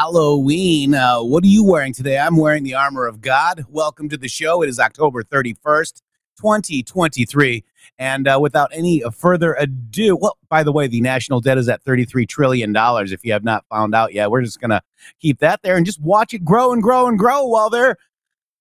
Halloween. 0.00 0.94
Uh, 0.94 1.20
what 1.20 1.44
are 1.44 1.48
you 1.48 1.62
wearing 1.62 1.92
today? 1.92 2.16
I'm 2.18 2.38
wearing 2.38 2.62
the 2.62 2.72
armor 2.72 3.06
of 3.06 3.20
God. 3.20 3.66
Welcome 3.68 4.08
to 4.08 4.16
the 4.16 4.28
show. 4.28 4.62
It 4.62 4.70
is 4.70 4.80
October 4.80 5.22
31st, 5.22 6.00
2023. 6.38 7.62
And 7.98 8.26
uh, 8.26 8.38
without 8.40 8.70
any 8.72 9.02
further 9.14 9.52
ado, 9.52 10.16
well, 10.16 10.38
by 10.48 10.62
the 10.62 10.72
way, 10.72 10.86
the 10.86 11.02
national 11.02 11.42
debt 11.42 11.58
is 11.58 11.68
at 11.68 11.84
$33 11.84 12.26
trillion. 12.26 12.74
If 12.74 13.26
you 13.26 13.32
have 13.34 13.44
not 13.44 13.66
found 13.68 13.94
out 13.94 14.14
yet, 14.14 14.30
we're 14.30 14.40
just 14.40 14.58
going 14.58 14.70
to 14.70 14.80
keep 15.20 15.38
that 15.40 15.60
there 15.62 15.76
and 15.76 15.84
just 15.84 16.00
watch 16.00 16.32
it 16.32 16.46
grow 16.46 16.72
and 16.72 16.82
grow 16.82 17.06
and 17.06 17.18
grow 17.18 17.44
while 17.44 17.68
they're 17.68 17.98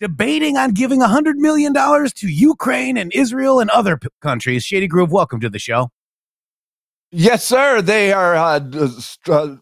debating 0.01 0.57
on 0.57 0.71
giving 0.71 0.99
$100 0.99 1.35
million 1.35 1.73
to 1.73 2.27
Ukraine 2.27 2.97
and 2.97 3.13
Israel 3.13 3.61
and 3.61 3.69
other 3.69 3.95
p- 3.95 4.09
countries. 4.21 4.65
Shady 4.65 4.87
Grove, 4.87 5.13
welcome 5.13 5.39
to 5.39 5.49
the 5.49 5.57
show. 5.57 5.89
Yes, 7.11 7.45
sir. 7.45 7.81
They 7.81 8.11
are 8.11 8.35
uh, 8.35 8.59
st- 8.99 9.59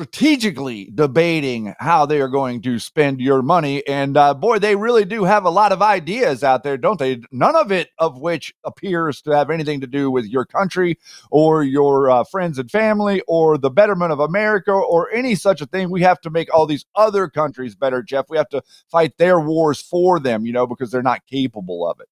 strategically 0.00 0.90
debating 0.94 1.74
how 1.78 2.06
they 2.06 2.22
are 2.22 2.28
going 2.28 2.62
to 2.62 2.78
spend 2.78 3.20
your 3.20 3.42
money. 3.42 3.86
And 3.86 4.16
uh, 4.16 4.32
boy, 4.32 4.58
they 4.58 4.74
really 4.74 5.04
do 5.04 5.24
have 5.24 5.44
a 5.44 5.50
lot 5.50 5.72
of 5.72 5.82
ideas 5.82 6.42
out 6.42 6.62
there, 6.62 6.78
don't 6.78 6.98
they? 6.98 7.20
None 7.30 7.54
of 7.54 7.70
it 7.70 7.90
of 7.98 8.18
which 8.18 8.54
appears 8.64 9.20
to 9.22 9.36
have 9.36 9.50
anything 9.50 9.78
to 9.82 9.86
do 9.86 10.10
with 10.10 10.24
your 10.24 10.46
country 10.46 10.98
or 11.30 11.62
your 11.64 12.10
uh, 12.10 12.24
friends 12.24 12.58
and 12.58 12.70
family 12.70 13.22
or 13.28 13.58
the 13.58 13.68
betterment 13.68 14.10
of 14.10 14.20
America 14.20 14.72
or 14.72 15.12
any 15.12 15.34
such 15.34 15.60
a 15.60 15.66
thing. 15.66 15.90
We 15.90 16.00
have 16.00 16.20
to 16.22 16.30
make 16.30 16.48
all 16.54 16.64
these 16.64 16.86
other 16.94 17.28
countries 17.28 17.74
better, 17.74 18.02
Jeff. 18.02 18.30
We 18.30 18.38
have 18.38 18.48
to 18.50 18.62
fight 18.90 19.18
their 19.18 19.38
wars 19.38 19.82
for 19.82 20.18
them, 20.18 20.46
you 20.46 20.52
know, 20.54 20.66
because 20.66 20.90
they're 20.90 21.02
not 21.02 21.26
capable 21.26 21.86
of 21.86 22.00
it. 22.00 22.08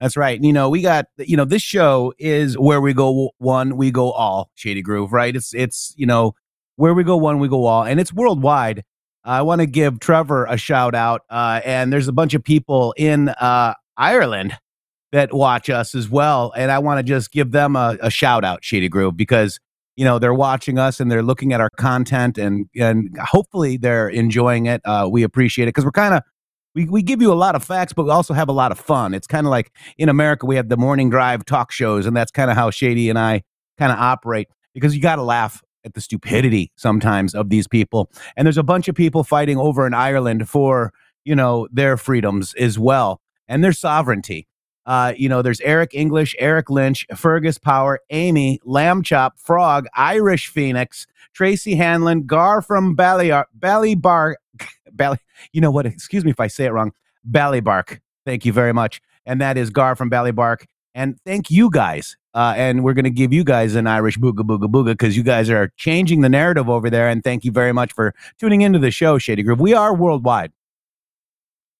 That's 0.00 0.16
right. 0.16 0.42
You 0.42 0.52
know, 0.52 0.68
we 0.68 0.82
got 0.82 1.06
you 1.18 1.36
know 1.36 1.44
this 1.44 1.62
show 1.62 2.12
is 2.18 2.58
where 2.58 2.80
we 2.80 2.92
go 2.92 3.30
one, 3.38 3.76
we 3.76 3.92
go 3.92 4.10
all. 4.10 4.50
Shady 4.54 4.82
Grove, 4.82 5.12
right? 5.12 5.34
It's 5.34 5.54
it's 5.54 5.94
you 5.96 6.04
know 6.04 6.34
where 6.76 6.94
we 6.94 7.04
go 7.04 7.16
one, 7.16 7.38
we 7.38 7.48
go 7.48 7.66
all, 7.66 7.84
and 7.84 8.00
it's 8.00 8.12
worldwide. 8.12 8.84
I 9.24 9.42
want 9.42 9.60
to 9.60 9.66
give 9.66 10.00
Trevor 10.00 10.44
a 10.46 10.56
shout 10.56 10.94
out, 10.94 11.22
uh, 11.30 11.60
and 11.64 11.92
there's 11.92 12.08
a 12.08 12.12
bunch 12.12 12.34
of 12.34 12.44
people 12.44 12.94
in 12.96 13.30
uh, 13.30 13.74
Ireland 13.96 14.56
that 15.12 15.32
watch 15.32 15.70
us 15.70 15.94
as 15.94 16.08
well, 16.08 16.52
and 16.56 16.70
I 16.70 16.78
want 16.78 16.98
to 16.98 17.02
just 17.02 17.30
give 17.30 17.52
them 17.52 17.76
a, 17.76 17.96
a 18.00 18.10
shout 18.10 18.44
out, 18.44 18.64
Shady 18.64 18.88
Grove, 18.88 19.16
because 19.16 19.58
you 19.96 20.04
know 20.04 20.18
they're 20.18 20.34
watching 20.34 20.78
us 20.78 21.00
and 21.00 21.10
they're 21.10 21.22
looking 21.22 21.52
at 21.52 21.60
our 21.60 21.70
content, 21.78 22.36
and 22.36 22.66
and 22.76 23.16
hopefully 23.18 23.76
they're 23.76 24.08
enjoying 24.08 24.66
it. 24.66 24.82
Uh, 24.84 25.08
we 25.10 25.22
appreciate 25.22 25.64
it 25.64 25.68
because 25.68 25.84
we're 25.84 25.92
kind 25.92 26.14
of 26.14 26.22
we, 26.74 26.86
we 26.86 27.02
give 27.02 27.22
you 27.22 27.32
a 27.32 27.34
lot 27.34 27.54
of 27.54 27.64
facts, 27.64 27.92
but 27.92 28.04
we 28.04 28.10
also 28.10 28.34
have 28.34 28.48
a 28.48 28.52
lot 28.52 28.72
of 28.72 28.78
fun. 28.78 29.14
It's 29.14 29.26
kind 29.26 29.46
of 29.46 29.50
like 29.50 29.70
in 29.96 30.08
America, 30.08 30.46
we 30.46 30.56
have 30.56 30.68
the 30.68 30.76
morning 30.76 31.08
drive 31.10 31.44
talk 31.44 31.70
shows, 31.70 32.06
and 32.06 32.16
that's 32.16 32.32
kind 32.32 32.50
of 32.50 32.56
how 32.56 32.70
Shady 32.70 33.08
and 33.08 33.18
I 33.18 33.42
kind 33.78 33.92
of 33.92 33.98
operate 33.98 34.48
because 34.74 34.94
you 34.94 35.00
got 35.00 35.16
to 35.16 35.22
laugh 35.22 35.62
at 35.84 35.94
the 35.94 36.00
stupidity 36.00 36.72
sometimes 36.76 37.34
of 37.34 37.50
these 37.50 37.66
people. 37.66 38.10
And 38.36 38.46
there's 38.46 38.58
a 38.58 38.62
bunch 38.62 38.88
of 38.88 38.94
people 38.94 39.24
fighting 39.24 39.58
over 39.58 39.86
in 39.86 39.94
Ireland 39.94 40.48
for, 40.48 40.92
you 41.24 41.36
know, 41.36 41.68
their 41.72 41.96
freedoms 41.96 42.54
as 42.54 42.78
well 42.78 43.20
and 43.48 43.62
their 43.62 43.72
sovereignty. 43.72 44.46
Uh, 44.86 45.14
you 45.16 45.28
know, 45.28 45.40
there's 45.40 45.60
Eric 45.62 45.94
English, 45.94 46.36
Eric 46.38 46.68
Lynch, 46.68 47.06
Fergus 47.14 47.56
Power, 47.58 48.00
Amy, 48.10 48.60
Lamb 48.64 49.02
Chop, 49.02 49.38
Frog, 49.38 49.86
Irish 49.94 50.48
Phoenix, 50.48 51.06
Tracy 51.32 51.74
Hanlon, 51.74 52.26
Gar 52.26 52.60
from 52.60 52.94
Ballyar, 52.94 53.46
Ballybar, 53.58 54.34
Bally, 54.92 55.18
you 55.52 55.60
know 55.60 55.70
what? 55.70 55.86
Excuse 55.86 56.24
me 56.24 56.30
if 56.30 56.40
I 56.40 56.48
say 56.48 56.66
it 56.66 56.72
wrong. 56.72 56.92
Ballybark. 57.28 58.00
Thank 58.26 58.44
you 58.44 58.52
very 58.52 58.72
much. 58.72 59.00
And 59.26 59.40
that 59.40 59.56
is 59.56 59.70
Gar 59.70 59.96
from 59.96 60.10
Ballybark. 60.10 60.66
And 60.94 61.18
thank 61.24 61.50
you 61.50 61.70
guys. 61.70 62.16
Uh, 62.34 62.52
and 62.56 62.82
we're 62.82 62.94
going 62.94 63.04
to 63.04 63.10
give 63.10 63.32
you 63.32 63.44
guys 63.44 63.74
an 63.76 63.86
Irish 63.86 64.18
booga 64.18 64.40
booga 64.40 64.70
booga 64.70 64.86
because 64.86 65.16
you 65.16 65.22
guys 65.22 65.48
are 65.48 65.72
changing 65.76 66.20
the 66.20 66.28
narrative 66.28 66.68
over 66.68 66.90
there. 66.90 67.08
And 67.08 67.22
thank 67.22 67.44
you 67.44 67.52
very 67.52 67.72
much 67.72 67.92
for 67.92 68.14
tuning 68.38 68.62
into 68.62 68.78
the 68.78 68.90
show, 68.90 69.18
Shady 69.18 69.42
Grove. 69.42 69.60
We 69.60 69.72
are 69.74 69.94
worldwide. 69.94 70.52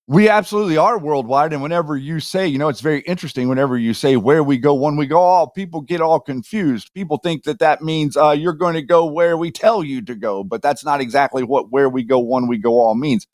We 0.06 0.28
absolutely 0.28 0.76
are 0.76 0.99
worldwide. 0.99 1.55
And 1.55 1.62
whenever 1.62 1.96
you 1.96 2.20
say, 2.20 2.46
you 2.46 2.58
know, 2.58 2.69
it's 2.69 2.82
very 2.82 3.00
interesting, 3.00 3.49
whenever 3.49 3.78
you 3.78 3.94
say 3.94 4.17
where 4.17 4.44
we 4.44 4.58
go, 4.58 4.75
when 4.75 4.96
we 4.96 5.06
go, 5.06 5.19
all 5.19 5.49
people 5.49 5.81
get 5.81 6.02
all 6.02 6.20
confused. 6.20 6.93
People 6.93 7.17
think 7.17 7.44
that 7.44 7.58
that 7.61 7.81
means 7.81 8.14
uh, 8.14 8.32
you're 8.32 8.52
going 8.52 8.75
to 8.75 8.82
go 8.82 9.06
where 9.06 9.38
we 9.38 9.50
tell 9.50 9.82
you 9.82 10.02
to 10.02 10.14
go, 10.14 10.44
but 10.44 10.61
that's 10.61 10.84
not 10.84 11.00
exactly 11.00 11.43
what 11.43 11.70
where 11.70 11.88
we 11.88 12.05
go, 12.05 12.19
one 12.19 12.49
we 12.49 12.58
go 12.58 12.78
all 12.81 12.94
means. 12.94 13.26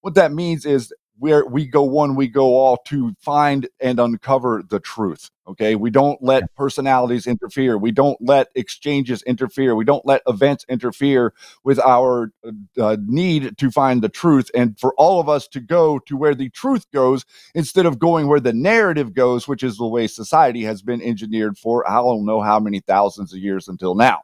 What 0.00 0.14
that 0.14 0.32
means 0.32 0.64
is 0.64 0.90
where 1.18 1.46
we 1.46 1.66
go 1.66 1.82
one, 1.82 2.14
we 2.14 2.28
go 2.28 2.56
all 2.58 2.76
to 2.76 3.14
find 3.20 3.68
and 3.80 3.98
uncover 3.98 4.62
the 4.68 4.80
truth. 4.80 5.30
Okay. 5.48 5.76
We 5.76 5.90
don't 5.90 6.20
let 6.22 6.54
personalities 6.54 7.26
interfere. 7.26 7.78
We 7.78 7.92
don't 7.92 8.18
let 8.20 8.48
exchanges 8.54 9.22
interfere. 9.22 9.74
We 9.74 9.84
don't 9.84 10.04
let 10.04 10.22
events 10.26 10.64
interfere 10.68 11.32
with 11.64 11.78
our 11.78 12.32
uh, 12.78 12.96
need 13.06 13.56
to 13.58 13.70
find 13.70 14.02
the 14.02 14.08
truth 14.08 14.50
and 14.54 14.78
for 14.78 14.92
all 14.96 15.20
of 15.20 15.28
us 15.28 15.46
to 15.48 15.60
go 15.60 15.98
to 16.00 16.16
where 16.16 16.34
the 16.34 16.50
truth 16.50 16.90
goes 16.92 17.24
instead 17.54 17.86
of 17.86 17.98
going 17.98 18.26
where 18.26 18.40
the 18.40 18.52
narrative 18.52 19.14
goes, 19.14 19.46
which 19.46 19.62
is 19.62 19.78
the 19.78 19.86
way 19.86 20.06
society 20.06 20.64
has 20.64 20.82
been 20.82 21.00
engineered 21.00 21.56
for 21.56 21.88
I 21.88 21.96
don't 21.96 22.26
know 22.26 22.42
how 22.42 22.58
many 22.58 22.80
thousands 22.80 23.32
of 23.32 23.38
years 23.38 23.68
until 23.68 23.94
now. 23.94 24.22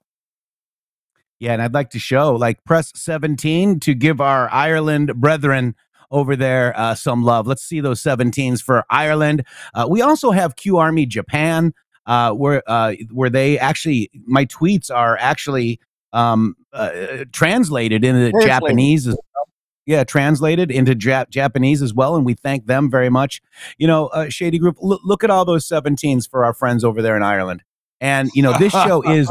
Yeah. 1.38 1.54
And 1.54 1.62
I'd 1.62 1.74
like 1.74 1.90
to 1.90 1.98
show 1.98 2.34
like 2.34 2.62
press 2.64 2.92
17 2.94 3.80
to 3.80 3.94
give 3.94 4.20
our 4.20 4.48
Ireland 4.52 5.14
brethren 5.16 5.74
over 6.12 6.37
there 6.37 6.79
uh, 6.79 6.94
some 6.94 7.25
love. 7.25 7.47
Let's 7.49 7.62
see 7.62 7.81
those 7.81 8.00
17s 8.03 8.62
for 8.62 8.85
Ireland. 8.91 9.44
Uh, 9.75 9.88
we 9.91 10.03
also 10.03 10.31
have 10.31 10.55
Q 10.55 10.76
Army 10.76 11.06
Japan, 11.06 11.75
uh, 12.06 12.32
where 12.32 12.62
uh, 12.69 12.94
where 13.11 13.31
they 13.31 13.59
actually 13.59 14.11
my 14.26 14.44
tweets 14.47 14.94
are 14.94 15.17
actually 15.19 15.81
um, 16.12 16.55
uh, 16.73 17.25
translated 17.32 18.05
into 18.05 18.31
Translated. 18.31 18.49
Japanese. 18.49 19.09
As 19.09 19.14
well. 19.14 19.49
Yeah, 19.85 20.05
translated 20.05 20.70
into 20.70 20.94
Jap- 20.94 21.31
Japanese 21.31 21.82
as 21.82 21.93
well, 21.93 22.14
and 22.14 22.25
we 22.25 22.35
thank 22.35 22.67
them 22.67 22.88
very 22.88 23.11
much. 23.11 23.43
You 23.79 23.88
know, 23.88 24.06
uh, 24.09 24.29
Shady 24.29 24.61
Grove, 24.61 24.76
look, 24.81 25.00
look 25.05 25.25
at 25.25 25.31
all 25.31 25.44
those 25.44 25.67
17s 25.67 26.31
for 26.31 26.44
our 26.44 26.55
friends 26.55 26.85
over 26.85 27.03
there 27.03 27.17
in 27.17 27.25
Ireland. 27.25 27.64
And 28.00 28.31
you 28.32 28.43
know, 28.44 28.56
this 28.59 28.73
show 28.73 29.03
is 29.11 29.29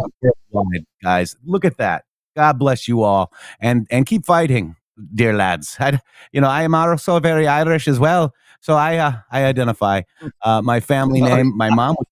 guys. 1.01 1.38
Look 1.45 1.63
at 1.63 1.78
that. 1.78 2.04
God 2.36 2.60
bless 2.60 2.88
you 2.88 3.04
all, 3.04 3.31
and 3.60 3.88
and 3.92 4.06
keep 4.06 4.25
fighting, 4.25 4.75
dear 5.13 5.33
lads. 5.33 5.77
I, 5.79 5.99
you 6.31 6.41
know, 6.41 6.49
I 6.49 6.63
am 6.63 6.75
also 6.75 7.19
very 7.19 7.47
Irish 7.47 7.88
as 7.88 7.99
well, 7.99 8.33
so 8.59 8.75
I 8.75 8.97
uh, 8.97 9.13
I 9.31 9.45
identify. 9.45 10.01
Uh, 10.41 10.61
my 10.61 10.79
family 10.79 11.21
name, 11.21 11.55
my 11.55 11.69
mom 11.69 11.95
was 11.97 12.07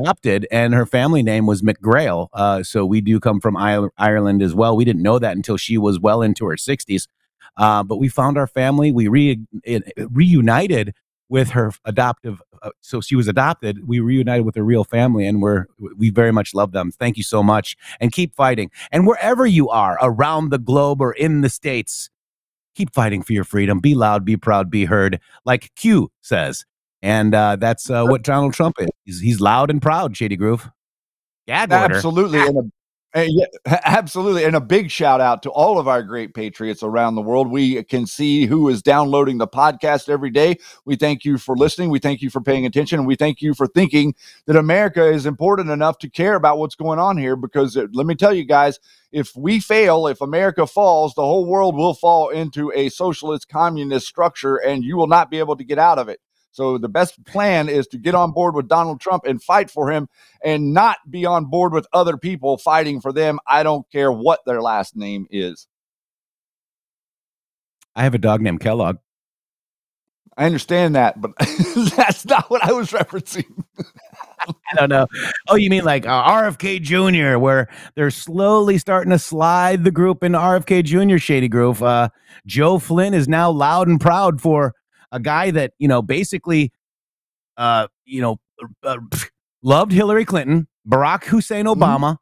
adopted, 0.00 0.46
and 0.50 0.74
her 0.74 0.86
family 0.86 1.22
name 1.22 1.46
was 1.46 1.62
McGrail. 1.62 2.28
Uh, 2.32 2.62
so 2.62 2.84
we 2.84 3.00
do 3.00 3.20
come 3.20 3.40
from 3.40 3.56
Ire- 3.56 3.92
Ireland 3.98 4.42
as 4.42 4.54
well. 4.54 4.76
We 4.76 4.84
didn't 4.84 5.02
know 5.02 5.18
that 5.18 5.36
until 5.36 5.56
she 5.56 5.78
was 5.78 6.00
well 6.00 6.22
into 6.22 6.46
her 6.46 6.56
sixties. 6.56 7.08
Uh, 7.56 7.82
but 7.82 7.96
we 7.96 8.08
found 8.08 8.38
our 8.38 8.46
family. 8.46 8.92
We 8.92 9.08
re- 9.08 9.40
it, 9.64 9.82
reunited 10.10 10.94
with 11.28 11.50
her 11.50 11.72
adoptive. 11.86 12.42
Uh, 12.62 12.70
so 12.80 13.00
she 13.00 13.16
was 13.16 13.26
adopted. 13.26 13.88
We 13.88 14.00
reunited 14.00 14.44
with 14.44 14.54
her 14.54 14.62
real 14.62 14.84
family, 14.84 15.26
and 15.26 15.42
we're 15.42 15.66
we 15.96 16.10
very 16.10 16.30
much 16.30 16.54
love 16.54 16.72
them. 16.72 16.92
Thank 16.92 17.16
you 17.16 17.22
so 17.22 17.42
much, 17.42 17.76
and 18.00 18.12
keep 18.12 18.34
fighting. 18.34 18.70
And 18.92 19.06
wherever 19.06 19.46
you 19.46 19.68
are 19.70 19.98
around 20.00 20.50
the 20.50 20.58
globe 20.58 21.00
or 21.00 21.12
in 21.12 21.40
the 21.40 21.48
states, 21.48 22.10
keep 22.74 22.92
fighting 22.92 23.22
for 23.22 23.32
your 23.32 23.44
freedom. 23.44 23.80
Be 23.80 23.94
loud, 23.94 24.24
be 24.24 24.36
proud, 24.36 24.70
be 24.70 24.84
heard, 24.84 25.20
like 25.44 25.72
Q 25.76 26.10
says. 26.20 26.64
And 27.02 27.34
uh, 27.34 27.56
that's 27.56 27.90
uh, 27.90 28.04
what 28.04 28.22
Donald 28.22 28.54
Trump 28.54 28.76
is. 28.78 28.88
He's, 29.04 29.20
he's 29.20 29.40
loud 29.40 29.70
and 29.70 29.82
proud. 29.82 30.16
Shady 30.16 30.36
Grove. 30.36 30.70
Yeah. 31.46 31.66
Absolutely. 31.68 32.40
And 32.40 32.58
a, 32.58 32.62
and 33.14 33.30
yeah, 33.30 33.80
absolutely. 33.84 34.44
And 34.44 34.56
a 34.56 34.60
big 34.60 34.90
shout 34.90 35.20
out 35.20 35.42
to 35.42 35.50
all 35.50 35.78
of 35.78 35.86
our 35.86 36.02
great 36.02 36.34
patriots 36.34 36.82
around 36.82 37.14
the 37.14 37.22
world. 37.22 37.50
We 37.50 37.82
can 37.84 38.06
see 38.06 38.46
who 38.46 38.68
is 38.68 38.82
downloading 38.82 39.38
the 39.38 39.46
podcast 39.46 40.08
every 40.08 40.30
day. 40.30 40.58
We 40.84 40.96
thank 40.96 41.24
you 41.24 41.36
for 41.36 41.56
listening. 41.56 41.90
We 41.90 41.98
thank 41.98 42.22
you 42.22 42.30
for 42.30 42.40
paying 42.40 42.64
attention. 42.64 43.00
And 43.00 43.06
we 43.06 43.16
thank 43.16 43.42
you 43.42 43.52
for 43.54 43.66
thinking 43.66 44.14
that 44.46 44.56
America 44.56 45.06
is 45.06 45.26
important 45.26 45.70
enough 45.70 45.98
to 45.98 46.08
care 46.08 46.36
about 46.36 46.58
what's 46.58 46.74
going 46.74 46.98
on 46.98 47.18
here. 47.18 47.36
Because 47.36 47.76
uh, 47.76 47.86
let 47.92 48.06
me 48.06 48.14
tell 48.14 48.32
you 48.32 48.44
guys, 48.44 48.80
if 49.12 49.36
we 49.36 49.60
fail, 49.60 50.06
if 50.06 50.20
America 50.22 50.66
falls, 50.66 51.14
the 51.14 51.22
whole 51.22 51.44
world 51.44 51.76
will 51.76 51.94
fall 51.94 52.30
into 52.30 52.72
a 52.74 52.88
socialist 52.88 53.48
communist 53.48 54.06
structure 54.06 54.56
and 54.56 54.84
you 54.84 54.96
will 54.96 55.06
not 55.06 55.30
be 55.30 55.38
able 55.38 55.56
to 55.56 55.64
get 55.64 55.78
out 55.78 55.98
of 55.98 56.08
it. 56.08 56.20
So 56.52 56.76
the 56.76 56.88
best 56.88 57.24
plan 57.24 57.68
is 57.68 57.86
to 57.88 57.98
get 57.98 58.14
on 58.14 58.32
board 58.32 58.54
with 58.54 58.68
Donald 58.68 59.00
Trump 59.00 59.24
and 59.26 59.42
fight 59.42 59.70
for 59.70 59.90
him 59.90 60.08
and 60.44 60.74
not 60.74 60.98
be 61.10 61.24
on 61.24 61.46
board 61.46 61.72
with 61.72 61.86
other 61.92 62.16
people 62.18 62.58
fighting 62.58 63.00
for 63.00 63.12
them. 63.12 63.38
I 63.46 63.62
don't 63.62 63.90
care 63.90 64.12
what 64.12 64.40
their 64.44 64.60
last 64.60 64.94
name 64.94 65.26
is. 65.30 65.66
I 67.96 68.04
have 68.04 68.14
a 68.14 68.18
dog 68.18 68.42
named 68.42 68.60
Kellogg. 68.60 68.98
I 70.36 70.46
understand 70.46 70.94
that, 70.94 71.20
but 71.20 71.32
that's 71.96 72.24
not 72.24 72.48
what 72.48 72.64
I 72.64 72.72
was 72.72 72.90
referencing. 72.90 73.64
I 74.40 74.74
don't 74.74 74.88
know. 74.88 75.06
Oh, 75.48 75.56
you 75.56 75.70
mean 75.70 75.84
like 75.84 76.06
uh, 76.06 76.24
RFK 76.24 76.80
Jr., 76.80 77.38
where 77.38 77.68
they're 77.94 78.10
slowly 78.10 78.78
starting 78.78 79.10
to 79.10 79.18
slide 79.18 79.84
the 79.84 79.90
group 79.90 80.24
into 80.24 80.38
RFK 80.38 80.84
Jr. 80.84 81.18
Shady 81.18 81.48
Grove. 81.48 81.82
Uh, 81.82 82.08
Joe 82.46 82.78
Flynn 82.78 83.14
is 83.14 83.28
now 83.28 83.50
loud 83.50 83.88
and 83.88 84.00
proud 84.00 84.40
for 84.40 84.74
a 85.12 85.20
guy 85.20 85.52
that 85.52 85.72
you 85.78 85.86
know 85.86 86.02
basically, 86.02 86.72
uh, 87.56 87.86
you 88.04 88.20
know, 88.20 88.40
uh, 88.82 88.96
loved 89.62 89.92
Hillary 89.92 90.24
Clinton, 90.24 90.66
Barack 90.88 91.24
Hussein 91.26 91.66
Mhm. 91.66 91.76
Obama, 91.76 92.16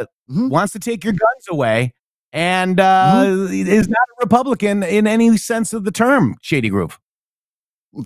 uh, 0.00 0.06
Mhm. 0.28 0.50
wants 0.50 0.72
to 0.72 0.80
take 0.80 1.04
your 1.04 1.12
guns 1.12 1.44
away, 1.48 1.94
and 2.32 2.80
uh, 2.80 3.22
Mm-hmm. 3.26 3.68
is 3.68 3.88
not 3.88 3.98
a 3.98 4.24
Republican 4.24 4.82
in 4.82 5.06
any 5.06 5.36
sense 5.36 5.72
of 5.72 5.84
the 5.84 5.92
term. 5.92 6.34
Shady 6.42 6.68
Grove. 6.70 6.98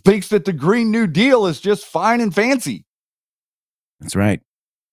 Thinks 0.05 0.29
that 0.29 0.45
the 0.45 0.53
Green 0.53 0.91
New 0.91 1.07
Deal 1.07 1.47
is 1.47 1.61
just 1.61 1.87
fine 1.87 2.21
and 2.21 2.33
fancy. 2.35 2.85
That's 4.01 4.15
right. 4.15 4.41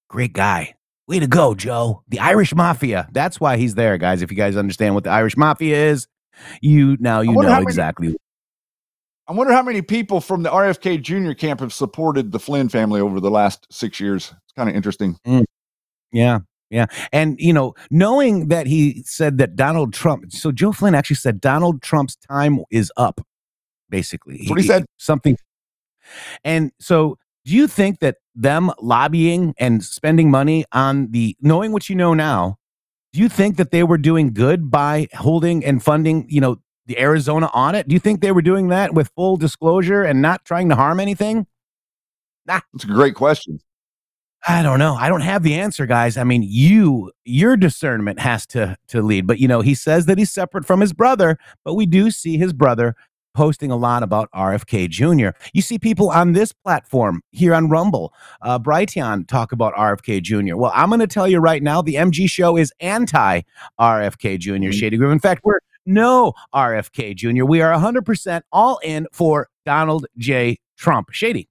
Great 0.10 0.34
guy. 0.34 0.74
Way 1.08 1.20
to 1.20 1.28
go, 1.28 1.54
Joe. 1.56 2.04
The 2.10 2.20
Irish 2.20 2.54
Mafia. 2.56 3.08
That's 3.12 3.40
why 3.40 3.58
he's 3.58 3.76
there, 3.76 3.98
guys. 3.98 4.22
If 4.22 4.32
you 4.32 4.36
guys 4.38 4.58
understand 4.58 4.96
what 4.96 5.04
the 5.06 5.10
Irish 5.12 5.38
Mafia 5.38 5.92
is, 5.92 6.08
you 6.62 6.98
now 7.00 7.22
you 7.22 7.32
know 7.34 7.42
many- 7.42 7.64
exactly. 7.64 8.18
I 9.28 9.34
wonder 9.34 9.52
how 9.52 9.64
many 9.64 9.82
people 9.82 10.22
from 10.22 10.44
the 10.44 10.50
RFK 10.50 11.02
Jr. 11.02 11.34
camp 11.34 11.60
have 11.60 11.74
supported 11.74 12.32
the 12.32 12.40
Flynn 12.40 12.70
family 12.70 13.02
over 13.02 13.20
the 13.20 13.30
last 13.30 13.68
six 13.70 14.00
years. 14.00 14.34
It's 14.46 14.54
kind 14.56 14.70
of 14.70 14.76
interesting. 14.76 15.18
Mm. 15.28 15.44
Yeah. 16.14 16.40
Yeah. 16.70 16.86
And, 17.12 17.38
you 17.40 17.54
know, 17.54 17.74
knowing 17.92 18.48
that 18.48 18.68
he 18.68 19.04
said 19.06 19.38
that 19.38 19.56
Donald 19.56 19.94
Trump, 19.94 20.32
so 20.32 20.52
Joe 20.52 20.72
Flynn 20.72 20.96
actually 20.96 21.18
said 21.18 21.42
Donald 21.42 21.82
Trump's 21.82 22.16
time 22.16 22.60
is 22.72 22.92
up, 22.96 23.22
basically. 23.90 24.38
That's 24.38 24.50
what 24.50 24.62
he 24.62 24.68
said. 24.68 24.86
Something. 24.98 25.38
And 26.44 26.72
so 26.80 27.18
do 27.44 27.54
you 27.54 27.68
think 27.68 28.00
that 28.00 28.18
them 28.36 28.72
lobbying 28.82 29.54
and 29.58 29.84
spending 29.84 30.32
money 30.32 30.66
on 30.72 31.12
the, 31.12 31.36
knowing 31.42 31.74
what 31.74 31.90
you 31.90 31.96
know 31.96 32.14
now, 32.14 32.58
do 33.14 33.20
you 33.20 33.30
think 33.30 33.58
that 33.58 33.72
they 33.72 33.84
were 33.84 33.98
doing 33.98 34.34
good 34.34 34.70
by 34.70 35.08
holding 35.14 35.66
and 35.66 35.84
funding, 35.84 36.26
you 36.30 36.40
know, 36.42 36.58
the 36.88 37.00
Arizona 37.00 37.48
audit? 37.48 37.88
Do 37.88 37.94
you 37.94 38.00
think 38.00 38.22
they 38.22 38.32
were 38.32 38.42
doing 38.42 38.70
that 38.70 38.94
with 38.94 39.10
full 39.16 39.38
disclosure 39.38 40.04
and 40.04 40.22
not 40.22 40.44
trying 40.46 40.70
to 40.70 40.76
harm 40.76 41.00
anything? 41.00 41.46
Nah. 42.46 42.62
That's 42.74 42.86
a 42.86 42.88
great 42.88 43.14
question. 43.16 43.60
I 44.48 44.64
don't 44.64 44.80
know. 44.80 44.96
I 44.96 45.10
don't 45.10 45.22
have 45.22 45.44
the 45.44 45.56
answer, 45.56 45.86
guys. 45.86 46.16
I 46.16 46.24
mean, 46.24 46.44
you 46.44 47.12
your 47.26 47.58
discernment 47.58 48.20
has 48.20 48.46
to 48.48 48.78
to 48.88 49.02
lead. 49.02 49.28
But 49.28 49.40
you 49.40 49.48
know, 49.48 49.62
he 49.62 49.76
says 49.76 50.06
that 50.06 50.18
he's 50.18 50.32
separate 50.32 50.66
from 50.66 50.80
his 50.80 50.94
brother, 50.94 51.38
but 51.66 51.74
we 51.74 51.86
do 51.86 52.10
see 52.12 52.38
his 52.38 52.54
brother 52.54 52.96
posting 53.34 53.70
a 53.72 53.76
lot 53.76 54.02
about 54.04 54.30
RFK 54.34 54.90
Jr. 54.90 55.30
You 55.54 55.62
see 55.62 55.78
people 55.78 56.10
on 56.10 56.32
this 56.34 56.54
platform 56.54 57.22
here 57.32 57.54
on 57.54 57.70
Rumble, 57.70 58.14
uh, 58.42 58.58
Brighteon 58.58 59.28
talk 59.28 59.52
about 59.52 59.76
RFK 59.76 60.22
Jr. 60.24 60.56
Well, 60.56 60.72
I'm 60.74 60.90
going 60.90 61.02
to 61.02 61.08
tell 61.08 61.28
you 61.28 61.40
right 61.40 61.62
now, 61.62 61.82
the 61.82 61.96
MG 61.96 62.28
show 62.30 62.58
is 62.58 62.72
anti 62.80 63.42
RFK 63.80 64.40
junior 64.40 64.72
Mhm. 64.72 64.80
Shady 64.80 64.98
Grove. 64.98 65.12
In 65.12 65.20
fact, 65.20 65.42
we're 65.44 65.60
no 65.88 66.34
RFK 66.54 67.16
Jr. 67.16 67.46
We 67.46 67.62
are 67.62 67.74
100% 67.74 68.42
all 68.52 68.80
in 68.84 69.08
for 69.12 69.50
Donald 69.66 70.06
J. 70.18 70.58
Trump. 70.78 71.10
Shady. 71.12 71.50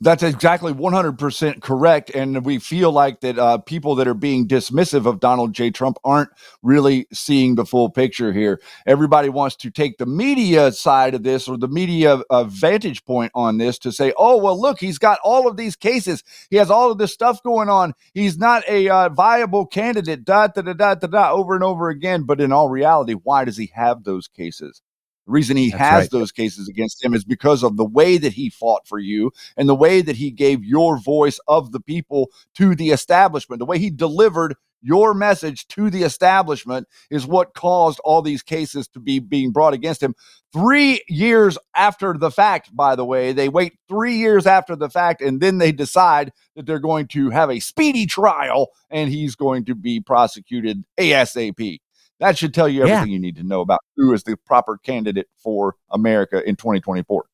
That's 0.00 0.22
exactly 0.22 0.72
100% 0.72 1.62
correct. 1.62 2.10
And 2.10 2.44
we 2.44 2.58
feel 2.58 2.92
like 2.92 3.20
that 3.20 3.38
uh, 3.38 3.58
people 3.58 3.94
that 3.96 4.08
are 4.08 4.14
being 4.14 4.46
dismissive 4.46 5.06
of 5.06 5.20
Donald 5.20 5.52
J. 5.54 5.70
Trump 5.70 5.98
aren't 6.04 6.30
really 6.62 7.06
seeing 7.12 7.54
the 7.54 7.64
full 7.64 7.90
picture 7.90 8.32
here. 8.32 8.60
Everybody 8.86 9.28
wants 9.28 9.56
to 9.56 9.70
take 9.70 9.98
the 9.98 10.06
media 10.06 10.72
side 10.72 11.14
of 11.14 11.22
this 11.22 11.48
or 11.48 11.58
the 11.58 11.68
media 11.68 12.22
uh, 12.30 12.44
vantage 12.44 13.04
point 13.04 13.32
on 13.34 13.58
this 13.58 13.78
to 13.80 13.92
say, 13.92 14.12
oh, 14.18 14.36
well, 14.36 14.60
look, 14.60 14.80
he's 14.80 14.98
got 14.98 15.18
all 15.24 15.48
of 15.48 15.56
these 15.56 15.76
cases. 15.76 16.22
He 16.50 16.56
has 16.56 16.70
all 16.70 16.92
of 16.92 16.98
this 16.98 17.12
stuff 17.12 17.42
going 17.42 17.68
on. 17.68 17.94
He's 18.14 18.38
not 18.38 18.62
a 18.68 18.88
uh, 18.88 19.08
viable 19.10 19.66
candidate, 19.66 20.24
da, 20.24 20.48
da, 20.48 20.62
da, 20.62 20.74
da, 20.74 20.94
da, 20.96 21.06
da, 21.08 21.32
over 21.32 21.54
and 21.54 21.64
over 21.64 21.88
again. 21.88 22.24
But 22.24 22.40
in 22.40 22.52
all 22.52 22.68
reality, 22.70 23.14
why 23.14 23.44
does 23.44 23.56
he 23.56 23.72
have 23.74 24.04
those 24.04 24.28
cases? 24.28 24.82
The 25.26 25.32
reason 25.32 25.56
he 25.56 25.70
That's 25.70 25.80
has 25.80 26.02
right. 26.02 26.10
those 26.10 26.32
cases 26.32 26.68
against 26.68 27.02
him 27.02 27.14
is 27.14 27.24
because 27.24 27.62
of 27.62 27.76
the 27.76 27.84
way 27.84 28.18
that 28.18 28.34
he 28.34 28.50
fought 28.50 28.86
for 28.86 28.98
you 28.98 29.32
and 29.56 29.68
the 29.68 29.74
way 29.74 30.02
that 30.02 30.16
he 30.16 30.30
gave 30.30 30.64
your 30.64 30.98
voice 30.98 31.40
of 31.48 31.72
the 31.72 31.80
people 31.80 32.30
to 32.56 32.74
the 32.74 32.90
establishment, 32.90 33.58
the 33.58 33.64
way 33.64 33.78
he 33.78 33.90
delivered 33.90 34.54
your 34.84 35.14
message 35.14 35.66
to 35.68 35.88
the 35.88 36.02
establishment 36.02 36.86
is 37.10 37.26
what 37.26 37.54
caused 37.54 38.00
all 38.04 38.20
these 38.20 38.42
cases 38.42 38.86
to 38.88 39.00
be 39.00 39.18
being 39.18 39.50
brought 39.50 39.72
against 39.72 40.02
him. 40.02 40.14
Three 40.52 41.00
years 41.08 41.56
after 41.74 42.14
the 42.16 42.30
fact, 42.30 42.76
by 42.76 42.94
the 42.94 43.04
way, 43.04 43.32
they 43.32 43.48
wait 43.48 43.78
three 43.88 44.16
years 44.16 44.46
after 44.46 44.76
the 44.76 44.90
fact 44.90 45.22
and 45.22 45.40
then 45.40 45.56
they 45.56 45.72
decide 45.72 46.32
that 46.54 46.66
they're 46.66 46.78
going 46.78 47.08
to 47.08 47.30
have 47.30 47.50
a 47.50 47.60
speedy 47.60 48.04
trial 48.04 48.68
and 48.90 49.10
he's 49.10 49.34
going 49.34 49.64
to 49.64 49.74
be 49.74 50.00
prosecuted 50.00 50.84
ASAP. 50.98 51.80
That 52.20 52.38
should 52.38 52.54
tell 52.54 52.68
you 52.68 52.86
Yeah. 52.86 52.94
everything 52.98 53.12
you 53.12 53.18
need 53.18 53.36
to 53.36 53.42
know 53.42 53.60
about 53.60 53.80
who 53.96 54.12
is 54.12 54.22
the 54.22 54.36
proper 54.46 54.78
candidate 54.78 55.28
for 55.42 55.74
America 55.90 56.46
in 56.48 56.56
2024. 56.56 57.24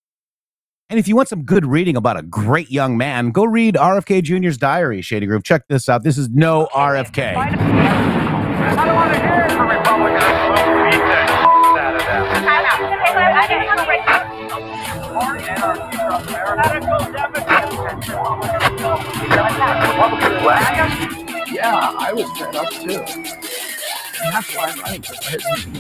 And 0.89 0.99
if 0.99 1.07
you 1.07 1.15
want 1.15 1.29
some 1.29 1.45
good 1.45 1.65
reading 1.67 1.97
about 1.97 2.17
a 2.19 2.23
great 2.23 2.71
young 2.71 2.97
man, 2.97 3.31
go 3.31 3.45
read 3.45 3.77
RFK 3.77 4.23
Jr.'s 4.23 4.57
diary, 4.59 5.03
Shady 5.03 5.27
Grove. 5.27 5.45
Check 5.45 5.69
this 5.69 5.89
out. 5.89 6.03
This 6.03 6.19
is 6.19 6.29
no 6.31 6.67
RFK. 6.75 7.37
I 7.37 7.51
don't 8.75 8.95
want 8.97 9.15
to 9.15 9.21
hear 9.21 9.49
from 9.51 9.69
Republicans. 9.69 10.25
Beat 10.91 10.99
the 10.99 11.15
out 11.79 11.95
of 11.95 12.03
them. 12.07 13.41
Radical 16.57 16.99
Democrats. 17.13 17.77
Yeah, 21.53 21.95
I 21.99 22.13
was 22.13 22.31
fed 22.39 22.57
up 22.57 22.71
too. 22.71 23.05
And 24.23 24.35
that's 24.35 24.55
why 24.55 24.71
for 24.73 24.83
president. 24.83 25.77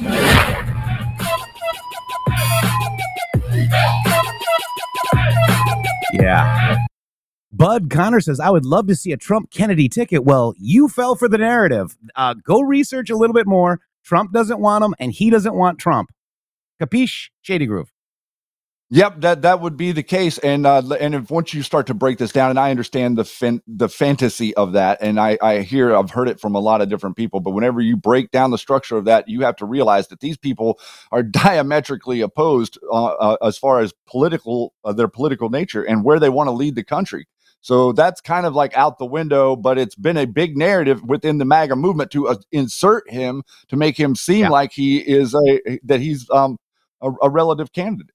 Yeah. 6.12 6.76
Bud 7.52 7.90
Connor 7.90 8.20
says, 8.20 8.40
I 8.40 8.50
would 8.50 8.64
love 8.64 8.86
to 8.86 8.94
see 8.94 9.12
a 9.12 9.16
Trump 9.16 9.50
Kennedy 9.50 9.88
ticket. 9.88 10.24
Well, 10.24 10.54
you 10.58 10.88
fell 10.88 11.14
for 11.14 11.28
the 11.28 11.38
narrative. 11.38 11.96
Uh, 12.16 12.34
go 12.34 12.60
research 12.60 13.10
a 13.10 13.16
little 13.16 13.34
bit 13.34 13.46
more. 13.46 13.80
Trump 14.04 14.32
doesn't 14.32 14.60
want 14.60 14.84
him, 14.84 14.94
and 14.98 15.12
he 15.12 15.30
doesn't 15.30 15.54
want 15.54 15.78
Trump. 15.78 16.10
Capiche? 16.80 17.28
Shady 17.42 17.66
Grove. 17.66 17.92
Yep, 18.92 19.20
that 19.20 19.42
that 19.42 19.60
would 19.60 19.76
be 19.76 19.92
the 19.92 20.02
case, 20.02 20.38
and 20.38 20.66
uh, 20.66 20.82
and 20.98 21.14
if 21.14 21.30
once 21.30 21.54
you 21.54 21.62
start 21.62 21.86
to 21.86 21.94
break 21.94 22.18
this 22.18 22.32
down, 22.32 22.50
and 22.50 22.58
I 22.58 22.72
understand 22.72 23.16
the 23.16 23.24
fin- 23.24 23.62
the 23.68 23.88
fantasy 23.88 24.52
of 24.56 24.72
that, 24.72 24.98
and 25.00 25.20
I 25.20 25.38
I 25.40 25.60
hear 25.60 25.94
I've 25.94 26.10
heard 26.10 26.28
it 26.28 26.40
from 26.40 26.56
a 26.56 26.58
lot 26.58 26.80
of 26.80 26.88
different 26.88 27.16
people, 27.16 27.38
but 27.38 27.52
whenever 27.52 27.80
you 27.80 27.96
break 27.96 28.32
down 28.32 28.50
the 28.50 28.58
structure 28.58 28.96
of 28.96 29.04
that, 29.04 29.28
you 29.28 29.42
have 29.42 29.54
to 29.56 29.64
realize 29.64 30.08
that 30.08 30.18
these 30.18 30.36
people 30.36 30.80
are 31.12 31.22
diametrically 31.44 32.20
opposed 32.20 32.78
uh, 32.90 33.04
uh, 33.04 33.36
as 33.46 33.56
far 33.56 33.78
as 33.78 33.94
political 34.08 34.74
uh, 34.84 34.92
their 34.92 35.06
political 35.08 35.50
nature 35.50 35.84
and 35.84 36.02
where 36.02 36.18
they 36.18 36.28
want 36.28 36.48
to 36.48 36.52
lead 36.52 36.74
the 36.74 36.82
country. 36.84 37.28
So 37.60 37.92
that's 37.92 38.20
kind 38.20 38.44
of 38.44 38.56
like 38.56 38.76
out 38.76 38.98
the 38.98 39.06
window, 39.06 39.54
but 39.54 39.78
it's 39.78 39.94
been 39.94 40.16
a 40.16 40.24
big 40.26 40.56
narrative 40.56 41.00
within 41.04 41.38
the 41.38 41.44
MAGA 41.44 41.76
movement 41.76 42.10
to 42.10 42.26
uh, 42.26 42.36
insert 42.50 43.08
him 43.08 43.44
to 43.68 43.76
make 43.76 43.96
him 43.96 44.16
seem 44.16 44.46
Yeah. 44.46 44.48
like 44.48 44.72
he 44.72 44.98
is 44.98 45.32
a 45.32 45.78
that 45.84 46.00
he's 46.00 46.28
um 46.30 46.56
a, 47.00 47.12
a 47.22 47.30
relative 47.30 47.72
candidate. 47.72 48.10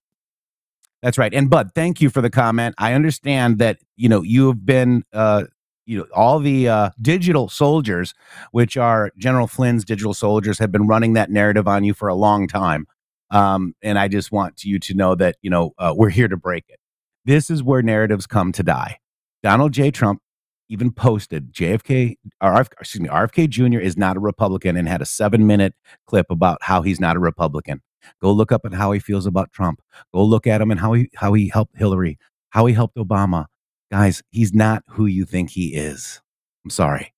That's 1.06 1.20
right. 1.20 1.32
And 1.36 1.52
Bud, 1.52 1.70
thank 1.76 2.02
you 2.02 2.10
for 2.10 2.20
the 2.20 2.32
comment. 2.32 2.74
I 2.80 2.94
understand 2.94 3.60
that, 3.60 3.78
you 3.96 4.10
know, 4.10 4.24
you 4.24 4.48
have 4.48 4.66
been 4.66 5.04
uh 5.14 5.44
you 5.86 6.00
know, 6.00 6.08
all 6.16 6.40
the 6.40 6.68
uh, 6.68 6.90
digital 7.00 7.48
soldiers, 7.48 8.16
which 8.50 8.76
are 8.76 9.12
General 9.20 9.46
Flynn's 9.46 9.86
digital 9.86 10.16
soldiers, 10.16 10.58
have 10.58 10.72
been 10.72 10.88
running 10.88 11.14
that 11.14 11.30
narrative 11.30 11.68
on 11.68 11.84
you 11.84 11.94
for 11.94 12.08
a 12.08 12.16
long 12.16 12.48
time. 12.48 12.88
Um, 13.30 13.76
and 13.84 14.00
I 14.00 14.08
just 14.08 14.32
want 14.32 14.64
you 14.64 14.80
to 14.80 14.96
know 14.96 15.14
that, 15.14 15.36
you 15.44 15.52
know, 15.52 15.74
uh, 15.78 15.94
we're 15.96 16.10
here 16.10 16.28
to 16.28 16.38
break 16.38 16.64
it. 16.70 16.80
This 17.26 17.52
is 17.52 17.62
where 17.62 17.84
narratives 17.84 18.26
come 18.26 18.52
to 18.54 18.64
die. 18.64 18.98
Donald 19.44 19.74
J. 19.74 19.92
Trump 19.92 20.24
even 20.70 20.92
posted 20.92 21.54
JFK, 21.54 22.16
or 22.42 22.54
RF, 22.54 22.70
excuse 22.80 23.02
me, 23.02 23.10
RFK 23.10 23.48
Jr. 23.48 23.78
is 23.78 23.96
not 23.96 24.18
a 24.18 24.20
Republican 24.20 24.76
and 24.76 24.88
had 24.88 25.04
a 25.04 25.06
seven 25.06 25.46
minute 25.46 25.76
clip 26.08 26.26
about 26.32 26.58
how 26.62 26.82
he's 26.82 27.00
not 27.00 27.16
a 27.16 27.20
Republican. 27.20 27.82
Go 28.22 28.32
look 28.32 28.52
up 28.52 28.66
at 28.66 28.74
how 28.74 28.92
he 28.92 29.00
feels 29.00 29.26
about 29.26 29.52
Trump. 29.52 29.82
Go 30.14 30.24
look 30.24 30.48
at 30.48 30.62
him 30.62 30.72
and 30.72 30.80
how 30.80 30.94
he 30.94 31.10
how 31.16 31.34
he 31.34 31.50
helped 31.50 31.78
Hillary, 31.78 32.18
how 32.50 32.66
he 32.66 32.74
helped 32.74 32.96
Obama. 32.96 33.46
Guys, 33.92 34.24
he's 34.32 34.54
not 34.54 34.84
who 34.90 35.06
you 35.06 35.26
think 35.26 35.52
he 35.52 35.76
is. 35.76 36.22
I'm 36.64 36.70
sorry. 36.72 37.14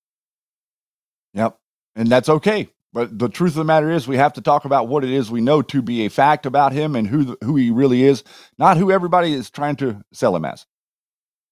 Yep. 1.34 1.58
And 1.96 2.10
that's 2.10 2.30
okay. 2.30 2.70
But 2.94 3.20
the 3.20 3.30
truth 3.30 3.52
of 3.52 3.58
the 3.58 3.64
matter 3.64 3.92
is, 3.92 4.08
we 4.08 4.18
have 4.18 4.34
to 4.34 4.42
talk 4.42 4.66
about 4.66 4.88
what 4.88 5.04
it 5.04 5.12
is 5.12 5.30
we 5.30 5.42
know 5.42 5.62
to 5.62 5.82
be 5.82 6.06
a 6.06 6.10
fact 6.10 6.46
about 6.46 6.74
him 6.74 6.96
and 6.96 7.08
who 7.08 7.24
the, 7.26 7.38
who 7.44 7.56
he 7.56 7.70
really 7.70 8.04
is, 8.04 8.24
not 8.58 8.78
who 8.78 8.92
everybody 8.92 9.34
is 9.34 9.50
trying 9.50 9.76
to 9.78 10.02
sell 10.14 10.36
him 10.36 10.46
as. 10.46 10.66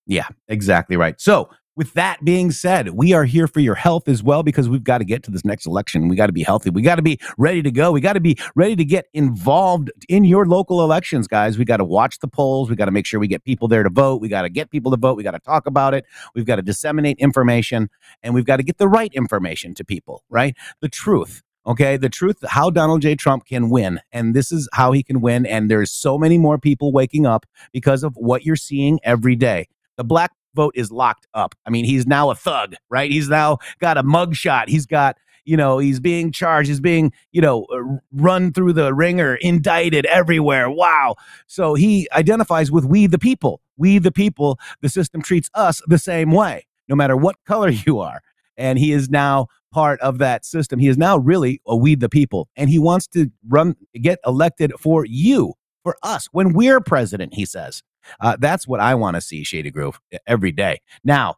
Yeah, 0.07 0.27
exactly 0.47 0.97
right. 0.97 1.19
So, 1.19 1.49
with 1.75 1.93
that 1.93 2.23
being 2.23 2.51
said, 2.51 2.89
we 2.91 3.13
are 3.13 3.25
here 3.25 3.47
for 3.47 3.59
your 3.59 3.75
health 3.75 4.07
as 4.07 4.23
well 4.23 4.43
because 4.43 4.69
we've 4.69 4.83
got 4.83 4.99
to 4.99 5.05
get 5.05 5.23
to 5.23 5.31
this 5.31 5.43
next 5.43 5.65
election. 5.65 6.07
We 6.07 6.15
got 6.15 6.27
to 6.27 6.33
be 6.33 6.43
healthy. 6.43 6.69
We 6.69 6.81
got 6.81 6.95
to 6.95 7.01
be 7.01 7.19
ready 7.37 7.61
to 7.61 7.71
go. 7.71 7.91
We 7.91 7.99
got 7.99 8.13
to 8.13 8.21
be 8.21 8.37
ready 8.55 8.75
to 8.77 8.85
get 8.85 9.07
involved 9.13 9.91
in 10.07 10.23
your 10.23 10.45
local 10.45 10.81
elections, 10.81 11.27
guys. 11.27 11.57
We 11.57 11.65
got 11.65 11.77
to 11.77 11.85
watch 11.85 12.19
the 12.19 12.27
polls. 12.27 12.69
We 12.69 12.75
got 12.75 12.85
to 12.85 12.91
make 12.91 13.05
sure 13.05 13.19
we 13.19 13.27
get 13.27 13.43
people 13.43 13.67
there 13.67 13.83
to 13.83 13.89
vote. 13.89 14.21
We 14.21 14.29
got 14.29 14.43
to 14.43 14.49
get 14.49 14.71
people 14.71 14.91
to 14.91 14.97
vote. 14.97 15.17
We 15.17 15.23
got 15.23 15.31
to 15.31 15.39
talk 15.39 15.67
about 15.67 15.93
it. 15.93 16.05
We've 16.33 16.45
got 16.45 16.55
to 16.57 16.61
disseminate 16.61 17.19
information 17.19 17.89
and 18.23 18.33
we've 18.33 18.45
got 18.45 18.57
to 18.57 18.63
get 18.63 18.77
the 18.77 18.87
right 18.87 19.13
information 19.13 19.73
to 19.75 19.83
people, 19.83 20.23
right? 20.29 20.55
The 20.81 20.89
truth. 20.89 21.41
Okay, 21.67 21.97
the 21.97 22.09
truth, 22.09 22.37
how 22.47 22.69
Donald 22.69 23.01
J. 23.01 23.15
Trump 23.15 23.47
can 23.47 23.71
win. 23.71 23.99
And 24.11 24.35
this 24.35 24.51
is 24.51 24.69
how 24.73 24.91
he 24.91 25.01
can 25.01 25.19
win. 25.19 25.47
And 25.47 25.69
there's 25.69 25.89
so 25.89 26.15
many 26.15 26.37
more 26.37 26.59
people 26.59 26.91
waking 26.91 27.25
up 27.25 27.43
because 27.73 28.03
of 28.03 28.15
what 28.17 28.45
you're 28.45 28.55
seeing 28.55 28.99
every 29.03 29.35
day. 29.35 29.67
The 29.97 30.03
black 30.03 30.31
vote 30.55 30.73
is 30.75 30.91
locked 30.91 31.27
up. 31.33 31.53
I 31.65 31.69
mean, 31.69 31.85
he's 31.85 32.07
now 32.07 32.29
a 32.31 32.35
thug, 32.35 32.75
right? 32.89 33.11
He's 33.11 33.29
now 33.29 33.59
got 33.79 33.97
a 33.97 34.03
mugshot. 34.03 34.69
He's 34.69 34.85
got, 34.85 35.17
you 35.43 35.57
know, 35.57 35.77
he's 35.77 35.99
being 35.99 36.31
charged. 36.31 36.69
He's 36.69 36.79
being, 36.79 37.13
you 37.31 37.41
know, 37.41 37.65
uh, 37.65 37.99
run 38.11 38.51
through 38.53 38.73
the 38.73 38.93
ringer, 38.93 39.35
indicted 39.35 40.05
everywhere. 40.07 40.69
Wow. 40.69 41.15
So 41.47 41.75
he 41.75 42.07
identifies 42.13 42.71
with 42.71 42.85
we 42.85 43.07
the 43.07 43.19
people. 43.19 43.61
We 43.77 43.99
the 43.99 44.11
people. 44.11 44.59
The 44.81 44.89
system 44.89 45.21
treats 45.21 45.49
us 45.53 45.81
the 45.87 45.99
same 45.99 46.31
way, 46.31 46.65
no 46.87 46.95
matter 46.95 47.15
what 47.15 47.35
color 47.45 47.69
you 47.85 47.99
are. 47.99 48.21
And 48.57 48.79
he 48.79 48.93
is 48.93 49.09
now 49.09 49.47
part 49.75 49.99
of 49.99 50.19
that 50.19 50.45
system. 50.45 50.79
He 50.79 50.87
is 50.87 50.97
now 50.97 51.17
really 51.17 51.61
a 51.67 51.75
we 51.75 51.95
the 51.95 52.07
people. 52.07 52.47
And 52.55 52.69
he 52.69 52.79
wants 52.79 53.07
to 53.07 53.29
run, 53.47 53.75
get 54.01 54.19
elected 54.25 54.71
for 54.79 55.05
you, 55.05 55.53
for 55.83 55.97
us, 56.01 56.29
when 56.31 56.53
we're 56.53 56.79
president, 56.79 57.33
he 57.33 57.45
says. 57.45 57.83
Uh, 58.19 58.37
that's 58.39 58.67
what 58.67 58.79
I 58.79 58.95
want 58.95 59.15
to 59.15 59.21
see, 59.21 59.43
Shady 59.43 59.71
Grove, 59.71 59.99
every 60.27 60.51
day. 60.51 60.81
Now, 61.03 61.35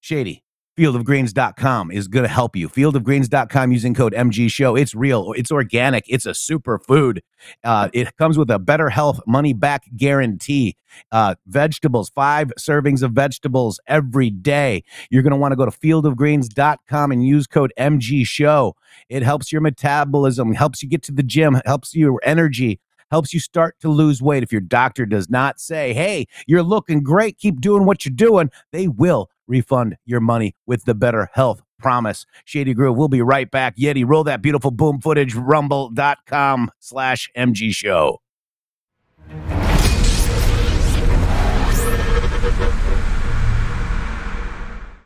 Shady, 0.00 0.42
fieldofgreens.com 0.80 1.90
is 1.90 2.08
going 2.08 2.22
to 2.22 2.28
help 2.28 2.56
you. 2.56 2.68
Fieldofgreens.com 2.68 3.72
using 3.72 3.92
code 3.92 4.14
MG 4.14 4.50
Show. 4.50 4.76
It's 4.76 4.94
real, 4.94 5.32
it's 5.36 5.52
organic, 5.52 6.04
it's 6.08 6.24
a 6.24 6.30
superfood. 6.30 7.20
Uh, 7.62 7.90
it 7.92 8.16
comes 8.16 8.38
with 8.38 8.50
a 8.50 8.58
better 8.58 8.88
health 8.88 9.20
money 9.26 9.52
back 9.52 9.84
guarantee. 9.96 10.76
Uh, 11.12 11.34
vegetables, 11.46 12.08
five 12.10 12.50
servings 12.58 13.02
of 13.02 13.12
vegetables 13.12 13.78
every 13.86 14.30
day. 14.30 14.82
You're 15.10 15.22
going 15.22 15.32
to 15.32 15.36
want 15.36 15.52
to 15.52 15.56
go 15.56 15.66
to 15.66 15.70
fieldofgreens.com 15.70 17.12
and 17.12 17.26
use 17.26 17.46
code 17.46 17.72
MG 17.78 18.26
Show. 18.26 18.74
It 19.08 19.22
helps 19.22 19.52
your 19.52 19.60
metabolism, 19.60 20.54
helps 20.54 20.82
you 20.82 20.88
get 20.88 21.02
to 21.04 21.12
the 21.12 21.22
gym, 21.22 21.60
helps 21.66 21.94
your 21.94 22.20
energy 22.22 22.80
helps 23.10 23.34
you 23.34 23.40
start 23.40 23.76
to 23.80 23.88
lose 23.88 24.22
weight. 24.22 24.42
If 24.42 24.52
your 24.52 24.60
doctor 24.60 25.06
does 25.06 25.28
not 25.28 25.60
say, 25.60 25.92
hey, 25.92 26.26
you're 26.46 26.62
looking 26.62 27.02
great, 27.02 27.38
keep 27.38 27.60
doing 27.60 27.84
what 27.84 28.04
you're 28.04 28.14
doing, 28.14 28.50
they 28.72 28.88
will 28.88 29.30
refund 29.46 29.96
your 30.06 30.20
money 30.20 30.54
with 30.66 30.84
the 30.84 30.94
better 30.94 31.28
health 31.32 31.62
promise. 31.78 32.26
Shady 32.44 32.74
Grove, 32.74 32.96
we'll 32.96 33.08
be 33.08 33.22
right 33.22 33.50
back. 33.50 33.76
Yeti, 33.76 34.06
roll 34.06 34.24
that 34.24 34.42
beautiful 34.42 34.70
boom 34.70 35.00
footage, 35.00 35.34
rumble.com 35.34 36.70
slash 36.78 37.30
MG 37.36 37.74
show. 37.74 38.20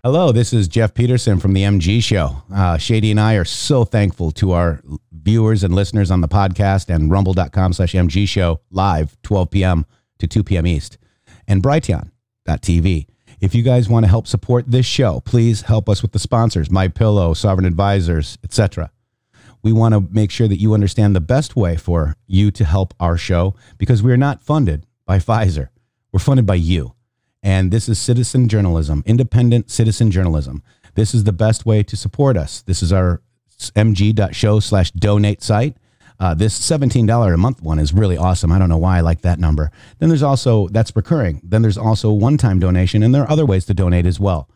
Hello, 0.05 0.33
this 0.33 0.53
is 0.53 0.69
Jeff 0.69 0.93
Pedersen 0.93 1.41
from 1.41 1.55
the 1.55 1.63
MG 1.63 2.03
Show. 2.03 2.43
Uh, 2.55 2.77
Shady 2.77 3.11
and 3.11 3.19
I 3.19 3.37
are 3.37 3.45
so 3.47 3.87
thankful 3.87 4.33
to 4.33 4.53
our 4.53 4.83
viewers 5.11 5.65
and 5.65 5.75
listeners 5.75 6.11
on 6.11 6.21
the 6.21 6.29
podcast 6.29 6.95
and 6.95 7.11
rumble.com 7.11 7.73
slash 7.73 7.95
MG 7.95 8.29
Show 8.29 8.61
live 8.71 9.17
12 9.23 9.51
p.m. 9.51 9.87
to 10.19 10.27
2 10.27 10.45
p.m. 10.45 10.67
East 10.67 10.99
and 11.49 11.63
Brighteon.tv. 11.63 13.07
If 13.41 13.55
you 13.55 13.63
guys 13.63 13.89
want 13.89 14.05
to 14.05 14.11
help 14.11 14.27
support 14.27 14.71
this 14.71 14.85
show, 14.85 15.21
please 15.21 15.63
help 15.63 15.89
us 15.89 16.03
with 16.03 16.13
the 16.13 16.19
sponsors, 16.19 16.71
My 16.71 16.89
Pillow, 16.89 17.33
Sovereign 17.33 17.65
Advisors, 17.65 18.37
etc. 18.45 18.91
We 19.63 19.73
want 19.73 19.95
to 19.95 20.07
make 20.13 20.31
sure 20.31 20.49
that 20.49 20.61
you 20.61 20.75
understand 20.75 21.17
the 21.17 21.23
best 21.23 21.57
way 21.57 21.79
for 21.79 22.15
you 22.27 22.51
to 22.51 22.65
help 22.67 22.93
our 23.01 23.17
show 23.17 23.55
because 23.79 24.03
we 24.03 24.13
are 24.13 24.19
not 24.19 24.43
funded 24.43 24.85
by 25.07 25.17
Pfizer. 25.19 25.71
We're 26.13 26.21
funded 26.21 26.45
by 26.45 26.57
you. 26.57 26.95
And 27.45 27.71
this 27.71 27.91
is 27.91 27.99
citizen 27.99 28.49
journalism, 28.49 29.03
independent 29.07 29.71
citizen 29.71 30.11
journalism. 30.11 30.63
This 30.95 31.15
is 31.15 31.25
the 31.25 31.33
best 31.33 31.67
way 31.67 31.83
to 31.83 31.97
support 31.97 32.39
us. 32.39 32.63
This 32.63 32.83
is 32.83 32.91
our 32.91 33.21
mg.show 33.77 34.61
slash 34.61 34.91
donate 34.93 35.43
site. 35.43 35.77
Uh, 36.19 36.33
this 36.33 36.59
$17 36.59 37.35
a 37.35 37.37
month 37.37 37.61
one 37.61 37.79
is 37.79 37.93
really 37.93 38.17
awesome. 38.17 38.51
I 38.51 38.59
don't 38.59 38.71
know 38.71 38.79
why 38.79 38.99
I 38.99 39.01
like 39.03 39.21
that 39.23 39.39
number. 39.39 39.71
Then 39.99 40.09
there's 40.09 40.23
also, 40.23 40.69
that's 40.69 40.97
recurring. 40.97 41.43
Then 41.45 41.61
there's 41.61 41.77
also 41.77 42.13
one 42.13 42.39
time 42.39 42.61
donation, 42.61 43.03
and 43.03 43.15
there 43.15 43.23
are 43.23 43.31
other 43.31 43.45
ways 43.45 43.67
to 43.67 43.75
donate 43.75 44.07
as 44.07 44.19
well. 44.19 44.49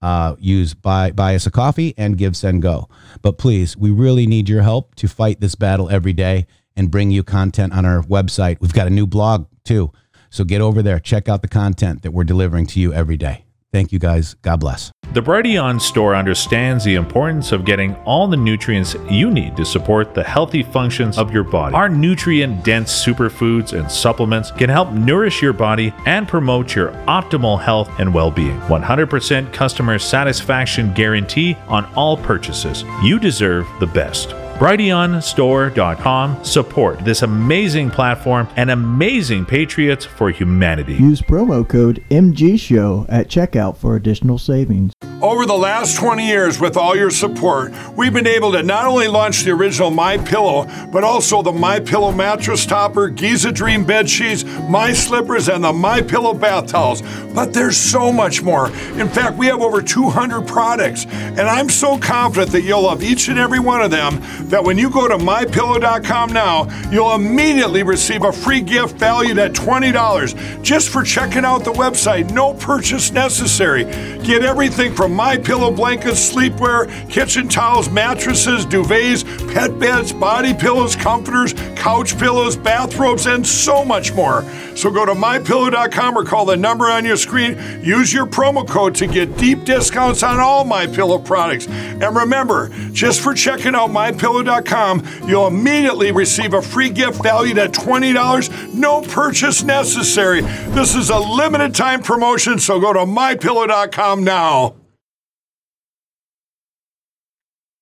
Uh, 0.00 0.34
use 0.40 0.74
buy, 0.74 1.12
buy 1.12 1.36
us 1.36 1.46
a 1.46 1.50
coffee 1.50 1.94
and 1.96 2.18
give, 2.18 2.36
send, 2.36 2.60
go. 2.60 2.88
But 3.20 3.38
please, 3.38 3.76
we 3.76 3.90
really 3.90 4.26
need 4.26 4.48
your 4.48 4.62
help 4.62 4.96
to 4.96 5.06
fight 5.06 5.40
this 5.40 5.54
battle 5.54 5.88
every 5.90 6.12
day 6.12 6.46
and 6.74 6.90
bring 6.90 7.12
you 7.12 7.22
content 7.22 7.72
on 7.72 7.84
our 7.84 8.02
website. 8.02 8.60
We've 8.60 8.72
got 8.72 8.88
a 8.88 8.90
new 8.90 9.06
blog 9.06 9.46
too. 9.64 9.92
So 10.32 10.44
get 10.44 10.62
over 10.62 10.82
there, 10.82 10.98
check 10.98 11.28
out 11.28 11.42
the 11.42 11.48
content 11.48 12.00
that 12.02 12.10
we're 12.10 12.24
delivering 12.24 12.64
to 12.68 12.80
you 12.80 12.90
every 12.94 13.18
day. 13.18 13.44
Thank 13.70 13.92
you 13.92 13.98
guys. 13.98 14.34
God 14.40 14.60
bless. 14.60 14.90
The 15.12 15.20
Brighteon 15.20 15.78
store 15.78 16.14
understands 16.14 16.84
the 16.84 16.94
importance 16.94 17.52
of 17.52 17.66
getting 17.66 17.94
all 18.06 18.26
the 18.26 18.36
nutrients 18.36 18.96
you 19.10 19.30
need 19.30 19.56
to 19.56 19.64
support 19.66 20.14
the 20.14 20.22
healthy 20.22 20.62
functions 20.62 21.18
of 21.18 21.32
your 21.34 21.44
body. 21.44 21.74
Our 21.74 21.90
nutrient 21.90 22.64
dense 22.64 23.04
superfoods 23.04 23.78
and 23.78 23.90
supplements 23.90 24.50
can 24.50 24.70
help 24.70 24.90
nourish 24.92 25.42
your 25.42 25.52
body 25.52 25.92
and 26.06 26.26
promote 26.26 26.74
your 26.74 26.92
optimal 27.06 27.60
health 27.60 27.90
and 27.98 28.14
well 28.14 28.30
being. 28.30 28.58
100% 28.60 29.52
customer 29.52 29.98
satisfaction 29.98 30.94
guarantee 30.94 31.56
on 31.68 31.84
all 31.94 32.16
purchases. 32.16 32.84
You 33.02 33.18
deserve 33.18 33.66
the 33.80 33.86
best. 33.86 34.34
BrighteonStore.com 34.58 36.44
support 36.44 37.04
this 37.04 37.22
amazing 37.22 37.90
platform 37.90 38.48
and 38.56 38.70
amazing 38.70 39.44
patriots 39.44 40.04
for 40.04 40.30
humanity. 40.30 40.94
Use 40.94 41.20
promo 41.20 41.68
code 41.68 42.04
MGSHOW 42.10 43.06
at 43.08 43.28
checkout 43.28 43.76
for 43.76 43.96
additional 43.96 44.38
savings. 44.38 44.92
Over 45.20 45.46
the 45.46 45.54
last 45.54 45.96
20 45.98 46.26
years, 46.26 46.58
with 46.58 46.76
all 46.76 46.96
your 46.96 47.10
support, 47.10 47.72
we've 47.96 48.12
been 48.12 48.26
able 48.26 48.50
to 48.52 48.62
not 48.64 48.86
only 48.86 49.06
launch 49.06 49.42
the 49.44 49.52
original 49.52 49.88
My 49.92 50.18
Pillow, 50.18 50.66
but 50.92 51.04
also 51.04 51.42
the 51.42 51.52
My 51.52 51.78
Pillow 51.78 52.10
mattress 52.10 52.66
topper, 52.66 53.08
Giza 53.08 53.52
Dream 53.52 53.84
bed 53.84 54.10
sheets, 54.10 54.42
My 54.68 54.92
Slippers, 54.92 55.48
and 55.48 55.62
the 55.62 55.72
My 55.72 56.02
Pillow 56.02 56.34
bath 56.34 56.66
towels. 56.66 57.02
But 57.34 57.52
there's 57.54 57.76
so 57.76 58.10
much 58.10 58.42
more. 58.42 58.66
In 58.98 59.08
fact, 59.08 59.36
we 59.38 59.46
have 59.46 59.60
over 59.62 59.80
200 59.80 60.44
products, 60.44 61.06
and 61.06 61.42
I'm 61.42 61.68
so 61.68 61.98
confident 61.98 62.50
that 62.50 62.62
you'll 62.62 62.82
love 62.82 63.04
each 63.04 63.28
and 63.28 63.38
every 63.38 63.60
one 63.60 63.80
of 63.80 63.92
them 63.92 64.20
that 64.50 64.62
when 64.62 64.78
you 64.78 64.90
go 64.90 65.08
to 65.08 65.16
mypillow.com 65.16 66.32
now, 66.32 66.68
you'll 66.90 67.14
immediately 67.14 67.82
receive 67.82 68.24
a 68.24 68.32
free 68.32 68.60
gift 68.60 68.96
valued 68.96 69.38
at 69.38 69.52
$20 69.52 70.62
just 70.62 70.88
for 70.88 71.02
checking 71.02 71.44
out 71.44 71.64
the 71.64 71.72
website. 71.72 72.30
No 72.32 72.54
purchase 72.54 73.10
necessary. 73.10 73.84
Get 74.22 74.42
everything 74.42 74.94
from 74.94 75.14
My 75.14 75.36
Pillow 75.36 75.70
blankets, 75.70 76.32
sleepwear, 76.32 76.88
kitchen 77.10 77.48
towels, 77.48 77.90
mattresses, 77.90 78.64
duvets, 78.66 79.24
pet 79.52 79.78
beds, 79.78 80.12
body 80.12 80.54
pillows, 80.54 80.94
comforters, 80.96 81.54
couch 81.76 82.18
pillows, 82.18 82.56
bathrobes, 82.56 83.26
and 83.26 83.46
so 83.46 83.84
much 83.84 84.12
more. 84.14 84.42
So 84.76 84.90
go 84.90 85.04
to 85.04 85.12
mypillow.com 85.12 86.16
or 86.16 86.24
call 86.24 86.44
the 86.46 86.56
number 86.56 86.86
on 86.86 87.04
your 87.04 87.16
screen. 87.16 87.58
Use 87.82 88.12
your 88.12 88.26
promo 88.26 88.66
code 88.66 88.94
to 88.96 89.06
get 89.06 89.36
deep 89.36 89.64
discounts 89.64 90.22
on 90.22 90.40
all 90.40 90.64
My 90.64 90.86
Pillow 90.86 91.18
products. 91.18 91.66
And 91.68 92.16
remember, 92.16 92.70
just 92.92 93.20
for 93.20 93.34
checking 93.34 93.74
out 93.74 93.90
mypillow.com, 94.32 95.28
you'll 95.28 95.46
immediately 95.46 96.12
receive 96.12 96.54
a 96.54 96.62
free 96.62 96.90
gift 96.90 97.22
valued 97.22 97.58
at 97.58 97.72
$20, 97.72 98.74
no 98.74 99.02
purchase 99.02 99.62
necessary. 99.62 100.40
This 100.40 100.94
is 100.94 101.10
a 101.10 101.18
limited 101.18 101.74
time 101.74 102.02
promotion, 102.02 102.58
so 102.58 102.80
go 102.80 102.92
to 102.92 103.00
mypillow.com 103.00 104.24
now. 104.24 104.76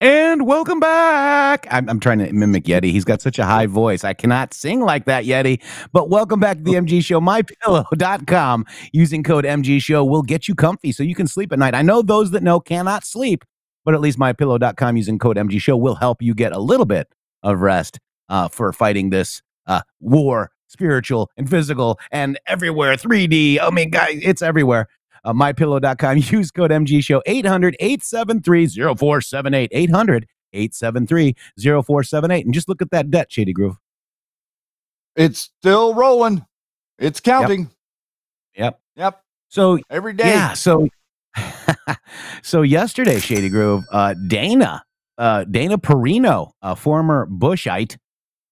And 0.02 0.47
welcome 0.47 0.80
back. 0.80 1.66
I'm, 1.71 1.87
I'm 1.90 2.00
trying 2.00 2.21
to 2.21 2.33
mimic 2.33 2.64
Yeti. 2.64 2.85
He's 2.85 3.04
got 3.04 3.21
such 3.21 3.38
a 3.38 3.45
high 3.45 3.66
voice. 3.66 4.02
I 4.02 4.14
cannot 4.14 4.54
sing 4.54 4.80
like 4.80 5.04
that, 5.04 5.26
Yeti. 5.26 5.61
But 5.92 6.09
welcome 6.09 6.40
back 6.40 6.57
to 6.57 6.62
the 6.62 6.73
MG 6.73 7.04
Show. 7.04 7.21
MyPillow.com. 7.21 8.64
Using 8.95 9.23
code 9.23 9.45
MG 9.45 9.83
Show 9.83 10.02
will 10.02 10.23
get 10.23 10.49
you 10.49 10.54
comfy 10.54 10.92
so 10.92 11.02
you 11.02 11.14
can 11.14 11.26
sleep 11.26 11.52
at 11.52 11.59
night. 11.59 11.75
I 11.75 11.83
know 11.83 12.00
those 12.00 12.30
that 12.30 12.42
know 12.42 12.61
cannot 12.61 13.04
sleep, 13.04 13.45
but 13.85 13.95
at 13.95 14.01
least 14.01 14.19
MyPillow.com 14.19 14.97
using 14.97 15.19
code 15.19 15.37
MG 15.37 15.61
Show 15.61 15.77
will 15.77 15.95
help 15.95 16.23
you 16.23 16.35
get 16.35 16.53
a 16.53 16.59
little 16.59 16.87
bit 16.87 17.09
of 17.43 17.61
rest 17.61 17.99
uh, 18.29 18.49
for 18.49 18.73
fighting 18.73 19.11
this 19.11 19.43
uh, 19.67 19.83
war, 20.01 20.51
spiritual 20.69 21.31
and 21.37 21.49
physical, 21.49 21.99
and 22.11 22.39
everywhere. 22.47 22.95
3D. 22.95 23.59
I 23.61 23.71
mean, 23.71 23.91
guys, 23.91 24.21
it's 24.23 24.43
everywhere 24.43 24.89
uh, 25.25 25.33
mypillow.com. 25.33 26.17
Use 26.37 26.51
code 26.51 26.71
MG 26.71 27.03
Show 27.03 27.23
800 27.27 27.77
873 27.81 28.69
0478. 28.69 29.71
800 29.73 30.27
873 30.53 31.37
0478. 31.59 32.45
And 32.45 32.55
just 32.55 32.69
look 32.69 32.83
at 32.83 32.91
that 32.91 33.11
debt, 33.11 33.33
Shady 33.33 33.53
Grove. 33.53 33.77
It's 35.17 35.51
still 35.59 35.95
rolling. 35.95 36.45
It's 36.99 37.21
counting. 37.21 37.71
Yep. 38.55 38.81
Yep. 38.97 39.23
So, 39.49 39.79
Every 39.91 40.13
day. 40.13 40.29
yeah. 40.29 40.55
So, 40.55 40.89
so 42.43 42.63
yesterday, 42.63 43.19
Shady 43.19 43.49
Grove, 43.49 43.85
uh, 43.91 44.15
Dana, 44.27 44.83
uh, 45.19 45.45
Dana 45.45 45.79
Perino, 45.79 46.53
a 46.63 46.77
former 46.77 47.27
Bushite, 47.27 47.97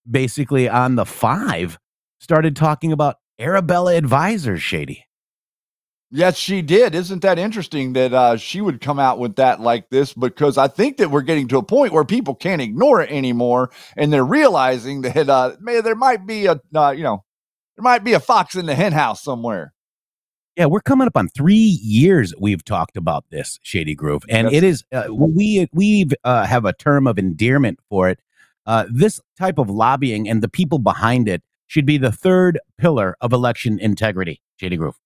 basically 0.09 0.69
on 0.69 0.95
the 0.95 1.05
five, 1.05 1.79
started 2.21 2.57
talking 2.57 2.93
about 2.93 3.17
Arabella 3.39 3.95
Advisors, 3.97 4.63
Shady. 4.63 5.05
Yes, 6.11 6.39
she 6.39 6.63
did. 6.63 6.95
Isn't 6.95 7.21
that 7.21 7.39
interesting 7.39 7.93
that 7.93 8.15
uh, 8.15 8.37
she 8.39 8.63
would 8.63 8.81
come 8.81 8.99
out 8.99 9.19
with 9.19 9.37
that 9.37 9.61
like 9.61 9.91
this? 9.91 10.15
Because 10.15 10.57
I 10.57 10.67
think 10.67 10.97
that 10.97 11.11
we're 11.11 11.21
getting 11.21 11.49
to 11.49 11.59
a 11.59 11.63
point 11.63 11.93
where 11.93 12.05
people 12.05 12.35
can't 12.35 12.63
ignore 12.63 13.03
it 13.03 13.11
anymore, 13.11 13.71
and 13.95 14.11
they're 14.11 14.25
realizing 14.25 15.03
that 15.03 15.29
uh, 15.29 15.57
man, 15.61 15.85
there 15.85 15.95
might 15.95 16.27
be 16.27 16.47
a 16.47 16.59
uh, 16.75 16.91
you 16.93 17.03
know 17.03 17.25
there 17.77 17.83
might 17.83 18.05
be 18.05 18.15
a 18.15 18.21
fox 18.21 18.55
in 18.55 18.65
the 18.65 18.75
hen 18.75 18.93
house 18.93 19.23
somewhere. 19.23 19.75
Yeah, 20.59 20.67
we're 20.67 20.81
coming 20.81 21.07
up 21.07 21.17
on 21.17 21.29
three 21.29 21.79
years. 21.85 22.35
We've 22.37 22.65
talked 22.65 22.97
about 22.97 23.25
this 23.31 23.61
Shady 23.63 23.95
Grove, 23.95 24.25
and 24.29 24.51
Yes. 24.51 24.57
it 24.57 24.65
is 24.65 24.85
uh, 24.93 25.05
we 25.15 25.69
we 25.73 26.07
uh, 26.25 26.47
have 26.47 26.65
a 26.65 26.73
term 26.73 27.07
of 27.07 27.17
endearment 27.17 27.79
for 27.89 28.09
it. 28.09 28.19
Uh, 28.67 28.85
this 28.93 29.21
type 29.39 29.59
of 29.59 29.71
lobbying 29.71 30.29
and 30.29 30.43
the 30.43 30.49
people 30.49 30.81
behind 30.81 31.29
it 31.29 31.45
should 31.69 31.87
be 31.87 31.97
the 31.97 32.11
third 32.11 32.59
pillar 32.77 33.17
of 33.21 33.33
election 33.33 33.79
integrity. 33.79 34.43
Shady 34.57 34.77
Grove. 34.77 34.97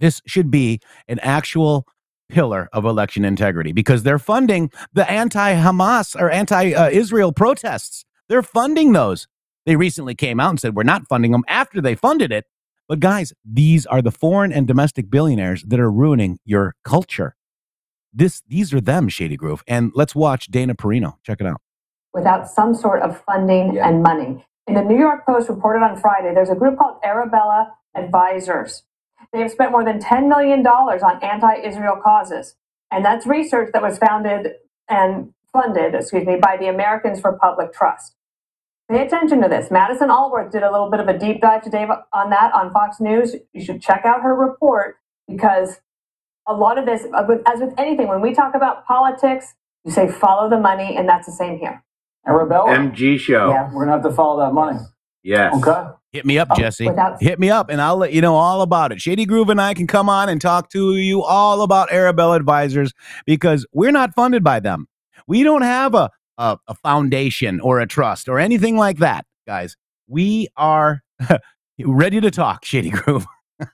This 0.00 0.22
should 0.26 0.50
be 0.50 0.80
an 1.06 1.18
actual 1.18 1.86
pillar 2.30 2.70
of 2.72 2.86
election 2.86 3.26
integrity 3.26 3.72
because 3.72 4.04
they're 4.04 4.18
funding 4.18 4.70
the 4.94 5.08
anti-Hamas 5.10 6.18
or 6.18 6.30
anti-Israel 6.30 7.32
protests. 7.32 8.06
They're 8.30 8.42
funding 8.42 8.92
those. 8.92 9.28
They 9.66 9.76
recently 9.76 10.14
came 10.14 10.40
out 10.40 10.48
and 10.50 10.60
said 10.60 10.74
we're 10.74 10.82
not 10.82 11.06
funding 11.08 11.32
them 11.32 11.44
after 11.46 11.82
they 11.82 11.94
funded 11.94 12.32
it. 12.32 12.46
But 12.88 13.00
guys, 13.00 13.32
these 13.44 13.86
are 13.86 14.02
the 14.02 14.10
foreign 14.10 14.52
and 14.52 14.66
domestic 14.66 15.10
billionaires 15.10 15.62
that 15.64 15.80
are 15.80 15.90
ruining 15.90 16.38
your 16.44 16.74
culture. 16.84 17.34
This 18.12 18.42
these 18.46 18.72
are 18.74 18.80
them, 18.80 19.08
Shady 19.08 19.36
Grove. 19.36 19.64
And 19.66 19.90
let's 19.94 20.14
watch 20.14 20.46
Dana 20.46 20.74
Perino. 20.74 21.14
Check 21.24 21.40
it 21.40 21.46
out. 21.46 21.60
without 22.12 22.48
some 22.48 22.76
sort 22.76 23.02
of 23.02 23.20
funding 23.22 23.72
Yeah. 23.74 23.88
and 23.88 24.00
money. 24.00 24.46
In 24.68 24.74
the 24.74 24.82
New 24.84 24.96
York 24.96 25.26
Post 25.26 25.48
reported 25.48 25.82
on 25.84 25.96
Friday, 25.96 26.32
there's 26.32 26.48
a 26.48 26.54
group 26.54 26.78
called 26.78 26.98
Arabella 27.02 27.74
Advisors. 27.96 28.84
They 29.32 29.40
have 29.40 29.50
spent 29.50 29.72
more 29.72 29.82
than 29.84 29.98
$10 29.98 30.28
million 30.28 30.64
on 30.64 31.22
anti 31.24 31.54
Israel 31.56 31.96
causes. 32.00 32.54
And 32.92 33.04
that's 33.04 33.26
research 33.26 33.70
that 33.72 33.82
was 33.82 33.98
founded 33.98 34.52
and 34.88 35.34
funded, 35.52 35.96
excuse 35.96 36.24
me, 36.24 36.36
by 36.40 36.56
the 36.56 36.68
Americans 36.68 37.18
for 37.20 37.32
Public 37.32 37.72
Trust. 37.72 38.14
Pay 38.90 39.06
attention 39.06 39.40
to 39.42 39.48
this. 39.48 39.70
Madison 39.70 40.10
Alworth 40.10 40.52
did 40.52 40.62
a 40.62 40.70
little 40.70 40.90
bit 40.90 41.00
of 41.00 41.08
a 41.08 41.18
deep 41.18 41.40
dive 41.40 41.62
today 41.62 41.86
on 42.12 42.30
that 42.30 42.52
on 42.52 42.72
Fox 42.72 43.00
News. 43.00 43.34
You 43.52 43.64
should 43.64 43.80
check 43.80 44.02
out 44.04 44.22
her 44.22 44.34
report 44.34 44.96
because 45.26 45.80
a 46.46 46.52
lot 46.52 46.76
of 46.76 46.84
this, 46.84 47.06
uh, 47.14 47.24
as 47.46 47.60
with 47.60 47.72
anything, 47.78 48.08
when 48.08 48.20
we 48.20 48.34
talk 48.34 48.54
about 48.54 48.84
politics, 48.86 49.54
you 49.84 49.90
say 49.90 50.08
follow 50.10 50.50
the 50.50 50.58
money, 50.58 50.96
and 50.96 51.08
that's 51.08 51.26
the 51.26 51.32
same 51.32 51.58
here. 51.58 51.82
Arabella. 52.26 52.70
MG 52.70 53.18
show. 53.18 53.48
Yeah, 53.50 53.70
we're 53.72 53.84
gonna 53.84 53.92
have 53.96 54.02
to 54.02 54.12
follow 54.12 54.44
that 54.44 54.52
money. 54.52 54.78
Yes. 55.22 55.54
Okay. 55.66 55.90
Hit 56.12 56.26
me 56.26 56.38
up, 56.38 56.54
Jesse. 56.54 56.86
Without- 56.86 57.20
Hit 57.20 57.38
me 57.40 57.50
up 57.50 57.70
and 57.70 57.80
I'll 57.80 57.96
let 57.96 58.12
you 58.12 58.20
know 58.20 58.34
all 58.36 58.62
about 58.62 58.92
it. 58.92 59.00
Shady 59.00 59.24
Grove 59.26 59.48
and 59.50 59.60
I 59.60 59.74
can 59.74 59.86
come 59.86 60.08
on 60.08 60.28
and 60.28 60.40
talk 60.40 60.70
to 60.70 60.94
you 60.96 61.22
all 61.22 61.62
about 61.62 61.90
Arabella 61.90 62.36
Advisors 62.36 62.92
because 63.26 63.66
we're 63.72 63.90
not 63.90 64.14
funded 64.14 64.44
by 64.44 64.60
them. 64.60 64.86
We 65.26 65.42
don't 65.42 65.62
have 65.62 65.94
a, 65.94 66.10
a, 66.38 66.58
a 66.68 66.74
foundation 66.74 67.60
or 67.60 67.80
a 67.80 67.86
trust 67.86 68.28
or 68.28 68.38
anything 68.38 68.76
like 68.76 68.98
that, 68.98 69.26
guys. 69.46 69.76
We 70.06 70.48
are 70.56 71.02
ready 71.84 72.20
to 72.20 72.30
talk, 72.30 72.64
Shady 72.64 72.90
Grove. 72.90 73.26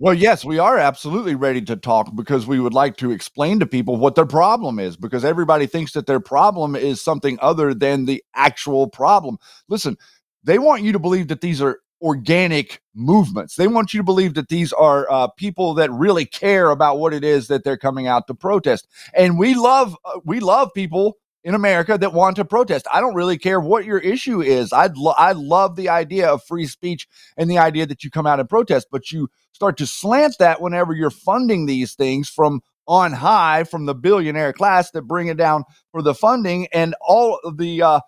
Well, 0.00 0.14
yes, 0.14 0.44
we 0.44 0.60
are 0.60 0.78
absolutely 0.78 1.34
ready 1.34 1.60
to 1.62 1.74
talk 1.74 2.14
because 2.14 2.46
we 2.46 2.60
would 2.60 2.72
like 2.72 2.96
to 2.98 3.10
explain 3.10 3.58
to 3.58 3.66
people 3.66 3.96
what 3.96 4.14
their 4.14 4.26
problem 4.26 4.78
is 4.78 4.96
because 4.96 5.24
everybody 5.24 5.66
thinks 5.66 5.90
that 5.94 6.06
their 6.06 6.20
problem 6.20 6.76
is 6.76 7.02
something 7.02 7.36
other 7.42 7.74
than 7.74 8.04
the 8.04 8.22
actual 8.36 8.86
problem. 8.86 9.38
Listen, 9.68 9.96
they 10.44 10.60
want 10.60 10.84
you 10.84 10.92
to 10.92 11.00
believe 11.00 11.26
that 11.28 11.40
these 11.40 11.60
are 11.60 11.80
organic 12.00 12.80
movements. 12.94 13.56
They 13.56 13.66
want 13.66 13.92
you 13.92 13.98
to 13.98 14.04
believe 14.04 14.34
that 14.34 14.50
these 14.50 14.72
are 14.72 15.10
uh, 15.10 15.28
people 15.36 15.74
that 15.74 15.90
really 15.90 16.24
care 16.24 16.70
about 16.70 17.00
what 17.00 17.12
it 17.12 17.24
is 17.24 17.48
that 17.48 17.64
they're 17.64 17.76
coming 17.76 18.06
out 18.06 18.28
to 18.28 18.34
protest. 18.34 18.86
And 19.14 19.36
we 19.36 19.54
love 19.56 19.96
uh, 20.04 20.20
we 20.24 20.38
love 20.38 20.70
people 20.74 21.16
in 21.48 21.54
America 21.54 21.96
that 21.96 22.12
want 22.12 22.36
to 22.36 22.44
protest. 22.44 22.86
I 22.92 23.00
don't 23.00 23.14
really 23.14 23.38
care 23.38 23.58
what 23.58 23.86
your 23.86 23.96
issue 23.96 24.42
is. 24.42 24.70
I'd 24.70 24.98
lo- 24.98 25.14
I 25.16 25.32
love 25.32 25.76
the 25.76 25.88
idea 25.88 26.28
of 26.28 26.44
free 26.44 26.66
speech 26.66 27.08
and 27.38 27.50
the 27.50 27.56
idea 27.56 27.86
that 27.86 28.04
you 28.04 28.10
come 28.10 28.26
out 28.26 28.38
and 28.38 28.46
protest, 28.46 28.88
but 28.92 29.10
you 29.10 29.30
start 29.54 29.78
to 29.78 29.86
slant 29.86 30.36
that 30.40 30.60
whenever 30.60 30.92
you're 30.92 31.08
funding 31.08 31.64
these 31.64 31.94
things 31.94 32.28
from 32.28 32.60
on 32.86 33.14
high 33.14 33.64
from 33.64 33.86
the 33.86 33.94
billionaire 33.94 34.52
class 34.52 34.90
that 34.90 35.02
bring 35.02 35.28
it 35.28 35.38
down 35.38 35.64
for 35.90 36.02
the 36.02 36.14
funding 36.14 36.66
and 36.72 36.94
all 37.00 37.40
of 37.44 37.56
the 37.56 37.82
uh 37.82 38.00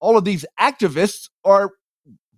all 0.00 0.16
of 0.16 0.24
these 0.24 0.46
activists 0.58 1.28
are 1.44 1.72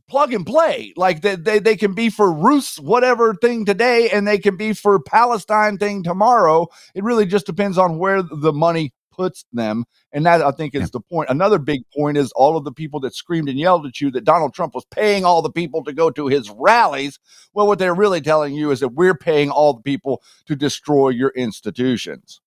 plug 0.09 0.33
and 0.33 0.47
play 0.47 0.93
like 0.97 1.23
they, 1.23 1.37
they 1.37 1.61
they 1.61 1.77
can 1.77 1.95
be 1.95 2.11
for 2.11 2.33
Ruth's 2.33 2.81
whatever 2.81 3.35
thing 3.35 3.65
today 3.65 4.11
and 4.11 4.27
they 4.27 4.39
can 4.39 4.57
be 4.57 4.73
for 4.73 5.01
Palestine 5.01 5.79
thing 5.79 6.03
tomorrow 6.03 6.67
it 6.95 7.05
really 7.05 7.27
just 7.27 7.47
depends 7.47 7.79
on 7.79 7.99
where 7.99 8.23
the 8.23 8.53
money 8.53 8.93
puts 9.16 9.44
them 9.52 9.85
and 10.12 10.26
that 10.26 10.42
I 10.42 10.50
think 10.50 10.74
is 10.74 10.90
the 10.90 11.00
point 11.00 11.31
another 11.31 11.59
big 11.59 11.83
point 11.96 12.16
is 12.16 12.33
all 12.33 12.57
of 12.57 12.64
the 12.64 12.72
people 12.72 13.00
that 13.00 13.14
screamed 13.14 13.48
and 13.48 13.59
yelled 13.59 13.87
at 13.87 14.00
you 14.00 14.11
that 14.12 14.24
Donald 14.24 14.55
Trump 14.55 14.74
was 14.74 14.85
paying 14.90 15.24
all 15.24 15.42
the 15.42 15.50
people 15.50 15.83
to 15.85 15.92
go 15.92 16.11
to 16.11 16.26
his 16.26 16.50
rallies 16.50 17.18
well 17.55 17.66
what 17.66 17.79
they're 17.79 17.94
really 17.94 18.20
telling 18.20 18.55
you 18.55 18.70
is 18.70 18.81
that 18.81 18.88
we're 18.88 19.16
paying 19.16 19.50
all 19.50 19.72
the 19.72 19.83
people 19.83 20.22
to 20.46 20.55
destroy 20.55 21.09
your 21.09 21.31
institutions 21.31 22.40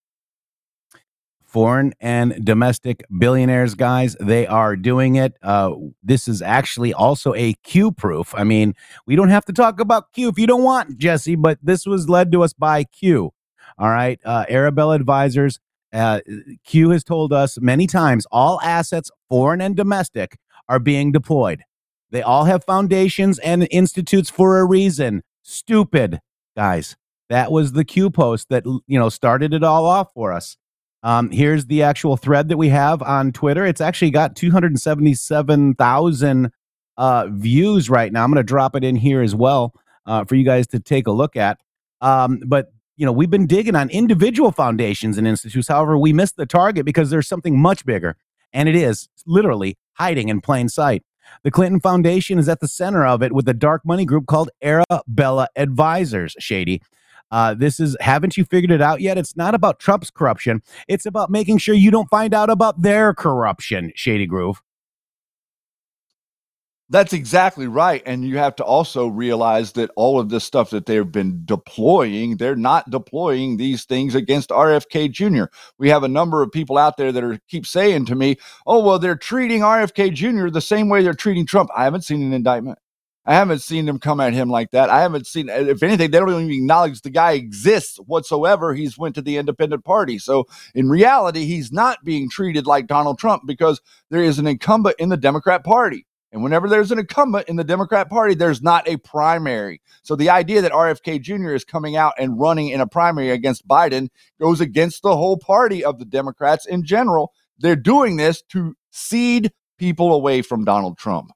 foreign 1.50 1.94
and 2.00 2.46
domestic 2.46 3.04
billionaires, 3.18 3.74
guys. 3.74 4.16
They 4.20 4.46
are 4.46 4.76
doing 4.76 5.16
it. 5.16 5.36
Uh, 5.42 5.74
this 6.04 6.28
is 6.28 6.42
actually 6.42 6.94
also 6.94 7.34
a 7.34 7.54
Q 7.64 7.92
proof. 7.92 8.34
I 8.36 8.44
mean, 8.44 8.76
we 9.08 9.16
don't 9.16 9.30
have 9.30 9.46
to 9.46 9.54
talk 9.54 9.80
about 9.80 10.14
Q 10.14 10.30
if 10.30 10.38
you 10.38 10.46
don't 10.48 10.64
want, 10.64 10.98
Jesse, 10.98 11.36
but 11.36 11.58
this 11.62 11.86
was 11.86 12.08
led 12.08 12.32
to 12.32 12.44
us 12.44 12.54
by 12.54 12.84
Q. 12.84 13.34
All 13.78 13.90
right. 13.90 14.20
Uh, 14.24 14.46
Arabella 14.48 14.96
Advisors, 14.96 15.60
uh, 15.94 16.22
Q 16.66 16.92
has 16.92 17.04
told 17.04 17.34
us 17.34 17.60
many 17.60 17.88
times 17.88 18.26
all 18.32 18.62
assets, 18.62 19.10
foreign 19.28 19.62
and 19.62 19.76
domestic, 19.76 20.38
are 20.68 20.80
being 20.80 21.12
deployed. 21.12 21.64
They 22.12 22.22
all 22.22 22.46
have 22.46 22.64
foundations 22.64 23.40
and 23.40 23.68
institutes 23.72 24.30
for 24.30 24.60
a 24.60 24.66
reason. 24.66 25.24
Stupid, 25.44 26.20
guys. 26.56 26.96
That 27.30 27.52
was 27.52 27.74
the 27.74 27.86
Q 27.86 28.10
post 28.10 28.50
that 28.50 28.66
you 28.66 29.00
know 29.00 29.10
started 29.10 29.54
it 29.54 29.64
all 29.64 29.86
off 29.86 30.12
for 30.14 30.34
us. 30.34 30.58
Um, 31.04 31.30
here's 31.32 31.68
the 31.68 31.84
actual 31.84 32.18
thread 32.18 32.50
that 32.50 32.58
we 32.58 32.70
have 32.70 33.02
on 33.02 33.32
Twitter. 33.32 33.66
It's 33.66 33.82
actually 33.82 34.12
got 34.12 34.36
277,000 34.36 36.52
uh, 36.98 37.28
views 37.32 37.90
right 37.90 38.12
now. 38.12 38.24
I'm 38.24 38.32
going 38.32 38.38
to 38.38 38.44
drop 38.44 38.76
it 38.76 38.84
in 38.84 38.98
here 38.98 39.22
as 39.22 39.34
well 39.34 39.74
uh, 40.06 40.26
for 40.26 40.36
you 40.36 40.44
guys 40.44 40.68
to 40.68 40.80
take 40.80 41.08
a 41.08 41.12
look 41.12 41.38
at. 41.38 41.60
Um, 42.02 42.42
but 42.46 42.74
you 43.00 43.06
know, 43.06 43.14
we've 43.14 43.30
been 43.30 43.48
digging 43.48 43.76
on 43.76 43.90
individual 43.90 44.52
foundations 44.52 45.18
and 45.18 45.26
institutes. 45.26 45.70
However, 45.70 45.98
we 45.98 46.12
missed 46.12 46.36
the 46.36 46.46
target 46.46 46.86
because 46.86 47.10
there's 47.10 47.30
something 47.30 47.58
much 47.58 47.86
bigger, 47.86 48.18
and 48.52 48.68
it 48.68 48.76
is 48.76 49.08
literally 49.26 49.78
hiding 49.94 50.28
in 50.28 50.42
plain 50.42 50.68
sight. 50.68 51.02
The 51.44 51.52
Clinton 51.52 51.80
Foundation 51.80 52.38
is 52.40 52.50
at 52.50 52.60
the 52.60 52.68
center 52.68 53.06
of 53.06 53.24
it 53.24 53.32
with 53.32 53.48
a 53.48 53.54
dark 53.54 53.86
money 53.86 54.04
group 54.04 54.26
called 54.28 54.50
Arabella 54.62 55.48
Advisors. 55.56 56.36
Shady. 56.40 56.82
Uh, 57.32 57.54
this 57.54 57.80
is, 57.80 57.96
haven't 58.02 58.36
you 58.36 58.44
figured 58.44 58.72
it 58.72 58.82
out 58.82 59.00
yet? 59.00 59.18
It's 59.18 59.38
not 59.38 59.56
about 59.56 59.80
Trump's 59.80 60.10
corruption. 60.10 60.62
It's 60.90 61.06
about 61.06 61.30
making 61.30 61.60
sure 61.60 61.76
you 61.76 61.92
don't 61.92 62.10
find 62.10 62.34
out 62.34 62.50
about 62.50 62.82
their 62.82 63.14
corruption, 63.14 63.94
Shady 63.96 64.26
Grove. 64.26 64.62
That's 66.92 67.14
exactly 67.14 67.68
right. 67.68 68.02
And 68.08 68.26
you 68.26 68.40
have 68.40 68.56
to 68.56 68.64
also 68.64 69.08
realize 69.08 69.74
that 69.74 69.92
all 69.96 70.20
of 70.20 70.30
this 70.30 70.44
stuff 70.44 70.72
that 70.72 70.88
they've 70.88 71.12
been 71.12 71.44
deploying, 71.46 72.38
they're 72.38 72.56
not 72.56 72.90
deploying 72.90 73.58
these 73.58 73.86
things 73.86 74.16
against 74.16 74.50
RFK 74.50 75.12
Jr. 75.12 75.46
We 75.78 75.90
have 75.90 76.04
a 76.04 76.08
number 76.08 76.42
of 76.42 76.52
people 76.52 76.80
out 76.80 76.98
there 76.98 77.12
that 77.12 77.24
are 77.24 77.38
keep 77.48 77.68
saying 77.68 78.08
to 78.08 78.16
me, 78.16 78.38
oh, 78.66 78.84
well, 78.84 78.98
they're 78.98 79.16
treating 79.16 79.62
RFK 79.62 80.14
Jr. 80.14 80.50
the 80.50 80.62
same 80.62 80.90
way 80.90 81.04
they're 81.04 81.14
treating 81.14 81.46
Trump. 81.46 81.70
I 81.76 81.84
haven't 81.84 82.06
seen 82.06 82.24
an 82.24 82.34
indictment. 82.34 82.80
I 83.24 83.36
haven't 83.36 83.60
seen 83.60 83.86
them 83.86 84.00
come 84.00 84.20
at 84.20 84.34
him 84.34 84.50
like 84.50 84.72
that. 84.72 84.90
I 84.90 85.02
haven't 85.02 85.28
seen, 85.28 85.50
if 85.50 85.84
anything, 85.84 86.10
they 86.10 86.18
don't 86.18 86.30
even 86.30 86.50
acknowledge 86.50 87.02
the 87.02 87.12
guy 87.12 87.34
exists 87.34 87.98
whatsoever. 88.08 88.74
He's 88.74 88.98
went 88.98 89.14
to 89.16 89.22
the 89.22 89.38
independent 89.38 89.86
party. 89.86 90.18
So 90.18 90.46
in 90.74 90.90
reality, 90.90 91.46
he's 91.46 91.72
not 91.72 92.04
being 92.04 92.32
treated 92.32 92.66
like 92.66 92.88
Donald 92.88 93.20
Trump 93.20 93.44
because 93.46 93.80
there 94.10 94.24
is 94.24 94.40
an 94.40 94.48
incumbent 94.48 94.96
in 94.98 95.10
the 95.10 95.18
Democrat 95.18 95.64
Party. 95.64 96.08
And 96.32 96.44
whenever 96.44 96.70
there's 96.70 96.92
an 96.92 97.00
incumbent 97.00 97.50
in 97.50 97.56
the 97.56 97.64
Democrat 97.64 98.10
Party, 98.10 98.36
there's 98.36 98.62
not 98.62 98.88
a 98.88 98.98
primary. 98.98 99.82
So 100.04 100.16
the 100.16 100.30
idea 100.30 100.62
that 100.62 100.72
RFK 100.72 101.22
Jr. 101.22 101.54
is 101.54 101.64
coming 101.64 101.96
out 101.96 102.14
and 102.20 102.40
running 102.40 102.70
in 102.70 102.82
a 102.82 102.88
primary 102.88 103.32
against 103.32 103.68
Biden 103.68 104.10
goes 104.40 104.62
against 104.62 105.02
the 105.02 105.16
whole 105.16 105.38
party 105.38 105.84
of 105.84 105.98
the 105.98 106.06
Democrats 106.06 106.68
in 106.68 106.84
general. 106.84 107.34
They're 107.58 107.76
doing 107.76 108.18
this 108.18 108.44
to 108.50 108.76
seed 108.92 109.52
people 109.78 110.14
away 110.14 110.42
from 110.42 110.66
Donald 110.66 110.98
Trump. 110.98 111.32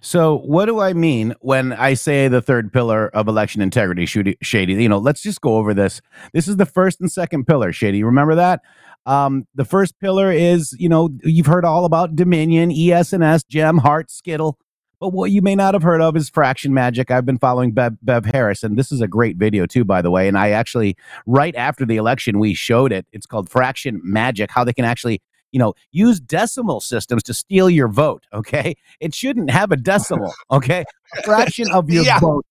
So, 0.00 0.38
what 0.38 0.66
do 0.66 0.80
I 0.80 0.92
mean 0.92 1.34
when 1.40 1.72
I 1.72 1.94
say 1.94 2.28
the 2.28 2.40
third 2.40 2.72
pillar 2.72 3.08
of 3.08 3.26
election 3.28 3.60
integrity, 3.60 4.06
Shady? 4.40 4.74
You 4.74 4.88
know, 4.88 4.98
let's 4.98 5.22
just 5.22 5.40
go 5.40 5.56
over 5.56 5.74
this. 5.74 6.00
This 6.32 6.46
is 6.46 6.56
the 6.56 6.66
first 6.66 7.00
and 7.00 7.10
second 7.10 7.46
pillar, 7.46 7.72
Shady. 7.72 8.04
Remember 8.04 8.36
that? 8.36 8.60
Um, 9.06 9.46
the 9.54 9.64
first 9.64 9.98
pillar 9.98 10.30
is, 10.30 10.74
you 10.78 10.88
know, 10.88 11.10
you've 11.24 11.46
heard 11.46 11.64
all 11.64 11.84
about 11.84 12.14
Dominion, 12.14 12.70
ES&S, 12.70 13.42
Gem, 13.44 13.78
Hart, 13.78 14.08
Scytl. 14.08 14.54
But 15.00 15.08
what 15.08 15.32
you 15.32 15.42
may 15.42 15.56
not 15.56 15.74
have 15.74 15.82
heard 15.82 16.00
of 16.00 16.16
is 16.16 16.30
Fraction 16.30 16.72
Magic. 16.72 17.10
I've 17.10 17.26
been 17.26 17.38
following 17.38 17.72
Bev, 17.72 17.94
Bev 18.02 18.24
Harris, 18.26 18.62
and 18.62 18.76
this 18.76 18.92
is 18.92 19.00
a 19.00 19.08
great 19.08 19.36
video, 19.36 19.66
too, 19.66 19.84
by 19.84 20.00
the 20.00 20.12
way. 20.12 20.28
And 20.28 20.38
I 20.38 20.50
actually, 20.50 20.96
right 21.26 21.56
after 21.56 21.84
the 21.84 21.96
election, 21.96 22.38
we 22.38 22.54
showed 22.54 22.92
it. 22.92 23.06
It's 23.12 23.26
called 23.26 23.50
Fraction 23.50 24.00
Magic, 24.04 24.50
how 24.52 24.62
they 24.62 24.72
can 24.72 24.84
actually 24.84 25.20
you 25.50 25.58
know, 25.58 25.74
use 25.90 26.18
decimal 26.18 26.80
systems 26.80 27.22
to 27.22 27.34
steal 27.34 27.68
your 27.68 27.88
vote. 27.88 28.26
Okay. 28.32 28.74
It 28.98 29.14
shouldn't 29.14 29.50
have 29.50 29.70
a 29.72 29.76
decimal. 29.76 30.32
Okay. 30.50 30.84
A 31.18 31.22
fraction 31.22 31.70
of 31.70 31.90
your 31.90 32.02
yeah. 32.02 32.18
vote 32.18 32.46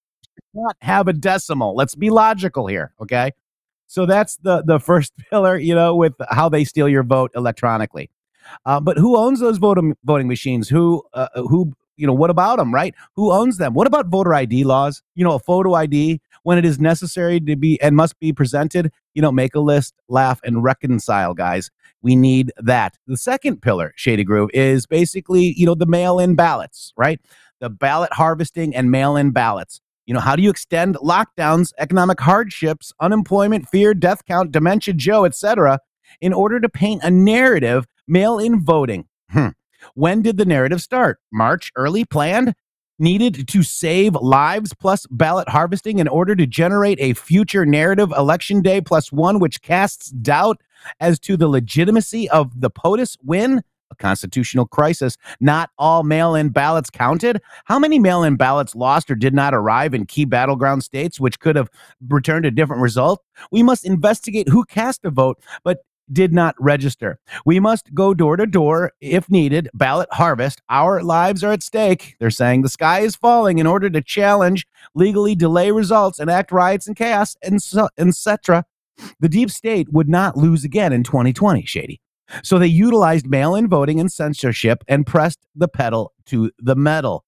not 0.54 0.76
have 0.82 1.08
a 1.08 1.14
decimal. 1.14 1.76
Let's 1.76 1.96
be 1.96 2.10
logical 2.10 2.68
here. 2.68 2.94
Okay. 3.02 3.32
So 3.92 4.06
that's 4.06 4.38
the 4.38 4.64
the 4.64 4.80
first 4.80 5.12
pillar, 5.30 5.58
you 5.58 5.76
know, 5.76 5.94
with 5.96 6.14
how 6.30 6.48
they 6.48 6.64
steal 6.64 6.88
your 6.88 7.04
vote 7.04 7.30
electronically. 7.36 8.10
Uh, 8.66 8.80
but 8.80 8.98
who 8.98 9.18
owns 9.18 9.42
those 9.42 9.58
voting 9.58 9.98
voting 10.06 10.30
machines? 10.30 10.70
Who 10.70 11.04
uh, 11.14 11.28
who 11.36 11.74
you 11.98 12.08
know? 12.08 12.14
What 12.14 12.30
about 12.30 12.56
them? 12.56 12.74
Right? 12.74 12.96
Who 13.18 13.34
owns 13.34 13.58
them? 13.58 13.74
What 13.74 13.88
about 13.88 14.08
voter 14.08 14.34
ID 14.34 14.64
laws? 14.64 15.04
You 15.16 15.26
know, 15.26 15.34
a 15.34 15.40
photo 15.40 15.74
ID 15.74 16.22
when 16.44 16.58
it 16.58 16.64
is 16.64 16.80
necessary 16.80 17.42
to 17.42 17.56
be 17.58 17.80
and 17.82 17.98
must 17.98 18.18
be 18.20 18.32
presented. 18.32 18.94
You 19.14 19.22
know, 19.22 19.32
make 19.32 19.56
a 19.56 19.60
list, 19.60 19.94
laugh, 20.08 20.40
and 20.46 20.64
reconcile, 20.64 21.34
guys. 21.34 21.70
We 22.02 22.16
need 22.16 22.54
that. 22.58 22.98
The 23.08 23.18
second 23.18 23.62
pillar, 23.62 23.92
Shady 23.98 24.24
Grove, 24.24 24.50
is 24.54 24.88
basically, 24.88 25.54
you 25.58 25.66
know, 25.66 25.76
the 25.76 25.86
mail 25.86 26.18
in 26.18 26.36
ballots, 26.36 26.94
right? 26.96 27.20
The 27.60 27.70
ballot 27.70 28.14
harvesting 28.14 28.74
and 28.74 28.90
mail 28.90 29.18
in 29.18 29.32
ballots. 29.32 29.82
You 30.12 30.15
know, 30.15 30.19
how 30.19 30.36
do 30.36 30.43
you 30.43 30.50
extend 30.50 30.95
lockdowns, 30.95 31.71
economic 31.78 32.19
hardships, 32.19 32.91
unemployment, 33.00 33.69
fear, 33.69 33.93
death 33.93 34.26
count, 34.26 34.52
dementia, 34.52 34.93
Joe, 34.93 35.24
etc., 35.24 35.80
in 36.19 36.34
order 36.34 36.60
to 36.60 36.67
paint 36.67 37.02
a 37.02 37.10
narrative 37.10 37.86
mail 38.10 38.38
in 38.38 38.62
voting? 38.62 39.08
Hmm. 39.30 39.52
When 39.93 40.21
did 40.21 40.36
the 40.36 40.43
narrative 40.43 40.82
start? 40.82 41.19
March, 41.32 41.71
early, 41.78 42.04
planned? 42.04 42.56
Needed 43.00 43.47
to 43.47 43.63
save 43.63 44.15
lives 44.15 44.74
plus 44.74 45.08
ballot 45.10 45.47
harvesting 45.47 46.00
in 46.00 46.10
order 46.10 46.36
to 46.36 46.45
generate 46.45 47.00
a 47.00 47.13
future 47.13 47.65
narrative 47.65 48.12
election 48.12 48.62
day 48.62 48.82
plus 48.82 49.13
one, 49.13 49.39
which 49.39 49.62
casts 49.62 50.12
doubt 50.12 50.60
as 51.00 51.19
to 51.19 51.38
the 51.38 51.47
legitimacy 51.47 52.30
of 52.32 52.60
the 52.60 52.69
POTUS 52.69 53.15
win, 53.24 53.62
a 53.92 53.96
constitutional 53.96 54.66
crisis. 54.66 55.18
Not 55.40 55.70
all 55.78 56.04
mail 56.04 56.34
in 56.34 56.50
ballots 56.50 56.90
counted. 56.90 57.42
How 57.66 57.78
many 57.78 58.00
mail 58.00 58.24
in 58.24 58.36
ballots 58.38 58.76
lost 58.76 59.12
or 59.12 59.16
did 59.16 59.34
not 59.34 59.54
arrive 59.54 59.94
in 59.94 60.06
key 60.06 60.26
battleground 60.26 60.84
states, 60.84 61.20
which 61.20 61.40
could 61.40 61.56
have 61.56 61.70
returned 62.10 62.46
a 62.46 62.52
different 62.52 62.82
result? 62.82 63.24
We 63.52 63.64
must 63.64 63.86
investigate 63.86 64.50
who 64.50 64.66
cast 64.66 65.06
a 65.06 65.12
vote, 65.12 65.44
but 65.64 65.80
did 66.12 66.34
not 66.34 66.56
register. 66.60 67.20
We 67.46 67.60
must 67.60 67.94
go 67.94 68.14
door 68.14 68.36
to 68.36 68.46
door 68.46 68.92
if 69.00 69.30
needed, 69.30 69.70
ballot 69.74 70.10
harvest. 70.12 70.62
Our 70.70 71.02
lives 71.04 71.44
are 71.44 71.52
at 71.54 71.64
stake. 71.64 72.16
They're 72.20 72.30
saying 72.30 72.62
the 72.62 72.70
sky 72.70 73.00
is 73.00 73.16
falling 73.16 73.60
in 73.60 73.68
order 73.68 73.90
to 73.90 74.02
challenge, 74.02 74.68
legally 74.94 75.36
delay 75.36 75.72
results, 75.72 76.20
enact 76.20 76.52
riots 76.52 76.88
and 76.88 76.96
chaos, 76.96 77.38
and 77.42 77.62
so, 77.62 77.88
etc. 77.98 78.66
The 79.20 79.30
deep 79.30 79.50
state 79.50 79.92
would 79.92 80.10
not 80.10 80.38
lose 80.38 80.64
again 80.64 80.94
in 80.94 81.04
2020, 81.04 81.66
Shady. 81.66 82.01
So 82.44 82.60
they 82.60 82.67
utilized 82.67 83.28
mail 83.28 83.56
in 83.56 83.67
voting 83.67 84.00
and 84.00 84.12
censorship 84.12 84.84
and 84.88 85.06
pressed 85.06 85.39
the 85.56 85.67
pedal 85.67 86.13
to 86.28 86.52
the 86.60 86.76
metal. 86.76 87.26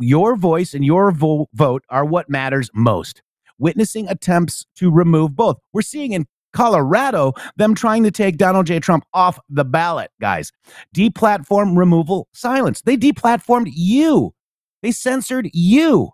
Your 0.00 0.36
voice 0.36 0.74
and 0.74 0.84
your 0.84 1.12
vo- 1.12 1.48
vote 1.54 1.84
are 1.88 2.04
what 2.04 2.30
matters 2.30 2.70
most. 2.74 3.22
Witnessing 3.58 4.08
attempts 4.08 4.66
to 4.76 4.90
remove 4.90 5.36
both. 5.36 5.58
We're 5.72 5.82
seeing 5.82 6.12
in 6.12 6.26
Colorado 6.52 7.32
them 7.56 7.74
trying 7.74 8.02
to 8.04 8.10
take 8.10 8.36
Donald 8.36 8.66
J. 8.66 8.80
Trump 8.80 9.04
off 9.14 9.38
the 9.48 9.64
ballot, 9.64 10.10
guys. 10.20 10.52
Deplatform 10.94 11.76
removal 11.76 12.28
silence. 12.32 12.82
They 12.82 12.96
deplatformed 12.96 13.70
you. 13.72 14.34
They 14.82 14.92
censored 14.92 15.48
you. 15.52 16.10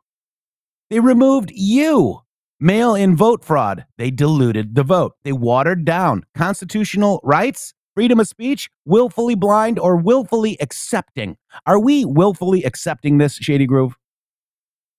They 0.91 1.01
removed 1.01 1.51
you. 1.55 2.21
Mail 2.61 2.95
in 2.95 3.17
vote 3.17 3.45
fraud. 3.45 3.85
They 3.99 4.11
diluted 4.11 4.75
the 4.75 4.83
vote. 4.83 5.15
They 5.23 5.33
watered 5.33 5.85
down 5.85 6.25
constitutional 6.35 7.21
rights, 7.23 7.73
freedom 7.99 8.21
of 8.21 8.29
speech, 8.29 8.71
willfully 8.85 9.35
blind, 9.35 9.77
or 9.77 9.97
willfully 9.97 10.57
accepting. 10.61 11.37
Are 11.67 11.81
we 11.81 12.05
willfully 12.05 12.63
accepting 12.63 13.19
this, 13.19 13.35
Shady 13.35 13.67
Grove? 13.67 13.97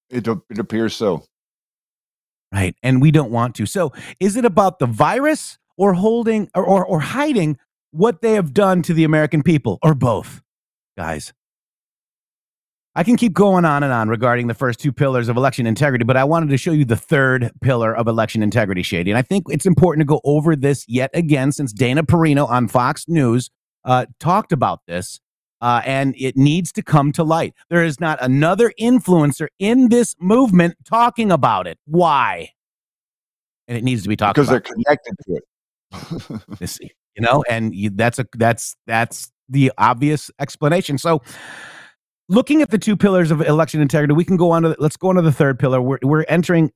It, 0.10 0.28
it 0.28 0.60
appears 0.60 0.98
so. 0.98 1.24
Right. 2.52 2.76
And 2.84 3.02
we 3.02 3.12
don't 3.12 3.32
want 3.32 3.56
to. 3.56 3.66
So 3.66 3.94
is 4.20 4.36
it 4.36 4.44
about 4.44 4.80
the 4.80 4.86
virus 4.86 5.58
or 5.78 5.94
holding 5.94 6.50
or, 6.54 6.66
or, 6.66 6.86
or 6.86 7.00
hiding 7.00 7.58
what 7.92 8.22
they 8.22 8.34
have 8.34 8.54
done 8.54 8.82
to 8.82 8.94
the 8.94 9.06
American 9.06 9.44
people 9.44 9.80
or 9.82 9.96
both, 9.96 10.42
guys? 10.98 11.32
I 12.96 13.04
can 13.04 13.18
keep 13.18 13.34
going 13.34 13.66
on 13.66 13.84
and 13.84 13.94
on 13.94 14.10
regarding 14.10 14.48
the 14.48 14.54
first 14.54 14.80
two 14.80 14.92
pillars 14.92 15.30
of 15.30 15.38
election 15.38 15.68
integrity, 15.68 16.04
but 16.04 16.18
I 16.18 16.24
wanted 16.24 16.50
to 16.50 16.58
show 16.58 16.72
you 16.72 16.86
the 16.86 16.98
third 16.98 17.52
pillar 17.62 17.96
of 17.96 18.08
election 18.08 18.42
integrity, 18.42 18.82
Shady. 18.82 19.12
And 19.12 19.18
I 19.18 19.22
think 19.22 19.46
it's 19.50 19.66
important 19.66 20.02
to 20.02 20.06
go 20.06 20.22
over 20.24 20.56
this 20.56 20.86
yet 20.88 21.12
again 21.14 21.52
since 21.52 21.72
Dana 21.72 22.04
Perino 22.04 22.50
on 22.50 22.68
Fox 22.68 23.06
News 23.08 23.52
uh, 23.86 24.08
talked 24.20 24.52
about 24.52 24.82
this, 24.88 25.20
uh, 25.62 25.82
and 25.86 26.16
it 26.18 26.36
needs 26.36 26.72
to 26.74 26.82
come 26.82 27.12
to 27.14 27.24
light. 27.24 27.54
There 27.70 27.84
is 27.84 28.00
not 28.00 28.18
another 28.22 28.74
influencer 28.80 29.48
in 29.60 29.90
this 29.90 30.16
movement 30.20 30.76
talking 30.84 31.32
about 31.32 31.68
it. 31.68 31.78
Why? 31.86 32.50
And 33.68 33.78
it 33.78 33.84
needs 33.84 34.02
to 34.04 34.10
be 34.10 34.16
talked 34.16 34.36
because 34.36 34.50
about. 34.50 34.66
they're 34.66 34.74
connected 34.74 35.16
to 35.28 35.36
it. 35.36 36.90
You 37.16 37.26
know, 37.26 37.44
and 37.50 37.76
you, 37.76 37.90
that's 37.90 38.18
a 38.18 38.26
that's 38.38 38.78
that's 38.88 39.30
the 39.50 39.74
obvious 39.78 40.32
explanation. 40.40 40.98
So, 40.98 41.22
looking 42.30 42.62
at 42.62 42.70
the 42.70 42.78
two 42.78 42.96
pillars 42.96 43.32
of 43.32 43.42
election 43.42 43.82
integrity, 43.82 44.14
we 44.14 44.24
can 44.24 44.38
go 44.38 44.52
on 44.52 44.62
to 44.64 44.76
let's 44.80 44.96
go 44.96 45.10
on 45.10 45.16
to 45.16 45.22
the 45.22 45.32
third 45.32 45.60
pillar. 45.60 45.82
We're 45.82 46.00
we're 46.04 46.26
entering 46.30 46.72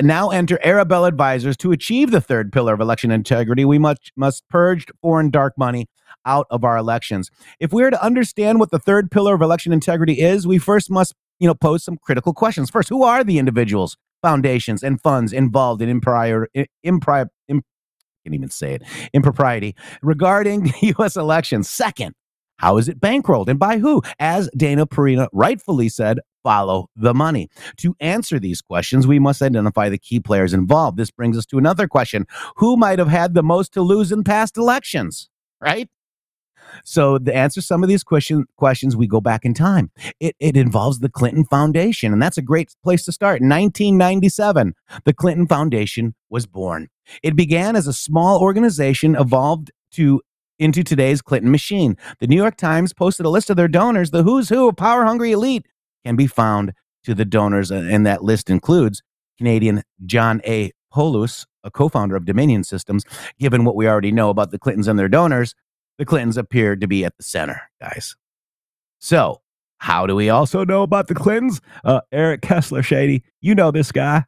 now 0.00 0.30
enter 0.30 0.58
Arabella 0.64 1.08
advisors 1.08 1.56
to 1.58 1.70
achieve 1.70 2.10
the 2.10 2.20
third 2.20 2.52
pillar 2.52 2.74
of 2.74 2.80
election 2.80 3.10
integrity. 3.10 3.64
We 3.64 3.78
must 3.78 4.10
must 4.16 4.48
purge 4.48 4.86
foreign 5.00 5.30
dark 5.30 5.54
money 5.56 5.86
out 6.26 6.46
of 6.50 6.64
our 6.64 6.76
elections. 6.76 7.30
If 7.60 7.72
we 7.72 7.84
are 7.84 7.90
to 7.90 8.02
understand 8.02 8.58
what 8.58 8.70
the 8.70 8.78
third 8.78 9.10
pillar 9.10 9.34
of 9.34 9.42
election 9.42 9.72
integrity 9.72 10.20
is, 10.20 10.46
we 10.46 10.58
first 10.58 10.90
must 10.90 11.14
you 11.38 11.46
know 11.46 11.54
pose 11.54 11.84
some 11.84 11.98
critical 11.98 12.32
questions. 12.32 12.70
First, 12.70 12.88
who 12.88 13.04
are 13.04 13.22
the 13.22 13.38
individuals, 13.38 13.96
foundations, 14.22 14.82
and 14.82 15.00
funds 15.00 15.32
involved 15.32 15.82
in 15.82 16.00
imprior, 16.00 16.46
impri, 16.84 17.28
imp, 17.48 17.64
can't 18.24 18.34
even 18.34 18.50
say 18.50 18.74
it, 18.74 18.82
impropriety 19.12 19.76
regarding 20.02 20.72
U.S. 20.80 21.16
elections? 21.16 21.68
Second, 21.68 22.14
how 22.58 22.78
is 22.78 22.88
it 22.88 23.00
bankrolled 23.00 23.48
and 23.48 23.58
by 23.58 23.78
who? 23.78 24.02
As 24.18 24.48
Dana 24.56 24.86
Perino 24.86 25.28
rightfully 25.32 25.88
said, 25.88 26.18
follow 26.42 26.88
the 26.94 27.14
money. 27.14 27.48
To 27.78 27.96
answer 28.00 28.38
these 28.38 28.60
questions, 28.60 29.06
we 29.06 29.18
must 29.18 29.42
identify 29.42 29.88
the 29.88 29.98
key 29.98 30.20
players 30.20 30.52
involved. 30.52 30.96
This 30.96 31.10
brings 31.10 31.36
us 31.36 31.46
to 31.46 31.58
another 31.58 31.88
question 31.88 32.26
Who 32.56 32.76
might 32.76 32.98
have 32.98 33.08
had 33.08 33.34
the 33.34 33.42
most 33.42 33.72
to 33.74 33.82
lose 33.82 34.12
in 34.12 34.22
past 34.22 34.56
elections? 34.56 35.28
Right? 35.60 35.88
So 36.84 37.18
to 37.18 37.34
answer 37.34 37.60
some 37.60 37.82
of 37.82 37.88
these 37.88 38.02
question, 38.02 38.46
questions, 38.56 38.96
we 38.96 39.06
go 39.06 39.20
back 39.20 39.44
in 39.44 39.54
time. 39.54 39.90
It, 40.18 40.34
it 40.40 40.56
involves 40.56 41.00
the 41.00 41.08
Clinton 41.08 41.44
Foundation, 41.44 42.12
and 42.12 42.22
that's 42.22 42.38
a 42.38 42.42
great 42.42 42.74
place 42.82 43.04
to 43.04 43.12
start. 43.12 43.40
In 43.40 43.48
1997, 43.48 44.74
the 45.04 45.12
Clinton 45.12 45.46
Foundation 45.46 46.14
was 46.30 46.46
born. 46.46 46.88
It 47.22 47.36
began 47.36 47.76
as 47.76 47.86
a 47.86 47.92
small 47.92 48.40
organization, 48.40 49.14
evolved 49.14 49.70
to 49.92 50.20
into 50.58 50.82
today's 50.82 51.22
Clinton 51.22 51.50
machine. 51.50 51.96
The 52.20 52.26
New 52.26 52.36
York 52.36 52.56
Times 52.56 52.92
posted 52.92 53.26
a 53.26 53.30
list 53.30 53.50
of 53.50 53.56
their 53.56 53.68
donors. 53.68 54.10
The 54.10 54.22
who's 54.22 54.48
who 54.48 54.68
of 54.68 54.76
power 54.76 55.04
hungry 55.04 55.32
elite 55.32 55.66
can 56.04 56.16
be 56.16 56.26
found 56.26 56.72
to 57.04 57.14
the 57.14 57.24
donors, 57.24 57.70
uh, 57.70 57.86
and 57.90 58.06
that 58.06 58.22
list 58.22 58.50
includes 58.50 59.02
Canadian 59.38 59.82
John 60.06 60.40
A. 60.46 60.72
Poulos, 60.92 61.46
a 61.64 61.70
co 61.70 61.88
founder 61.88 62.16
of 62.16 62.24
Dominion 62.24 62.64
Systems. 62.64 63.04
Given 63.38 63.64
what 63.64 63.76
we 63.76 63.88
already 63.88 64.12
know 64.12 64.30
about 64.30 64.50
the 64.50 64.58
Clintons 64.58 64.88
and 64.88 64.98
their 64.98 65.08
donors, 65.08 65.54
the 65.98 66.04
Clintons 66.04 66.36
appear 66.36 66.76
to 66.76 66.86
be 66.86 67.04
at 67.04 67.16
the 67.16 67.22
center, 67.22 67.60
guys. 67.80 68.16
So, 69.00 69.42
how 69.78 70.06
do 70.06 70.14
we 70.14 70.30
also 70.30 70.64
know 70.64 70.82
about 70.82 71.08
the 71.08 71.14
Clintons? 71.14 71.60
Uh, 71.84 72.00
Eric 72.12 72.42
Kessler, 72.42 72.82
Shady. 72.82 73.22
You 73.40 73.54
know 73.54 73.70
this 73.70 73.92
guy. 73.92 74.24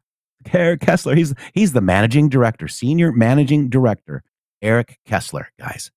Eric 0.53 0.81
Kessler. 0.81 1.15
He's 1.15 1.33
he's 1.53 1.73
the 1.73 1.81
managing 1.81 2.29
director, 2.29 2.67
senior 2.67 3.11
managing 3.11 3.69
director. 3.69 4.23
Eric 4.61 4.99
Kessler, 5.05 5.49
guys. 5.59 5.91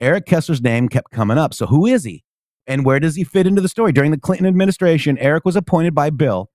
Eric 0.00 0.26
Kessler's 0.26 0.62
name 0.62 0.88
kept 0.88 1.10
coming 1.10 1.38
up. 1.38 1.54
So 1.54 1.66
who 1.66 1.86
is 1.86 2.04
he? 2.04 2.24
And 2.66 2.84
where 2.84 3.00
does 3.00 3.16
he 3.16 3.24
fit 3.24 3.46
into 3.46 3.60
the 3.60 3.68
story? 3.68 3.92
During 3.92 4.10
the 4.10 4.18
Clinton 4.18 4.46
administration, 4.46 5.18
Eric 5.18 5.44
was 5.44 5.56
appointed 5.56 5.94
by 5.94 6.10
Bill, 6.10 6.50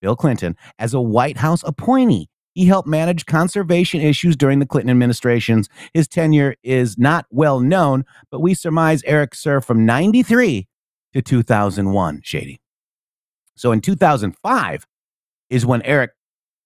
Bill 0.00 0.16
Clinton, 0.16 0.56
as 0.78 0.92
a 0.92 1.00
White 1.00 1.36
House 1.36 1.62
appointee. 1.62 2.28
He 2.54 2.64
helped 2.64 2.88
manage 2.88 3.26
conservation 3.26 4.00
issues 4.00 4.34
during 4.34 4.60
the 4.60 4.66
Clinton 4.66 4.90
administrations. 4.90 5.68
His 5.92 6.08
tenure 6.08 6.56
is 6.62 6.96
not 6.96 7.26
well 7.30 7.60
known, 7.60 8.04
but 8.30 8.40
we 8.40 8.54
surmise 8.54 9.02
Eric 9.04 9.34
served 9.34 9.66
from 9.66 9.84
93 9.84 10.66
to 11.12 11.22
2001, 11.22 12.20
Shady. 12.24 12.60
So 13.56 13.72
in 13.72 13.80
2005 13.80 14.86
is 15.50 15.66
when 15.66 15.82
Eric 15.82 16.12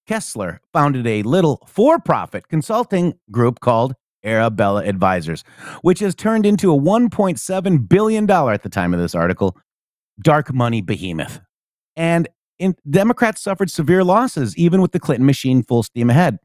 Kessler 0.07 0.61
founded 0.73 1.07
a 1.07 1.23
little 1.23 1.67
for 1.69 1.99
profit 1.99 2.49
consulting 2.49 3.15
group 3.31 3.61
called 3.61 3.95
Arabella 4.25 4.85
Advisors, 4.85 5.45
which 5.83 6.01
has 6.01 6.15
turned 6.15 6.47
into 6.47 6.73
a 6.73 6.79
$1.7 6.79 7.89
billion 7.89 8.31
at 8.31 8.63
the 8.63 8.69
time 8.69 8.95
of 8.95 9.01
this 9.01 9.15
article 9.15 9.57
dark 10.23 10.53
money 10.53 10.81
behemoth. 10.81 11.41
And 11.97 12.29
in, 12.59 12.75
Democrats 12.89 13.41
suffered 13.41 13.71
severe 13.71 14.05
losses, 14.05 14.57
even 14.57 14.81
with 14.83 14.93
the 14.93 15.01
Clinton 15.01 15.27
machine 15.27 15.63
full 15.63 15.83
steam 15.83 16.11
ahead. 16.11 16.39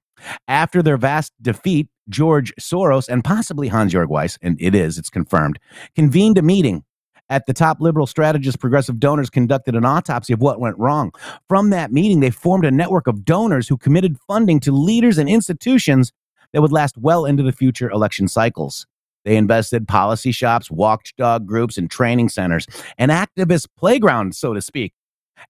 After 0.48 0.82
their 0.82 0.98
vast 0.98 1.34
defeat, 1.42 1.90
George 2.08 2.54
Soros 2.60 3.10
and 3.10 3.24
possibly 3.24 3.68
Hans 3.68 3.94
Jörg 3.94 4.08
Wyss, 4.08 4.38
and 4.42 4.58
it 4.62 4.74
is, 4.74 4.98
it's 4.98 5.10
confirmed, 5.10 5.60
convened 5.96 6.38
a 6.38 6.42
meeting. 6.42 6.84
At 7.28 7.48
the 7.48 7.54
top 7.54 7.82
liberal 7.82 8.06
strategist, 8.06 8.60
progressive 8.60 9.00
donors 9.00 9.32
conducted 9.32 9.76
an 9.76 9.84
autopsy 9.84 10.32
of 10.32 10.42
what 10.42 10.60
went 10.60 10.78
wrong. 10.78 11.12
From 11.50 11.72
that 11.72 11.92
meeting, 11.92 12.20
they 12.20 12.30
formed 12.30 12.66
a 12.66 12.72
network 12.72 13.08
of 13.08 13.26
donors 13.26 13.68
who 13.68 13.78
committed 13.78 14.18
funding 14.28 14.60
to 14.62 14.72
leaders 14.72 15.18
and 15.18 15.28
institutions 15.28 16.12
that 16.56 16.62
would 16.62 16.72
last 16.72 16.98
well 16.98 17.26
into 17.26 17.44
the 17.44 17.52
future 17.52 17.90
election 17.90 18.30
cycles. 18.30 18.88
They 19.26 19.36
invested 19.36 19.90
policy 19.90 20.32
shops, 20.32 20.72
watchdog 20.72 21.46
groups, 21.46 21.78
and 21.78 21.92
training 21.92 22.30
centers, 22.30 22.66
an 22.98 23.10
activist 23.10 23.68
playground, 23.78 24.38
so 24.38 24.54
to 24.54 24.62
speak, 24.62 24.94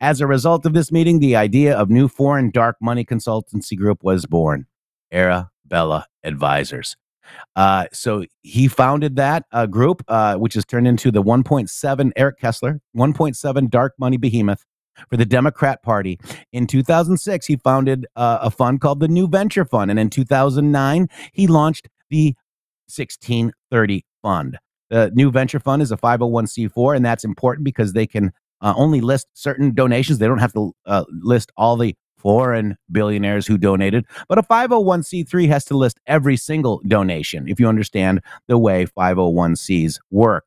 as 0.02 0.20
a 0.20 0.26
result 0.26 0.66
of 0.66 0.74
this 0.74 0.92
meeting, 0.92 1.20
the 1.20 1.36
idea 1.36 1.78
of 1.78 1.92
new 1.92 2.08
foreign 2.08 2.50
dark 2.50 2.78
money 2.82 3.06
consultancy 3.06 3.78
group 3.78 4.04
was 4.04 4.26
born, 4.26 4.66
Arabella 5.12 6.08
Advisors. 6.24 6.98
Uh, 7.56 7.86
so 7.94 8.26
he 8.42 8.68
founded 8.68 9.16
that 9.16 9.46
uh, 9.52 9.68
group, 9.68 10.04
uh, 10.08 10.38
which 10.38 10.56
has 10.56 10.66
turned 10.66 10.88
into 10.88 11.12
the 11.12 11.22
1.7 11.22 12.12
Eric 12.16 12.40
Kessler, 12.40 12.82
1.7 12.98 13.70
dark 13.70 13.94
money 14.00 14.18
behemoth 14.18 14.66
for 15.10 15.18
the 15.18 15.26
Democrat 15.26 15.84
Party. 15.84 16.20
In 16.52 16.68
2006, 16.68 17.46
he 17.46 17.56
founded 17.58 18.06
uh, 18.16 18.40
a 18.42 18.52
fund 18.52 18.82
called 18.82 19.00
the 19.00 19.08
New 19.08 19.28
Venture 19.28 19.66
Fund, 19.66 19.92
and 19.92 20.00
in 20.00 20.10
2009, 20.10 21.08
he 21.34 21.48
launched 21.48 21.88
the 22.10 22.36
1630 22.88 24.06
Fund. 24.22 24.58
The 24.90 25.12
New 25.14 25.32
Venture 25.32 25.60
Fund 25.60 25.82
is 25.82 25.92
a 25.92 25.98
501c4, 25.98 26.96
and 26.96 27.06
that's 27.06 27.24
important 27.24 27.66
because 27.66 27.94
they 27.94 28.06
can 28.06 28.32
uh, 28.62 28.74
only 28.78 29.02
list 29.02 29.28
certain 29.34 29.74
donations. 29.74 30.20
They 30.20 30.28
don't 30.28 30.40
have 30.40 30.54
to 30.54 30.74
uh, 30.86 31.06
list 31.10 31.52
all 31.58 31.76
the 31.76 31.96
foreign 32.18 32.76
billionaires 32.92 33.46
who 33.46 33.58
donated, 33.58 34.06
but 34.28 34.40
a 34.40 34.44
501c3 34.44 35.48
has 35.48 35.66
to 35.66 35.78
list 35.78 36.00
every 36.08 36.38
single 36.38 36.82
donation 36.88 37.48
if 37.48 37.60
you 37.60 37.68
understand 37.68 38.22
the 38.48 38.58
way 38.58 38.86
501cs 38.86 40.00
work. 40.10 40.46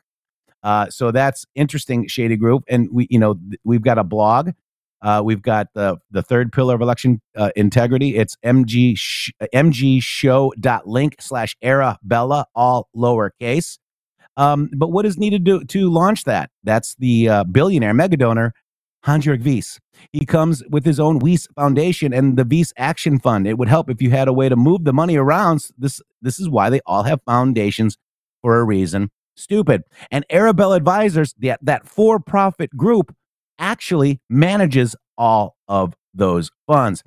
Uh, 0.69 0.91
so 0.91 1.11
that's 1.11 1.47
interesting, 1.55 2.07
Shady 2.09 2.37
Grove, 2.37 2.63
and 2.69 2.91
we, 2.93 3.07
you 3.11 3.19
know, 3.19 3.35
th- 3.37 3.61
we've 3.65 3.81
got 3.83 3.97
a 3.99 4.05
blog. 4.05 4.51
Uh, 5.01 5.23
we've 5.25 5.41
got 5.41 5.69
the 5.75 5.97
the 6.11 6.23
third 6.23 6.53
pillar 6.53 6.75
of 6.75 6.83
election 6.83 7.23
uh, 7.37 7.51
integrity. 7.57 8.17
It's 8.17 8.37
mg 8.45 8.99
sh- 8.99 9.31
mgshow.link 9.55 11.17
slash 11.21 11.57
arabella 11.63 12.47
all 12.55 12.91
lowercase. 12.95 13.79
Um, 14.37 14.71
but 14.77 14.93
what 14.93 15.07
is 15.07 15.19
needed 15.19 15.47
to, 15.47 15.65
to 15.65 15.91
launch 15.91 16.25
that? 16.25 16.51
That's 16.65 16.97
the 16.97 17.31
uh, 17.31 17.45
billionaire 17.45 17.95
mega 17.95 18.19
donor, 18.19 18.53
Hans-Jörg 19.05 19.45
Wyss. 19.45 19.81
He 20.13 20.27
comes 20.27 20.63
with 20.71 20.85
his 20.85 21.01
own 21.01 21.19
Wyss 21.21 21.49
Foundation 21.57 22.13
and 22.15 22.39
the 22.39 22.45
Wyss 22.45 22.75
Action 22.77 23.19
Fund. 23.21 23.49
It 23.49 23.59
would 23.59 23.69
help 23.69 23.91
if 23.91 24.03
you 24.03 24.11
had 24.11 24.29
a 24.29 24.35
way 24.35 24.49
to 24.51 24.57
move 24.57 24.85
the 24.85 24.93
money 24.93 25.17
around. 25.17 25.67
This, 25.79 26.03
this 26.23 26.39
is 26.39 26.49
why 26.51 26.71
they 26.71 26.81
all 26.87 27.05
have 27.05 27.21
foundations 27.27 27.97
for 28.43 28.61
a 28.61 28.65
reason. 28.65 29.11
Stupid. 29.39 29.83
And 30.11 30.25
Arabella 30.31 30.77
Advisors, 30.77 31.35
that, 31.39 31.61
that 31.63 31.87
for 31.87 32.19
profit 32.19 32.71
group, 32.77 33.15
actually 33.59 34.21
manages 34.29 34.95
all 35.17 35.57
of 35.69 35.95
those 36.15 36.51
funds. 36.67 37.03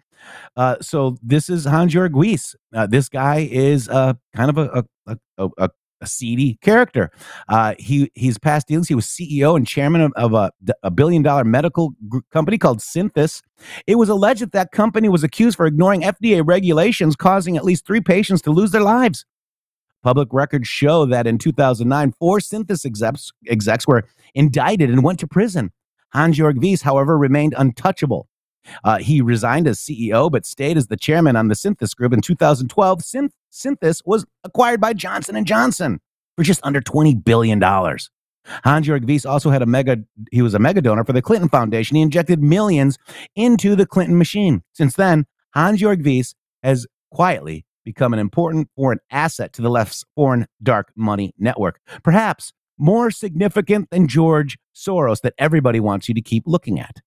Uh, 0.56 0.76
so 0.82 1.18
this 1.22 1.50
is 1.50 1.66
Hans-Jörg 1.66 2.14
Wyss. 2.14 2.56
Uh, 2.74 2.88
this 2.88 3.10
guy 3.10 3.48
is 3.52 3.90
uh, 3.90 4.14
kind 4.36 4.50
of 4.50 4.58
a, 4.58 4.86
a, 5.08 5.18
a, 5.38 5.50
a 5.58 5.70
a 6.02 6.08
seedy 6.08 6.58
character. 6.62 7.12
Uh, 7.48 7.76
he 7.78 8.12
he's 8.16 8.38
past 8.40 8.68
dealings. 8.68 8.88
He 8.88 8.96
was 8.96 9.06
CEO 9.06 9.56
and 9.56 9.66
chairman 9.68 10.02
of, 10.02 10.12
of 10.16 10.34
a, 10.34 10.52
a 10.84 10.92
billion 10.92 11.22
dollar 11.22 11.44
medical 11.44 11.94
company 12.34 12.58
called 12.58 12.80
Synthes. 12.80 13.42
It 13.88 13.96
was 13.96 14.10
alleged 14.10 14.42
that 14.42 14.52
that 14.54 14.72
company 14.72 15.10
was 15.10 15.24
accused 15.24 15.58
for 15.58 15.66
ignoring 15.66 16.02
FDA 16.02 16.42
regulations, 16.44 17.16
causing 17.16 17.56
at 17.56 17.64
least 17.64 17.86
three 17.86 18.02
patients 18.02 18.42
to 18.42 18.52
lose 18.52 18.72
their 18.72 18.82
lives. 18.82 19.26
Public 20.04 20.30
records 20.32 20.68
show 20.68 21.06
that 21.06 21.28
in 21.28 21.38
2009, 21.38 22.14
four 22.20 22.40
Synthes 22.40 22.86
execs, 22.86 23.32
execs 23.48 23.88
were 23.88 24.04
indicted 24.34 24.90
and 24.90 25.04
went 25.04 25.20
to 25.20 25.28
prison. 25.28 25.72
Hans-Jörg 26.14 26.60
Wyss, 26.60 26.82
however, 26.82 27.18
remained 27.18 27.54
untouchable. 27.58 28.28
Uh, 28.84 28.98
he 28.98 29.22
resigned 29.22 29.68
as 29.68 29.80
CEO, 29.80 30.32
but 30.32 30.46
stayed 30.46 30.78
as 30.78 30.88
the 30.88 30.98
chairman 30.98 31.36
on 31.36 31.48
the 31.48 31.56
Synthes 31.56 31.96
Group. 31.96 32.14
In 32.14 32.22
2012, 32.22 33.00
Synth- 33.00 33.32
Synthes 33.52 34.02
was 34.06 34.26
acquired 34.44 34.82
by 34.82 34.94
Johnson 34.94 35.44
& 35.44 35.46
Johnson 35.46 36.00
for 36.36 36.44
just 36.44 36.60
under 36.64 36.82
$20 36.82 37.24
billion. 37.24 37.62
Hans-Jörg 37.62 39.06
Wyss 39.06 39.26
also 39.26 39.50
had 39.50 39.62
a 39.62 39.66
mega, 39.66 39.98
he 40.32 40.42
was 40.42 40.54
a 40.54 40.60
mega 40.60 40.82
donor 40.82 41.04
for 41.04 41.14
the 41.14 41.22
Clinton 41.22 41.50
Foundation. 41.50 41.96
He 41.96 42.02
injected 42.02 42.42
millions 42.42 42.98
into 43.36 43.76
the 43.76 43.86
Clinton 43.86 44.18
machine. 44.18 44.64
Since 44.74 44.96
then, 44.96 45.26
Hans-Jörg 45.54 46.04
Wyss 46.04 46.34
has 46.64 46.88
quietly 47.12 47.66
become 47.84 48.14
an 48.14 48.20
important 48.20 48.70
foreign 48.76 49.00
asset 49.10 49.54
to 49.54 49.62
the 49.62 49.70
left's 49.70 50.04
foreign 50.16 50.48
dark 50.62 50.92
money 50.96 51.34
network. 51.38 51.80
Perhaps 52.04 52.54
more 52.78 53.12
significant 53.12 53.90
than 53.92 54.08
George 54.08 54.58
Soros 54.76 55.22
that 55.22 55.34
everybody 55.38 55.80
wants 55.80 56.08
you 56.08 56.16
to 56.16 56.22
keep 56.22 56.44
looking 56.46 56.80
at. 56.80 56.98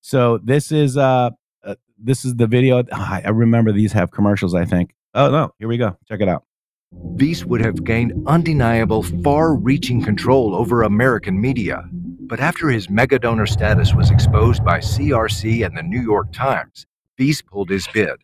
So 0.00 0.38
this 0.42 0.72
is 0.72 0.96
uh, 0.96 1.30
uh 1.64 1.74
this 1.98 2.24
is 2.24 2.36
the 2.36 2.46
video. 2.46 2.84
I 2.92 3.28
remember 3.28 3.72
these 3.72 3.92
have 3.92 4.10
commercials. 4.10 4.54
I 4.54 4.64
think 4.64 4.94
Oh 5.14 5.30
no, 5.30 5.52
here 5.58 5.68
we 5.68 5.76
go. 5.76 5.96
Check 6.08 6.20
it 6.20 6.28
out. 6.28 6.44
Wyss 6.92 7.44
would 7.44 7.64
have 7.64 7.84
gained 7.84 8.12
undeniable, 8.26 9.02
far 9.22 9.54
reaching 9.54 10.02
control 10.02 10.54
over 10.54 10.82
American 10.82 11.40
media. 11.40 11.84
But 11.92 12.40
after 12.40 12.68
his 12.68 12.88
mega 12.88 13.18
donor 13.18 13.46
status 13.46 13.94
was 13.94 14.10
exposed 14.10 14.64
by 14.64 14.78
CRC 14.78 15.64
and 15.64 15.76
the 15.76 15.82
New 15.82 16.00
York 16.00 16.32
Times, 16.32 16.86
Wyss 17.18 17.42
pulled 17.42 17.70
his 17.70 17.88
bid. 17.88 18.22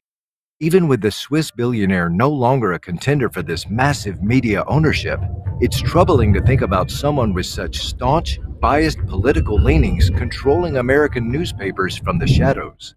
Even 0.59 0.89
with 0.89 1.03
the 1.03 1.11
Swiss 1.11 1.51
billionaire 1.51 2.09
no 2.09 2.31
longer 2.31 2.73
a 2.73 2.79
contender 2.79 3.29
for 3.29 3.43
this 3.43 3.69
massive 3.69 4.23
media 4.23 4.65
ownership, 4.67 5.21
it's 5.61 5.83
troubling 5.83 6.33
to 6.33 6.41
think 6.41 6.63
about 6.63 6.91
someone 6.91 7.35
with 7.35 7.45
such 7.45 7.77
staunch, 7.77 8.39
biased 8.59 8.99
political 9.07 9.61
leanings 9.63 10.09
controlling 10.09 10.79
American 10.79 11.31
newspapers 11.31 11.99
from 11.99 12.19
the 12.19 12.27
shadows. 12.27 12.95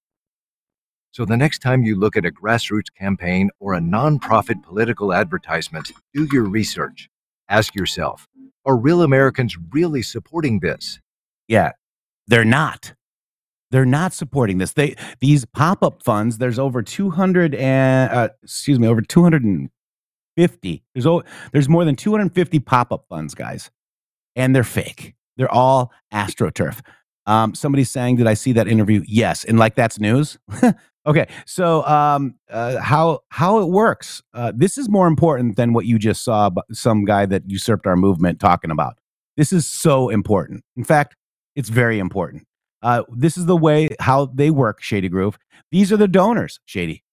So 1.11 1.25
the 1.25 1.35
next 1.35 1.59
time 1.59 1.83
you 1.83 1.97
look 1.97 2.15
at 2.15 2.25
a 2.25 2.31
grassroots 2.31 2.93
campaign 2.97 3.49
or 3.59 3.73
a 3.73 3.81
nonprofit 3.81 4.63
political 4.63 5.11
advertisement, 5.11 5.91
do 6.13 6.29
your 6.31 6.45
research. 6.45 7.09
Ask 7.49 7.75
yourself 7.75 8.25
are 8.65 8.77
real 8.77 9.01
Americans 9.01 9.57
really 9.71 10.01
supporting 10.01 10.59
this? 10.59 10.99
Yeah, 11.47 11.71
they're 12.27 12.45
not. 12.45 12.93
They're 13.71 13.85
not 13.85 14.13
supporting 14.13 14.57
this. 14.57 14.73
They 14.73 14.95
these 15.19 15.45
pop 15.45 15.83
up 15.83 16.03
funds. 16.03 16.37
There's 16.37 16.59
over 16.59 16.81
200 16.81 17.55
and 17.55 18.11
uh, 18.11 18.29
excuse 18.43 18.79
me, 18.79 18.87
over 18.87 19.01
250. 19.01 20.83
There's 20.93 21.23
there's 21.51 21.69
more 21.69 21.85
than 21.85 21.95
250 21.95 22.59
pop 22.59 22.91
up 22.91 23.05
funds, 23.09 23.35
guys, 23.35 23.69
and 24.35 24.55
they're 24.55 24.63
fake. 24.63 25.15
They're 25.37 25.51
all 25.51 25.91
astroturf. 26.13 26.81
Um, 27.25 27.53
somebody's 27.53 27.91
saying, 27.91 28.15
"Did 28.15 28.27
I 28.27 28.33
see 28.33 28.53
that 28.53 28.67
interview?" 28.67 29.03
Yes, 29.07 29.45
and 29.45 29.59
like 29.59 29.75
that's 29.75 29.99
news. 29.99 30.39
okay, 31.05 31.27
so 31.45 31.85
um, 31.85 32.35
uh, 32.49 32.79
how 32.79 33.19
how 33.29 33.59
it 33.59 33.69
works? 33.69 34.23
Uh, 34.33 34.51
this 34.55 34.79
is 34.79 34.89
more 34.89 35.07
important 35.07 35.55
than 35.55 35.73
what 35.73 35.85
you 35.85 35.99
just 35.99 36.23
saw. 36.23 36.49
Some 36.71 37.05
guy 37.05 37.27
that 37.27 37.43
usurped 37.47 37.85
our 37.85 37.95
movement 37.95 38.39
talking 38.39 38.71
about. 38.71 38.97
This 39.37 39.53
is 39.53 39.67
so 39.67 40.09
important. 40.09 40.63
In 40.75 40.83
fact, 40.83 41.15
it's 41.55 41.69
very 41.69 41.99
important. 41.99 42.47
Uh, 42.81 43.03
this 43.09 43.37
is 43.37 43.45
the 43.45 43.57
way 43.57 43.89
how 43.99 44.25
they 44.27 44.49
work, 44.51 44.81
Shady 44.81 45.09
Grove. 45.09 45.37
These 45.71 45.91
are 45.91 45.97
the 45.97 46.07
donors, 46.07 46.59
Shady. 46.65 47.03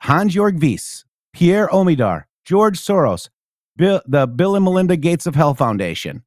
Hans 0.00 0.34
Jörg 0.34 0.60
Wyss, 0.60 1.04
Pierre 1.32 1.68
Omidyar, 1.68 2.24
George 2.44 2.78
Soros, 2.78 3.28
Bill, 3.76 4.00
the 4.06 4.26
Bill 4.26 4.56
and 4.56 4.64
Melinda 4.64 4.96
Gates 4.96 5.26
of 5.26 5.34
Hell 5.34 5.54
Foundation. 5.54 6.22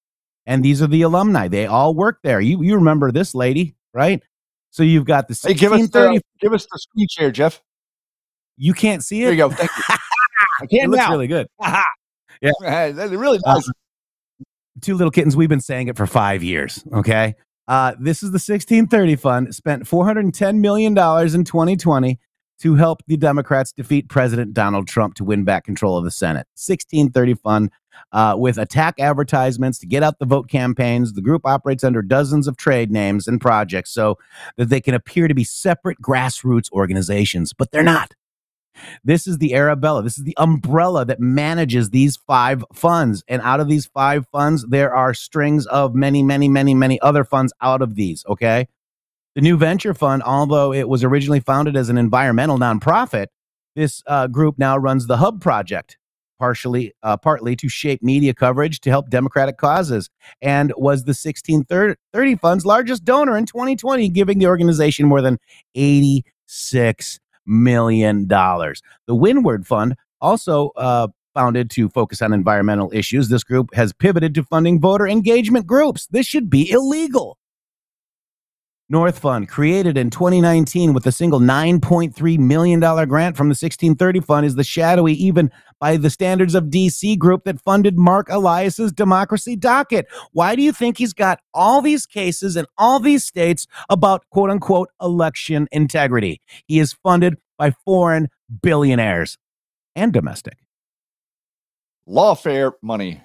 And 0.46 0.64
these 0.64 0.82
are 0.82 0.88
the 0.88 1.02
alumni. 1.04 1.48
They 1.48 1.66
all 1.66 1.94
work 1.94 2.20
there. 2.24 2.40
You 2.42 2.62
you 2.64 2.76
remember 2.76 3.12
this 3.12 3.36
lady, 3.36 3.76
right? 3.94 4.22
So 4.72 4.84
you've 4.84 5.06
got 5.06 5.28
the 5.28 5.38
Hey, 5.42 5.54
give 5.54 5.74
us 5.74 5.90
the, 5.90 6.22
give 6.40 6.54
us 6.54 6.66
the 6.72 6.80
screen 6.80 7.08
share, 7.10 7.32
Jeff. 7.32 7.62
you 8.58 8.74
can't 8.74 9.04
see 9.04 9.22
it. 9.22 9.26
There 9.26 9.34
you 9.34 9.38
go. 9.38 9.50
Thank 9.50 9.70
you. 9.78 9.84
I 10.62 10.66
can 10.68 10.80
It 10.86 10.90
looks 10.90 10.98
now. 11.04 11.12
really 11.12 11.28
good. 11.28 11.48
Hey, 12.42 12.92
that 12.92 13.10
really 13.12 13.40
Uh, 13.46 13.56
does. 13.56 13.72
two 14.82 14.96
little 14.96 15.12
kittens. 15.12 15.36
We've 15.38 15.50
been 15.50 15.62
saying 15.62 15.90
it 15.90 15.98
for 15.98 16.08
five 16.08 16.42
years. 16.42 16.84
Okay. 16.94 17.36
Uh, 17.72 17.96
this 18.02 18.18
is 18.18 18.32
the 18.32 18.36
1630 18.36 19.16
fund 19.16 19.56
spent 19.56 19.84
$410 19.84 20.60
million 20.60 20.92
in 20.92 21.46
2020 21.46 22.20
to 22.60 22.76
help 22.76 23.02
the 23.08 23.16
Democrats 23.16 23.72
defeat 23.72 24.10
President 24.10 24.54
Donald 24.54 24.90
Trump 24.90 25.14
to 25.16 25.24
win 25.24 25.46
back 25.46 25.64
control 25.64 25.98
of 25.98 26.04
the 26.04 26.12
Senate. 26.12 26.48
1630 26.56 27.34
fund 27.36 27.72
uh, 28.12 28.36
with 28.38 28.58
attack 28.58 29.00
advertisements 29.00 29.80
to 29.80 29.88
get 29.88 30.04
out 30.04 30.20
the 30.20 30.26
vote 30.26 30.50
campaigns. 30.50 31.14
The 31.14 31.22
group 31.22 31.46
operates 31.46 31.86
under 31.86 32.02
dozens 32.02 32.46
of 32.46 32.58
trade 32.58 32.92
names 32.92 33.26
and 33.26 33.40
projects 33.40 33.92
so 33.92 34.18
that 34.58 34.68
they 34.68 34.82
can 34.82 34.94
appear 34.94 35.30
to 35.30 35.34
be 35.34 35.46
separate 35.46 36.02
grassroots 36.02 36.70
organizations, 36.74 37.54
but 37.54 37.72
they're 37.72 37.84
not. 37.84 38.16
This 39.04 39.28
is 39.28 39.38
the 39.38 39.54
Arabella. 39.54 40.04
This 40.04 40.18
is 40.18 40.24
the 40.24 40.38
umbrella 40.38 41.06
that 41.06 41.20
manages 41.20 41.90
these 41.90 42.18
five 42.18 42.64
funds. 42.74 43.24
And 43.28 43.42
out 43.42 43.60
of 43.60 43.68
these 43.68 43.86
five 43.86 44.26
funds, 44.32 44.66
there 44.68 44.94
are 44.94 45.14
strings 45.14 45.66
of 45.68 45.96
many, 45.96 46.24
many, 46.24 46.48
many, 46.48 46.74
many 46.74 47.00
other 47.02 47.24
funds 47.24 47.54
out 47.62 47.82
of 47.82 47.96
these. 47.96 48.24
Okay. 48.28 48.68
The 49.36 49.42
New 49.42 49.58
Venture 49.58 49.94
Fund, 49.94 50.24
although 50.24 50.74
it 50.74 50.90
was 50.90 51.04
originally 51.04 51.40
founded 51.40 51.78
as 51.78 51.90
an 51.90 51.98
environmental 51.98 52.58
nonprofit, 52.58 53.28
this 53.76 54.04
uh, 54.06 54.28
group 54.28 54.58
now 54.58 54.78
runs 54.78 55.08
the 55.08 55.18
Hub 55.18 55.40
Project, 55.40 55.98
partially, 56.38 56.92
uh, 57.02 57.16
partly 57.16 57.56
to 57.56 57.70
shape 57.70 58.04
media 58.04 58.34
coverage 58.34 58.82
to 58.82 58.90
help 58.90 59.10
Democratic 59.10 59.58
causes, 59.58 60.10
and 60.42 60.74
was 60.76 61.06
the 61.06 61.12
1630 61.12 62.36
Fund's 62.36 62.66
largest 62.66 63.06
donor 63.06 63.38
in 63.38 63.46
2020, 63.46 64.10
giving 64.10 64.40
the 64.40 64.48
organization 64.48 65.06
more 65.06 65.22
than 65.22 65.38
86 65.76 67.22
million 67.46 68.28
dollars. 68.28 68.82
The 69.08 69.16
Windward 69.16 69.66
Fund, 69.68 69.96
also 70.22 70.70
uh, 70.78 71.08
founded 71.34 71.70
to 71.72 71.90
focus 71.90 72.22
on 72.22 72.34
environmental 72.34 72.92
issues, 72.94 73.30
this 73.30 73.44
group 73.44 73.74
has 73.74 73.94
pivoted 73.94 74.36
to 74.36 74.44
funding 74.44 74.80
voter 74.80 75.08
engagement 75.08 75.66
groups. 75.66 76.08
This 76.08 76.26
should 76.26 76.50
be 76.50 76.70
illegal. 76.70 77.38
North 78.92 79.20
Fund, 79.20 79.48
created 79.48 79.98
in 79.98 80.10
2019 80.10 80.92
with 80.92 81.08
a 81.08 81.14
single 81.14 81.40
$9.3 81.40 82.38
million 82.38 82.80
grant 82.82 83.38
from 83.38 83.48
the 83.48 83.54
1630 83.54 84.20
Fund, 84.20 84.46
is 84.46 84.56
the 84.56 84.66
shadowy, 84.66 85.14
even 85.14 85.50
by 85.80 85.96
the 85.96 86.10
standards 86.10 86.56
of 86.56 86.66
DC 86.66 87.18
group 87.18 87.46
that 87.46 87.62
funded 87.62 87.98
Mark 87.98 88.28
Elias's 88.30 88.92
Democracy 88.92 89.56
Docket. 89.56 90.08
Why 90.34 90.58
do 90.58 90.62
you 90.62 90.74
think 90.74 90.98
he's 90.98 91.14
got 91.14 91.40
all 91.54 91.82
these 91.82 92.06
cases 92.06 92.58
in 92.58 92.66
all 92.78 93.00
these 93.00 93.24
states 93.24 93.66
about 93.90 94.26
quote 94.30 94.50
unquote 94.50 94.90
election 95.02 95.70
integrity? 95.72 96.42
He 96.68 96.78
is 96.80 96.92
funded 96.92 97.38
by 97.58 97.72
foreign 97.72 98.28
billionaires 98.62 99.38
and 99.96 100.12
domestic. 100.12 100.58
Lawfare 102.06 102.74
money. 102.82 103.24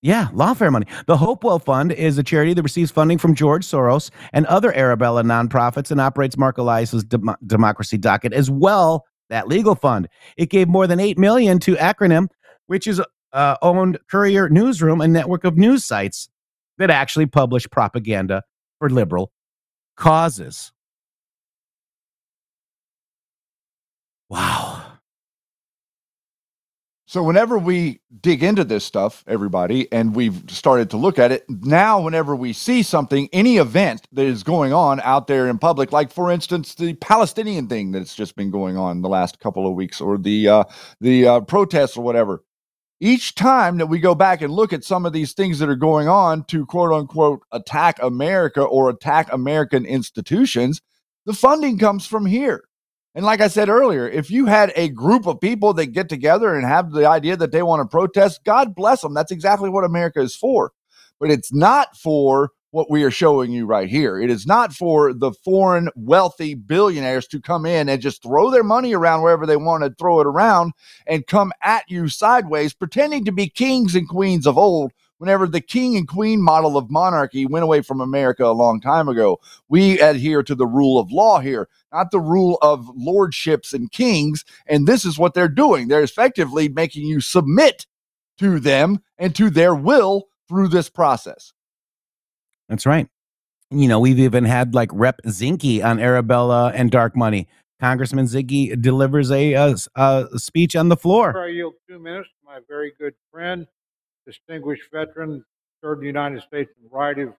Yeah, 0.00 0.28
lawfare 0.32 0.70
money. 0.70 0.86
The 1.06 1.16
Hopewell 1.16 1.58
Fund 1.58 1.90
is 1.90 2.18
a 2.18 2.22
charity 2.22 2.54
that 2.54 2.62
receives 2.62 2.90
funding 2.90 3.18
from 3.18 3.34
George 3.34 3.66
Soros 3.66 4.10
and 4.32 4.46
other 4.46 4.72
Arabella 4.72 5.24
nonprofits 5.24 5.90
and 5.90 6.00
operates 6.00 6.36
Mark 6.36 6.56
Elias's 6.56 7.02
Dem- 7.02 7.34
Democracy 7.44 7.98
Docket 7.98 8.32
as 8.32 8.48
well. 8.48 9.04
That 9.28 9.48
legal 9.48 9.74
fund. 9.74 10.08
It 10.36 10.50
gave 10.50 10.68
more 10.68 10.86
than 10.86 11.00
eight 11.00 11.18
million 11.18 11.58
to 11.60 11.74
Acronym, 11.74 12.28
which 12.66 12.86
is 12.86 13.02
uh, 13.32 13.56
owned 13.60 13.98
Courier 14.08 14.48
Newsroom, 14.48 15.00
a 15.00 15.08
network 15.08 15.44
of 15.44 15.58
news 15.58 15.84
sites 15.84 16.28
that 16.78 16.90
actually 16.90 17.26
publish 17.26 17.68
propaganda 17.68 18.42
for 18.78 18.88
liberal 18.88 19.32
causes. 19.96 20.72
Wow. 24.30 24.77
So 27.08 27.22
whenever 27.22 27.58
we 27.58 28.02
dig 28.20 28.42
into 28.42 28.64
this 28.64 28.84
stuff, 28.84 29.24
everybody, 29.26 29.90
and 29.90 30.14
we've 30.14 30.42
started 30.50 30.90
to 30.90 30.98
look 30.98 31.18
at 31.18 31.32
it, 31.32 31.46
now 31.48 32.02
whenever 32.02 32.36
we 32.36 32.52
see 32.52 32.82
something, 32.82 33.30
any 33.32 33.56
event 33.56 34.06
that 34.12 34.26
is 34.26 34.42
going 34.42 34.74
on 34.74 35.00
out 35.00 35.26
there 35.26 35.48
in 35.48 35.58
public, 35.58 35.90
like 35.90 36.12
for 36.12 36.30
instance 36.30 36.74
the 36.74 36.92
Palestinian 36.96 37.66
thing 37.66 37.92
that's 37.92 38.14
just 38.14 38.36
been 38.36 38.50
going 38.50 38.76
on 38.76 39.00
the 39.00 39.08
last 39.08 39.40
couple 39.40 39.66
of 39.66 39.72
weeks, 39.72 40.02
or 40.02 40.18
the 40.18 40.48
uh, 40.48 40.64
the 41.00 41.26
uh, 41.26 41.40
protests 41.40 41.96
or 41.96 42.04
whatever, 42.04 42.44
each 43.00 43.34
time 43.34 43.78
that 43.78 43.86
we 43.86 44.00
go 44.00 44.14
back 44.14 44.42
and 44.42 44.52
look 44.52 44.74
at 44.74 44.84
some 44.84 45.06
of 45.06 45.14
these 45.14 45.32
things 45.32 45.58
that 45.60 45.70
are 45.70 45.76
going 45.76 46.08
on 46.08 46.44
to 46.44 46.66
quote 46.66 46.92
unquote 46.92 47.40
attack 47.52 47.98
America 48.02 48.60
or 48.60 48.90
attack 48.90 49.32
American 49.32 49.86
institutions, 49.86 50.82
the 51.24 51.32
funding 51.32 51.78
comes 51.78 52.06
from 52.06 52.26
here. 52.26 52.64
And 53.14 53.24
like 53.24 53.40
I 53.40 53.48
said 53.48 53.68
earlier, 53.68 54.08
if 54.08 54.30
you 54.30 54.46
had 54.46 54.72
a 54.76 54.88
group 54.90 55.26
of 55.26 55.40
people 55.40 55.72
that 55.74 55.86
get 55.86 56.08
together 56.08 56.54
and 56.54 56.66
have 56.66 56.92
the 56.92 57.08
idea 57.08 57.36
that 57.36 57.52
they 57.52 57.62
want 57.62 57.82
to 57.82 57.88
protest, 57.88 58.44
God 58.44 58.74
bless 58.74 59.00
them. 59.00 59.14
That's 59.14 59.32
exactly 59.32 59.70
what 59.70 59.84
America 59.84 60.20
is 60.20 60.36
for. 60.36 60.72
But 61.18 61.30
it's 61.30 61.52
not 61.52 61.96
for 61.96 62.52
what 62.70 62.90
we 62.90 63.02
are 63.02 63.10
showing 63.10 63.50
you 63.50 63.64
right 63.66 63.88
here. 63.88 64.20
It 64.20 64.30
is 64.30 64.46
not 64.46 64.72
for 64.72 65.14
the 65.14 65.32
foreign 65.32 65.88
wealthy 65.96 66.54
billionaires 66.54 67.26
to 67.28 67.40
come 67.40 67.64
in 67.64 67.88
and 67.88 68.00
just 68.00 68.22
throw 68.22 68.50
their 68.50 68.62
money 68.62 68.94
around 68.94 69.22
wherever 69.22 69.46
they 69.46 69.56
want 69.56 69.84
to 69.84 69.94
throw 69.98 70.20
it 70.20 70.26
around 70.26 70.72
and 71.06 71.26
come 71.26 71.52
at 71.62 71.84
you 71.88 72.08
sideways, 72.08 72.74
pretending 72.74 73.24
to 73.24 73.32
be 73.32 73.48
kings 73.48 73.94
and 73.94 74.08
queens 74.08 74.46
of 74.46 74.58
old. 74.58 74.92
Whenever 75.18 75.46
the 75.46 75.60
king 75.60 75.96
and 75.96 76.08
queen 76.08 76.40
model 76.42 76.76
of 76.76 76.90
monarchy 76.90 77.44
went 77.46 77.64
away 77.64 77.82
from 77.82 78.00
America 78.00 78.44
a 78.44 78.52
long 78.52 78.80
time 78.80 79.08
ago, 79.08 79.38
we 79.68 80.00
adhere 80.00 80.42
to 80.42 80.54
the 80.54 80.66
rule 80.66 80.98
of 80.98 81.12
law 81.12 81.40
here 81.40 81.68
not 81.92 82.10
the 82.10 82.20
rule 82.20 82.58
of 82.62 82.88
lordships 82.96 83.72
and 83.72 83.90
kings. 83.90 84.44
And 84.66 84.86
this 84.86 85.04
is 85.04 85.18
what 85.18 85.34
they're 85.34 85.48
doing. 85.48 85.88
They're 85.88 86.02
effectively 86.02 86.68
making 86.68 87.06
you 87.06 87.20
submit 87.20 87.86
to 88.38 88.60
them 88.60 89.00
and 89.18 89.34
to 89.36 89.50
their 89.50 89.74
will 89.74 90.28
through 90.48 90.68
this 90.68 90.88
process. 90.88 91.52
That's 92.68 92.86
right. 92.86 93.08
You 93.70 93.88
know, 93.88 94.00
we've 94.00 94.18
even 94.18 94.44
had 94.44 94.74
like 94.74 94.90
Rep 94.92 95.20
Zinke 95.26 95.84
on 95.84 95.98
Arabella 95.98 96.72
and 96.74 96.90
Dark 96.90 97.16
Money. 97.16 97.48
Congressman 97.80 98.26
Zinke 98.26 98.80
delivers 98.80 99.30
a, 99.30 99.54
uh 99.54 99.72
s- 99.72 99.88
uh 99.94 100.26
speech 100.36 100.74
on 100.74 100.88
the 100.88 100.96
floor. 100.96 101.38
I 101.38 101.48
yield 101.48 101.74
two 101.88 101.98
minutes 101.98 102.28
to 102.28 102.46
my 102.46 102.58
very 102.68 102.92
good 102.98 103.14
friend, 103.30 103.66
distinguished 104.28 104.82
veteran, 104.92 105.42
served 105.80 106.02
the 106.02 106.06
United 106.06 106.42
States 106.42 106.70
in 106.78 106.86
a 106.86 106.88
variety 106.90 107.22
of 107.22 107.32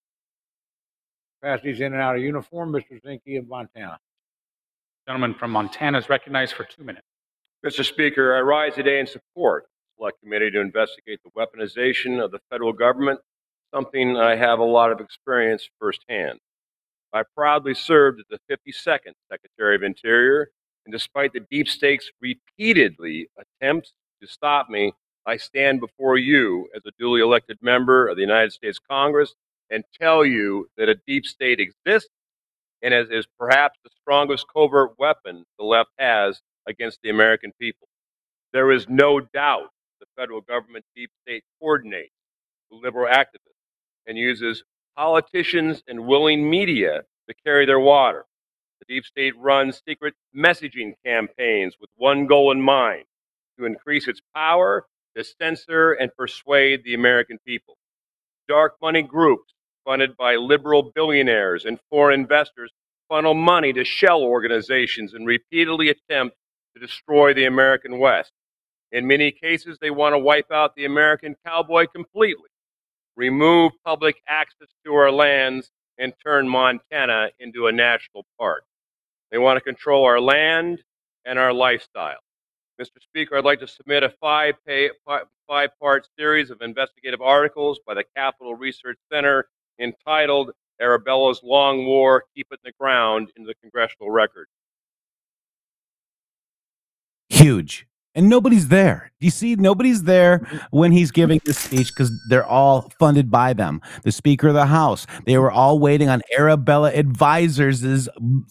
capacities 1.40 1.80
in 1.80 1.94
and 1.94 2.02
out 2.02 2.16
of 2.16 2.22
uniform, 2.22 2.72
Mr. 2.72 3.00
Zinke 3.06 3.38
of 3.38 3.48
Montana. 3.48 4.00
Gentleman 5.08 5.36
from 5.36 5.52
Montana 5.52 6.00
is 6.00 6.10
recognized 6.10 6.54
for 6.54 6.64
two 6.64 6.84
minutes. 6.84 7.06
Mr. 7.66 7.86
Speaker, 7.86 8.36
I 8.36 8.42
rise 8.42 8.74
today 8.74 9.00
in 9.00 9.06
support 9.06 9.64
of 9.64 9.70
the 9.70 10.02
Select 10.02 10.22
Committee 10.22 10.50
to 10.52 10.60
investigate 10.62 11.20
the 11.24 11.32
weaponization 11.38 12.24
of 12.24 12.32
the 12.32 12.40
federal 12.50 12.74
government, 12.74 13.20
something 13.74 14.18
I 14.18 14.36
have 14.36 14.58
a 14.60 14.64
lot 14.64 14.92
of 14.92 15.00
experience 15.00 15.70
firsthand. 15.80 16.40
I 17.14 17.24
proudly 17.36 17.74
served 17.76 18.20
as 18.20 18.26
the 18.30 18.40
52nd 18.52 19.14
Secretary 19.32 19.76
of 19.76 19.84
Interior, 19.84 20.50
and 20.86 20.92
despite 20.92 21.34
the 21.34 21.46
deep 21.52 21.68
state's 21.68 22.10
repeatedly 22.22 23.30
attempts 23.38 23.94
to 24.22 24.28
stop 24.28 24.70
me, 24.70 24.94
I 25.30 25.38
stand 25.38 25.80
before 25.80 26.18
you 26.18 26.70
as 26.76 26.82
a 26.88 26.92
duly 26.98 27.22
elected 27.22 27.60
member 27.62 28.08
of 28.08 28.16
the 28.16 28.24
United 28.24 28.52
States 28.52 28.80
Congress 28.80 29.36
and 29.70 29.84
tell 30.02 30.26
you 30.26 30.68
that 30.76 30.90
a 30.90 30.96
deep 31.06 31.24
state 31.24 31.60
exists 31.60 32.10
and 32.82 32.96
is, 32.96 33.12
is 33.12 33.28
perhaps 33.38 33.78
the 33.84 33.92
strongest 34.02 34.48
covert 34.52 34.98
weapon 34.98 35.46
the 35.60 35.66
left 35.66 35.92
has 36.00 36.42
against 36.68 36.98
the 37.04 37.12
American 37.12 37.52
people. 37.62 37.88
There 38.54 38.72
is 38.72 38.90
no 38.90 39.20
doubt 39.20 39.70
the 40.00 40.08
federal 40.18 40.42
government 40.42 40.84
deep 40.96 41.12
state 41.22 41.44
coordinates 41.60 42.16
with 42.72 42.82
liberal 42.82 43.14
activists 43.14 43.54
and 44.08 44.18
uses 44.18 44.64
politicians 44.98 45.84
and 45.88 46.08
willing 46.08 46.50
media 46.50 47.04
to 47.28 47.36
carry 47.46 47.68
their 47.68 47.80
water. 47.80 48.26
The 48.80 48.96
deep 48.96 49.06
state 49.06 49.38
runs 49.38 49.80
secret 49.88 50.16
messaging 50.36 50.94
campaigns 51.06 51.76
with 51.80 51.92
one 51.98 52.26
goal 52.26 52.52
in 52.52 52.60
mind 52.60 53.04
to 53.60 53.66
increase 53.66 54.08
its 54.08 54.22
power 54.34 54.88
to 55.20 55.26
censor 55.40 55.92
and 55.92 56.16
persuade 56.16 56.84
the 56.84 56.94
American 56.94 57.38
people. 57.46 57.78
Dark 58.48 58.76
money 58.82 59.02
groups 59.02 59.54
funded 59.86 60.16
by 60.18 60.36
liberal 60.36 60.92
billionaires 60.96 61.66
and 61.66 61.80
foreign 61.90 62.20
investors 62.22 62.72
funnel 63.10 63.34
money 63.34 63.74
to 63.74 63.84
shell 63.84 64.22
organizations 64.22 65.14
and 65.14 65.28
repeatedly 65.28 65.90
attempt 65.90 66.38
to 66.74 66.80
destroy 66.80 67.34
the 67.34 67.46
American 67.46 68.00
West. 68.00 68.32
In 68.92 69.08
many 69.08 69.32
cases, 69.32 69.78
they 69.82 69.92
want 69.92 70.14
to 70.14 70.20
wipe 70.20 70.52
out 70.52 70.76
the 70.76 70.86
American 70.86 71.36
cowboy 71.46 71.88
completely, 71.88 72.50
remove 73.16 73.74
public 73.86 74.22
access 74.28 74.70
to 74.86 74.94
our 74.94 75.12
lands, 75.12 75.70
and 75.98 76.14
turn 76.24 76.48
Montana 76.48 77.30
into 77.40 77.68
a 77.68 77.72
national 77.72 78.26
park. 78.40 78.64
They 79.32 79.38
want 79.38 79.58
to 79.58 79.62
control 79.62 80.06
our 80.06 80.22
land 80.22 80.82
and 81.26 81.38
our 81.38 81.52
lifestyle. 81.52 82.20
Mr. 82.80 83.02
Speaker, 83.02 83.38
I'd 83.38 83.44
like 83.44 83.60
to 83.60 83.68
submit 83.68 84.04
a 84.04 84.10
five, 84.22 84.56
pay, 84.66 84.90
five 85.48 85.70
part 85.82 86.08
series 86.18 86.50
of 86.50 86.62
investigative 86.62 87.22
articles 87.22 87.80
by 87.86 87.94
the 87.94 88.06
Capital 88.16 88.56
Research 88.56 88.98
Center 89.12 89.50
entitled 89.80 90.52
Arabella's 90.82 91.42
Long 91.44 91.86
War 91.86 92.24
Keep 92.36 92.48
It 92.52 92.60
in 92.64 92.70
the 92.70 92.74
Ground 92.80 93.32
into 93.36 93.48
the 93.48 93.56
congressional 93.56 94.12
record. 94.12 94.48
Huge. 97.28 97.86
And 98.16 98.28
nobody's 98.28 98.70
there. 98.70 99.12
Do 99.20 99.28
you 99.28 99.32
see? 99.32 99.56
Nobody's 99.56 100.04
there 100.04 100.48
when 100.72 100.92
he's 100.92 101.12
giving 101.12 101.40
this 101.46 101.60
speech 101.60 101.90
because 101.90 102.12
they're 102.30 102.46
all 102.46 102.92
funded 102.98 103.30
by 103.30 103.54
them. 103.54 103.82
The 104.04 104.12
Speaker 104.12 104.48
of 104.48 104.56
the 104.56 104.66
House, 104.66 105.06
they 105.26 105.38
were 105.38 105.52
all 105.52 105.80
waiting 105.80 106.10
on 106.10 106.22
Arabella 106.36 106.92
Advisors' 106.94 108.10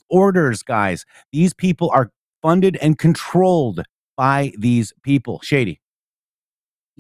orders, 0.09 0.63
guys. 0.63 1.05
These 1.33 1.55
people 1.55 1.91
are 1.93 2.11
funded 2.41 2.77
and 2.77 2.99
controlled 2.99 3.83
by 4.19 4.53
these 4.59 4.93
people. 5.03 5.41
Shady. 5.43 5.81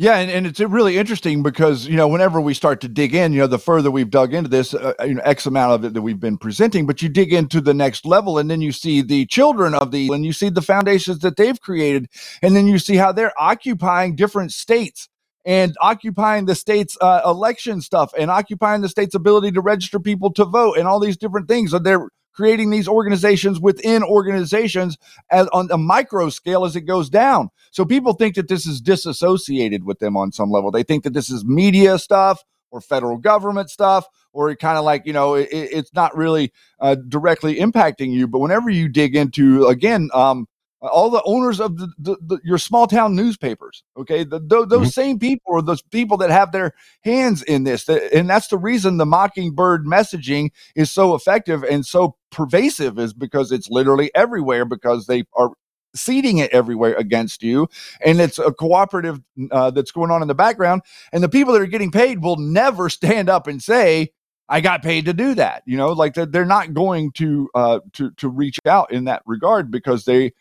Yeah, 0.00 0.18
and, 0.18 0.30
and 0.30 0.46
it's 0.46 0.60
really 0.60 0.96
interesting 0.96 1.42
because 1.42 1.88
you 1.88 1.96
know 1.96 2.06
whenever 2.06 2.40
we 2.40 2.54
start 2.54 2.80
to 2.82 2.88
dig 2.88 3.16
in, 3.16 3.32
you 3.32 3.40
know, 3.40 3.48
the 3.48 3.58
further 3.58 3.90
we've 3.90 4.08
dug 4.08 4.32
into 4.32 4.48
this, 4.48 4.72
uh, 4.72 4.92
you 5.04 5.14
know, 5.14 5.22
X 5.24 5.44
amount 5.44 5.72
of 5.72 5.84
it 5.84 5.94
that 5.94 6.02
we've 6.02 6.20
been 6.20 6.38
presenting, 6.38 6.86
but 6.86 7.02
you 7.02 7.08
dig 7.08 7.32
into 7.32 7.60
the 7.60 7.74
next 7.74 8.06
level, 8.06 8.38
and 8.38 8.48
then 8.48 8.60
you 8.60 8.70
see 8.70 9.02
the 9.02 9.26
children 9.26 9.74
of 9.74 9.90
the, 9.90 10.08
and 10.12 10.24
you 10.24 10.32
see 10.32 10.50
the 10.50 10.62
foundations 10.62 11.18
that 11.18 11.36
they've 11.36 11.60
created, 11.60 12.06
and 12.42 12.54
then 12.54 12.68
you 12.68 12.78
see 12.78 12.94
how 12.94 13.10
they're 13.10 13.32
occupying 13.40 14.14
different 14.14 14.52
states 14.52 15.08
and 15.44 15.74
occupying 15.80 16.44
the 16.44 16.54
state's 16.54 16.96
uh, 17.00 17.22
election 17.24 17.80
stuff 17.80 18.12
and 18.16 18.30
occupying 18.30 18.82
the 18.82 18.88
state's 18.88 19.16
ability 19.16 19.50
to 19.50 19.60
register 19.60 19.98
people 19.98 20.32
to 20.32 20.44
vote 20.44 20.76
and 20.78 20.86
all 20.86 21.00
these 21.00 21.16
different 21.16 21.48
things. 21.48 21.72
So 21.72 21.80
they're 21.80 22.06
creating 22.38 22.70
these 22.70 22.86
organizations 22.86 23.58
within 23.58 24.04
organizations 24.04 24.96
as 25.32 25.48
on 25.48 25.68
a 25.72 25.76
micro 25.76 26.30
scale 26.30 26.64
as 26.64 26.76
it 26.76 26.82
goes 26.82 27.10
down. 27.10 27.50
So 27.72 27.84
people 27.84 28.12
think 28.12 28.36
that 28.36 28.46
this 28.46 28.64
is 28.64 28.80
disassociated 28.80 29.82
with 29.82 29.98
them 29.98 30.16
on 30.16 30.30
some 30.30 30.48
level. 30.48 30.70
They 30.70 30.84
think 30.84 31.02
that 31.02 31.14
this 31.14 31.30
is 31.30 31.44
media 31.44 31.98
stuff 31.98 32.44
or 32.70 32.80
federal 32.80 33.16
government 33.16 33.70
stuff, 33.70 34.06
or 34.32 34.54
kind 34.54 34.78
of 34.78 34.84
like, 34.84 35.04
you 35.04 35.12
know, 35.12 35.34
it, 35.34 35.48
it's 35.50 35.92
not 35.94 36.16
really 36.16 36.52
uh, 36.78 36.94
directly 37.08 37.56
impacting 37.56 38.12
you. 38.12 38.28
But 38.28 38.38
whenever 38.38 38.70
you 38.70 38.88
dig 38.88 39.16
into, 39.16 39.66
again, 39.66 40.08
um, 40.14 40.46
all 40.80 41.10
the 41.10 41.22
owners 41.24 41.60
of 41.60 41.76
the, 41.76 41.92
the, 41.98 42.16
the, 42.20 42.40
your 42.44 42.58
small 42.58 42.86
town 42.86 43.14
newspapers 43.16 43.82
okay 43.96 44.24
the, 44.24 44.38
those 44.40 44.66
mm-hmm. 44.66 44.84
same 44.84 45.18
people 45.18 45.54
are 45.54 45.62
those 45.62 45.82
people 45.82 46.16
that 46.16 46.30
have 46.30 46.52
their 46.52 46.72
hands 47.02 47.42
in 47.42 47.64
this 47.64 47.88
and 47.88 48.30
that's 48.30 48.48
the 48.48 48.58
reason 48.58 48.96
the 48.96 49.06
mockingbird 49.06 49.84
messaging 49.84 50.50
is 50.76 50.90
so 50.90 51.14
effective 51.14 51.64
and 51.64 51.84
so 51.84 52.16
pervasive 52.30 52.98
is 52.98 53.12
because 53.12 53.50
it's 53.50 53.68
literally 53.68 54.10
everywhere 54.14 54.64
because 54.64 55.06
they 55.06 55.24
are 55.34 55.50
seeding 55.94 56.38
it 56.38 56.50
everywhere 56.52 56.94
against 56.94 57.42
you 57.42 57.66
and 58.04 58.20
it's 58.20 58.38
a 58.38 58.52
cooperative 58.52 59.20
uh, 59.50 59.70
that's 59.70 59.90
going 59.90 60.10
on 60.10 60.22
in 60.22 60.28
the 60.28 60.34
background 60.34 60.82
and 61.12 61.22
the 61.22 61.28
people 61.28 61.52
that 61.52 61.62
are 61.62 61.66
getting 61.66 61.90
paid 61.90 62.22
will 62.22 62.36
never 62.36 62.88
stand 62.88 63.28
up 63.28 63.46
and 63.46 63.62
say 63.62 64.10
I 64.50 64.62
got 64.62 64.82
paid 64.82 65.04
to 65.04 65.12
do 65.12 65.34
that. 65.34 65.62
You 65.66 65.76
know, 65.76 65.92
like 65.92 66.14
they're, 66.14 66.46
not 66.46 66.72
going 66.72 67.12
to 67.12 67.50
uh, 67.54 67.80
to 67.92 68.10
to 68.12 68.30
reach 68.30 68.58
out 68.64 68.90
in 68.90 69.04
that 69.04 69.22
regard 69.26 69.70
because 69.70 70.06
they 70.06 70.32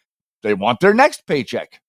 they 0.44 0.54
want 0.54 0.80
their 0.80 0.94
next 0.94 1.26
paycheck. 1.28 1.82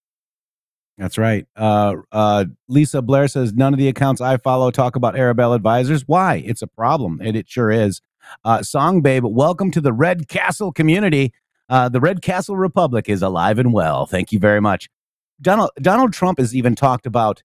That's 0.98 1.16
right. 1.16 1.46
Uh, 1.54 1.94
uh, 2.10 2.46
Lisa 2.66 3.00
Blair 3.02 3.28
says 3.28 3.52
none 3.52 3.72
of 3.72 3.78
the 3.78 3.86
accounts 3.86 4.20
I 4.20 4.36
follow 4.36 4.72
talk 4.72 4.96
about 4.96 5.16
Arabella 5.16 5.54
advisors. 5.54 6.08
Why? 6.08 6.42
It's 6.44 6.60
a 6.60 6.66
problem, 6.66 7.20
and 7.22 7.36
it 7.36 7.48
sure 7.48 7.70
is. 7.70 8.00
Uh, 8.44 8.62
Song 8.62 9.00
Babe, 9.00 9.24
welcome 9.24 9.70
to 9.70 9.80
the 9.80 9.92
Red 9.92 10.28
Castle 10.28 10.72
community. 10.72 11.32
Uh, 11.68 11.88
the 11.88 12.00
Red 12.00 12.20
Castle 12.20 12.56
Republic 12.56 13.08
is 13.08 13.22
alive 13.22 13.60
and 13.60 13.72
well. 13.72 14.06
Thank 14.06 14.32
you 14.32 14.40
very 14.40 14.60
much. 14.60 14.88
Donald 15.40 15.70
Donald 15.80 16.12
Trump 16.12 16.38
has 16.38 16.54
even 16.54 16.74
talked 16.74 17.06
about 17.06 17.42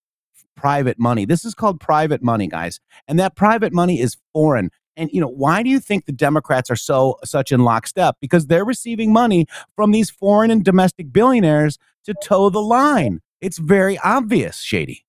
private 0.56 0.98
money. 0.98 1.26
This 1.26 1.46
is 1.46 1.54
called 1.54 1.80
private 1.80 2.24
money, 2.24 2.48
guys, 2.48 2.80
and 3.08 3.20
that 3.20 3.36
private 3.36 3.72
money 3.72 4.00
is 4.00 4.18
foreign. 4.34 4.72
And 4.96 5.10
you 5.12 5.20
know, 5.20 5.28
why 5.28 5.64
do 5.64 5.70
you 5.70 5.80
think 5.80 6.06
the 6.06 6.12
Democrats 6.12 6.70
are 6.70 6.76
so 6.76 7.18
such 7.24 7.52
in 7.52 7.64
lockstep? 7.64 8.18
Because 8.22 8.48
they're 8.48 8.66
receiving 8.66 9.12
money 9.12 9.48
from 9.76 9.92
these 9.92 10.10
foreign 10.10 10.52
and 10.52 10.64
domestic 10.64 11.12
billionaires 11.12 11.78
to 12.06 12.14
toe 12.22 12.50
the 12.50 12.62
line. 12.62 13.22
It's 13.42 13.58
very 13.58 13.98
obvious, 14.00 14.62
Shady. 14.62 15.06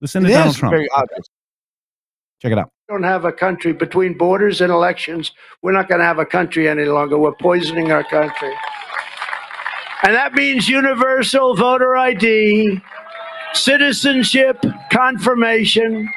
Listen 0.00 0.24
to 0.24 0.28
it 0.28 0.32
Donald 0.32 0.56
Trump. 0.56 0.72
Very 0.72 0.88
obvious. 0.90 1.28
Check 2.40 2.52
it 2.52 2.58
out. 2.58 2.70
We 2.88 2.94
don't 2.94 3.04
have 3.04 3.24
a 3.24 3.32
country 3.32 3.72
between 3.72 4.18
borders 4.18 4.60
and 4.60 4.70
elections. 4.70 5.32
We're 5.62 5.72
not 5.72 5.88
going 5.88 6.00
to 6.00 6.04
have 6.04 6.18
a 6.18 6.26
country 6.26 6.68
any 6.68 6.84
longer. 6.84 7.16
We're 7.16 7.34
poisoning 7.36 7.92
our 7.92 8.04
country. 8.04 8.52
And 10.02 10.14
that 10.14 10.34
means 10.34 10.68
universal 10.68 11.56
voter 11.56 11.96
ID, 11.96 12.82
citizenship 13.54 14.62
confirmation, 14.92 16.12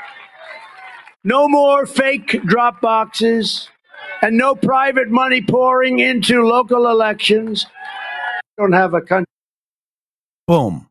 no 1.28 1.50
more 1.50 1.86
fake 1.86 2.42
drop 2.46 2.80
boxes 2.80 3.70
and 4.22 4.38
no 4.38 4.56
private 4.56 5.10
money 5.10 5.42
pouring 5.42 6.00
into 6.00 6.42
local 6.42 6.90
elections. 6.90 7.68
Don't 8.58 8.72
have 8.72 8.94
a 8.94 9.02
country. 9.02 9.28
Boom. 10.48 10.88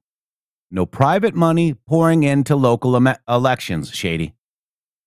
No 0.70 0.84
private 0.84 1.34
money 1.34 1.72
pouring 1.72 2.22
into 2.22 2.54
local 2.54 2.94
em- 2.96 3.16
elections, 3.26 3.90
Shady. 3.90 4.34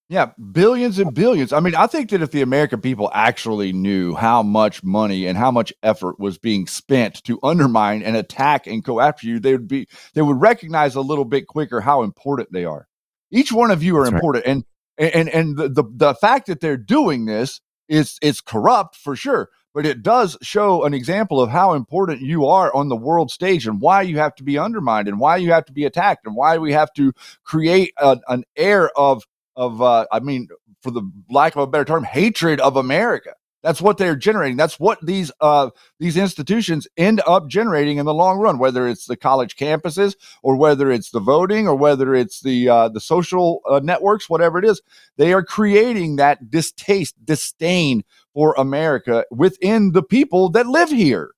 Yeah, 0.10 0.32
billions 0.52 0.98
and 0.98 1.14
billions. 1.14 1.54
I 1.54 1.60
mean, 1.60 1.76
I 1.76 1.86
think 1.86 2.10
that 2.10 2.24
if 2.24 2.32
the 2.32 2.42
American 2.42 2.82
people 2.82 3.12
actually 3.14 3.72
knew 3.72 4.16
how 4.16 4.42
much 4.42 4.84
money 4.84 5.28
and 5.28 5.38
how 5.38 5.52
much 5.52 5.72
effort 5.84 6.20
was 6.20 6.40
being 6.40 6.66
spent 6.66 7.24
to 7.26 7.38
undermine 7.44 8.02
and 8.02 8.16
attack 8.16 8.66
and 8.66 8.84
go 8.84 9.00
after 9.00 9.28
you, 9.28 9.40
they 9.40 9.52
would 9.52 9.68
be 9.68 9.88
they 10.16 10.24
would 10.24 10.42
recognize 10.42 10.96
a 10.96 11.02
little 11.02 11.26
bit 11.26 11.46
quicker 11.46 11.82
how 11.82 12.02
important 12.02 12.52
they 12.52 12.66
are. 12.66 12.88
Each 13.30 13.52
one 13.52 13.70
of 13.70 13.84
you 13.84 13.96
are 13.98 14.06
That's 14.06 14.16
important. 14.16 14.48
Right. 14.48 14.52
And 14.54 14.66
and 15.00 15.30
and 15.30 15.58
the, 15.58 15.70
the 15.70 15.84
the 15.96 16.16
fact 16.16 16.48
that 16.48 16.60
they're 16.60 16.78
doing 16.78 17.26
this 17.26 17.62
is 17.88 18.20
it's 18.22 18.42
corrupt 18.42 18.96
for 18.96 19.16
sure 19.16 19.50
but 19.74 19.86
it 19.86 20.04
does 20.04 20.38
show 20.42 20.84
an 20.84 20.94
example 20.94 21.40
of 21.40 21.50
how 21.50 21.74
important 21.74 22.22
you 22.22 22.46
are 22.46 22.74
on 22.76 22.90
the 22.90 22.96
world 22.96 23.32
stage 23.32 23.68
and 23.68 23.82
why 23.82 24.02
you 24.02 24.18
have 24.18 24.36
to 24.36 24.44
be 24.44 24.58
undermined 24.58 25.08
and 25.08 25.20
why 25.20 25.38
you 25.38 25.52
have 25.52 25.66
to 25.66 25.74
be 25.74 25.86
attacked 25.86 26.26
and 26.26 26.36
why 26.36 26.58
we 26.58 26.74
have 26.74 26.92
to 26.94 27.14
create 27.44 27.94
a, 27.98 28.20
an 28.28 28.44
air 28.56 28.92
of 28.98 29.24
of 29.56 29.82
uh, 29.82 30.06
i 30.12 30.20
mean 30.20 30.48
for 30.82 30.92
the 30.92 31.02
lack 31.30 31.56
of 31.56 31.62
a 31.62 31.68
better 31.68 31.86
term 31.86 32.04
hatred 32.04 32.60
of 32.60 32.76
america 32.76 33.34
that's 33.62 33.82
what 33.82 33.98
they're 33.98 34.16
generating. 34.16 34.58
That's 34.58 34.80
what 34.80 35.00
these 35.06 35.32
uh, 35.42 35.70
these 36.00 36.16
institutions 36.18 36.88
end 36.98 37.22
up 37.28 37.48
generating 37.48 37.98
in 37.98 38.06
the 38.06 38.14
long 38.14 38.40
run. 38.40 38.58
Whether 38.58 38.88
it's 38.88 39.06
the 39.06 39.18
college 39.18 39.56
campuses, 39.56 40.16
or 40.44 40.56
whether 40.56 40.92
it's 40.92 41.12
the 41.12 41.20
voting, 41.20 41.68
or 41.68 41.76
whether 41.76 42.16
it's 42.16 42.42
the 42.42 42.70
uh, 42.70 42.90
the 42.90 43.02
social 43.02 43.62
uh, 43.70 43.80
networks, 43.84 44.30
whatever 44.30 44.60
it 44.60 44.66
is, 44.66 44.82
they 45.18 45.34
are 45.34 45.44
creating 45.44 46.16
that 46.16 46.50
distaste, 46.50 47.16
disdain 47.26 48.04
for 48.34 48.54
America 48.58 49.26
within 49.32 49.92
the 49.92 50.04
people 50.04 50.50
that 50.50 50.68
live 50.68 50.90
here. 50.90 51.32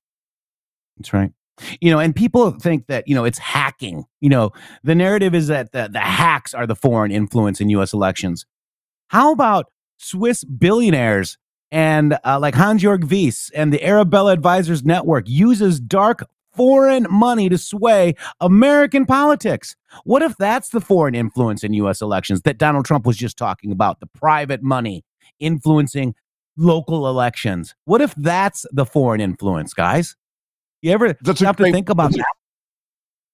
That's 0.98 1.12
right. 1.12 1.32
You 1.80 1.90
know, 1.90 1.98
and 1.98 2.14
people 2.14 2.50
think 2.52 2.86
that, 2.86 3.06
you 3.06 3.14
know, 3.14 3.24
it's 3.24 3.38
hacking. 3.38 4.04
You 4.20 4.30
know, 4.30 4.50
the 4.82 4.94
narrative 4.94 5.34
is 5.34 5.48
that 5.48 5.72
the, 5.72 5.88
the 5.92 6.00
hacks 6.00 6.54
are 6.54 6.66
the 6.66 6.74
foreign 6.76 7.12
influence 7.12 7.60
in 7.60 7.68
US 7.70 7.92
elections. 7.92 8.46
How 9.08 9.32
about 9.32 9.66
Swiss 9.98 10.44
billionaires 10.44 11.38
and 11.72 12.18
uh, 12.24 12.38
like 12.38 12.54
Hans-Jörg 12.54 13.10
Wyss 13.10 13.50
and 13.54 13.72
the 13.72 13.82
Arabella 13.82 14.32
Advisors 14.32 14.84
Network 14.84 15.24
uses 15.26 15.80
dark 15.80 16.22
foreign 16.52 17.06
money 17.10 17.48
to 17.48 17.56
sway 17.56 18.14
American 18.42 19.06
politics. 19.06 19.74
What 20.04 20.20
if 20.20 20.36
that's 20.36 20.68
the 20.68 20.82
foreign 20.82 21.14
influence 21.14 21.64
in 21.64 21.72
US 21.72 22.02
elections 22.02 22.42
that 22.42 22.58
Donald 22.58 22.84
Trump 22.84 23.06
was 23.06 23.16
just 23.16 23.38
talking 23.38 23.72
about, 23.72 24.00
the 24.00 24.06
private 24.06 24.62
money 24.62 25.02
influencing 25.40 26.14
local 26.58 27.08
elections? 27.08 27.74
What 27.86 28.02
if 28.02 28.14
that's 28.16 28.66
the 28.70 28.84
foreign 28.84 29.22
influence, 29.22 29.72
guys? 29.72 30.14
You 30.82 30.92
ever 30.92 31.14
That's 31.22 31.40
a 31.40 31.46
have 31.46 31.56
to 31.56 31.72
think 31.72 31.88
about 31.88 32.10
that's 32.10 32.16
a- 32.16 32.18
that? 32.18 32.34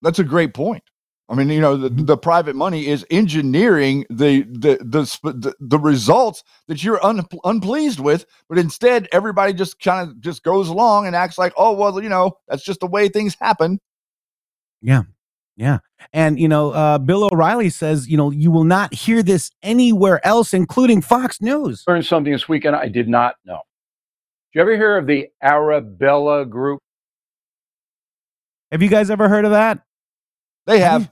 That's 0.01 0.19
a 0.21 0.25
great 0.25 0.55
point. 0.55 0.85
I 1.31 1.35
mean, 1.35 1.51
you 1.51 1.61
know, 1.61 1.77
the, 1.77 1.91
the 1.91 2.17
private 2.17 2.57
money 2.57 2.87
is 2.87 3.05
engineering 3.11 4.07
the 4.09 4.43
the 4.45 4.79
the 4.81 5.03
the, 5.23 5.55
the 5.61 5.79
results 5.79 6.43
that 6.69 6.83
you're 6.83 7.05
un, 7.05 7.23
unpleased 7.45 8.01
with, 8.01 8.25
but 8.49 8.57
instead 8.57 9.09
everybody 9.13 9.53
just 9.53 9.79
kind 9.81 10.09
of 10.09 10.19
just 10.21 10.43
goes 10.43 10.69
along 10.69 11.07
and 11.07 11.15
acts 11.15 11.37
like, 11.37 11.53
oh 11.57 11.73
well, 11.73 12.03
you 12.03 12.09
know, 12.09 12.39
that's 12.49 12.65
just 12.65 12.81
the 12.81 12.87
way 12.87 13.09
things 13.09 13.37
happen. 13.39 13.79
Yeah. 14.81 15.03
Yeah. 15.57 15.79
And, 16.13 16.39
you 16.39 16.47
know, 16.47 16.71
uh, 16.71 16.99
Bill 16.99 17.29
O'Reilly 17.33 17.69
says, 17.69 18.09
you 18.09 18.17
know, 18.17 18.31
you 18.31 18.53
will 18.53 18.65
not 18.65 18.95
hear 18.95 19.25
this 19.25 19.51
anywhere 19.63 20.25
else, 20.25 20.55
including 20.55 21.03
Fox 21.03 21.41
News. 21.43 21.83
Learned 21.89 22.07
something 22.07 22.33
this 22.33 22.49
weekend 22.49 22.77
I 22.77 22.87
did 22.87 23.09
not 23.09 23.35
know. 23.45 23.61
Did 24.53 24.59
you 24.59 24.61
ever 24.63 24.77
hear 24.77 24.97
of 24.97 25.09
the 25.09 25.29
Arabella 25.43 26.47
Group? 26.47 26.81
Have 28.71 28.83
you 28.83 28.89
guys 28.89 29.11
ever 29.11 29.29
heard 29.29 29.45
of 29.45 29.51
that? 29.51 29.81
They 30.67 30.79
have. 30.79 31.11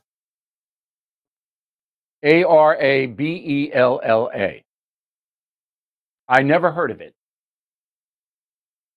A 2.22 2.44
R 2.44 2.76
A 2.76 3.06
B 3.06 3.24
E 3.24 3.70
L 3.72 4.00
L 4.02 4.30
A. 4.34 4.64
I 6.28 6.42
never 6.42 6.72
heard 6.72 6.90
of 6.90 7.00
it. 7.00 7.14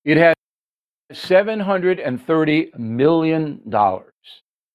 It 0.06 0.18
has 0.18 0.36
$730 1.14 2.80
million. 2.80 3.62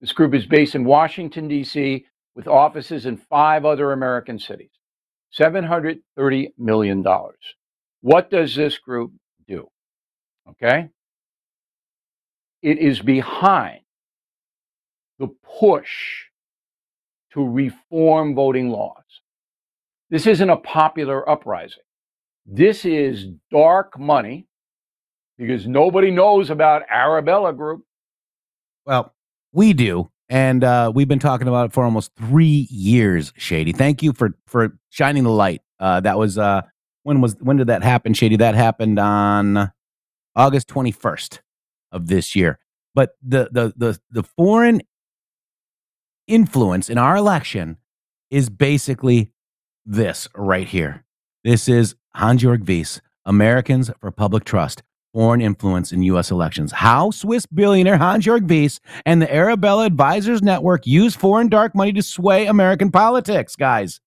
This 0.01 0.13
group 0.13 0.35
is 0.35 0.47
based 0.47 0.75
in 0.75 0.85
Washington, 0.85 1.49
D.C., 1.49 2.05
with 2.37 2.49
offices 2.49 3.07
in 3.07 3.17
five 3.17 3.65
other 3.65 3.93
American 3.93 4.39
cities. 4.39 4.71
$730 5.39 6.01
million. 6.59 7.05
What 8.01 8.31
does 8.31 8.55
this 8.55 8.79
group 8.79 9.13
do? 9.49 9.69
Okay. 10.51 10.89
It 12.63 12.79
is 12.79 13.01
behind 13.01 13.81
the 15.19 15.29
push 15.61 16.27
to 17.35 17.47
reform 17.47 18.35
voting 18.35 18.71
laws. 18.71 19.03
This 20.11 20.27
isn't 20.27 20.49
a 20.49 20.57
popular 20.57 21.29
uprising. 21.29 21.83
This 22.47 22.85
is 22.85 23.27
dark 23.51 23.99
money 23.99 24.47
because 25.39 25.67
nobody 25.67 26.11
knows 26.11 26.51
about 26.51 26.83
Arabella 26.89 27.53
Group. 27.53 27.85
Well, 28.87 29.13
we 29.53 29.73
do. 29.73 30.11
And 30.29 30.65
uh, 30.65 30.93
we've 30.95 31.09
been 31.09 31.19
talking 31.19 31.49
about 31.49 31.67
it 31.67 31.73
for 31.73 31.85
almost 31.85 32.13
three 32.17 32.67
years, 32.71 33.33
Shady. 33.37 33.73
Thank 33.73 34.03
you 34.03 34.13
for 34.13 34.31
for 34.47 34.77
shining 34.91 35.25
the 35.25 35.31
light. 35.31 35.61
Uh, 35.79 36.01
that 36.01 36.19
was 36.19 36.39
uh, 36.39 36.63
when 37.03 37.21
was 37.21 37.37
when 37.41 37.57
did 37.57 37.67
that 37.67 37.83
happen, 37.83 38.15
Shady? 38.15 38.37
That 38.37 38.55
happened 38.55 38.99
on 38.99 39.71
August 40.35 40.69
21st 40.69 41.41
of 41.93 42.07
this 42.07 42.35
year. 42.35 42.59
But 42.95 43.17
the 43.23 43.49
the 43.53 43.75
the 43.77 44.01
the 44.11 44.23
foreign 44.23 44.81
influence 46.27 46.89
in 46.89 46.99
our 46.99 47.17
election 47.17 47.77
is 48.31 48.49
basically 48.51 49.31
this 49.85 50.29
right 50.35 50.67
here. 50.67 51.05
This 51.43 51.69
is 51.69 51.95
Hans-Jörg 52.15 52.67
Wyss, 52.67 53.01
Americans 53.25 53.91
for 54.01 54.11
Public 54.11 54.45
Trust, 54.45 54.83
foreign 55.13 55.41
influence 55.41 55.93
in 55.93 56.03
U.S. 56.05 56.31
elections. 56.31 56.73
How 56.73 57.11
Swiss 57.11 57.47
billionaire 57.47 57.99
Hans-Jörg 57.99 58.49
Wyss 58.49 58.81
and 59.05 59.21
the 59.21 59.33
Arabella 59.33 59.87
Advisors 59.87 60.43
Network 60.43 60.87
use 60.87 61.15
foreign 61.15 61.49
dark 61.49 61.75
money 61.75 61.93
to 61.93 62.03
sway 62.03 62.47
American 62.47 62.91
politics, 62.91 63.57
guys. 63.57 64.01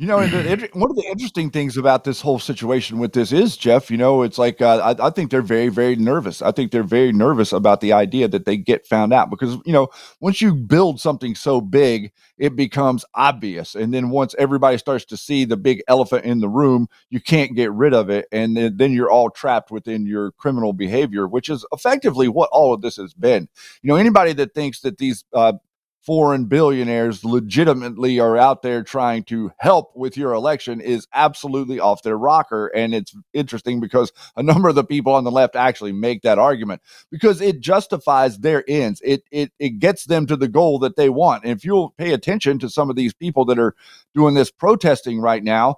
You 0.00 0.06
know, 0.06 0.18
and 0.18 0.66
one 0.72 0.88
of 0.88 0.96
the 0.96 1.04
interesting 1.10 1.50
things 1.50 1.76
about 1.76 2.04
this 2.04 2.22
whole 2.22 2.38
situation 2.38 2.98
with 3.00 3.12
this 3.12 3.32
is, 3.32 3.54
Jeff, 3.54 3.90
you 3.90 3.98
know, 3.98 4.22
it's 4.22 4.38
like 4.38 4.62
uh, 4.62 4.94
I, 4.98 5.08
I 5.08 5.10
think 5.10 5.30
they're 5.30 5.42
very, 5.42 5.68
very 5.68 5.94
nervous. 5.94 6.40
I 6.40 6.52
think 6.52 6.72
they're 6.72 6.82
very 6.82 7.12
nervous 7.12 7.52
about 7.52 7.82
the 7.82 7.92
idea 7.92 8.26
that 8.28 8.46
they 8.46 8.56
get 8.56 8.86
found 8.86 9.12
out 9.12 9.28
because, 9.28 9.58
you 9.66 9.74
know, 9.74 9.88
once 10.20 10.40
you 10.40 10.54
build 10.54 11.02
something 11.02 11.34
so 11.34 11.60
big, 11.60 12.12
it 12.38 12.56
becomes 12.56 13.04
obvious. 13.14 13.74
And 13.74 13.92
then 13.92 14.08
once 14.08 14.34
everybody 14.38 14.78
starts 14.78 15.04
to 15.04 15.18
see 15.18 15.44
the 15.44 15.58
big 15.58 15.82
elephant 15.86 16.24
in 16.24 16.40
the 16.40 16.48
room, 16.48 16.88
you 17.10 17.20
can't 17.20 17.54
get 17.54 17.70
rid 17.70 17.92
of 17.92 18.08
it. 18.08 18.24
And 18.32 18.56
then, 18.56 18.78
then 18.78 18.92
you're 18.94 19.10
all 19.10 19.28
trapped 19.28 19.70
within 19.70 20.06
your 20.06 20.32
criminal 20.32 20.72
behavior, 20.72 21.28
which 21.28 21.50
is 21.50 21.66
effectively 21.72 22.26
what 22.26 22.48
all 22.52 22.72
of 22.72 22.80
this 22.80 22.96
has 22.96 23.12
been. 23.12 23.50
You 23.82 23.88
know, 23.88 23.96
anybody 23.96 24.32
that 24.32 24.54
thinks 24.54 24.80
that 24.80 24.96
these, 24.96 25.24
uh, 25.34 25.52
foreign 26.02 26.46
billionaires 26.46 27.24
legitimately 27.24 28.18
are 28.18 28.36
out 28.36 28.62
there 28.62 28.82
trying 28.82 29.22
to 29.24 29.52
help 29.58 29.92
with 29.94 30.16
your 30.16 30.32
election 30.32 30.80
is 30.80 31.06
absolutely 31.12 31.78
off 31.78 32.02
their 32.02 32.16
rocker. 32.16 32.68
And 32.68 32.94
it's 32.94 33.14
interesting 33.34 33.80
because 33.80 34.12
a 34.36 34.42
number 34.42 34.68
of 34.68 34.74
the 34.74 34.84
people 34.84 35.12
on 35.12 35.24
the 35.24 35.30
left 35.30 35.56
actually 35.56 35.92
make 35.92 36.22
that 36.22 36.38
argument 36.38 36.80
because 37.10 37.40
it 37.40 37.60
justifies 37.60 38.38
their 38.38 38.64
ends. 38.68 39.02
It 39.04 39.24
it 39.30 39.52
it 39.58 39.78
gets 39.78 40.04
them 40.04 40.26
to 40.26 40.36
the 40.36 40.48
goal 40.48 40.78
that 40.80 40.96
they 40.96 41.10
want. 41.10 41.44
And 41.44 41.52
if 41.52 41.64
you'll 41.64 41.90
pay 41.90 42.12
attention 42.12 42.58
to 42.60 42.70
some 42.70 42.88
of 42.88 42.96
these 42.96 43.12
people 43.12 43.44
that 43.46 43.58
are 43.58 43.74
doing 44.14 44.34
this 44.34 44.50
protesting 44.50 45.20
right 45.20 45.44
now, 45.44 45.76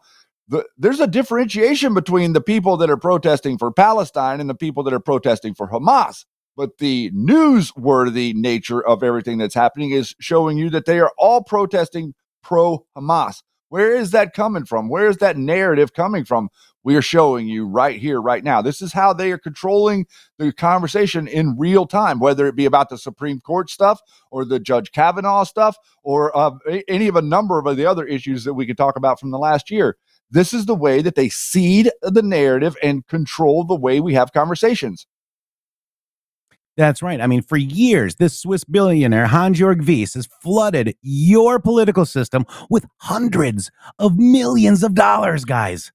the, 0.49 0.64
there's 0.79 1.01
a 1.01 1.07
differentiation 1.07 1.95
between 1.95 2.33
the 2.33 2.41
people 2.41 2.77
that 2.77 2.91
are 2.91 2.97
protesting 2.97 3.59
for 3.59 3.73
Palestine 3.73 4.41
and 4.41 4.49
the 4.49 4.55
people 4.55 4.83
that 4.85 4.95
are 4.95 5.01
protesting 5.01 5.55
for 5.55 5.68
Hamas. 5.68 6.25
But 6.57 6.79
the 6.79 7.11
newsworthy 7.13 8.35
nature 8.35 8.87
of 8.87 9.03
everything 9.03 9.39
that's 9.39 9.55
happening 9.55 9.91
is 9.91 10.15
showing 10.21 10.59
you 10.59 10.71
that 10.71 10.85
they 10.85 11.01
are 11.01 11.13
all 11.19 11.43
protesting 11.43 12.15
pro 12.43 12.85
Hamas. 12.97 13.43
Where 13.69 13.95
is 13.95 14.11
that 14.11 14.35
coming 14.35 14.67
from? 14.67 14.91
Where 14.91 15.09
is 15.09 15.17
that 15.19 15.39
narrative 15.39 15.95
coming 15.95 16.27
from? 16.27 16.51
We 16.85 16.95
are 16.97 17.01
showing 17.03 17.49
you 17.49 17.67
right 17.67 17.99
here, 17.99 18.21
right 18.21 18.45
now. 18.45 18.61
This 18.61 18.83
is 18.83 18.93
how 18.93 19.15
they 19.15 19.33
are 19.33 19.39
controlling 19.39 20.07
the 20.39 20.53
conversation 20.53 21.27
in 21.27 21.57
real 21.57 21.87
time, 21.87 22.19
whether 22.19 22.47
it 22.47 22.57
be 22.57 22.67
about 22.67 22.91
the 22.91 22.99
Supreme 22.99 23.41
Court 23.41 23.71
stuff 23.71 24.01
or 24.31 24.45
the 24.45 24.61
Judge 24.61 24.93
Kavanaugh 24.93 25.45
stuff 25.45 25.77
or 26.03 26.37
uh, 26.37 26.51
any 26.87 27.09
of 27.09 27.17
a 27.17 27.23
number 27.23 27.59
of 27.59 27.77
the 27.77 27.87
other 27.87 28.05
issues 28.05 28.45
that 28.45 28.53
we 28.53 28.67
could 28.67 28.77
talk 28.77 28.97
about 28.97 29.19
from 29.19 29.31
the 29.31 29.39
last 29.39 29.71
year. 29.71 29.97
This 30.31 30.53
is 30.53 30.67
the 30.67 30.75
way 30.75 31.01
that 31.01 31.15
they 31.15 31.29
seed 31.29 31.91
the 32.03 32.23
narrative 32.23 32.77
and 32.83 33.07
control 33.07 33.65
the 33.65 33.75
way 33.75 34.01
we 34.01 34.15
have 34.15 34.33
conversations. 34.33 35.07
That's 36.77 37.03
right. 37.03 37.20
I 37.20 37.27
mean, 37.27 37.43
for 37.43 37.59
years, 37.59 38.14
this 38.14 38.39
Swiss 38.39 38.64
billionaire, 38.64 39.27
Hans-Jörg 39.27 39.87
Wyss, 39.87 40.14
has 40.14 40.27
flooded 40.27 40.97
your 41.03 41.59
political 41.59 42.07
system 42.07 42.47
with 42.70 42.87
hundreds 42.99 43.70
of 43.99 44.18
millions 44.18 44.83
of 44.83 44.95
dollars, 44.95 45.45
guys. 45.45 45.93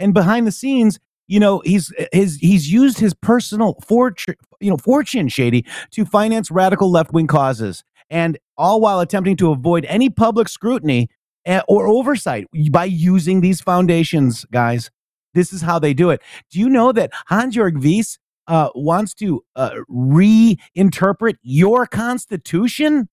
And 0.00 0.12
behind 0.12 0.46
the 0.46 0.52
scenes, 0.52 0.98
you 1.28 1.38
know, 1.38 1.62
he's 1.64 1.92
his 2.12 2.36
he's 2.36 2.72
used 2.72 2.98
his 2.98 3.14
personal 3.14 3.78
fortune, 3.86 4.34
you 4.60 4.70
know, 4.70 4.76
fortune 4.76 5.28
shady 5.28 5.64
to 5.92 6.04
finance 6.04 6.50
radical 6.50 6.90
left-wing 6.90 7.28
causes, 7.28 7.84
and 8.10 8.38
all 8.58 8.80
while 8.80 8.98
attempting 8.98 9.36
to 9.36 9.52
avoid 9.52 9.84
any 9.84 10.10
public 10.10 10.48
scrutiny 10.48 11.08
eh, 11.46 11.60
or 11.68 11.86
oversight 11.86 12.48
by 12.72 12.84
using 12.84 13.40
these 13.40 13.60
foundations, 13.60 14.44
guys. 14.46 14.90
This 15.34 15.52
is 15.52 15.62
how 15.62 15.78
they 15.78 15.94
do 15.94 16.10
it. 16.10 16.20
Do 16.50 16.58
you 16.58 16.68
know 16.68 16.92
that 16.92 17.12
Hans-Jörg 17.28 17.82
Wyss 17.82 18.18
uh, 18.46 18.70
wants 18.74 19.14
to 19.14 19.44
uh, 19.56 19.70
reinterpret 19.90 21.34
your 21.42 21.86
constitution 21.86 23.08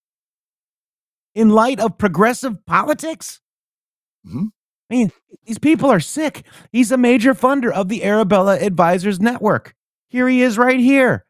in 1.36 1.50
light 1.50 1.80
of 1.80 1.98
progressive 1.98 2.66
politics? 2.66 3.42
Mhm. 4.28 4.50
I 4.92 4.96
mean, 4.96 5.12
these 5.46 5.60
people 5.60 5.90
are 5.90 6.00
sick. 6.00 6.44
He's 6.72 6.92
a 6.92 6.98
major 6.98 7.34
funder 7.36 7.72
of 7.72 7.90
the 7.90 8.04
Arabella 8.04 8.58
Advisors 8.60 9.20
Network. 9.20 9.76
Here 10.10 10.28
he 10.28 10.42
is 10.42 10.58
right 10.58 10.80
here. 10.80 11.26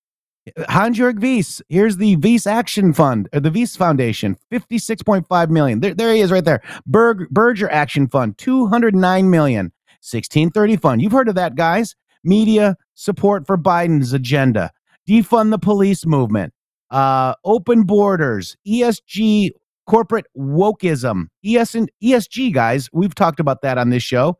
Hans-Jörg 0.70 1.20
Wyss. 1.20 1.62
Here's 1.68 1.98
the 1.98 2.16
Wyss 2.16 2.48
Action 2.48 2.94
Fund, 2.94 3.28
or 3.34 3.42
the 3.42 3.52
Wyss 3.52 3.76
Foundation, 3.76 4.38
56.5 4.52 5.50
million. 5.50 5.82
There, 5.82 5.94
there 5.94 6.14
he 6.14 6.22
is 6.22 6.32
right 6.32 6.44
there. 6.46 6.62
Berg, 6.88 7.28
Berger 7.30 7.70
Action 7.70 8.08
Fund, 8.08 8.38
209 8.38 9.30
million. 9.30 9.72
1630 10.02 10.78
Fund. 10.78 11.02
You've 11.02 11.12
heard 11.12 11.28
of 11.28 11.36
that, 11.36 11.56
guys. 11.56 11.96
Media 12.24 12.78
support 12.96 13.48
for 13.48 13.58
Biden's 13.58 14.14
agenda. 14.14 14.72
Defund 15.10 15.52
the 15.52 15.60
police 15.60 16.06
movement. 16.06 16.54
Uh, 16.92 17.36
open 17.46 17.84
borders. 17.84 18.58
ESG 18.68 19.52
corporate 19.88 20.26
wokeism. 20.38 21.26
ES 21.46 21.76
and 21.76 21.92
ESG, 22.04 22.54
guys. 22.54 22.90
We've 22.94 23.16
talked 23.16 23.40
about 23.40 23.62
that 23.64 23.78
on 23.78 23.90
this 23.92 24.04
show. 24.04 24.38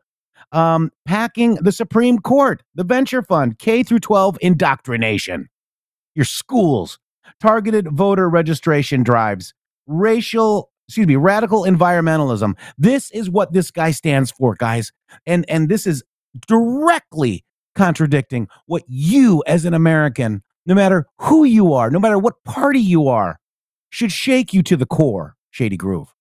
um, 0.52 0.90
packing 1.06 1.54
the 1.56 1.72
Supreme 1.72 2.18
Court, 2.18 2.62
the 2.74 2.84
venture 2.84 3.22
fund, 3.22 3.58
K 3.58 3.82
through 3.82 4.00
12 4.00 4.38
indoctrination, 4.40 5.48
your 6.14 6.24
schools, 6.24 6.98
targeted 7.40 7.88
voter 7.92 8.28
registration 8.28 9.02
drives, 9.02 9.54
racial, 9.86 10.70
excuse 10.88 11.06
me, 11.06 11.16
radical 11.16 11.62
environmentalism. 11.64 12.54
This 12.78 13.10
is 13.12 13.30
what 13.30 13.52
this 13.52 13.70
guy 13.70 13.90
stands 13.92 14.30
for, 14.30 14.54
guys. 14.56 14.92
And 15.26 15.44
and 15.48 15.68
this 15.68 15.86
is 15.86 16.02
directly 16.46 17.44
contradicting 17.74 18.48
what 18.66 18.82
you 18.88 19.42
as 19.46 19.64
an 19.64 19.74
American, 19.74 20.42
no 20.66 20.74
matter 20.74 21.06
who 21.18 21.44
you 21.44 21.72
are, 21.72 21.90
no 21.90 21.98
matter 21.98 22.18
what 22.18 22.42
party 22.44 22.80
you 22.80 23.08
are, 23.08 23.38
should 23.90 24.12
shake 24.12 24.54
you 24.54 24.62
to 24.62 24.76
the 24.76 24.86
core, 24.86 25.36
Shady 25.50 25.76
Grove. 25.76 26.14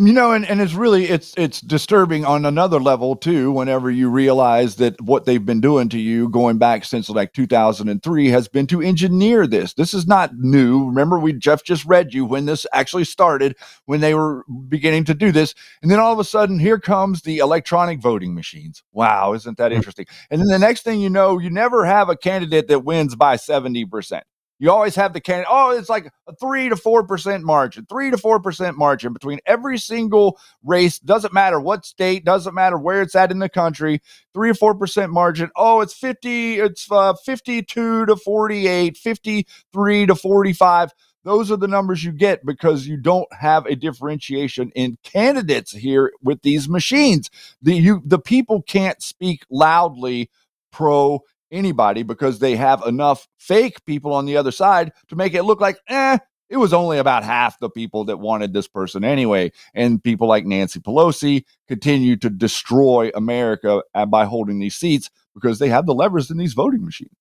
You 0.00 0.12
know, 0.12 0.30
and, 0.30 0.46
and 0.46 0.60
it's 0.60 0.74
really 0.74 1.06
it's 1.06 1.34
it's 1.36 1.60
disturbing 1.60 2.24
on 2.24 2.44
another 2.44 2.78
level 2.78 3.16
too. 3.16 3.50
Whenever 3.50 3.90
you 3.90 4.08
realize 4.08 4.76
that 4.76 5.00
what 5.00 5.24
they've 5.24 5.44
been 5.44 5.60
doing 5.60 5.88
to 5.88 5.98
you 5.98 6.28
going 6.28 6.56
back 6.56 6.84
since 6.84 7.08
like 7.08 7.32
2003 7.32 8.28
has 8.28 8.46
been 8.46 8.68
to 8.68 8.80
engineer 8.80 9.44
this. 9.44 9.74
This 9.74 9.94
is 9.94 10.06
not 10.06 10.36
new. 10.36 10.86
Remember, 10.86 11.18
we 11.18 11.32
Jeff 11.32 11.64
just 11.64 11.84
read 11.84 12.14
you 12.14 12.24
when 12.24 12.46
this 12.46 12.64
actually 12.72 13.06
started, 13.06 13.56
when 13.86 14.00
they 14.00 14.14
were 14.14 14.44
beginning 14.68 15.02
to 15.06 15.14
do 15.14 15.32
this, 15.32 15.52
and 15.82 15.90
then 15.90 15.98
all 15.98 16.12
of 16.12 16.20
a 16.20 16.24
sudden 16.24 16.60
here 16.60 16.78
comes 16.78 17.22
the 17.22 17.38
electronic 17.38 17.98
voting 17.98 18.36
machines. 18.36 18.84
Wow, 18.92 19.32
isn't 19.32 19.58
that 19.58 19.72
hmm. 19.72 19.78
interesting? 19.78 20.06
And 20.30 20.40
then 20.40 20.46
the 20.46 20.60
next 20.60 20.82
thing 20.82 21.00
you 21.00 21.10
know, 21.10 21.40
you 21.40 21.50
never 21.50 21.84
have 21.84 22.08
a 22.08 22.16
candidate 22.16 22.68
that 22.68 22.84
wins 22.84 23.16
by 23.16 23.34
70 23.34 23.86
percent. 23.86 24.22
You 24.58 24.72
always 24.72 24.96
have 24.96 25.12
the 25.12 25.20
candidate. 25.20 25.48
Oh, 25.50 25.70
it's 25.70 25.88
like 25.88 26.10
a 26.26 26.34
three 26.34 26.68
to 26.68 26.76
four 26.76 27.06
percent 27.06 27.44
margin, 27.44 27.86
three 27.88 28.10
to 28.10 28.18
four 28.18 28.40
percent 28.40 28.76
margin 28.76 29.12
between 29.12 29.38
every 29.46 29.78
single 29.78 30.38
race. 30.64 30.98
Doesn't 30.98 31.32
matter 31.32 31.60
what 31.60 31.86
state, 31.86 32.24
doesn't 32.24 32.54
matter 32.54 32.78
where 32.78 33.00
it's 33.00 33.14
at 33.14 33.30
in 33.30 33.38
the 33.38 33.48
country. 33.48 34.00
Three 34.34 34.50
or 34.50 34.54
four 34.54 34.74
percent 34.74 35.12
margin. 35.12 35.50
Oh, 35.56 35.80
it's 35.80 35.94
fifty. 35.94 36.58
It's 36.58 36.90
uh, 36.90 37.14
fifty-two 37.24 38.06
to 38.06 38.16
48, 38.16 38.96
53 38.96 40.06
to 40.06 40.14
forty-five. 40.16 40.92
Those 41.24 41.50
are 41.52 41.56
the 41.56 41.68
numbers 41.68 42.02
you 42.02 42.12
get 42.12 42.44
because 42.46 42.86
you 42.86 42.96
don't 42.96 43.30
have 43.38 43.66
a 43.66 43.76
differentiation 43.76 44.72
in 44.74 44.98
candidates 45.02 45.72
here 45.72 46.12
with 46.22 46.42
these 46.42 46.68
machines. 46.68 47.30
The 47.62 47.74
you 47.74 48.02
the 48.04 48.18
people 48.18 48.62
can't 48.62 49.02
speak 49.02 49.44
loudly 49.50 50.30
pro 50.72 51.20
anybody 51.50 52.02
because 52.02 52.38
they 52.38 52.56
have 52.56 52.82
enough 52.86 53.28
fake 53.38 53.84
people 53.84 54.12
on 54.12 54.26
the 54.26 54.36
other 54.36 54.52
side 54.52 54.92
to 55.08 55.16
make 55.16 55.34
it 55.34 55.42
look 55.44 55.60
like, 55.60 55.78
eh, 55.88 56.18
it 56.50 56.56
was 56.56 56.72
only 56.72 56.98
about 56.98 57.24
half 57.24 57.58
the 57.58 57.68
people 57.70 58.04
that 58.04 58.18
wanted 58.18 58.52
this 58.52 58.66
person 58.66 59.04
anyway. 59.04 59.52
And 59.74 60.02
people 60.02 60.26
like 60.28 60.46
Nancy 60.46 60.80
Pelosi 60.80 61.44
continue 61.66 62.16
to 62.16 62.30
destroy 62.30 63.10
America 63.14 63.82
uh, 63.94 64.06
by 64.06 64.24
holding 64.24 64.58
these 64.58 64.76
seats 64.76 65.10
because 65.34 65.58
they 65.58 65.68
have 65.68 65.86
the 65.86 65.94
levers 65.94 66.30
in 66.30 66.38
these 66.38 66.54
voting 66.54 66.84
machines. 66.84 67.12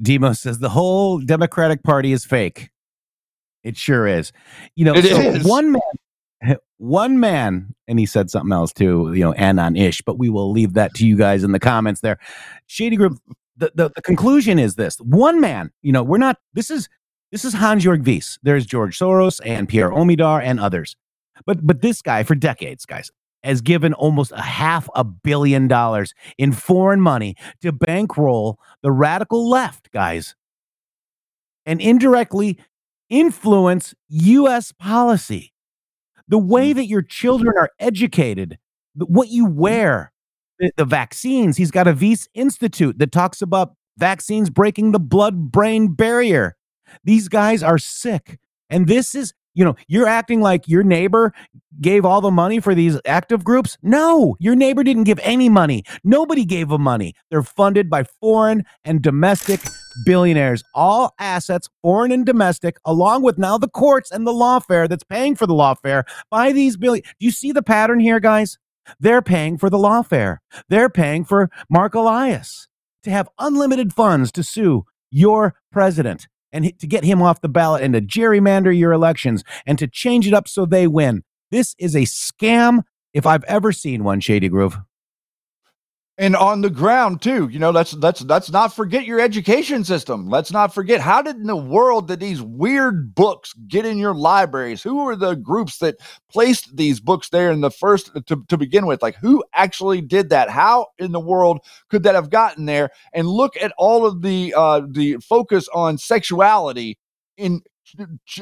Demo 0.00 0.32
says 0.32 0.58
the 0.60 0.70
whole 0.70 1.18
Democratic 1.18 1.82
Party 1.82 2.12
is 2.12 2.24
fake. 2.24 2.70
It 3.62 3.76
sure 3.76 4.06
is. 4.06 4.32
You 4.74 4.86
know, 4.86 4.94
It 4.94 5.04
so 5.04 5.20
is. 5.20 5.44
one 5.44 5.72
man, 5.72 5.82
one 6.78 7.20
man, 7.20 7.74
and 7.88 7.98
he 7.98 8.06
said 8.06 8.30
something 8.30 8.52
else 8.52 8.72
too, 8.72 9.12
you 9.14 9.20
know, 9.20 9.34
anon 9.34 9.76
ish, 9.76 10.02
but 10.02 10.18
we 10.18 10.28
will 10.28 10.50
leave 10.50 10.74
that 10.74 10.94
to 10.94 11.06
you 11.06 11.16
guys 11.16 11.44
in 11.44 11.52
the 11.52 11.60
comments 11.60 12.00
there. 12.00 12.18
Shady 12.66 12.96
Grove, 12.96 13.18
the, 13.56 13.72
the, 13.74 13.90
the 13.94 14.02
conclusion 14.02 14.58
is 14.58 14.74
this 14.74 14.96
one 14.98 15.40
man, 15.40 15.70
you 15.82 15.92
know, 15.92 16.02
we're 16.02 16.18
not, 16.18 16.38
this 16.54 16.70
is, 16.70 16.88
this 17.30 17.44
is 17.44 17.54
Hans 17.54 17.84
Jörg 17.84 18.04
Wyss. 18.04 18.38
There's 18.42 18.66
George 18.66 18.98
Soros 18.98 19.40
and 19.44 19.68
Pierre 19.68 19.90
Omidyar 19.90 20.42
and 20.42 20.58
others. 20.58 20.96
But, 21.46 21.66
but 21.66 21.80
this 21.80 22.02
guy 22.02 22.22
for 22.24 22.34
decades, 22.34 22.84
guys, 22.84 23.10
has 23.42 23.60
given 23.60 23.94
almost 23.94 24.32
a 24.32 24.42
half 24.42 24.88
a 24.94 25.04
billion 25.04 25.68
dollars 25.68 26.12
in 26.38 26.52
foreign 26.52 27.00
money 27.00 27.36
to 27.62 27.72
bankroll 27.72 28.58
the 28.82 28.90
radical 28.90 29.48
left, 29.48 29.90
guys, 29.92 30.34
and 31.64 31.80
indirectly 31.80 32.58
influence 33.08 33.94
U.S. 34.08 34.72
policy. 34.72 35.49
The 36.30 36.38
way 36.38 36.72
mm. 36.72 36.76
that 36.76 36.86
your 36.86 37.02
children 37.02 37.52
are 37.58 37.68
educated, 37.78 38.58
what 38.94 39.28
you 39.28 39.44
wear, 39.44 40.12
the, 40.58 40.70
the 40.76 40.84
vaccines. 40.86 41.58
He's 41.58 41.70
got 41.70 41.88
a 41.88 41.92
Wyss 41.92 42.28
Institute 42.34 42.98
that 42.98 43.12
talks 43.12 43.42
about 43.42 43.74
vaccines 43.98 44.48
breaking 44.48 44.92
the 44.92 45.00
blood 45.00 45.50
brain 45.52 45.88
barrier. 45.94 46.56
These 47.04 47.28
guys 47.28 47.62
are 47.62 47.78
sick. 47.78 48.38
And 48.68 48.86
this 48.86 49.14
is, 49.14 49.34
you 49.54 49.64
know, 49.64 49.74
you're 49.88 50.06
acting 50.06 50.40
like 50.40 50.68
your 50.68 50.82
neighbor 50.82 51.32
gave 51.80 52.04
all 52.04 52.20
the 52.20 52.30
money 52.30 52.60
for 52.60 52.74
these 52.74 52.98
active 53.06 53.44
groups. 53.44 53.76
No, 53.82 54.36
your 54.38 54.54
neighbor 54.54 54.84
didn't 54.84 55.04
give 55.04 55.18
any 55.22 55.48
money. 55.48 55.84
Nobody 56.04 56.44
gave 56.44 56.68
them 56.68 56.82
money. 56.82 57.14
They're 57.30 57.42
funded 57.42 57.90
by 57.90 58.04
foreign 58.20 58.64
and 58.84 59.02
domestic 59.02 59.60
billionaires, 60.04 60.62
all 60.74 61.14
assets, 61.18 61.68
foreign 61.82 62.12
and 62.12 62.24
domestic, 62.24 62.76
along 62.84 63.22
with 63.22 63.38
now 63.38 63.58
the 63.58 63.68
courts 63.68 64.10
and 64.10 64.26
the 64.26 64.32
lawfare 64.32 64.88
that's 64.88 65.04
paying 65.04 65.34
for 65.34 65.46
the 65.46 65.54
lawfare 65.54 66.04
by 66.30 66.52
these 66.52 66.76
billion. 66.76 67.02
Do 67.02 67.26
you 67.26 67.32
see 67.32 67.52
the 67.52 67.62
pattern 67.62 68.00
here, 68.00 68.20
guys? 68.20 68.58
They're 68.98 69.22
paying 69.22 69.58
for 69.58 69.70
the 69.70 69.78
lawfare. 69.78 70.38
They're 70.68 70.90
paying 70.90 71.24
for 71.24 71.50
Mark 71.68 71.94
Elias 71.94 72.68
to 73.02 73.10
have 73.10 73.28
unlimited 73.38 73.92
funds 73.92 74.32
to 74.32 74.42
sue 74.42 74.84
your 75.10 75.54
president 75.72 76.28
and 76.52 76.78
to 76.78 76.86
get 76.86 77.04
him 77.04 77.22
off 77.22 77.40
the 77.40 77.48
ballot 77.48 77.82
and 77.82 77.94
to 77.94 78.00
gerrymander 78.00 78.76
your 78.76 78.92
elections 78.92 79.44
and 79.66 79.78
to 79.78 79.86
change 79.86 80.26
it 80.26 80.34
up 80.34 80.48
so 80.48 80.66
they 80.66 80.86
win. 80.86 81.22
This 81.50 81.74
is 81.78 81.94
a 81.94 82.02
scam 82.02 82.82
if 83.12 83.26
I've 83.26 83.44
ever 83.44 83.72
seen 83.72 84.04
one, 84.04 84.20
Shady 84.20 84.48
Grove. 84.48 84.78
And 86.20 86.36
on 86.36 86.60
the 86.60 86.68
ground 86.68 87.22
too. 87.22 87.48
You 87.48 87.58
know 87.58 87.70
let's 87.70 87.94
let's 87.94 88.20
let's 88.22 88.50
not 88.50 88.76
forget 88.76 89.06
your 89.06 89.18
education 89.18 89.84
system. 89.84 90.28
Let's 90.28 90.52
not 90.52 90.72
forget 90.72 91.00
how 91.00 91.22
did 91.22 91.36
in 91.36 91.46
the 91.46 91.56
world 91.56 92.08
did 92.08 92.20
these 92.20 92.42
weird 92.42 93.14
books 93.14 93.54
get 93.66 93.86
in 93.86 93.96
your 93.96 94.14
libraries? 94.14 94.82
Who 94.82 95.02
were 95.02 95.16
the 95.16 95.34
groups 95.34 95.78
that 95.78 95.96
placed 96.30 96.76
these 96.76 97.00
books 97.00 97.30
there 97.30 97.50
in 97.50 97.62
the 97.62 97.70
first 97.70 98.10
to, 98.26 98.44
to 98.46 98.58
begin 98.58 98.84
with? 98.84 99.00
Like 99.00 99.16
who 99.16 99.42
actually 99.54 100.02
did 100.02 100.28
that? 100.28 100.50
How 100.50 100.88
in 100.98 101.12
the 101.12 101.20
world 101.20 101.60
could 101.88 102.02
that 102.02 102.14
have 102.14 102.28
gotten 102.28 102.66
there? 102.66 102.90
And 103.14 103.26
look 103.26 103.56
at 103.56 103.72
all 103.78 104.04
of 104.04 104.20
the 104.20 104.52
uh 104.54 104.82
the 104.86 105.16
focus 105.26 105.68
on 105.72 105.96
sexuality 105.96 106.98
in 107.38 107.62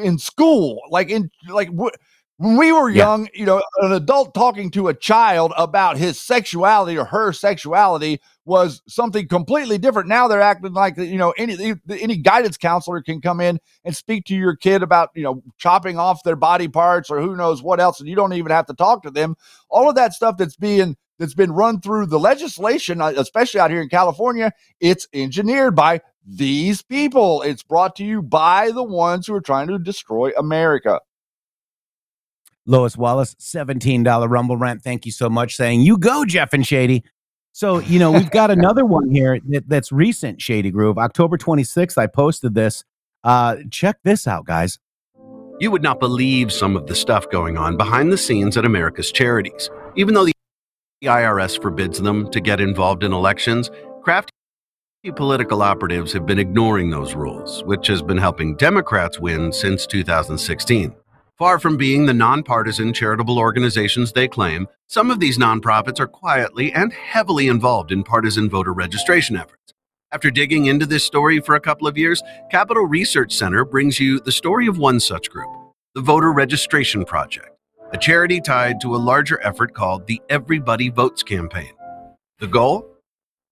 in 0.03 0.19
school. 0.19 0.81
Like 0.91 1.11
in 1.11 1.31
like 1.49 1.69
what 1.69 1.95
when 2.39 2.57
we 2.57 2.73
were 2.73 2.89
Yeah. 2.89 3.05
young, 3.05 3.29
you 3.35 3.45
know, 3.45 3.63
an 3.83 3.93
adult 3.93 4.33
talking 4.33 4.71
to 4.71 4.89
a 4.89 4.95
child 4.95 5.53
about 5.59 5.99
his 5.99 6.19
sexuality 6.21 6.97
or 6.97 7.05
her 7.05 7.33
sexuality 7.33 8.21
was 8.45 8.81
something 8.89 9.29
completely 9.29 9.77
different. 9.77 10.09
Now 10.09 10.29
they're 10.29 10.41
acting 10.41 10.73
like 10.73 10.97
you 10.97 11.19
know 11.19 11.33
any 11.37 11.75
any 11.91 12.17
guidance 12.17 12.57
counselor 12.57 13.03
can 13.03 13.21
come 13.21 13.41
in 13.41 13.59
and 13.85 13.95
speak 13.95 14.25
to 14.27 14.35
your 14.37 14.57
kid 14.57 14.83
about 14.83 15.11
you 15.15 15.23
know 15.25 15.43
chopping 15.59 15.99
off 15.99 16.23
their 16.23 16.37
body 16.37 16.69
parts 16.69 17.11
or 17.11 17.21
who 17.21 17.37
knows 17.37 17.63
what 17.63 17.81
else, 17.81 18.01
and 18.01 18.09
you 18.09 18.17
don't 18.17 18.33
even 18.33 18.53
have 18.53 18.67
to 18.67 18.75
talk 18.75 19.03
to 19.03 19.11
them. 19.11 19.37
All 19.69 19.89
of 19.89 19.97
that 19.97 20.13
stuff 20.15 20.37
that's 20.39 20.57
being 20.57 20.97
that's 21.19 21.35
been 21.35 21.51
run 21.53 21.81
through 21.81 22.07
the 22.07 22.21
legislation, 22.21 23.01
uh, 23.03 23.13
especially 23.17 23.59
out 23.61 23.71
here 23.73 23.83
in 23.83 23.89
California, 23.89 24.53
it's 24.81 25.09
engineered 25.13 25.75
by 25.75 26.01
these 26.25 26.83
people. 26.83 27.43
It's 27.43 27.65
brought 27.65 27.97
to 27.97 28.05
you 28.05 28.23
by 28.23 28.71
the 28.71 28.85
ones 28.85 29.27
who 29.27 29.35
are 29.35 29.41
trying 29.41 29.67
to 29.69 29.79
destroy 29.81 30.31
America. 30.39 31.01
Lois 32.69 32.97
Wallace, 32.97 33.35
$17 33.37 34.29
Rumble 34.29 34.57
rent. 34.57 34.83
Thank 34.83 35.07
you 35.07 35.13
so 35.13 35.29
much. 35.29 35.57
Saying, 35.57 35.81
You 35.81 35.97
go, 35.97 36.25
Jeff 36.25 36.53
and 36.53 36.67
Shady. 36.67 37.03
So, 37.53 37.79
you 37.81 37.99
know, 37.99 38.13
we've 38.13 38.31
got 38.31 38.51
another 38.53 38.85
one 38.85 39.11
here 39.11 39.41
that, 39.49 39.69
that's 39.69 39.91
recent, 39.91 40.41
Shady 40.41 40.71
Grove. 40.71 40.99
October 40.99 41.39
26th, 41.39 41.99
I 41.99 42.07
posted 42.07 42.55
this. 42.55 42.85
Uh, 43.25 43.57
check 43.71 43.99
this 44.05 44.27
out, 44.29 44.45
guys. 44.45 44.79
You 45.59 45.71
would 45.71 45.83
not 45.83 45.99
believe 45.99 46.53
some 46.53 46.77
of 46.77 46.87
the 46.87 46.95
stuff 46.95 47.29
going 47.31 47.57
on 47.57 47.77
behind 47.77 48.13
the 48.13 48.19
scenes 48.19 48.57
at 48.57 48.65
America's 48.65 49.11
charities. 49.11 49.71
Even 49.97 50.15
though 50.15 50.27
the 50.27 50.35
IRS 51.03 51.61
forbids 51.61 52.01
them 52.01 52.31
to 52.31 52.41
get 52.41 52.61
involved 52.61 53.03
in 53.03 53.13
elections, 53.13 53.71
crafty 54.03 54.31
political 55.17 55.63
operatives 55.63 56.13
have 56.13 56.27
been 56.27 56.39
ignoring 56.39 56.91
those 56.91 57.15
rules, 57.15 57.65
which 57.65 57.87
has 57.87 58.03
been 58.03 58.19
helping 58.19 58.57
Democrats 58.57 59.19
win 59.19 59.53
since 59.53 59.87
2016. 59.87 60.95
Far 61.39 61.61
from 61.61 61.77
being 61.77 62.05
the 62.05 62.13
nonpartisan 62.13 62.93
charitable 62.93 63.39
organizations 63.39 64.11
they 64.11 64.27
claim, 64.27 64.67
some 64.89 65.09
of 65.09 65.21
these 65.21 65.39
nonprofits 65.39 66.01
are 66.01 66.09
quietly 66.09 66.73
and 66.73 66.93
heavily 66.93 67.47
involved 67.47 67.93
in 67.93 68.03
partisan 68.03 68.51
voter 68.51 68.73
registration 68.73 69.37
efforts. 69.37 69.73
After 70.11 70.33
digging 70.33 70.67
into 70.67 70.85
this 70.85 71.05
story 71.05 71.39
for 71.39 71.55
a 71.55 71.61
couple 71.61 71.87
of 71.87 71.97
years, 71.97 72.21
Capital 72.51 72.87
Research 72.87 73.33
Center 73.33 73.65
brings 73.65 74.01
you 74.01 74.19
the 74.19 74.33
story 74.33 74.67
of 74.67 74.79
one 74.79 74.99
such 74.99 75.31
group, 75.31 75.49
the 75.95 76.01
Voter 76.01 76.33
Registration 76.33 77.05
Project, 77.05 77.51
a 77.93 77.99
charity 77.99 78.41
tied 78.41 78.81
to 78.81 78.97
a 78.97 78.99
larger 78.99 79.41
effort 79.47 79.75
called 79.75 80.09
the 80.09 80.21
Everybody 80.29 80.89
Votes 80.89 81.23
campaign. 81.23 81.71
The 82.41 82.49
goal? 82.49 82.85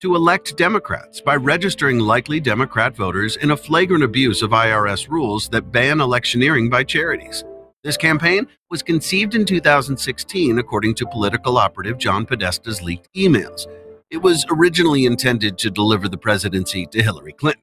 To 0.03 0.16
elect 0.16 0.57
Democrats 0.57 1.20
by 1.20 1.37
registering 1.37 2.01
likely 2.01 2.41
Democrat 2.41 2.97
voters 2.97 3.37
in 3.37 3.53
a 3.53 3.57
flagrant 3.57 4.03
abuse 4.03 4.43
of 4.43 4.51
IRS 4.51 5.09
rules 5.09 5.49
that 5.51 5.70
ban 5.70 6.01
electioneering 6.01 6.68
by 6.68 6.82
charities. 6.82 7.45
This 7.87 7.97
campaign 7.97 8.49
was 8.68 8.82
conceived 8.82 9.37
in 9.37 9.45
2016, 9.45 10.59
according 10.59 10.97
to 10.97 11.07
political 11.07 11.57
operative 11.57 11.99
John 11.99 12.26
Podesta's 12.26 12.82
leaked 12.82 13.09
emails. 13.14 13.64
It 14.11 14.16
was 14.16 14.45
originally 14.51 15.07
intended 15.07 15.57
to 15.59 15.70
deliver 15.70 16.09
the 16.09 16.18
presidency 16.18 16.87
to 16.87 17.01
Hillary 17.01 17.32
Clinton. 17.32 17.62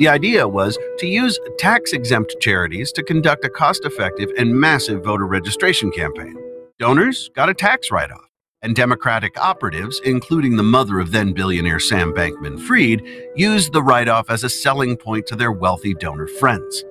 The 0.00 0.08
idea 0.08 0.48
was 0.48 0.76
to 0.98 1.06
use 1.06 1.38
tax 1.56 1.92
exempt 1.92 2.34
charities 2.40 2.90
to 2.90 3.04
conduct 3.04 3.44
a 3.44 3.48
cost 3.48 3.84
effective 3.84 4.28
and 4.36 4.56
massive 4.56 5.04
voter 5.04 5.28
registration 5.28 5.92
campaign. 5.92 6.36
Donors 6.80 7.30
got 7.36 7.48
a 7.48 7.54
tax 7.54 7.92
write 7.92 8.10
off, 8.10 8.28
and 8.60 8.74
Democratic 8.74 9.40
operatives, 9.40 10.00
including 10.04 10.56
the 10.56 10.64
mother 10.64 10.98
of 10.98 11.12
then 11.12 11.32
billionaire 11.32 11.78
Sam 11.78 12.12
Bankman 12.12 12.58
Fried, 12.58 13.00
used 13.36 13.72
the 13.72 13.84
write 13.84 14.08
off 14.08 14.30
as 14.30 14.42
a 14.42 14.50
selling 14.50 14.96
point 14.96 15.28
to 15.28 15.36
their 15.36 15.52
wealthy 15.52 15.94
donor 15.94 16.26
friends. 16.26 16.82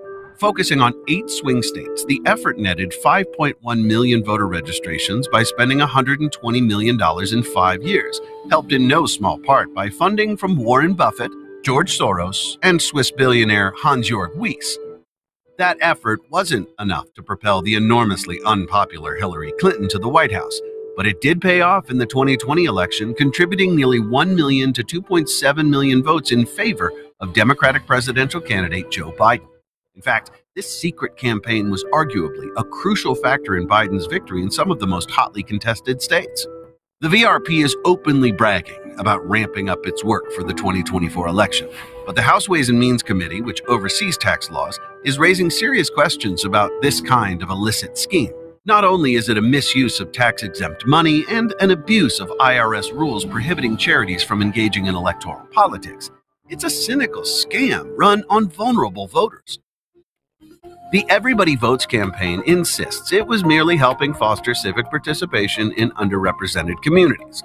Focusing 0.41 0.81
on 0.81 0.95
eight 1.07 1.29
swing 1.29 1.61
states, 1.61 2.03
the 2.05 2.19
effort 2.25 2.57
netted 2.57 2.95
5.1 3.05 3.85
million 3.85 4.23
voter 4.23 4.47
registrations 4.47 5.27
by 5.27 5.43
spending 5.43 5.77
$120 5.77 6.65
million 6.65 6.99
in 7.31 7.43
five 7.43 7.83
years, 7.83 8.19
helped 8.49 8.71
in 8.71 8.87
no 8.87 9.05
small 9.05 9.37
part 9.37 9.71
by 9.75 9.87
funding 9.87 10.35
from 10.35 10.57
Warren 10.57 10.95
Buffett, 10.95 11.31
George 11.63 11.95
Soros, 11.95 12.57
and 12.63 12.81
Swiss 12.81 13.11
billionaire 13.11 13.71
Hans 13.77 14.09
Jörg 14.09 14.35
Wyss. 14.35 14.79
That 15.59 15.77
effort 15.79 16.21
wasn't 16.31 16.69
enough 16.79 17.13
to 17.13 17.21
propel 17.21 17.61
the 17.61 17.75
enormously 17.75 18.39
unpopular 18.43 19.13
Hillary 19.17 19.53
Clinton 19.59 19.87
to 19.89 19.99
the 19.99 20.09
White 20.09 20.31
House, 20.31 20.59
but 20.97 21.05
it 21.05 21.21
did 21.21 21.39
pay 21.39 21.61
off 21.61 21.91
in 21.91 21.99
the 21.99 22.07
2020 22.07 22.65
election, 22.65 23.13
contributing 23.13 23.75
nearly 23.75 23.99
1 23.99 24.35
million 24.35 24.73
to 24.73 24.83
2.7 24.83 25.69
million 25.69 26.01
votes 26.01 26.31
in 26.31 26.47
favor 26.47 26.91
of 27.19 27.33
Democratic 27.33 27.85
presidential 27.85 28.41
candidate 28.41 28.89
Joe 28.89 29.11
Biden. 29.11 29.50
In 29.95 30.01
fact, 30.01 30.31
this 30.55 30.81
secret 30.81 31.17
campaign 31.17 31.69
was 31.69 31.83
arguably 31.93 32.49
a 32.55 32.63
crucial 32.63 33.13
factor 33.13 33.57
in 33.57 33.67
Biden's 33.67 34.07
victory 34.07 34.41
in 34.41 34.49
some 34.49 34.71
of 34.71 34.79
the 34.79 34.87
most 34.87 35.11
hotly 35.11 35.43
contested 35.43 36.01
states. 36.01 36.47
The 37.01 37.09
VRP 37.09 37.63
is 37.63 37.75
openly 37.83 38.31
bragging 38.31 38.95
about 38.97 39.27
ramping 39.29 39.69
up 39.69 39.85
its 39.85 40.03
work 40.03 40.31
for 40.31 40.43
the 40.43 40.53
2024 40.53 41.27
election, 41.27 41.69
but 42.05 42.15
the 42.15 42.21
House 42.21 42.47
Ways 42.47 42.69
and 42.69 42.79
Means 42.79 43.03
Committee, 43.03 43.41
which 43.41 43.61
oversees 43.67 44.17
tax 44.17 44.49
laws, 44.49 44.79
is 45.03 45.19
raising 45.19 45.49
serious 45.49 45.89
questions 45.89 46.45
about 46.45 46.71
this 46.81 47.01
kind 47.01 47.43
of 47.43 47.49
illicit 47.49 47.97
scheme. 47.97 48.33
Not 48.65 48.83
only 48.83 49.15
is 49.15 49.29
it 49.29 49.37
a 49.37 49.41
misuse 49.41 49.99
of 49.99 50.11
tax 50.11 50.41
exempt 50.41 50.85
money 50.87 51.25
and 51.29 51.53
an 51.59 51.69
abuse 51.71 52.19
of 52.19 52.29
IRS 52.39 52.91
rules 52.91 53.25
prohibiting 53.25 53.75
charities 53.75 54.23
from 54.23 54.41
engaging 54.41 54.85
in 54.85 54.95
electoral 54.95 55.45
politics, 55.51 56.09
it's 56.49 56.63
a 56.63 56.69
cynical 56.69 57.23
scam 57.23 57.91
run 57.97 58.23
on 58.29 58.47
vulnerable 58.47 59.07
voters. 59.07 59.59
The 60.91 61.05
Everybody 61.07 61.55
Votes 61.55 61.85
campaign 61.85 62.43
insists 62.45 63.13
it 63.13 63.25
was 63.25 63.45
merely 63.45 63.77
helping 63.77 64.13
foster 64.13 64.53
civic 64.53 64.89
participation 64.89 65.71
in 65.71 65.91
underrepresented 65.91 66.81
communities. 66.81 67.43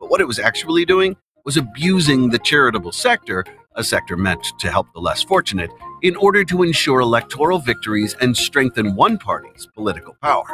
But 0.00 0.08
what 0.08 0.22
it 0.22 0.26
was 0.26 0.38
actually 0.38 0.86
doing 0.86 1.14
was 1.44 1.58
abusing 1.58 2.30
the 2.30 2.38
charitable 2.38 2.92
sector, 2.92 3.44
a 3.74 3.84
sector 3.84 4.16
meant 4.16 4.46
to 4.60 4.70
help 4.70 4.86
the 4.94 5.00
less 5.00 5.22
fortunate, 5.22 5.70
in 6.00 6.16
order 6.16 6.42
to 6.44 6.62
ensure 6.62 7.00
electoral 7.00 7.58
victories 7.58 8.16
and 8.22 8.34
strengthen 8.34 8.94
one 8.94 9.18
party's 9.18 9.68
political 9.74 10.16
power. 10.22 10.46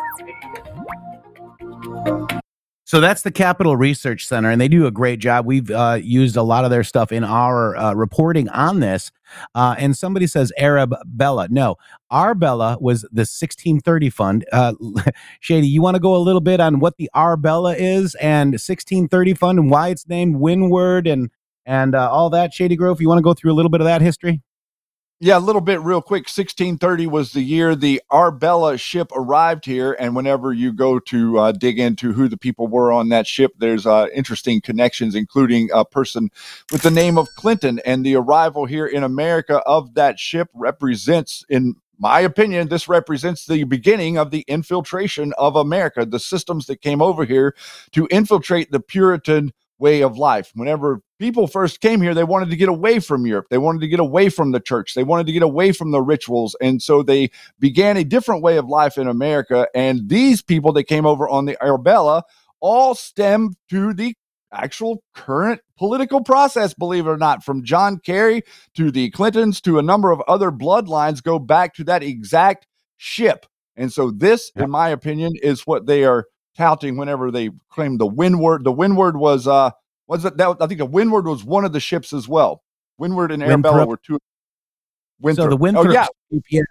So 2.93 3.01
that's 3.01 3.23
the 3.23 3.31
Capital 3.31 3.75
Research 3.75 4.27
Center, 4.27 4.51
and 4.51 4.61
they 4.61 4.69
do 4.69 4.85
a 4.85 4.91
great 4.91 5.19
job. 5.19 5.47
We've 5.47 5.71
uh, 5.71 5.99
used 6.03 6.37
a 6.37 6.43
lot 6.43 6.67
of 6.67 6.71
their 6.71 6.85
stuff 6.85 7.11
in 7.11 7.25
our 7.25 7.75
uh, 7.75 7.95
reporting 7.95 8.51
on 8.51 8.81
this. 8.81 9.11
Uh, 9.55 9.75
and 9.79 9.97
somebody 9.97 10.27
says 10.27 10.53
Arab 10.59 10.95
Bella. 11.07 11.49
No, 11.49 11.77
Arbella 12.11 12.77
was 12.83 13.01
the 13.05 13.23
1630 13.23 14.11
fund. 14.11 14.45
Uh, 14.53 14.75
Shady, 15.41 15.69
you 15.69 15.81
want 15.81 15.95
to 15.95 16.01
go 16.01 16.15
a 16.15 16.19
little 16.19 16.43
bit 16.43 16.61
on 16.61 16.81
what 16.81 16.99
the 16.99 17.09
Arbella 17.15 17.75
is 17.77 18.15
and 18.17 18.49
1630 18.51 19.33
fund 19.37 19.59
and 19.59 19.71
why 19.71 19.89
it's 19.89 20.07
named 20.07 20.37
Windward 20.37 21.07
and 21.07 21.31
and 21.65 21.95
uh, 21.95 22.11
all 22.11 22.29
that, 22.29 22.53
Shady 22.53 22.77
Grove? 22.77 23.01
You 23.01 23.09
want 23.09 23.21
to 23.21 23.23
go 23.23 23.33
through 23.33 23.53
a 23.53 23.57
little 23.57 23.71
bit 23.71 23.81
of 23.81 23.87
that 23.87 24.03
history? 24.03 24.43
Yeah, 25.25 25.39
a 25.39 25.39
little 25.39 25.61
bit 25.61 25.81
real 25.83 26.03
quick. 26.03 26.23
1630 26.23 27.07
was 27.07 27.31
the 27.31 27.43
year 27.43 27.77
the 27.77 28.03
Arbella 28.11 28.77
ship 28.77 29.13
arrived 29.15 29.65
here. 29.65 29.93
And 30.01 30.17
whenever 30.17 30.53
you 30.53 30.73
go 30.73 30.99
to 30.99 31.39
uh, 31.39 31.53
dig 31.53 31.79
into 31.79 32.13
who 32.13 32.27
the 32.27 32.37
people 32.37 32.67
were 32.67 32.91
on 32.91 33.09
that 33.11 33.29
ship, 33.29 33.53
there's 33.59 33.87
uh, 33.87 34.09
interesting 34.13 34.61
connections, 34.61 35.15
including 35.15 35.71
a 35.73 35.85
person 35.85 36.31
with 36.73 36.83
the 36.83 36.91
name 36.91 37.19
of 37.19 37.29
Clinton. 37.37 37.79
And 37.85 38.05
the 38.05 38.17
arrival 38.17 38.65
here 38.65 38.85
in 38.85 39.05
America 39.05 39.59
of 39.59 39.95
that 39.95 40.19
ship 40.19 40.49
represents, 40.55 41.47
in 41.49 41.77
my 42.01 42.19
opinion, 42.19 42.67
this 42.67 42.89
represents 42.89 43.47
the 43.47 43.63
beginning 43.63 44.19
of 44.19 44.33
the 44.33 44.45
infiltration 44.49 45.33
of 45.39 45.55
America, 45.55 46.05
the 46.05 46.19
systems 46.19 46.67
that 46.67 46.81
came 46.81 47.01
over 47.01 47.25
here 47.25 47.55
to 47.93 48.09
infiltrate 48.11 48.73
the 48.73 48.81
Puritan 48.81 49.53
way 49.83 50.03
of 50.03 50.17
life. 50.17 50.53
Whenever 50.55 51.03
people 51.19 51.49
first 51.49 51.81
came 51.81 52.01
here, 52.01 52.15
they 52.15 52.25
wanted 52.25 52.49
to 52.51 52.57
get 52.57 52.69
away 52.69 53.01
from 53.01 53.27
Europe. 53.27 53.47
They 53.51 53.59
wanted 53.59 53.81
to 53.81 53.89
get 53.89 54.01
away 54.01 54.29
from 54.29 54.53
the 54.53 54.61
church. 54.61 54.95
They 54.95 55.03
wanted 55.03 55.27
to 55.27 55.33
get 55.33 55.43
away 55.43 55.73
from 55.73 55.91
the 55.91 56.01
rituals. 56.01 56.57
And 56.61 56.81
so 56.81 57.03
they 57.03 57.31
began 57.59 57.97
a 57.97 58.05
different 58.05 58.43
way 58.43 58.57
of 58.57 58.69
life 58.69 58.97
in 58.97 59.09
America. 59.09 59.67
And 59.75 60.09
these 60.09 60.41
people 60.41 60.73
that 60.75 60.85
came 60.85 61.05
over 61.05 61.29
on 61.29 61.45
the 61.45 61.63
Arabella 61.63 62.23
all 62.61 62.95
stem 62.95 63.55
to 63.71 63.93
the 63.93 64.15
actual 64.53 65.03
current 65.15 65.61
political 65.77 66.23
process, 66.23 66.75
believe 66.75 67.07
it 67.07 67.11
or 67.11 67.17
not, 67.17 67.43
from 67.43 67.65
John 67.65 67.99
Kerry 67.99 68.43
to 68.77 68.93
the 68.93 69.11
Clintons 69.11 69.61
to 69.63 69.79
a 69.79 69.83
number 69.83 70.13
of 70.13 70.23
other 70.29 70.53
bloodlines 70.53 71.23
go 71.23 71.41
back 71.41 71.75
to 71.75 71.85
that 71.85 72.05
exact 72.05 72.69
ship. 72.99 73.47
And 73.75 73.93
so 73.93 74.11
this, 74.11 74.53
in 74.55 74.71
my 74.71 74.91
opinion, 74.91 75.33
is 75.43 75.63
what 75.67 75.87
they 75.87 76.05
are 76.05 76.27
touting 76.57 76.97
whenever 76.97 77.31
they 77.31 77.51
claim 77.71 77.99
the 77.99 78.07
Windward. 78.07 78.65
The 78.65 78.73
Windward 78.73 79.17
was 79.17 79.47
uh 79.47 79.71
was 80.07 80.25
it 80.25 80.37
that 80.37 80.57
I 80.61 80.67
think 80.67 80.79
the 80.79 80.87
Windward 80.87 81.27
was 81.27 81.45
one 81.45 81.65
of 81.65 81.73
the 81.73 81.81
ships 81.81 82.13
as 82.13 82.29
well. 82.29 82.63
Windward 82.99 83.33
and 83.33 83.43
Arabella 83.43 83.87
were 83.87 83.97
two. 83.97 84.19
So 85.35 85.49
the 85.49 85.57
Winthrop. 85.57 85.87
Winthrop, 85.87 86.09
Oh 86.33 86.41
yeah, 86.51 86.61
yeah. 86.61 86.63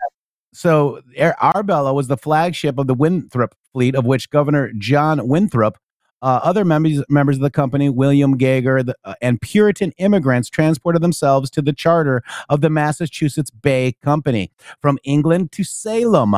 So 0.54 1.02
Ar- 1.20 1.38
Arbella 1.56 1.94
was 1.94 2.08
the 2.08 2.18
flagship 2.18 2.78
of 2.78 2.88
the 2.88 2.94
Winthrop 2.94 3.56
fleet, 3.74 3.96
of 3.96 4.06
which 4.06 4.30
Governor 4.30 4.72
John 4.78 5.28
Winthrop, 5.28 5.78
uh, 6.22 6.40
other 6.44 6.66
members 6.66 7.04
members 7.10 7.38
of 7.38 7.42
the 7.42 7.50
company, 7.50 7.90
William 7.90 8.38
Gager, 8.38 8.84
the, 8.84 8.96
uh, 9.06 9.16
and 9.22 9.42
Puritan 9.42 9.92
immigrants 9.94 10.50
transported 10.50 11.02
themselves 11.02 11.50
to 11.52 11.62
the 11.62 11.74
charter 11.74 12.22
of 12.50 12.62
the 12.62 12.70
Massachusetts 12.70 13.50
Bay 13.50 13.96
Company 14.04 14.52
from 14.82 15.00
England 15.04 15.52
to 15.54 15.64
Salem 15.64 16.36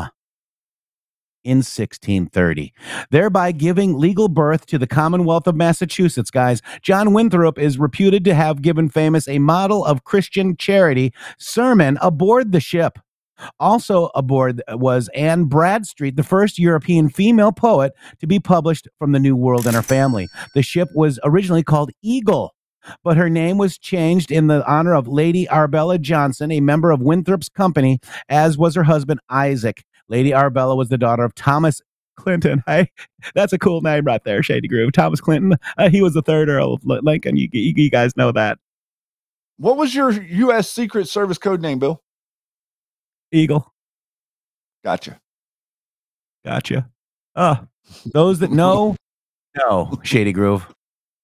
in 1.44 1.58
1630, 1.58 2.74
thereby 3.10 3.52
giving 3.52 3.98
legal 3.98 4.28
birth 4.28 4.66
to 4.68 4.78
the 4.78 4.88
Commonwealth 4.88 5.48
of 5.48 5.56
Massachusetts. 5.56 6.32
Guys, 6.32 6.62
John 6.82 7.14
Winthrop 7.14 7.60
is 7.60 7.78
reputed 7.78 8.24
to 8.26 8.34
have 8.34 8.62
given 8.62 8.90
famous 8.90 9.28
a 9.28 9.40
model 9.40 9.84
of 9.86 10.04
Christian 10.04 10.58
charity 10.58 11.14
sermon 11.38 11.98
aboard 12.02 12.52
the 12.52 12.60
ship. 12.60 13.00
Also 13.60 14.10
aboard 14.16 14.62
uh, 14.68 14.78
was 14.78 15.10
Anne 15.16 15.46
Bradstreet, 15.46 16.16
the 16.16 16.24
first 16.24 16.60
European 16.60 17.10
female 17.10 17.52
poet 17.52 17.94
to 18.20 18.28
be 18.28 18.40
published 18.40 18.88
from 19.00 19.12
the 19.12 19.20
New 19.20 19.36
World 19.36 19.66
and 19.66 19.76
her 19.76 19.82
family. 19.82 20.28
The 20.54 20.62
ship 20.62 20.90
was 20.96 21.20
originally 21.24 21.64
called 21.64 21.92
Eagle, 22.02 22.54
but 23.04 23.18
her 23.18 23.30
name 23.30 23.58
was 23.58 23.78
changed 23.78 24.32
in 24.32 24.48
the 24.48 24.66
honor 24.70 24.94
of 24.94 25.08
Lady 25.08 25.50
Arbella 25.50 25.98
Johnson, 25.98 26.52
a 26.52 26.60
member 26.60 26.92
of 26.92 27.02
Winthrop's 27.02 27.50
company, 27.50 28.00
as 28.30 28.58
was 28.58 28.76
her 28.76 28.84
husband 28.84 29.20
Isaac. 29.30 29.84
Lady 30.10 30.34
Arbella 30.34 30.76
was 30.76 30.90
the 30.90 30.98
daughter 30.98 31.24
of 31.24 31.34
Thomas 31.36 31.82
Clinton. 32.16 32.64
Hey, 32.68 32.90
that's 33.34 33.54
a 33.54 33.58
cool 33.60 33.82
name 33.82 34.06
right 34.06 34.24
there, 34.24 34.44
Shady 34.44 34.68
Grove. 34.68 34.92
Thomas 34.92 35.20
Clinton. 35.22 35.58
Uh, 35.78 35.90
he 35.90 36.02
was 36.02 36.14
the 36.14 36.22
third 36.22 36.50
Earl 36.50 36.74
of 36.74 36.84
Lincoln. 36.86 37.38
You, 37.38 37.50
you, 37.52 37.74
you 37.76 37.90
guys 37.90 38.16
know 38.16 38.32
that. 38.32 38.60
what 39.58 39.78
was 39.78 39.96
your 39.96 40.12
U.S. 40.12 40.70
Secret 40.70 41.08
Service 41.08 41.38
code 41.38 41.62
name, 41.62 41.80
Bill? 41.80 42.02
Eagle. 43.32 43.74
Gotcha. 44.84 45.20
Gotcha. 46.46 46.90
Uh, 47.36 47.56
those 48.14 48.40
that 48.40 48.52
know, 48.52 48.96
know 49.58 50.00
Shady 50.04 50.32
Grove. 50.34 50.72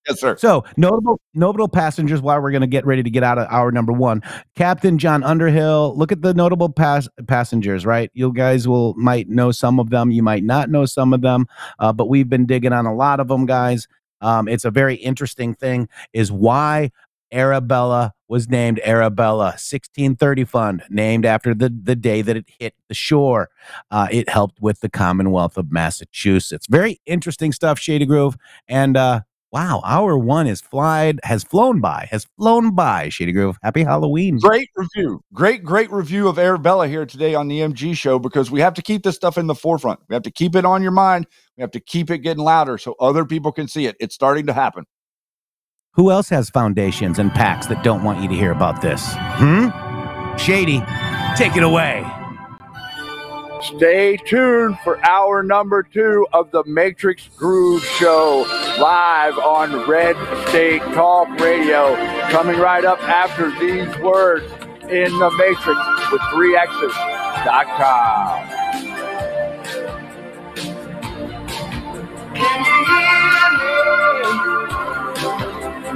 Yes, 0.08 0.20
sir. 0.20 0.38
So 0.38 0.64
notable 0.78 1.20
notable 1.34 1.68
passengers 1.68 2.22
while 2.22 2.42
we're 2.42 2.52
going 2.52 2.62
to 2.62 2.68
get 2.68 2.86
ready 2.86 3.04
to 3.04 3.10
get 3.10 3.24
out 3.24 3.38
of 3.38 3.48
hour 3.50 3.72
number 3.72 3.92
one. 3.92 4.24
Captain 4.56 4.98
John 4.98 5.24
Underhill. 5.24 5.96
Look 5.96 6.12
at 6.12 6.22
the 6.22 6.34
notable 6.34 6.70
pass 6.70 7.08
passengers, 7.28 7.86
right? 7.86 8.10
You 8.14 8.34
guys 8.34 8.68
will 8.68 8.94
might 8.96 9.30
know 9.30 9.52
some 9.52 9.80
of 9.80 9.90
them. 9.90 10.12
You 10.12 10.24
might 10.24 10.44
not 10.44 10.70
know 10.70 10.86
some 10.86 11.14
of 11.14 11.22
them, 11.22 11.48
uh, 11.80 11.94
but 11.94 12.08
we've 12.10 12.30
been 12.30 12.46
digging 12.46 12.74
on 12.74 12.86
a 12.86 12.94
lot 12.94 13.20
of 13.20 13.28
them, 13.28 13.46
guys. 13.46 13.88
Um, 14.22 14.48
it's 14.48 14.66
a 14.66 14.72
very 14.72 14.96
interesting 14.96 15.54
thing. 15.54 15.90
Is 16.14 16.32
why 16.32 16.92
Arabella 17.32 18.14
was 18.28 18.48
named 18.50 18.80
Arabella 18.84 19.46
1630 19.46 20.44
Fund, 20.46 20.84
named 20.90 21.26
after 21.26 21.54
the, 21.54 21.70
the 21.70 21.96
day 21.96 22.22
that 22.22 22.38
it 22.38 22.46
hit 22.60 22.74
the 22.88 22.94
shore. 22.94 23.50
Uh, 23.92 24.08
it 24.12 24.30
helped 24.30 24.62
with 24.62 24.80
the 24.82 24.90
Commonwealth 24.90 25.58
of 25.58 25.72
Massachusetts. 25.72 26.68
Very 26.68 27.02
interesting 27.06 27.52
stuff, 27.52 27.80
Shady 27.80 28.06
Grove. 28.06 28.38
And 28.68 28.96
uh, 28.96 29.22
Wow, 29.52 29.82
hour 29.84 30.16
one 30.16 30.46
is 30.46 30.62
flied 30.62 31.20
has 31.24 31.44
flown 31.44 31.82
by, 31.82 32.08
has 32.12 32.28
flown 32.38 32.76
by. 32.76 33.10
Shady 33.10 33.32
Grove, 33.32 33.58
happy 33.64 33.84
Halloween. 33.84 34.38
Great 34.38 34.70
review. 34.76 35.22
Great, 35.34 35.64
great 35.64 35.92
review 35.92 36.28
of 36.28 36.38
Arabella 36.38 36.88
here 36.88 37.04
today 37.04 37.34
on 37.34 37.48
the 37.48 37.60
MG 37.60 37.96
show 37.96 38.20
because 38.20 38.52
we 38.52 38.60
have 38.60 38.76
to 38.76 38.84
keep 38.84 39.02
this 39.02 39.16
stuff 39.16 39.40
in 39.40 39.48
the 39.48 39.56
forefront. 39.56 40.02
We 40.08 40.14
have 40.14 40.22
to 40.24 40.32
keep 40.32 40.56
it 40.56 40.66
on 40.66 40.84
your 40.84 40.92
mind. 40.92 41.26
We 41.58 41.62
have 41.62 41.72
to 41.72 41.80
keep 41.80 42.12
it 42.12 42.20
getting 42.20 42.44
louder 42.44 42.78
so 42.78 42.96
other 43.00 43.26
people 43.26 43.52
can 43.52 43.68
see 43.68 43.88
it. 43.88 43.96
It's 44.00 44.14
starting 44.14 44.46
to 44.46 44.54
happen. 44.54 44.86
Who 45.94 46.12
else 46.12 46.30
has 46.30 46.52
foundations 46.52 47.18
and 47.18 47.32
packs 47.32 47.66
that 47.68 47.84
don't 47.84 48.04
want 48.04 48.22
you 48.22 48.30
to 48.30 48.36
hear 48.36 48.52
about 48.52 48.82
this? 48.82 49.04
Hmm? 49.16 49.70
Shady, 50.38 50.84
take 51.36 51.58
it 51.58 51.64
away. 51.64 52.06
Stay 53.62 54.16
tuned 54.16 54.80
for 54.80 55.04
hour 55.06 55.44
number 55.44 55.84
two 55.84 56.26
of 56.32 56.50
the 56.52 56.64
Matrix 56.66 57.28
Groove 57.36 57.84
Show 57.84 58.46
live 58.80 59.38
on 59.38 59.88
Red 59.90 60.16
State 60.48 60.82
Talk 60.94 61.28
Radio. 61.40 61.96
Coming 62.30 62.58
right 62.58 62.86
up 62.86 63.00
after 63.04 63.52
these 63.60 63.94
words 64.00 64.46
in 64.90 65.12
the 65.20 65.30
Matrix 65.32 65.80
with 66.12 66.22
3X's.com. 66.32 67.00
Can 72.36 72.66
you 72.66 72.86
hear 72.86 73.10
me? 73.58 73.68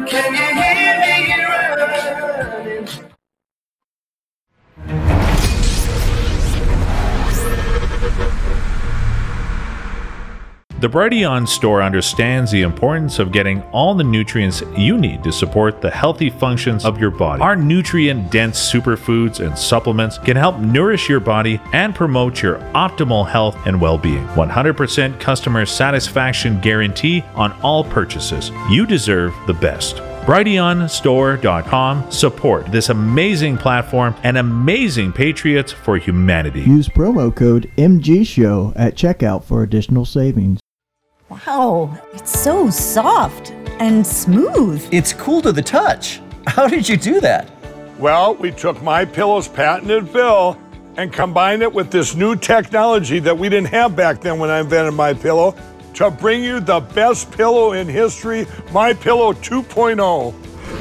Can 0.09 0.33
you 0.33 0.47
hear 0.61 0.95
me 0.99 1.43
running? 1.45 3.12
The 10.83 10.89
Brighteon 10.89 11.47
store 11.47 11.81
understands 11.81 12.51
the 12.51 12.63
importance 12.63 13.17
of 13.17 13.31
getting 13.31 13.61
all 13.71 13.95
the 13.95 14.03
nutrients 14.03 14.63
you 14.75 14.97
need 14.97 15.23
to 15.23 15.31
support 15.31 15.79
the 15.79 15.89
healthy 15.89 16.29
functions 16.29 16.83
of 16.83 16.99
your 16.99 17.09
body. 17.09 17.41
Our 17.41 17.55
nutrient 17.55 18.29
dense 18.29 18.59
superfoods 18.59 19.39
and 19.39 19.57
supplements 19.57 20.17
can 20.17 20.35
help 20.35 20.59
nourish 20.59 21.07
your 21.07 21.21
body 21.21 21.61
and 21.71 21.95
promote 21.95 22.41
your 22.41 22.57
optimal 22.75 23.25
health 23.25 23.55
and 23.65 23.79
well 23.79 23.97
being. 23.97 24.27
100% 24.27 25.21
customer 25.21 25.65
satisfaction 25.65 26.59
guarantee 26.59 27.23
on 27.33 27.53
all 27.61 27.85
purchases. 27.85 28.51
You 28.69 28.85
deserve 28.85 29.33
the 29.47 29.53
best. 29.53 30.01
BrighteonStore.com 30.23 32.09
support 32.09 32.65
this 32.67 32.87
amazing 32.87 33.57
platform 33.57 34.15
and 34.23 34.37
amazing 34.37 35.11
patriots 35.11 35.73
for 35.73 35.97
humanity. 35.97 36.61
Use 36.61 36.87
promo 36.87 37.35
code 37.35 37.69
MGSHOW 37.77 38.71
at 38.77 38.95
checkout 38.95 39.43
for 39.43 39.63
additional 39.63 40.05
savings. 40.05 40.61
Wow, 41.27 41.99
it's 42.13 42.39
so 42.39 42.69
soft 42.69 43.51
and 43.79 44.07
smooth. 44.07 44.87
It's 44.93 45.11
cool 45.11 45.41
to 45.41 45.51
the 45.51 45.61
touch. 45.61 46.21
How 46.47 46.69
did 46.69 46.87
you 46.87 46.95
do 46.95 47.19
that? 47.19 47.51
Well, 47.99 48.35
we 48.35 48.51
took 48.51 48.81
my 48.81 49.03
pillow's 49.03 49.49
patented 49.49 50.09
fill 50.09 50.57
and 50.95 51.11
combined 51.11 51.63
it 51.63 51.73
with 51.73 51.91
this 51.91 52.15
new 52.15 52.37
technology 52.37 53.19
that 53.19 53.37
we 53.37 53.49
didn't 53.49 53.69
have 53.71 53.93
back 53.93 54.21
then 54.21 54.39
when 54.39 54.49
I 54.49 54.61
invented 54.61 54.93
my 54.93 55.13
pillow 55.13 55.53
to 55.95 56.11
bring 56.11 56.43
you 56.43 56.59
the 56.59 56.79
best 56.79 57.31
pillow 57.31 57.73
in 57.73 57.87
history, 57.87 58.47
My 58.71 58.93
Pillow 58.93 59.33
2.0. 59.33 60.52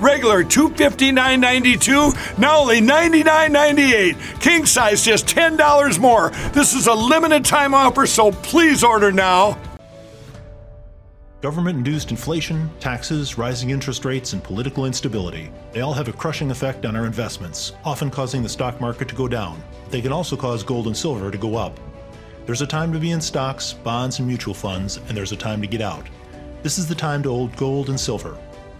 regular 0.00 0.44
$259.92, 0.44 2.38
now 2.38 2.60
only 2.60 2.80
$99.98. 2.80 4.40
King 4.40 4.66
size 4.66 5.04
just 5.04 5.26
$10 5.26 5.98
more. 5.98 6.30
This 6.52 6.74
is 6.74 6.86
a 6.86 6.94
limited 6.94 7.44
time 7.44 7.74
offer, 7.74 8.06
so 8.06 8.32
please 8.32 8.84
order 8.84 9.12
now. 9.12 9.58
Government 11.40 11.78
induced 11.78 12.10
inflation, 12.10 12.68
taxes, 12.80 13.38
rising 13.38 13.70
interest 13.70 14.04
rates, 14.04 14.34
and 14.34 14.44
political 14.44 14.84
instability. 14.84 15.50
They 15.72 15.80
all 15.80 15.94
have 15.94 16.06
a 16.08 16.12
crushing 16.12 16.50
effect 16.50 16.84
on 16.84 16.94
our 16.94 17.06
investments, 17.06 17.72
often 17.82 18.10
causing 18.10 18.42
the 18.42 18.48
stock 18.50 18.78
market 18.78 19.08
to 19.08 19.14
go 19.14 19.26
down. 19.26 19.62
They 19.88 20.02
can 20.02 20.12
also 20.12 20.36
cause 20.36 20.62
gold 20.62 20.86
and 20.86 20.96
silver 20.96 21.30
to 21.30 21.38
go 21.38 21.56
up. 21.56 21.80
There's 22.44 22.60
a 22.60 22.66
time 22.66 22.92
to 22.92 22.98
be 22.98 23.12
in 23.12 23.22
stocks, 23.22 23.72
bonds, 23.72 24.18
and 24.18 24.28
mutual 24.28 24.52
funds, 24.52 24.98
and 25.08 25.16
there's 25.16 25.32
a 25.32 25.36
time 25.36 25.62
to 25.62 25.66
get 25.66 25.80
out. 25.80 26.06
This 26.62 26.76
is 26.76 26.86
the 26.86 26.94
time 26.94 27.22
to 27.22 27.30
hold 27.30 27.56
gold 27.56 27.88
and 27.88 27.98
silver. 27.98 28.36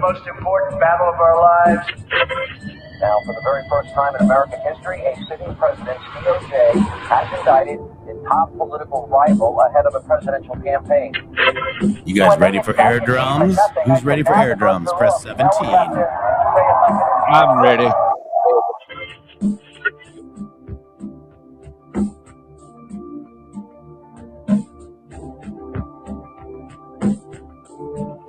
Most 0.00 0.26
important 0.26 0.80
battle 0.80 1.08
of 1.08 1.20
our 1.20 1.40
lives. 1.40 1.86
Now, 3.00 3.16
for 3.24 3.34
the 3.34 3.40
very 3.42 3.62
first 3.68 3.94
time 3.94 4.14
in 4.16 4.22
American 4.22 4.60
history, 4.60 5.00
a 5.04 5.16
sitting 5.28 5.54
president's 5.56 6.02
DOJ 6.02 6.72
has 7.08 7.38
indicted 7.38 7.80
his 8.06 8.16
top 8.28 8.54
political 8.56 9.06
rival 9.08 9.58
ahead 9.60 9.86
of 9.86 9.94
a 9.94 10.00
presidential 10.00 10.56
campaign. 10.56 11.14
You 12.04 12.14
guys 12.14 12.38
ready 12.38 12.62
for 12.62 12.78
air 12.80 13.00
drums? 13.00 13.58
Who's 13.86 14.04
ready 14.04 14.22
for 14.22 14.34
air 14.34 14.54
drums? 14.54 14.90
Press 14.98 15.22
17. 15.22 15.48
I'm 17.32 17.58
ready. 17.62 17.90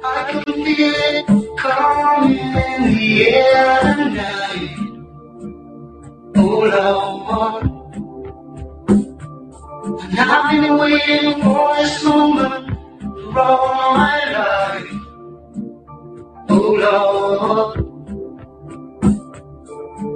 I 0.03 0.32
can 0.32 0.43
feel 0.43 0.93
it 0.95 1.41
coming 1.62 2.39
in 2.39 2.95
the 2.95 3.30
air 3.30 3.82
tonight. 3.95 4.78
Oh 6.36 6.59
Lord, 6.74 7.64
and 10.01 10.20
I've 10.20 10.51
been 10.51 10.78
waiting 10.78 11.41
for 11.43 11.76
this 11.78 12.03
moment 12.03 12.78
for 13.34 13.39
all 13.39 13.93
my 13.95 14.20
life. 14.39 14.91
Oh 16.49 16.72
Lord, 16.84 17.76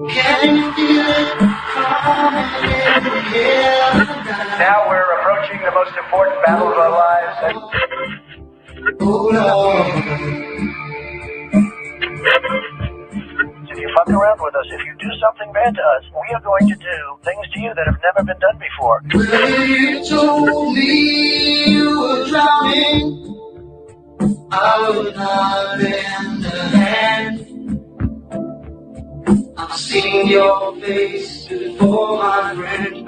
can 0.09 0.55
you 0.57 0.73
feel 0.73 1.05
it 1.05 1.29
coming 1.73 2.49
in 2.73 3.03
the 3.03 3.17
air 3.37 3.91
tonight? 3.91 4.57
Now 4.57 4.89
we're 4.89 5.11
approaching 5.19 5.59
the 5.61 5.71
most 5.71 5.95
important 5.95 6.43
battle 6.43 6.69
of 6.69 6.77
our 6.77 6.89
lives. 6.89 7.37
Oh. 8.99 10.84
If 12.27 13.77
you 13.79 13.93
fuck 13.95 14.09
around 14.09 14.39
with 14.41 14.55
us, 14.55 14.65
if 14.71 14.85
you 14.85 14.95
do 14.99 15.09
something 15.21 15.53
bad 15.53 15.75
to 15.75 15.81
us, 15.81 16.03
we 16.11 16.33
are 16.33 16.41
going 16.41 16.67
to 16.69 16.75
do 16.75 17.17
things 17.23 17.45
to 17.53 17.59
you 17.59 17.73
that 17.75 17.85
have 17.85 18.01
never 18.01 18.25
been 18.25 18.39
done 18.39 18.57
before. 18.57 19.01
When 19.13 19.69
You 19.69 20.03
told 20.09 20.75
me 20.75 21.69
you 21.71 21.99
were 21.99 22.27
drowning. 22.27 23.21
I 24.51 24.89
would 24.89 25.15
not 25.15 25.79
lend 25.79 26.45
a 26.45 26.49
hand. 26.77 27.37
I've 29.57 29.77
seen 29.77 30.27
your 30.27 30.75
face 30.81 31.47
before, 31.47 32.17
my 32.17 32.55
friend. 32.55 33.05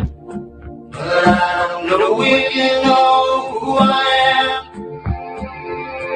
But 0.91 1.27
I 1.27 1.67
don't 1.69 1.87
know 1.87 2.21
if 2.21 2.55
you 2.55 2.81
know 2.83 3.59
who 3.61 3.77
I 3.79 4.63
am. 4.73 4.76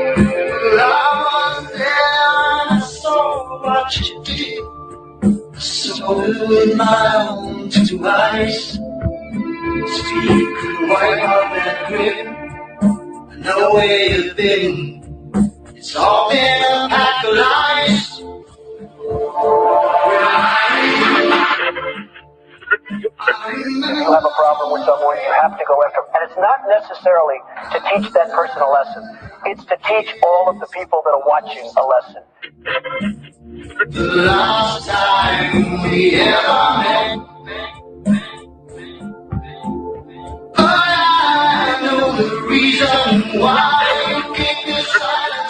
I 0.04 1.58
was 1.58 1.72
there 1.74 2.72
and 2.72 2.84
saw 2.84 3.64
what 3.64 4.00
you 4.00 4.24
did. 4.24 4.64
I 5.56 5.60
saw 5.60 6.22
it 6.22 6.50
with 6.50 6.76
my 6.76 7.28
own 7.30 7.70
two 7.70 8.08
eyes. 8.08 8.74
So 8.74 8.80
you 10.26 10.88
wipe 10.90 11.22
that 11.56 11.86
grin. 11.88 12.28
I 13.32 13.36
know 13.46 13.74
where 13.74 14.10
you've 14.10 14.36
been. 14.36 15.02
It's 15.76 15.96
all 15.96 16.30
been 16.30 16.64
a 16.64 16.88
pack 16.90 17.26
of 17.26 17.34
lies. 17.36 18.22
If 23.04 23.10
you 23.48 23.82
have 24.14 24.24
a 24.24 24.34
problem 24.38 24.74
with 24.74 24.86
someone, 24.86 25.18
you 25.18 25.34
have 25.42 25.58
to 25.58 25.66
go 25.68 25.84
after 25.84 26.02
them. 26.02 26.10
And 26.14 26.30
it's 26.30 26.38
not 26.38 26.60
necessarily 26.70 27.40
to 27.74 27.80
teach 27.90 28.14
that 28.14 28.32
person 28.32 28.62
a 28.62 28.70
lesson. 28.70 29.04
It's 29.46 29.66
to 29.66 29.78
teach 29.88 30.14
all 30.24 30.50
of 30.50 30.60
the 30.60 30.68
people 30.68 31.02
that 31.06 31.12
are 31.12 31.26
watching 31.26 31.66
a 31.66 31.84
lesson. 31.86 32.24
The 33.90 34.06
last 34.24 34.88
time 34.88 35.90
we 35.90 36.16
ever 36.16 36.78
met. 36.84 37.32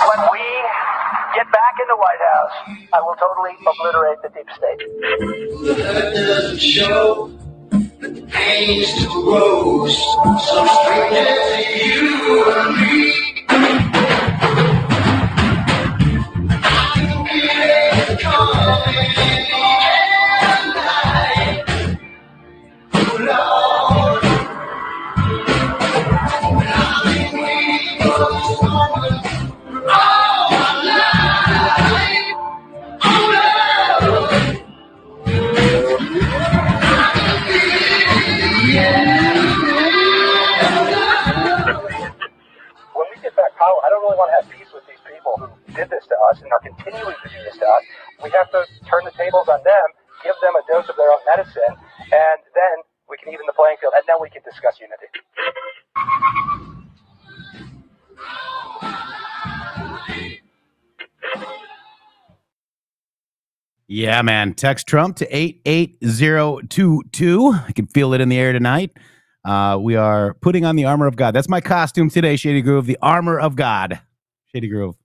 When 0.08 0.22
we 0.32 0.46
get 1.36 1.48
back 1.52 1.76
in 1.82 1.88
the 1.88 1.98
White 1.98 2.22
House, 2.34 2.56
I 2.94 3.02
will 3.02 3.16
totally 3.16 3.56
obliterate 3.68 4.22
the 4.24 4.30
deep 4.30 4.50
state. 4.56 4.82
Hurt 5.86 6.14
doesn't 6.14 6.60
show, 6.60 7.32
still 8.02 9.24
grows. 9.24 9.96
So 9.96 10.66
stranger 10.66 11.26
to 11.50 11.62
you 11.86 12.52
and 12.52 12.72
me. 12.82 13.14
I 16.50 16.66
can 16.96 17.26
it 17.30 18.18
Yeah, 64.02 64.22
man. 64.24 64.56
Text 64.56 64.88
Trump 64.88 65.18
to 65.18 65.28
88022. 65.30 67.52
I 67.52 67.72
can 67.72 67.86
feel 67.86 68.16
it 68.16 68.22
in 68.22 68.30
the 68.30 68.40
air 68.40 68.52
tonight. 68.52 68.98
Uh, 69.46 69.78
we 69.80 69.96
are 69.96 70.34
putting 70.42 70.66
on 70.66 70.76
the 70.76 70.86
armor 70.86 71.06
of 71.06 71.16
God. 71.16 71.36
That's 71.36 71.48
my 71.48 71.62
costume 71.62 72.10
today, 72.10 72.36
Shady 72.36 72.64
Grove, 72.64 72.88
the 72.88 72.98
armor 73.04 73.40
of 73.40 73.56
God. 73.56 74.02
Shady 74.52 74.70
Grove. 74.70 74.96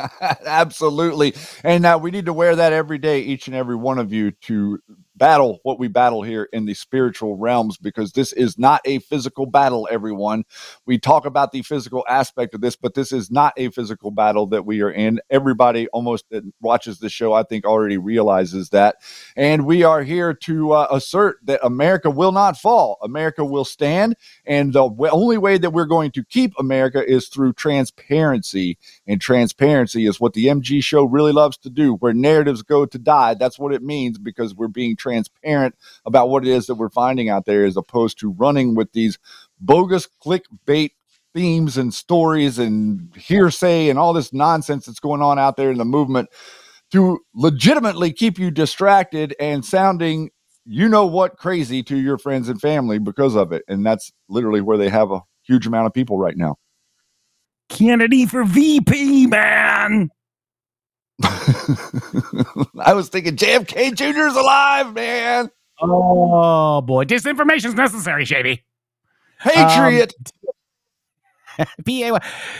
Absolutely. 0.46 1.34
And 1.62 1.84
uh, 1.84 1.98
we 2.00 2.10
need 2.10 2.24
to 2.24 2.32
wear 2.32 2.56
that 2.56 2.72
every 2.72 2.96
day, 2.96 3.20
each 3.20 3.46
and 3.46 3.54
every 3.54 3.76
one 3.76 3.98
of 3.98 4.10
you, 4.10 4.30
to 4.30 4.78
battle 5.18 5.58
what 5.62 5.78
we 5.78 5.88
battle 5.88 6.22
here 6.22 6.48
in 6.52 6.64
the 6.64 6.74
spiritual 6.74 7.36
realms 7.36 7.76
because 7.76 8.12
this 8.12 8.32
is 8.32 8.58
not 8.58 8.80
a 8.84 9.00
physical 9.00 9.46
battle, 9.46 9.88
everyone. 9.90 10.44
We 10.86 10.98
talk 10.98 11.26
about 11.26 11.52
the 11.52 11.62
physical 11.62 12.04
aspect 12.08 12.54
of 12.54 12.60
this, 12.60 12.76
but 12.76 12.94
this 12.94 13.12
is 13.12 13.30
not 13.30 13.52
a 13.56 13.70
physical 13.70 14.10
battle 14.10 14.46
that 14.48 14.64
we 14.64 14.80
are 14.82 14.90
in. 14.90 15.20
Everybody 15.30 15.88
almost 15.88 16.26
that 16.30 16.44
watches 16.60 16.98
the 16.98 17.08
show, 17.08 17.32
I 17.32 17.42
think, 17.42 17.64
already 17.64 17.98
realizes 17.98 18.70
that. 18.70 18.96
And 19.36 19.66
we 19.66 19.82
are 19.82 20.02
here 20.02 20.32
to 20.34 20.72
uh, 20.72 20.86
assert 20.90 21.38
that 21.44 21.60
America 21.64 22.10
will 22.10 22.32
not 22.32 22.56
fall, 22.56 22.98
America 23.02 23.44
will 23.44 23.64
stand. 23.64 24.16
And 24.48 24.72
the 24.72 24.88
w- 24.88 25.12
only 25.12 25.38
way 25.38 25.58
that 25.58 25.70
we're 25.72 25.86
going 25.86 26.10
to 26.12 26.24
keep 26.24 26.54
America 26.58 27.04
is 27.06 27.28
through 27.28 27.52
transparency. 27.52 28.78
And 29.06 29.20
transparency 29.20 30.06
is 30.06 30.20
what 30.20 30.32
the 30.32 30.46
MG 30.46 30.82
show 30.82 31.04
really 31.04 31.32
loves 31.32 31.58
to 31.58 31.70
do. 31.70 31.94
Where 31.96 32.14
narratives 32.14 32.62
go 32.62 32.86
to 32.86 32.98
die, 32.98 33.34
that's 33.34 33.58
what 33.58 33.74
it 33.74 33.82
means 33.82 34.18
because 34.18 34.54
we're 34.54 34.68
being 34.68 34.96
transparent 34.96 35.76
about 36.06 36.30
what 36.30 36.46
it 36.46 36.50
is 36.50 36.66
that 36.66 36.76
we're 36.76 36.88
finding 36.88 37.28
out 37.28 37.46
there 37.46 37.66
as 37.66 37.76
opposed 37.76 38.18
to 38.20 38.32
running 38.32 38.74
with 38.74 38.92
these 38.92 39.18
bogus 39.60 40.08
clickbait 40.24 40.92
themes 41.34 41.76
and 41.76 41.94
stories 41.94 42.58
and 42.58 43.14
hearsay 43.16 43.90
and 43.90 43.98
all 43.98 44.14
this 44.14 44.32
nonsense 44.32 44.86
that's 44.86 45.00
going 45.00 45.22
on 45.22 45.38
out 45.38 45.56
there 45.56 45.70
in 45.70 45.78
the 45.78 45.84
movement 45.84 46.30
to 46.90 47.20
legitimately 47.34 48.12
keep 48.12 48.38
you 48.38 48.50
distracted 48.50 49.34
and 49.38 49.64
sounding 49.64 50.30
you 50.68 50.88
know 50.88 51.06
what 51.06 51.36
crazy 51.38 51.82
to 51.82 51.96
your 51.96 52.18
friends 52.18 52.48
and 52.48 52.60
family 52.60 52.98
because 52.98 53.34
of 53.34 53.52
it 53.52 53.64
and 53.68 53.84
that's 53.84 54.12
literally 54.28 54.60
where 54.60 54.76
they 54.76 54.88
have 54.88 55.10
a 55.10 55.20
huge 55.42 55.66
amount 55.66 55.86
of 55.86 55.94
people 55.94 56.18
right 56.18 56.36
now 56.36 56.56
Kennedy 57.68 58.26
for 58.26 58.44
VP, 58.44 59.26
man. 59.26 60.10
I 61.22 62.92
was 62.94 63.08
thinking 63.08 63.36
JFK 63.36 63.94
Jr. 63.94 64.26
is 64.26 64.36
alive, 64.36 64.94
man. 64.94 65.50
Oh 65.80 66.80
boy, 66.80 67.04
disinformation 67.04 67.66
is 67.66 67.74
necessary, 67.74 68.24
Shady. 68.24 68.64
Patriot. 69.40 70.14
Um, 71.58 71.66
PAY. 71.84 72.12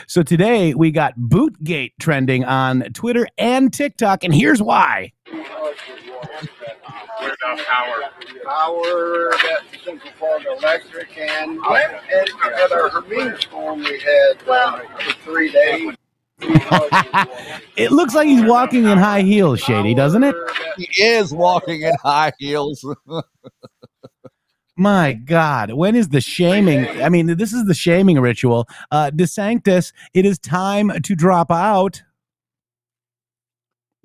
So 0.08 0.22
today 0.22 0.74
we 0.74 0.90
got 0.90 1.16
Bootgate 1.16 1.92
trending 2.00 2.44
on 2.44 2.82
Twitter 2.94 3.28
and 3.38 3.72
TikTok, 3.72 4.24
and 4.24 4.34
here's 4.34 4.60
why. 4.60 5.12
What 7.18 7.36
about 7.42 7.66
power? 7.66 8.00
Power, 8.44 9.30
that 9.32 9.60
Central 9.84 10.12
Florida 10.18 10.56
Electric, 10.58 11.18
and 11.18 11.58
at, 11.66 12.28
at 12.44 12.72
our 12.72 12.88
Hermine 12.90 13.36
storm 13.40 13.80
we 13.80 14.00
had 14.00 14.48
uh, 14.48 14.78
for 14.78 15.12
three 15.24 15.50
days. 15.50 15.94
It 17.76 17.92
looks 17.92 18.14
like 18.14 18.26
he's 18.28 18.42
walking 18.44 18.86
in 18.86 18.98
high 18.98 19.22
heels, 19.22 19.60
Shady, 19.60 19.94
doesn't 19.94 20.24
it? 20.24 20.34
He 20.76 20.88
is 21.02 21.32
walking 21.32 21.82
in 21.82 21.92
high 22.02 22.32
heels. 22.38 22.84
My 24.76 25.12
God, 25.12 25.72
when 25.72 25.96
is 25.96 26.08
the 26.08 26.20
shaming? 26.20 26.86
I 27.02 27.08
mean, 27.08 27.36
this 27.36 27.52
is 27.52 27.64
the 27.66 27.74
shaming 27.74 28.20
ritual. 28.20 28.68
Uh, 28.92 29.10
DeSanctis, 29.12 29.92
it 30.14 30.24
is 30.24 30.38
time 30.38 30.90
to 31.02 31.14
drop 31.16 31.50
out. 31.50 32.02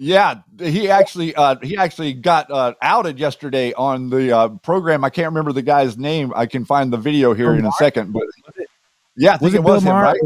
Yeah, 0.03 0.41
he 0.59 0.89
actually 0.89 1.33
uh, 1.35 1.55
he 1.63 1.77
actually 1.77 2.11
got 2.11 2.51
uh, 2.51 2.73
outed 2.81 3.17
yesterday 3.17 3.71
on 3.75 4.09
the 4.09 4.35
uh, 4.35 4.49
program. 4.49 5.05
I 5.05 5.09
can't 5.09 5.27
remember 5.27 5.53
the 5.53 5.61
guy's 5.61 5.97
name. 5.97 6.33
I 6.35 6.45
can 6.45 6.65
find 6.65 6.91
the 6.91 6.97
video 6.97 7.33
here 7.33 7.53
in 7.53 7.65
a 7.65 7.71
second. 7.71 8.11
But 8.11 8.23
yeah, 9.15 9.35
I 9.35 9.37
think 9.37 9.41
Was 9.43 9.53
it, 9.53 9.59
it 9.59 9.63
Bill 9.63 9.73
was 9.75 9.83
him, 9.83 9.93
Maher? 9.93 10.03
right? 10.03 10.21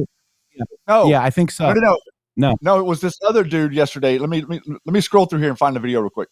No, 0.87 1.07
Yeah, 1.07 1.21
I 1.21 1.29
think 1.29 1.51
so. 1.51 1.71
no, 1.73 1.79
no, 1.79 1.99
no, 2.37 2.57
No. 2.59 2.79
It 2.79 2.85
was 2.85 3.01
this 3.01 3.19
other 3.21 3.43
dude 3.43 3.71
yesterday. 3.71 4.17
Let 4.17 4.31
me 4.31 4.41
let 4.41 4.49
me, 4.49 4.61
let 4.83 4.93
me 4.93 4.99
scroll 4.99 5.27
through 5.27 5.41
here 5.41 5.49
and 5.49 5.57
find 5.59 5.75
the 5.75 5.79
video 5.79 6.01
real 6.01 6.09
quick. 6.09 6.29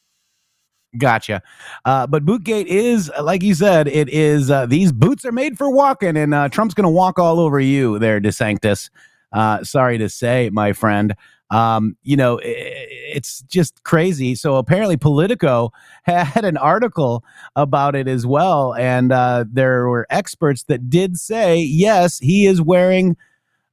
Gotcha. 0.98 1.44
Uh, 1.84 2.08
but 2.08 2.26
Bootgate 2.26 2.66
is, 2.66 3.12
like 3.22 3.44
you 3.44 3.54
said, 3.54 3.88
it 3.88 4.10
is, 4.10 4.50
uh, 4.50 4.66
these 4.66 4.92
boots 4.92 5.24
are 5.24 5.32
made 5.32 5.56
for 5.56 5.70
walking, 5.70 6.18
and 6.18 6.34
uh, 6.34 6.50
Trump's 6.50 6.74
going 6.74 6.86
to 6.86 6.90
walk 6.90 7.20
all 7.20 7.40
over 7.40 7.60
you 7.60 8.00
there, 8.00 8.20
DeSanctis. 8.20 8.90
Uh, 9.32 9.64
sorry 9.64 10.00
to 10.00 10.10
say, 10.10 10.50
my 10.52 10.74
friend. 10.74 11.14
Um, 11.52 11.96
you 12.04 12.18
know, 12.18 12.40
it's 12.44 13.42
just 13.42 13.84
crazy. 13.84 14.36
So 14.36 14.56
apparently, 14.56 14.98
Politico 14.98 15.72
had 16.04 16.44
an 16.44 16.58
article 16.58 17.24
about 17.56 17.96
it 17.96 18.08
as 18.08 18.26
well. 18.26 18.74
And 18.76 19.12
uh, 19.12 19.46
there 19.52 19.88
were 19.88 20.08
experts 20.10 20.64
that 20.64 20.90
did 20.90 21.18
say, 21.18 21.60
yes, 21.60 22.20
he 22.20 22.46
is 22.46 22.62
wearing 22.62 23.16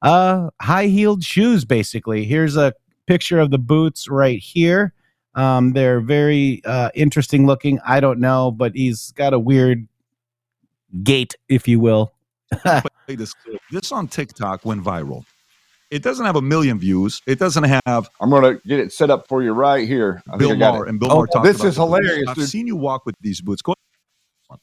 uh, 0.01 0.49
high 0.61 0.87
heeled 0.87 1.23
shoes, 1.23 1.65
basically. 1.65 2.25
Here's 2.25 2.57
a 2.57 2.73
picture 3.07 3.39
of 3.39 3.51
the 3.51 3.57
boots 3.57 4.07
right 4.07 4.39
here. 4.39 4.93
Um, 5.35 5.73
they're 5.73 5.99
very 5.99 6.61
uh, 6.65 6.91
interesting 6.93 7.47
looking. 7.47 7.79
I 7.85 7.99
don't 7.99 8.19
know, 8.19 8.51
but 8.51 8.75
he's 8.75 9.11
got 9.13 9.33
a 9.33 9.39
weird 9.39 9.87
gait, 11.01 11.35
if 11.49 11.67
you 11.67 11.79
will. 11.79 12.13
This 13.71 13.91
on 13.91 14.07
TikTok 14.07 14.63
went 14.63 14.83
viral. 14.83 15.25
It 15.93 16.01
doesn't 16.01 16.25
have 16.25 16.35
a 16.35 16.41
million 16.41 16.79
views. 16.79 17.21
It 17.27 17.37
doesn't 17.37 17.65
have. 17.85 18.09
I'm 18.19 18.31
gonna 18.31 18.55
get 18.65 18.79
it 18.79 18.91
set 18.91 19.11
up 19.11 19.27
for 19.27 19.43
you 19.43 19.51
right 19.53 19.87
here. 19.87 20.23
I 20.27 20.31
think 20.31 20.39
Bill 20.39 20.51
I 20.53 20.55
got 20.55 20.73
Maher 20.73 20.85
and 20.85 20.99
Bill 20.99 21.11
Oh, 21.11 21.15
Maher 21.17 21.27
talked 21.27 21.45
this 21.45 21.63
is 21.63 21.75
hilarious, 21.75 22.27
I've 22.27 22.35
dude. 22.35 22.49
seen 22.49 22.65
you 22.65 22.75
walk 22.75 23.05
with 23.05 23.15
these 23.21 23.41
boots. 23.41 23.61
Go- 23.61 23.75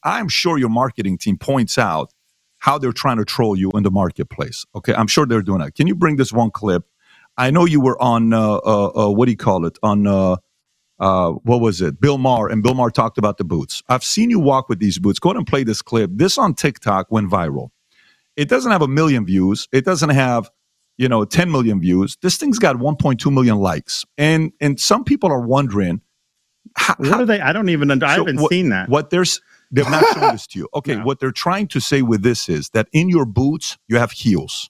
I'm 0.02 0.28
sure 0.28 0.58
your 0.58 0.70
marketing 0.70 1.18
team 1.18 1.38
points 1.38 1.78
out 1.78 2.12
how 2.58 2.78
they're 2.78 2.92
trying 2.92 3.18
to 3.18 3.24
troll 3.24 3.56
you 3.56 3.70
in 3.74 3.84
the 3.84 3.92
marketplace. 3.92 4.66
Okay, 4.74 4.92
I'm 4.92 5.06
sure 5.06 5.24
they're 5.24 5.40
doing 5.42 5.60
that. 5.60 5.76
Can 5.76 5.86
you 5.86 5.94
bring 5.94 6.16
this 6.16 6.32
one 6.32 6.50
clip? 6.50 6.84
I 7.38 7.52
know 7.52 7.64
you 7.64 7.80
were 7.80 8.00
on 8.02 8.32
uh, 8.32 8.54
uh, 8.56 8.90
uh, 9.06 9.10
what 9.10 9.26
do 9.26 9.30
you 9.30 9.36
call 9.38 9.64
it? 9.66 9.78
On 9.84 10.08
uh, 10.08 10.36
uh, 10.98 11.30
what 11.30 11.60
was 11.60 11.80
it? 11.80 12.00
Bill 12.00 12.18
Maher 12.18 12.48
and 12.48 12.62
Bill 12.62 12.74
Maher 12.74 12.90
talked 12.90 13.18
about 13.18 13.38
the 13.38 13.44
boots. 13.44 13.84
I've 13.88 14.04
seen 14.04 14.30
you 14.30 14.40
walk 14.40 14.68
with 14.68 14.80
these 14.80 14.98
boots. 14.98 15.20
Go 15.20 15.30
ahead 15.30 15.36
and 15.36 15.46
play 15.46 15.62
this 15.62 15.80
clip. 15.80 16.10
This 16.12 16.38
on 16.38 16.54
TikTok 16.54 17.06
went 17.12 17.30
viral. 17.30 17.68
It 18.36 18.48
doesn't 18.48 18.72
have 18.72 18.82
a 18.82 18.88
million 18.88 19.24
views. 19.24 19.68
It 19.72 19.84
doesn't 19.84 20.10
have 20.10 20.50
you 21.00 21.08
know 21.08 21.24
10 21.24 21.50
million 21.50 21.80
views. 21.80 22.16
This 22.20 22.36
thing's 22.36 22.58
got 22.58 22.76
1.2 22.76 23.32
million 23.32 23.56
likes, 23.56 24.04
and 24.18 24.52
and 24.60 24.78
some 24.78 25.02
people 25.02 25.30
are 25.32 25.40
wondering 25.40 26.02
what 26.98 27.20
are 27.20 27.26
they? 27.26 27.40
I 27.40 27.52
don't 27.52 27.70
even. 27.70 27.90
Under, 27.90 28.06
I 28.06 28.12
haven't 28.12 28.40
what- 28.40 28.50
seen 28.50 28.68
that. 28.68 28.88
What 28.88 29.08
there's 29.10 29.40
they've 29.70 29.88
not 29.88 30.04
shown 30.14 30.32
this 30.32 30.46
to 30.48 30.58
you. 30.58 30.68
Okay, 30.74 30.96
what 30.98 31.18
they're 31.18 31.32
trying 31.32 31.68
to 31.68 31.80
say 31.80 32.02
with 32.02 32.22
this 32.22 32.48
is 32.48 32.68
that 32.70 32.88
in 32.92 33.08
your 33.08 33.24
boots 33.24 33.78
you 33.88 33.96
have 33.96 34.12
heels. 34.12 34.68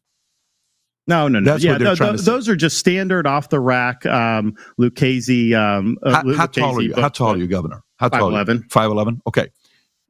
No, 1.06 1.26
no, 1.26 1.40
no. 1.40 1.50
That's 1.50 1.64
yeah, 1.64 1.72
what 1.72 1.78
they're 1.80 1.96
trying 1.96 2.10
tho- 2.12 2.16
to 2.18 2.22
say. 2.22 2.30
those 2.30 2.48
are 2.48 2.54
just 2.56 2.78
standard 2.78 3.26
off 3.26 3.48
the 3.48 3.58
rack. 3.58 4.06
Um, 4.06 4.54
Lucchese. 4.78 5.52
Um, 5.54 5.98
uh, 6.04 6.22
How, 6.22 6.34
how 6.36 6.46
tall 6.46 6.78
are 6.78 6.82
you? 6.82 6.94
How 6.94 7.08
tall 7.08 7.32
are 7.34 7.36
you, 7.36 7.48
Governor? 7.48 7.82
How 7.96 8.08
tall? 8.08 8.30
5'11". 8.30 8.70
Five 8.70 8.90
eleven. 8.90 9.20
Okay. 9.26 9.48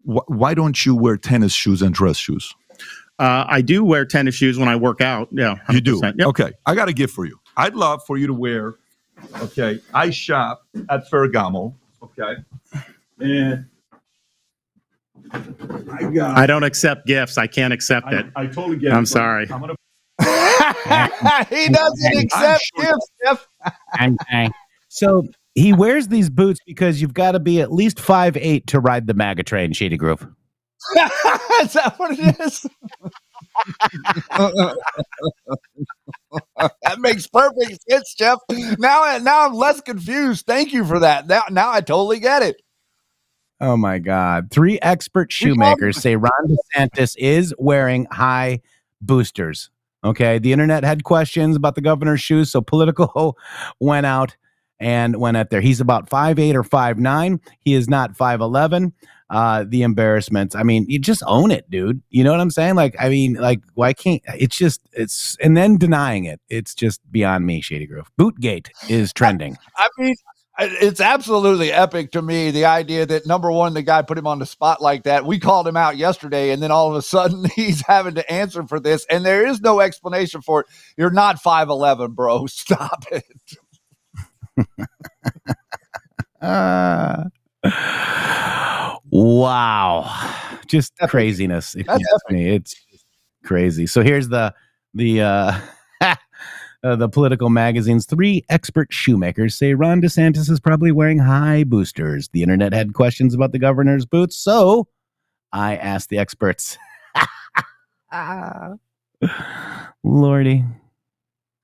Wh- 0.05 0.29
why 0.29 0.53
don't 0.55 0.85
you 0.85 0.95
wear 0.95 1.17
tennis 1.17 1.53
shoes 1.55 1.81
and 1.81 1.95
dress 1.95 2.19
shoes? 2.19 2.55
Uh, 3.21 3.45
I 3.49 3.61
do 3.61 3.85
wear 3.85 4.07
tennis 4.07 4.35
shoes 4.35 4.59
when 4.59 4.67
I 4.69 4.77
work 4.77 5.03
out. 5.03 5.29
Yeah, 5.31 5.57
You 5.69 5.81
do. 5.83 6.01
100%. 6.01 6.15
Yep. 6.19 6.27
Okay. 6.29 6.53
I 6.65 6.75
got 6.75 6.89
a 6.89 6.93
gift 6.95 7.15
for 7.15 7.27
you. 7.27 7.39
I'd 7.57 7.75
love 7.75 8.01
for 8.07 8.17
you 8.17 8.27
to 8.27 8.33
wear. 8.33 8.77
Okay. 9.43 9.79
I 9.93 10.09
shop 10.09 10.63
at 10.89 11.09
Ferragamo. 11.11 11.75
Okay. 12.03 12.35
And 13.21 13.67
I 15.33 16.11
got. 16.15 16.39
I 16.39 16.47
don't 16.47 16.63
accept 16.63 17.07
gifts. 17.07 17.37
I 17.37 17.47
can't 17.47 17.75
accept 17.75 18.11
it. 18.13 18.25
I 18.35 18.47
totally 18.47 18.79
get 18.79 18.89
it. 18.89 18.95
I'm 18.95 19.03
but 19.03 19.09
sorry. 19.09 19.51
I'm 19.53 19.61
gonna 19.61 19.75
he 21.51 21.69
doesn't 21.69 22.17
accept 22.25 22.63
sure- 22.75 22.85
gifts, 22.85 23.11
Jeff. 23.23 23.49
So 24.89 25.29
he 25.55 25.73
wears 25.75 26.09
these 26.09 26.31
boots 26.31 26.61
because 26.67 27.01
you've 27.03 27.15
got 27.15 27.33
to 27.33 27.41
be 27.41 27.61
at 27.61 27.71
least 27.73 28.01
five 28.01 28.37
eight 28.39 28.67
to 28.69 28.81
ride 28.81 29.07
the 29.07 29.15
MAGA 29.15 29.43
train, 29.45 29.73
Shady 29.73 29.97
Grove. 29.97 30.27
is 31.63 31.73
that 31.75 31.95
what 31.99 32.19
it 32.19 32.41
is? 32.41 32.63
that 36.83 36.99
makes 36.99 37.27
perfect 37.27 37.83
sense, 37.89 38.15
Jeff. 38.15 38.39
Now, 38.79 39.19
now 39.21 39.47
I'm 39.47 39.55
less 39.55 39.81
confused. 39.81 40.47
Thank 40.47 40.73
you 40.73 40.85
for 40.85 41.01
that. 41.01 41.27
Now, 41.27 41.43
now 41.51 41.71
I 41.71 41.81
totally 41.81 42.21
get 42.21 42.43
it. 42.43 42.63
Oh 43.61 43.77
my 43.77 43.99
God. 43.99 44.51
Three 44.51 44.79
expert 44.81 45.31
shoemakers 45.31 45.99
say 45.99 46.17
Ron 46.17 46.31
DeSantis 46.47 47.15
is 47.19 47.55
wearing 47.59 48.07
high 48.11 48.61
boosters. 49.03 49.71
Okay. 50.03 50.39
The 50.39 50.53
internet 50.53 50.83
had 50.83 51.05
questions 51.05 51.57
about 51.57 51.75
the 51.75 51.83
governor's 51.83 52.23
shoes. 52.23 52.51
So 52.51 52.63
Politico 52.63 53.37
went 53.81 54.07
out 54.07 54.37
and 54.79 55.17
went 55.17 55.37
at 55.37 55.51
there. 55.51 55.61
He's 55.61 55.81
about 55.81 56.09
five 56.09 56.39
eight 56.39 56.57
or 56.57 56.65
five 56.65 56.99
nine. 56.99 57.41
He 57.61 57.75
is 57.75 57.89
not 57.89 58.17
5'11. 58.17 58.93
Uh, 59.31 59.65
the 59.67 59.83
embarrassments. 59.83 60.57
I 60.57 60.65
mean, 60.65 60.87
you 60.89 60.99
just 60.99 61.23
own 61.25 61.53
it, 61.53 61.71
dude. 61.71 62.03
You 62.11 62.25
know 62.25 62.33
what 62.33 62.41
I'm 62.41 62.51
saying? 62.51 62.75
Like, 62.75 62.97
I 62.99 63.09
mean, 63.09 63.35
like, 63.35 63.61
why 63.75 63.93
can't 63.93 64.21
it's 64.27 64.57
just 64.57 64.81
it's 64.93 65.37
and 65.41 65.57
then 65.57 65.77
denying 65.77 66.25
it. 66.25 66.41
It's 66.49 66.75
just 66.75 67.01
beyond 67.13 67.47
me, 67.47 67.61
Shady 67.61 67.87
Grove. 67.87 68.11
Bootgate 68.19 68.71
is 68.89 69.13
trending. 69.15 69.57
I 69.77 69.89
mean, 69.99 70.17
it's 70.59 71.01
absolutely 71.01 71.73
epic 71.73 72.13
to 72.13 72.23
me. 72.23 72.51
The 72.51 72.67
idea 72.67 73.07
that 73.07 73.27
number 73.27 73.51
one, 73.51 73.75
the 73.75 73.83
guy 73.83 74.03
put 74.03 74.19
him 74.19 74.27
on 74.27 74.39
the 74.39 74.47
spot 74.47 74.83
like 74.83 75.05
that. 75.05 75.25
We 75.25 75.39
called 75.39 75.67
him 75.67 75.77
out 75.77 75.97
yesterday, 75.97 76.51
and 76.51 76.63
then 76.63 76.71
all 76.71 76.91
of 76.91 76.97
a 76.97 77.03
sudden 77.03 77.45
he's 77.55 77.83
having 77.87 78.17
to 78.17 78.33
answer 78.33 78.67
for 78.67 78.81
this, 78.81 79.07
and 79.09 79.25
there 79.25 79.47
is 79.47 79.61
no 79.61 79.81
explanation 79.81 80.43
for 80.43 80.61
it. 80.61 80.67
You're 80.97 81.11
not 81.11 81.41
five 81.41 81.69
eleven, 81.69 82.13
bro. 82.13 82.47
Stop 82.49 83.05
it. 83.11 83.25
Uh, 86.41 87.25
wow, 89.11 90.11
just 90.67 90.97
craziness. 91.09 91.75
If 91.75 91.87
you 91.87 91.93
That's 91.93 92.13
ask 92.15 92.31
me, 92.31 92.55
it's 92.55 92.75
crazy. 93.45 93.87
So 93.87 94.03
here's 94.03 94.29
the 94.29 94.55
the 94.95 95.23
uh, 95.23 95.61
uh, 96.83 96.97
the 96.97 97.09
political 97.09 97.51
magazines. 97.51 98.07
Three 98.07 98.45
expert 98.49 98.89
shoemakers 98.91 99.57
say 99.57 99.75
Ron 99.75 100.01
DeSantis 100.01 100.51
is 100.51 100.61
probably 100.61 100.93
wearing 100.93 101.19
high 101.19 101.65
boosters. 101.65 102.29
The 102.29 102.43
internet 102.43 102.73
had 102.73 102.95
questions 102.95 103.35
about 103.35 103.53
the 103.53 103.59
governor's 103.59 104.07
boots, 104.07 104.37
so 104.37 104.87
I 105.53 105.77
asked 105.77 106.09
the 106.09 106.19
experts. 106.19 106.79
Lordy. 110.03 110.65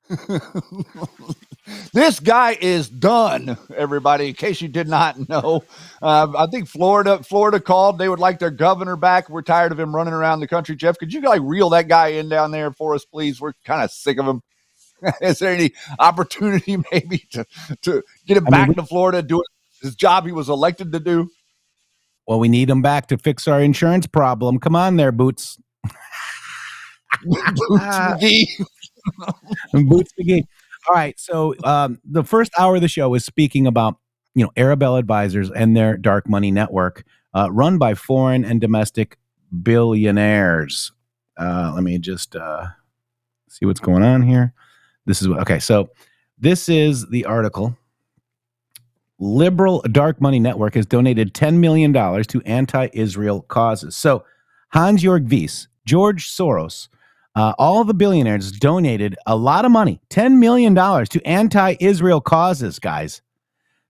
this 1.93 2.21
guy 2.21 2.57
is 2.61 2.89
done. 2.89 3.57
Everybody, 3.75 4.29
in 4.29 4.35
case 4.35 4.61
you 4.61 4.69
did 4.69 4.89
not 4.89 5.29
know, 5.29 5.65
uh, 6.01 6.29
I 6.37 6.47
think 6.47 6.69
Florida, 6.69 7.23
Florida 7.23 7.61
called. 7.61 7.99
They 7.99 8.09
would 8.09 8.19
like 8.21 8.39
their 8.39 8.51
governor 8.51 8.97
back. 8.97 9.29
We're 9.29 9.43
tired 9.43 9.73
of 9.73 9.81
him 9.81 9.95
running 9.95 10.15
around 10.15 10.41
the 10.41 10.49
country. 10.49 10.77
Jeff, 10.77 10.99
could 10.99 11.13
you 11.13 11.21
like 11.21 11.41
reel 11.43 11.71
that 11.71 11.89
guy 11.89 12.09
in 12.09 12.29
down 12.29 12.51
there 12.51 12.73
for 12.73 12.95
us, 12.95 13.05
please? 13.05 13.41
We're 13.41 13.55
kind 13.65 13.83
of 13.83 13.91
sick 13.91 14.19
of 14.19 14.27
him. 14.27 14.43
is 15.21 15.41
there 15.41 15.53
any 15.53 15.73
opportunity 15.99 16.77
maybe 16.93 17.27
to 17.33 17.45
to 17.83 18.03
get 18.27 18.37
him 18.37 18.47
I 18.47 18.51
back 18.51 18.69
we- 18.69 18.75
to 18.75 18.85
Florida, 18.85 19.23
do 19.23 19.43
his 19.83 19.95
job 19.95 20.27
he 20.27 20.33
was 20.33 20.49
elected 20.49 20.93
to 20.93 21.01
do? 21.01 21.29
Well, 22.27 22.41
we 22.41 22.49
need 22.49 22.69
him 22.71 22.83
back 22.83 23.07
to 23.09 23.19
fix 23.19 23.47
our 23.47 23.61
insurance 23.61 24.07
problem. 24.07 24.59
Come 24.59 24.75
on 24.75 24.97
there, 24.97 25.13
Boots. 25.13 25.59
Boots 27.25 27.61
McGee. 27.71 28.47
Boots 29.73 30.13
McGee. 30.21 30.43
All 30.89 30.95
right. 30.95 31.19
So 31.19 31.55
um, 31.65 32.01
the 32.05 32.25
first 32.25 32.53
hour 32.59 32.77
of 32.77 32.83
the 32.83 32.89
show 32.89 33.13
is 33.15 33.25
speaking 33.25 33.67
about 33.67 33.97
you 34.35 34.45
know 34.45 34.53
Arabella 34.57 34.99
Advisors 34.99 35.51
and 35.51 35.77
their 35.77 35.97
dark 35.97 36.29
money 36.29 36.51
network, 36.51 37.05
uh, 37.35 37.51
run 37.51 37.79
by 37.79 37.95
foreign 37.95 38.45
and 38.45 38.61
domestic 38.61 39.19
billionaires. 39.63 40.93
Uh, 41.37 41.73
let 41.75 41.83
me 41.83 41.99
just 41.99 42.37
uh, 42.37 42.67
see 43.49 43.67
what's 43.67 43.81
going 43.81 44.03
on 44.03 44.23
here. 44.23 44.53
This 45.07 45.23
is 45.23 45.29
okay. 45.29 45.59
So 45.59 45.91
this 46.39 46.69
is 46.69 47.07
the 47.09 47.25
article. 47.25 47.77
Liberal 49.19 49.83
Dark 49.91 50.21
Money 50.21 50.39
Network 50.39 50.75
has 50.75 50.85
donated 50.85 51.33
$10 51.33 51.55
million 51.59 51.93
to 51.93 52.43
anti 52.45 52.89
Israel 52.93 53.43
causes. 53.43 53.97
So, 53.97 54.25
Hans 54.71 55.03
Jörg 55.03 55.31
Wyss, 55.31 55.69
George 55.87 56.29
Soros, 56.29 56.89
uh, 57.37 57.53
all 57.59 57.85
the 57.85 57.95
billionaires 57.95 58.51
donated 58.51 59.15
a 59.27 59.37
lot 59.37 59.65
of 59.65 59.71
money, 59.71 60.01
$10 60.11 60.39
million 60.39 60.75
to 60.75 61.27
anti 61.27 61.77
Israel 61.79 62.21
causes, 62.21 62.79
guys. 62.79 63.23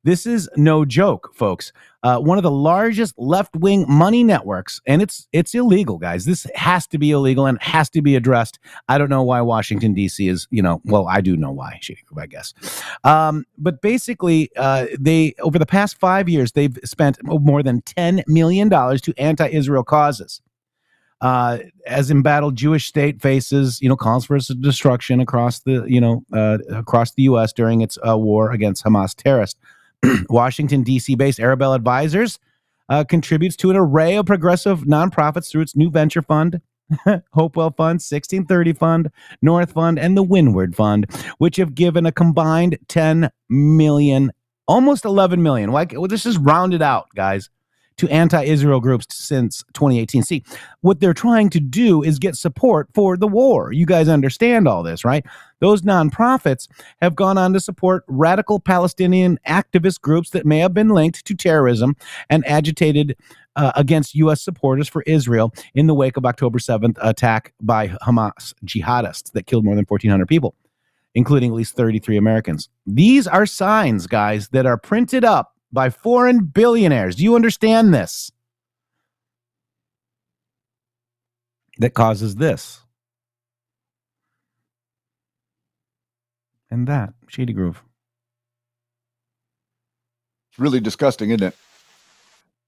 This 0.06 0.24
is 0.24 0.48
no 0.56 0.84
joke, 0.84 1.32
folks. 1.34 1.72
Uh, 2.04 2.20
one 2.20 2.38
of 2.38 2.44
the 2.44 2.50
largest 2.50 3.14
left-wing 3.18 3.86
money 3.88 4.22
networks, 4.22 4.80
and 4.86 5.02
it's 5.02 5.26
it's 5.32 5.52
illegal, 5.52 5.98
guys. 5.98 6.24
This 6.24 6.46
has 6.54 6.86
to 6.88 6.98
be 6.98 7.10
illegal 7.10 7.46
and 7.46 7.60
has 7.60 7.90
to 7.90 8.02
be 8.02 8.14
addressed. 8.14 8.60
I 8.88 8.98
don't 8.98 9.10
know 9.10 9.24
why 9.24 9.40
Washington 9.40 9.94
D.C. 9.94 10.28
is, 10.28 10.46
you 10.52 10.62
know, 10.62 10.80
well, 10.84 11.08
I 11.08 11.20
do 11.20 11.36
know 11.36 11.50
why, 11.50 11.80
I 12.16 12.26
guess. 12.26 12.54
Um, 13.02 13.46
but 13.58 13.82
basically, 13.82 14.50
uh, 14.56 14.86
they 14.96 15.34
over 15.40 15.58
the 15.58 15.66
past 15.66 15.98
five 15.98 16.28
years, 16.28 16.52
they've 16.52 16.78
spent 16.84 17.18
more 17.24 17.64
than 17.64 17.80
ten 17.82 18.22
million 18.28 18.68
dollars 18.68 19.00
to 19.02 19.14
anti-Israel 19.18 19.82
causes. 19.82 20.40
Uh, 21.26 21.58
as 21.88 22.08
embattled 22.08 22.54
Jewish 22.54 22.86
state 22.86 23.20
faces, 23.20 23.82
you 23.82 23.88
know, 23.88 23.96
calls 23.96 24.24
for 24.24 24.38
destruction 24.38 25.18
across 25.18 25.58
the, 25.58 25.84
you 25.88 26.00
know, 26.00 26.22
uh, 26.32 26.58
across 26.68 27.14
the 27.14 27.24
U.S. 27.24 27.52
during 27.52 27.80
its 27.80 27.98
uh, 28.08 28.16
war 28.16 28.52
against 28.52 28.84
Hamas 28.84 29.12
terrorists. 29.12 29.58
Washington, 30.30 30.84
D.C. 30.84 31.16
based 31.16 31.40
Arabella 31.40 31.74
Advisors 31.74 32.38
uh, 32.90 33.02
contributes 33.02 33.56
to 33.56 33.70
an 33.70 33.76
array 33.76 34.14
of 34.14 34.26
progressive 34.26 34.82
nonprofits 34.82 35.50
through 35.50 35.62
its 35.62 35.74
new 35.74 35.90
venture 35.90 36.22
fund, 36.22 36.60
Hopewell 37.32 37.74
Fund, 37.76 37.96
1630 37.96 38.72
Fund, 38.74 39.10
North 39.42 39.72
Fund, 39.72 39.98
and 39.98 40.16
the 40.16 40.22
Windward 40.22 40.76
Fund, 40.76 41.10
which 41.38 41.56
have 41.56 41.74
given 41.74 42.06
a 42.06 42.12
combined 42.12 42.78
10 42.86 43.32
million, 43.48 44.30
almost 44.68 45.04
11 45.04 45.42
million. 45.42 45.72
Like, 45.72 45.90
well, 45.90 46.06
this 46.06 46.24
is 46.24 46.38
rounded 46.38 46.82
out, 46.82 47.08
guys 47.16 47.50
to 47.98 48.08
anti 48.08 48.42
Israel 48.42 48.80
groups 48.80 49.06
since 49.10 49.62
2018. 49.74 50.22
See, 50.22 50.44
what 50.80 51.00
they're 51.00 51.14
trying 51.14 51.50
to 51.50 51.60
do 51.60 52.02
is 52.02 52.18
get 52.18 52.36
support 52.36 52.88
for 52.94 53.16
the 53.16 53.28
war. 53.28 53.72
You 53.72 53.86
guys 53.86 54.08
understand 54.08 54.68
all 54.68 54.82
this, 54.82 55.04
right? 55.04 55.24
Those 55.60 55.82
nonprofits 55.82 56.68
have 57.00 57.16
gone 57.16 57.38
on 57.38 57.52
to 57.54 57.60
support 57.60 58.04
radical 58.08 58.60
Palestinian 58.60 59.38
activist 59.48 60.00
groups 60.00 60.30
that 60.30 60.44
may 60.44 60.58
have 60.58 60.74
been 60.74 60.90
linked 60.90 61.24
to 61.24 61.34
terrorism 61.34 61.96
and 62.28 62.46
agitated 62.46 63.16
uh, 63.56 63.72
against 63.74 64.14
U.S. 64.16 64.42
supporters 64.42 64.88
for 64.88 65.02
Israel 65.02 65.52
in 65.74 65.86
the 65.86 65.94
wake 65.94 66.16
of 66.16 66.26
October 66.26 66.58
7th 66.58 66.98
attack 67.00 67.54
by 67.60 67.88
Hamas 67.88 68.52
jihadists 68.64 69.32
that 69.32 69.46
killed 69.46 69.64
more 69.64 69.74
than 69.74 69.86
1,400 69.88 70.26
people, 70.26 70.54
including 71.14 71.50
at 71.50 71.56
least 71.56 71.74
33 71.74 72.18
Americans. 72.18 72.68
These 72.86 73.26
are 73.26 73.46
signs, 73.46 74.06
guys, 74.06 74.48
that 74.50 74.66
are 74.66 74.76
printed 74.76 75.24
up 75.24 75.55
by 75.72 75.90
foreign 75.90 76.44
billionaires. 76.44 77.16
Do 77.16 77.24
you 77.24 77.34
understand 77.34 77.92
this? 77.92 78.30
That 81.78 81.94
causes 81.94 82.36
this. 82.36 82.80
And 86.70 86.86
that. 86.88 87.12
Shady 87.28 87.52
Grove. 87.52 87.82
It's 90.50 90.58
really 90.58 90.80
disgusting, 90.80 91.30
isn't 91.30 91.46
it? 91.46 91.54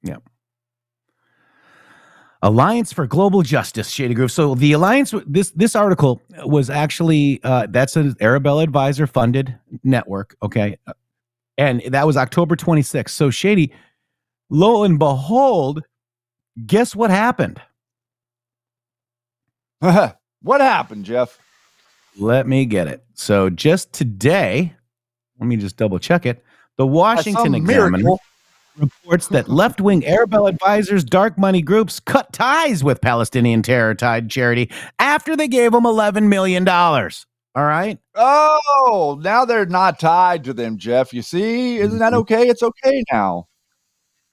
Yeah. 0.03 0.17
Alliance 2.43 2.93
for 2.93 3.07
Global 3.07 3.43
Justice, 3.43 3.89
Shady 3.89 4.15
Grove. 4.15 4.31
So 4.31 4.55
the 4.55 4.73
alliance, 4.73 5.13
this 5.27 5.51
this 5.51 5.75
article 5.75 6.23
was 6.45 6.71
actually 6.71 7.41
uh, 7.43 7.67
that's 7.69 7.97
an 7.97 8.15
Arabella 8.21 8.63
Advisor 8.63 9.09
funded 9.09 9.59
network. 9.83 10.37
Okay, 10.43 10.77
and 11.59 11.83
that 11.89 12.07
was 12.07 12.17
October 12.17 12.57
26th. 12.57 13.11
So 13.11 13.29
Shady, 13.29 13.75
lo 14.49 14.85
and 14.85 14.99
behold, 14.99 15.83
guess 16.65 16.97
what 16.97 17.11
happened? 17.11 17.61
what 19.81 20.61
happened, 20.61 21.05
Jeff? 21.05 21.39
Let 22.19 22.47
me 22.47 22.65
get 22.65 22.87
it. 22.89 23.05
So 23.15 23.51
just 23.51 23.93
today, 23.93 24.75
let 25.39 25.47
me 25.47 25.57
just 25.57 25.77
double 25.77 25.99
check 25.99 26.25
it. 26.25 26.43
The 26.77 26.87
Washington 26.87 27.55
Examiner 27.55 28.17
reports 28.77 29.29
that 29.29 29.49
left-wing 29.49 30.07
Arabella 30.07 30.51
advisors, 30.51 31.05
dark 31.05 31.37
money 31.39 31.63
groups 31.63 32.01
cut 32.01 32.33
ties 32.33 32.83
with 32.83 33.01
Palestinian 33.01 33.63
terror 33.63 33.95
tide 33.95 34.31
charity 34.31 34.71
after 34.99 35.37
they 35.37 35.49
gave 35.49 35.73
them 35.73 35.87
11 35.87 36.29
million 36.29 36.65
dollars. 36.65 37.27
All 37.55 37.65
right. 37.65 37.99
Oh, 38.15 39.19
now 39.23 39.45
they're 39.45 39.67
not 39.67 39.99
tied 39.99 40.45
to 40.45 40.53
them, 40.53 40.77
Jeff. 40.79 41.13
You 41.13 41.23
see, 41.23 41.79
isn't 41.79 41.99
that 41.99 42.13
Mm-hmm. 42.13 42.21
okay? 42.21 42.49
It's 42.49 42.63
okay 42.63 43.03
now. 43.13 43.49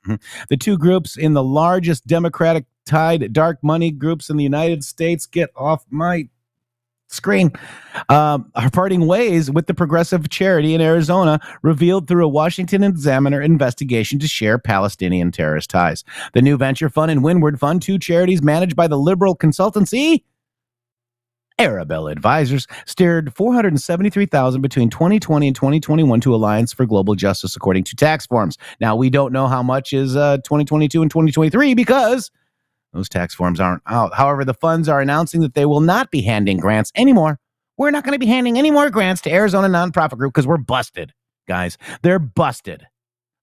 Mhm. 0.06 0.22
The 0.50 0.58
two 0.58 0.78
groups 0.78 1.18
in 1.18 1.34
the 1.34 1.44
largest 1.44 2.06
Democratic 2.06 2.66
tied 2.86 3.34
dark 3.34 3.58
money 3.64 3.90
groups 3.90 4.30
in 4.30 4.38
the 4.38 4.44
United 4.44 4.84
States 4.84 5.26
get 5.26 5.50
off 5.56 5.84
my 5.90 6.28
screen 7.08 7.52
um, 8.10 8.52
are 8.56 8.70
parting 8.70 9.08
ways 9.08 9.50
with 9.50 9.66
the 9.68 9.74
progressive 9.74 10.30
charity 10.30 10.76
in 10.76 10.82
Arizona, 10.82 11.40
revealed 11.64 12.08
through 12.08 12.26
a 12.26 12.30
Washington 12.30 12.84
Examiner 12.84 13.42
investigation 13.42 14.20
to 14.20 14.28
share 14.28 14.58
Palestinian 14.60 15.32
terrorist 15.32 15.70
ties. 15.72 16.04
The 16.34 16.42
New 16.42 16.58
Venture 16.58 16.90
Fund 16.90 17.10
and 17.12 17.24
Windward 17.24 17.60
Fund, 17.60 17.82
two 17.82 17.98
charities 17.98 18.44
managed 18.44 18.76
by 18.76 18.88
the 18.88 18.98
liberal 19.00 19.36
consultancy 19.36 20.24
Arabella 21.58 22.12
Advisors 22.12 22.68
steered 22.86 23.34
473,000 23.34 24.62
between 24.62 24.90
2020 24.90 25.48
and 25.48 25.56
2021 25.56 26.22
to 26.22 26.36
Alliance 26.36 26.74
for 26.74 26.86
Global 26.86 27.16
Justice 27.16 27.56
according 27.56 27.86
to 27.86 27.96
tax 27.96 28.26
forms. 28.26 28.58
Now 28.82 28.96
we 28.96 29.10
don't 29.10 29.32
know 29.32 29.48
how 29.48 29.64
much 29.64 29.94
is 29.94 30.16
uh, 30.16 30.38
2022 30.38 31.02
and 31.02 31.10
2023 31.10 31.74
because 31.74 32.30
those 32.94 33.10
tax 33.10 33.34
forms 33.34 33.60
aren't 33.60 33.82
out. 33.88 34.14
However, 34.14 34.44
the 34.44 34.54
funds 34.54 34.90
are 34.90 35.02
announcing 35.02 35.42
that 35.42 35.54
they 35.54 35.66
will 35.66 35.82
not 35.82 36.12
be 36.12 36.22
handing 36.22 36.58
grants 36.58 36.92
anymore. 36.96 37.40
We're 37.78 37.92
not 37.92 38.04
going 38.04 38.14
to 38.14 38.20
be 38.20 38.26
handing 38.26 38.58
any 38.58 38.72
more 38.72 38.90
grants 38.90 39.22
to 39.24 39.32
Arizona 39.32 39.68
nonprofit 39.68 40.18
group 40.18 40.34
because 40.34 40.48
we're 40.48 40.58
busted, 40.58 41.14
guys. 41.48 41.78
They're 42.04 42.20
busted. 42.20 42.86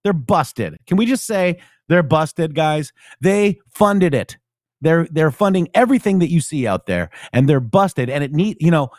They're 0.05 0.15
busted. 0.15 0.79
Can 0.87 0.97
we 0.97 1.07
just 1.07 1.27
say 1.27 1.61
they're 1.89 2.03
busted, 2.03 2.55
guys? 2.55 2.93
They 3.21 3.61
funded 3.71 4.15
it. 4.15 4.37
They're 4.83 5.07
they're 5.11 5.31
funding 5.31 5.69
everything 5.75 6.19
that 6.19 6.31
you 6.31 6.41
see 6.41 6.67
out 6.67 6.87
there, 6.87 7.11
and 7.33 7.49
they're 7.49 7.61
busted. 7.61 8.11
And 8.11 8.23
it 8.23 8.33
need 8.33 8.59
you 8.61 8.71
know, 8.71 8.91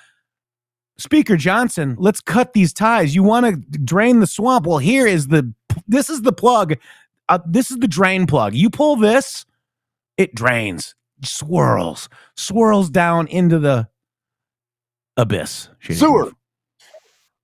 Speaker 0.97 1.37
Johnson, 1.37 1.95
let's 1.99 2.21
cut 2.21 2.53
these 2.53 2.73
ties. 2.73 3.13
You 3.13 3.23
want 3.23 3.45
to 3.45 3.79
drain 3.79 4.19
the 4.19 4.27
swamp? 4.27 4.65
Well, 4.65 4.79
here 4.79 5.05
is 5.05 5.27
the 5.27 5.53
this 5.87 6.09
is 6.09 6.21
the 6.21 6.33
plug. 6.33 6.75
Uh, 7.29 7.39
this 7.45 7.71
is 7.71 7.77
the 7.77 7.87
drain 7.87 8.25
plug. 8.25 8.53
You 8.53 8.69
pull 8.69 8.95
this, 8.95 9.45
it 10.17 10.35
drains, 10.35 10.95
swirls, 11.23 12.09
swirls 12.35 12.89
down 12.89 13.27
into 13.27 13.59
the 13.59 13.87
abyss. 15.17 15.69
Sewer. 15.81 16.31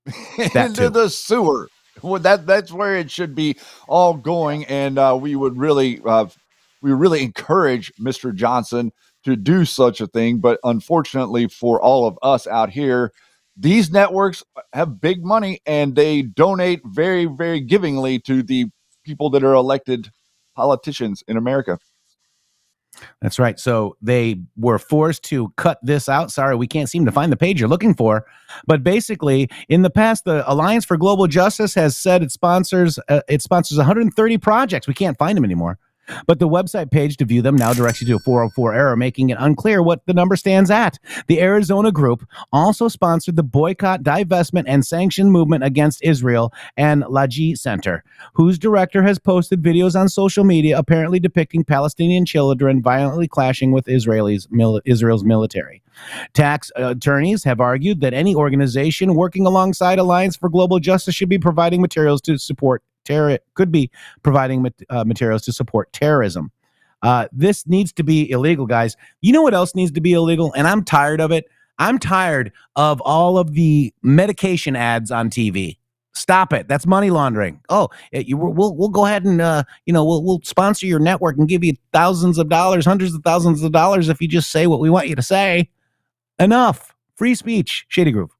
Into 0.55 0.89
the 0.89 1.07
sewer. 1.07 1.69
Well, 2.01 2.19
that 2.21 2.47
that's 2.47 2.71
where 2.71 2.95
it 2.95 3.11
should 3.11 3.35
be 3.35 3.57
all 3.87 4.13
going, 4.13 4.65
and 4.65 4.97
uh, 4.97 5.17
we 5.19 5.35
would 5.35 5.57
really, 5.57 6.01
uh, 6.05 6.27
we 6.81 6.91
really 6.91 7.23
encourage 7.23 7.91
Mr. 7.95 8.34
Johnson 8.34 8.91
to 9.23 9.35
do 9.35 9.65
such 9.65 10.01
a 10.01 10.07
thing. 10.07 10.39
But 10.39 10.60
unfortunately 10.64 11.47
for 11.47 11.81
all 11.81 12.07
of 12.07 12.18
us 12.22 12.47
out 12.47 12.69
here, 12.69 13.11
these 13.57 13.91
networks 13.91 14.43
have 14.73 15.01
big 15.01 15.23
money 15.23 15.60
and 15.65 15.95
they 15.95 16.22
donate 16.22 16.81
very, 16.85 17.26
very 17.26 17.60
givingly 17.60 18.23
to 18.23 18.41
the 18.41 18.68
people 19.03 19.30
that 19.31 19.43
are 19.43 19.53
elected 19.53 20.11
politicians 20.56 21.23
in 21.27 21.35
America. 21.35 21.77
That's 23.22 23.39
right. 23.39 23.60
So 23.60 23.95
they 24.01 24.41
were 24.57 24.80
forced 24.80 25.23
to 25.26 25.53
cut 25.57 25.80
this 25.81 26.10
out. 26.10 26.31
Sorry, 26.31 26.56
we 26.56 26.68
can't 26.68 26.89
seem 26.89 27.06
to 27.06 27.11
find 27.11 27.31
the 27.31 27.38
page 27.38 27.60
you're 27.60 27.69
looking 27.69 27.93
for. 27.93 28.26
But 28.65 28.84
basically, 28.84 29.49
in 29.68 29.84
the 29.84 29.89
past, 29.89 30.26
the 30.26 30.49
Alliance 30.51 30.85
for 30.85 30.97
Global 30.97 31.27
Justice 31.27 31.73
has 31.76 31.95
said 31.95 32.23
it 32.23 32.31
sponsors 32.31 32.99
uh, 33.07 33.22
it 33.27 33.41
sponsors 33.41 33.77
130 33.77 34.38
projects. 34.38 34.88
We 34.88 34.93
can't 34.93 35.18
find 35.18 35.38
them 35.38 35.45
anymore. 35.45 35.77
But 36.27 36.40
the 36.40 36.48
website 36.48 36.91
page 36.91 37.18
to 37.18 37.26
view 37.26 37.41
them 37.41 37.56
now 37.56 37.73
directs 37.73 38.02
you 38.02 38.07
to 38.07 38.15
a 38.15 38.19
404 38.19 38.73
error, 38.73 38.95
making 38.95 39.30
it 39.30 39.38
unclear 39.40 39.81
what 39.81 40.06
the 40.06 40.14
number 40.14 40.36
stands 40.36 40.72
at. 40.72 40.99
The 41.27 41.41
Arizona 41.41 41.91
group 41.91 42.27
also 42.52 42.88
sponsored 42.88 43.36
the 43.36 43.44
boycott, 43.44 44.03
divestment, 44.03 44.65
and 44.68 44.86
sanction 44.86 45.31
movement 45.31 45.64
against 45.64 46.03
Israel 46.03 46.53
and 46.77 47.03
Lajee 47.03 47.57
Center, 47.57 48.03
whose 48.34 48.57
director 48.57 49.03
has 49.03 49.19
posted 49.19 49.61
videos 49.61 49.99
on 49.99 50.10
social 50.10 50.44
media 50.44 50.77
apparently 50.77 51.19
depicting 51.19 51.64
Palestinian 51.64 52.26
children 52.26 52.81
violently 52.81 53.27
clashing 53.27 53.72
with 53.72 53.86
Israelis, 53.86 54.48
mil- 54.52 54.81
Israel's 54.86 55.23
military. 55.23 55.81
Tax 56.34 56.72
attorneys 56.76 57.44
have 57.44 57.60
argued 57.60 58.02
that 58.02 58.14
any 58.14 58.36
organization 58.36 59.15
working 59.15 59.45
alongside 59.45 59.99
Alliance 59.99 60.36
for 60.36 60.49
Global 60.49 60.80
Justice 60.80 61.15
should 61.15 61.30
be 61.30 61.40
providing 61.40 61.81
materials 61.81 62.22
to 62.22 62.38
support 62.38 62.84
terror, 63.10 63.40
could 63.56 63.72
be 63.72 63.90
providing 64.23 64.61
mat- 64.61 64.81
uh, 64.90 65.03
materials 65.03 65.41
to 65.44 65.52
support 65.52 65.91
terrorism. 65.91 66.52
Uh, 67.02 67.27
this 67.31 67.65
needs 67.68 67.91
to 67.94 68.03
be 68.03 68.30
illegal, 68.30 68.65
guys. 68.65 68.95
You 69.22 69.34
know 69.34 69.41
what 69.41 69.53
else 69.53 69.73
needs 69.76 69.91
to 69.91 70.02
be 70.02 70.14
illegal? 70.14 70.53
And 70.53 70.68
I'm 70.68 70.84
tired 70.84 71.22
of 71.22 71.31
it. 71.31 71.45
I'm 71.80 71.98
tired 71.98 72.52
of 72.76 73.02
all 73.02 73.38
of 73.38 73.53
the 73.53 73.94
medication 74.03 74.76
ads 74.76 75.11
on 75.11 75.30
TV. 75.30 75.77
Stop 76.14 76.52
it. 76.52 76.68
That's 76.68 76.86
money 76.86 77.10
laundering. 77.10 77.61
Oh, 77.69 77.90
eh, 78.11 78.23
you, 78.26 78.36
we'll 78.36 78.76
we'll 78.76 78.90
go 78.90 79.06
ahead 79.06 79.23
and 79.23 79.40
uh, 79.40 79.64
you 79.86 79.94
know 79.94 80.03
we'll 80.03 80.23
we'll 80.23 80.41
sponsor 80.44 80.86
your 80.86 80.99
network 80.99 81.38
and 81.38 81.48
give 81.48 81.64
you 81.64 81.76
thousands 81.94 82.38
of 82.38 82.49
dollars, 82.49 82.86
hundreds 82.86 83.14
of 83.14 83.23
thousands 83.23 83.64
of 83.64 83.72
dollars 83.72 84.10
if 84.10 84.19
you 84.19 84.27
just 84.27 84.52
say 84.52 84.68
what 84.68 84.81
we 84.81 84.90
want 84.90 85.07
you 85.07 85.15
to 85.15 85.22
say. 85.22 85.69
Enough. 86.38 86.94
Free 87.15 87.36
speech. 87.36 87.86
Shady 87.88 88.11
Grove. 88.11 88.31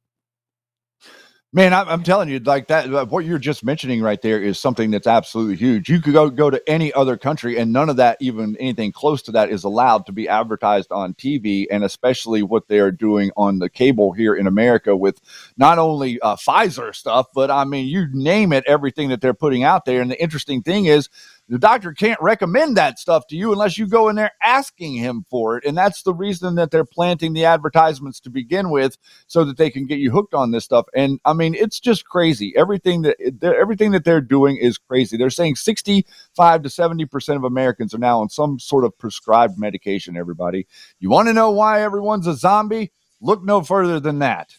Man, 1.52 1.74
I'm, 1.74 2.04
telling 2.04 2.30
you, 2.30 2.38
like 2.38 2.68
that, 2.68 2.94
uh, 2.94 3.08
what 3.08 3.26
you're 3.26 3.40
just 3.40 3.64
mentioning 3.64 4.04
right 4.04 4.22
there 4.22 4.40
is 4.40 4.60
something 4.60 4.92
that's 4.92 5.08
absolutely 5.08 5.56
huge. 5.56 5.90
You 5.90 6.00
could 6.00 6.14
go 6.14 6.30
go 6.30 6.52
to 6.52 6.62
any 6.70 6.94
other 6.94 7.18
country, 7.18 7.58
and 7.58 7.74
none 7.74 7.90
of 7.90 7.96
that, 7.96 8.18
even 8.22 8.56
anything 8.58 8.92
close 8.92 9.24
to 9.24 9.32
that, 9.32 9.50
is 9.50 9.64
allowed 9.64 10.06
to 10.06 10.12
be 10.12 10.30
advertised 10.30 10.92
on 10.92 11.16
TV, 11.16 11.66
and 11.72 11.84
especially 11.84 12.44
what 12.44 12.68
they 12.68 12.78
are 12.78 12.92
doing 12.92 13.32
on 13.36 13.58
the 13.58 13.68
cable 13.68 14.12
here 14.12 14.36
in 14.36 14.46
America 14.46 14.96
with 14.96 15.20
not 15.58 15.80
only 15.80 16.20
uh, 16.22 16.36
Pfizer 16.36 16.94
stuff, 16.94 17.26
but 17.34 17.50
I 17.50 17.64
mean, 17.64 17.88
you 17.88 18.06
name 18.14 18.54
it, 18.54 18.64
everything 18.68 19.10
that 19.10 19.20
they're 19.20 19.34
putting 19.34 19.64
out 19.64 19.86
there. 19.86 20.04
And 20.04 20.12
the 20.12 20.22
interesting 20.22 20.62
thing 20.62 20.86
is, 20.86 21.10
the 21.50 21.58
doctor 21.58 21.94
can't 21.94 22.22
recommend 22.22 22.78
that 22.78 23.00
stuff 23.00 23.26
to 23.28 23.36
you 23.36 23.52
unless 23.52 23.76
you 23.76 23.88
go 23.88 24.08
in 24.08 24.16
there 24.16 24.32
asking 24.44 24.94
him 24.94 25.26
for 25.32 25.58
it. 25.58 25.66
And 25.66 25.76
that's 25.76 26.04
the 26.04 26.14
reason 26.14 26.56
that 26.56 26.70
they're 26.70 26.86
planting 26.86 27.34
the 27.34 27.46
advertisements 27.46 28.20
to 28.22 28.30
begin 28.30 28.70
with 28.70 28.98
so 29.26 29.44
that 29.44 29.58
they 29.58 29.72
can 29.72 29.88
get 29.88 29.98
you 29.98 30.12
hooked 30.12 30.36
on 30.36 30.52
this 30.52 30.64
stuff. 30.64 30.86
And 30.96 31.20
I 31.26 31.34
mean, 31.34 31.56
it's 31.56 31.80
just 31.80 32.06
crazy. 32.06 32.54
Everything 32.56 33.02
that 33.02 33.18
everything 33.44 33.92
that 33.92 34.06
they're 34.06 34.22
doing 34.22 34.58
is 34.58 34.78
crazy. 34.78 35.18
They're 35.18 35.32
saying 35.32 35.56
65 35.56 36.62
to 36.62 36.70
70% 36.70 37.36
of 37.36 37.44
Americans 37.44 37.96
are 37.96 38.00
now 38.00 38.22
on 38.22 38.30
some 38.30 38.60
sort 38.60 38.86
of 38.86 38.96
prescribed 39.00 39.58
medication, 39.58 40.16
everybody. 40.16 40.68
You 41.00 41.10
want 41.10 41.30
to 41.30 41.34
know 41.34 41.50
why 41.50 41.82
everyone's 41.82 42.28
a 42.28 42.36
zombie? 42.36 42.92
Look 43.22 43.44
no 43.44 43.62
further 43.62 44.00
than 44.00 44.20
that. 44.20 44.56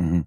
Mm-hmm. 0.00 0.20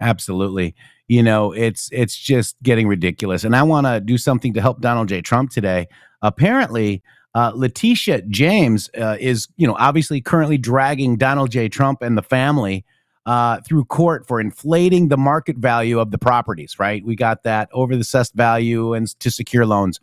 Absolutely. 0.00 0.76
You 1.12 1.22
know, 1.22 1.52
it's 1.52 1.90
it's 1.92 2.16
just 2.16 2.56
getting 2.62 2.88
ridiculous. 2.88 3.44
And 3.44 3.54
I 3.54 3.62
want 3.64 3.86
to 3.86 4.00
do 4.00 4.16
something 4.16 4.54
to 4.54 4.62
help 4.62 4.80
Donald 4.80 5.10
J. 5.10 5.20
Trump 5.20 5.50
today. 5.50 5.86
Apparently, 6.22 7.02
uh, 7.34 7.52
Letitia 7.54 8.22
James 8.22 8.88
uh, 8.96 9.18
is, 9.20 9.46
you 9.58 9.66
know, 9.66 9.76
obviously 9.78 10.22
currently 10.22 10.56
dragging 10.56 11.18
Donald 11.18 11.50
J. 11.50 11.68
Trump 11.68 12.00
and 12.00 12.16
the 12.16 12.22
family 12.22 12.86
uh, 13.26 13.60
through 13.60 13.84
court 13.84 14.26
for 14.26 14.40
inflating 14.40 15.08
the 15.08 15.18
market 15.18 15.58
value 15.58 16.00
of 16.00 16.12
the 16.12 16.18
properties. 16.18 16.78
Right? 16.78 17.04
We 17.04 17.14
got 17.14 17.42
that 17.42 17.68
over 17.74 17.94
the 17.94 18.00
assessed 18.00 18.32
value 18.32 18.94
and 18.94 19.06
to 19.20 19.30
secure 19.30 19.66
loans. 19.66 20.00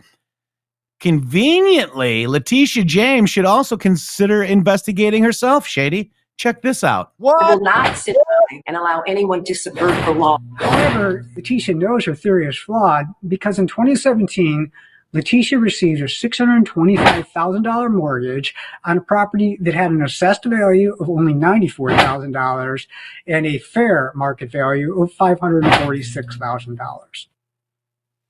Conveniently, 0.99 2.27
Letitia 2.27 2.83
James 2.83 3.31
should 3.31 3.45
also 3.45 3.77
consider 3.77 4.43
investigating 4.43 5.23
herself. 5.23 5.65
Shady, 5.65 6.11
check 6.39 6.63
this 6.63 6.83
out. 6.83 7.11
I 7.21 7.53
will 7.53 7.61
not 7.61 7.95
sit 7.97 8.15
by 8.15 8.61
and 8.65 8.75
allow 8.75 9.01
anyone 9.01 9.43
to 9.43 9.53
subvert 9.53 10.03
the 10.05 10.11
law. 10.11 10.39
However, 10.57 11.27
Letitia 11.35 11.75
knows 11.75 12.05
her 12.05 12.15
theory 12.15 12.47
is 12.47 12.57
flawed 12.57 13.05
because 13.27 13.59
in 13.59 13.67
2017, 13.67 14.71
Letitia 15.11 15.59
received 15.59 16.01
a 16.01 16.05
$625,000 16.05 17.91
mortgage 17.91 18.55
on 18.85 18.97
a 18.97 19.01
property 19.01 19.57
that 19.59 19.73
had 19.73 19.91
an 19.91 20.01
assessed 20.01 20.45
value 20.45 20.95
of 20.99 21.09
only 21.09 21.33
$94,000 21.33 22.87
and 23.27 23.45
a 23.45 23.57
fair 23.57 24.13
market 24.15 24.49
value 24.51 25.01
of 25.01 25.11
$546,000. 25.11 27.27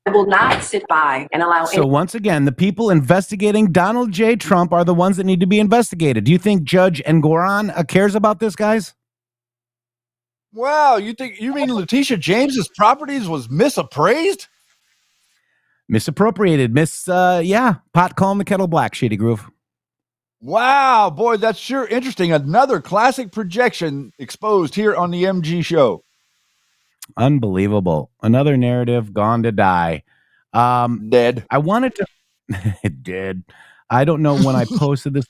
I 0.10 0.12
will 0.12 0.26
not 0.26 0.64
sit 0.64 0.88
by 0.88 1.28
and 1.32 1.44
allow 1.44 1.66
So 1.66 1.86
once 1.86 2.16
again, 2.16 2.46
the 2.46 2.52
people 2.52 2.90
investigating 2.90 3.72
Donald 3.72 4.12
J. 4.12 4.36
Trump 4.36 4.74
are 4.74 4.84
the 4.84 4.94
ones 4.96 5.18
that 5.18 5.24
need 5.24 5.40
to 5.40 5.46
be 5.46 5.60
investigated. 5.60 6.24
Do 6.24 6.32
you 6.32 6.40
think 6.40 6.64
Judge 6.64 7.00
Engoron 7.04 7.72
uh, 7.78 7.84
cares 7.84 8.16
about 8.16 8.40
this, 8.40 8.56
guys? 8.56 8.96
Wow, 10.52 10.98
you 10.98 11.14
think 11.14 11.40
you 11.40 11.54
mean 11.54 11.72
Letitia 11.72 12.18
James's 12.18 12.68
properties 12.76 13.30
was 13.30 13.50
misappraised? 13.50 14.48
Misappropriated, 15.88 16.74
miss, 16.74 17.08
uh, 17.08 17.42
yeah, 17.44 17.76
pot 17.94 18.16
calling 18.16 18.40
the 18.40 18.46
kettle 18.46 18.68
black, 18.68 18.96
Shady 18.96 19.16
Grove. 19.16 19.48
Wow, 20.42 21.12
boy, 21.12 21.38
that's 21.38 21.60
sure 21.60 21.86
interesting. 21.86 22.32
Another 22.32 22.82
classic 22.82 23.32
projection 23.32 24.12
exposed 24.18 24.74
here 24.74 24.96
on 24.96 25.12
the 25.12 25.26
MG 25.26 25.64
show. 25.64 26.04
Unbelievable. 27.18 28.12
Another 28.22 28.58
narrative 28.58 29.14
gone 29.14 29.44
to 29.44 29.52
die. 29.52 30.04
Um, 30.54 31.10
Dead. 31.10 31.46
I 31.50 31.58
wanted 31.60 31.96
to. 31.96 32.06
it 32.84 33.04
did. 33.04 33.44
I 33.90 34.06
don't 34.06 34.22
know 34.22 34.38
when 34.38 34.56
I 34.56 34.66
posted 34.78 35.14
this. 35.14 35.26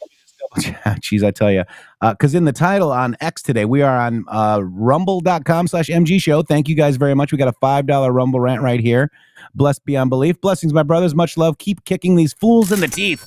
Jeez, 0.57 1.23
I 1.23 1.31
tell 1.31 1.51
you. 1.51 1.63
Because 2.01 2.33
in 2.33 2.45
the 2.45 2.51
title 2.51 2.91
on 2.91 3.15
X 3.21 3.41
today, 3.41 3.65
we 3.65 3.81
are 3.81 3.99
on 3.99 4.25
uh, 4.27 4.61
rumble.com 4.63 5.67
slash 5.67 5.87
MG 5.89 6.19
show. 6.21 6.41
Thank 6.41 6.67
you 6.67 6.75
guys 6.75 6.97
very 6.97 7.13
much. 7.13 7.31
We 7.31 7.37
got 7.37 7.47
a 7.47 7.53
$5 7.63 8.13
Rumble 8.13 8.39
rant 8.39 8.61
right 8.61 8.79
here. 8.79 9.11
Blessed 9.53 9.85
beyond 9.85 10.09
belief. 10.09 10.41
Blessings, 10.41 10.73
my 10.73 10.83
brothers. 10.83 11.13
Much 11.13 11.37
love. 11.37 11.57
Keep 11.59 11.85
kicking 11.85 12.15
these 12.15 12.33
fools 12.33 12.71
in 12.71 12.79
the 12.79 12.87
teeth. 12.87 13.25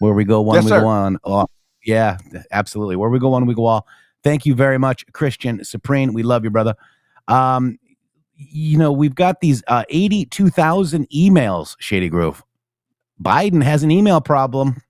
Where 0.00 0.12
we 0.12 0.24
go 0.24 0.40
one, 0.40 0.56
Yes, 0.56 0.64
we 0.64 0.70
sir. 0.70 0.80
go 0.80 0.86
on. 0.88 1.18
Oh, 1.24 1.46
yeah, 1.84 2.18
absolutely. 2.50 2.96
Where 2.96 3.10
we 3.10 3.18
go 3.18 3.28
one, 3.28 3.46
we 3.46 3.54
go 3.54 3.66
all. 3.66 3.86
Thank 4.24 4.44
you 4.44 4.54
very 4.54 4.78
much, 4.78 5.06
Christian 5.12 5.62
Supreme. 5.64 6.12
We 6.12 6.22
love 6.24 6.42
you, 6.42 6.50
brother. 6.50 6.74
Um, 7.28 7.78
you 8.36 8.78
know, 8.78 8.92
we've 8.92 9.14
got 9.14 9.40
these 9.40 9.62
uh, 9.68 9.84
82,000 9.88 11.08
emails, 11.10 11.76
Shady 11.78 12.08
Grove. 12.08 12.42
Biden 13.22 13.62
has 13.62 13.82
an 13.82 13.90
email 13.90 14.20
problem. 14.20 14.82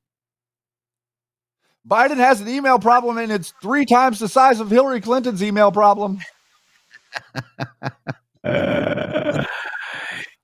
Biden 1.88 2.16
has 2.16 2.40
an 2.40 2.48
email 2.48 2.80
problem 2.80 3.18
and 3.18 3.30
it's 3.30 3.54
three 3.62 3.86
times 3.86 4.18
the 4.18 4.28
size 4.28 4.58
of 4.58 4.70
Hillary 4.70 5.00
Clinton's 5.00 5.42
email 5.42 5.70
problem. 5.70 6.18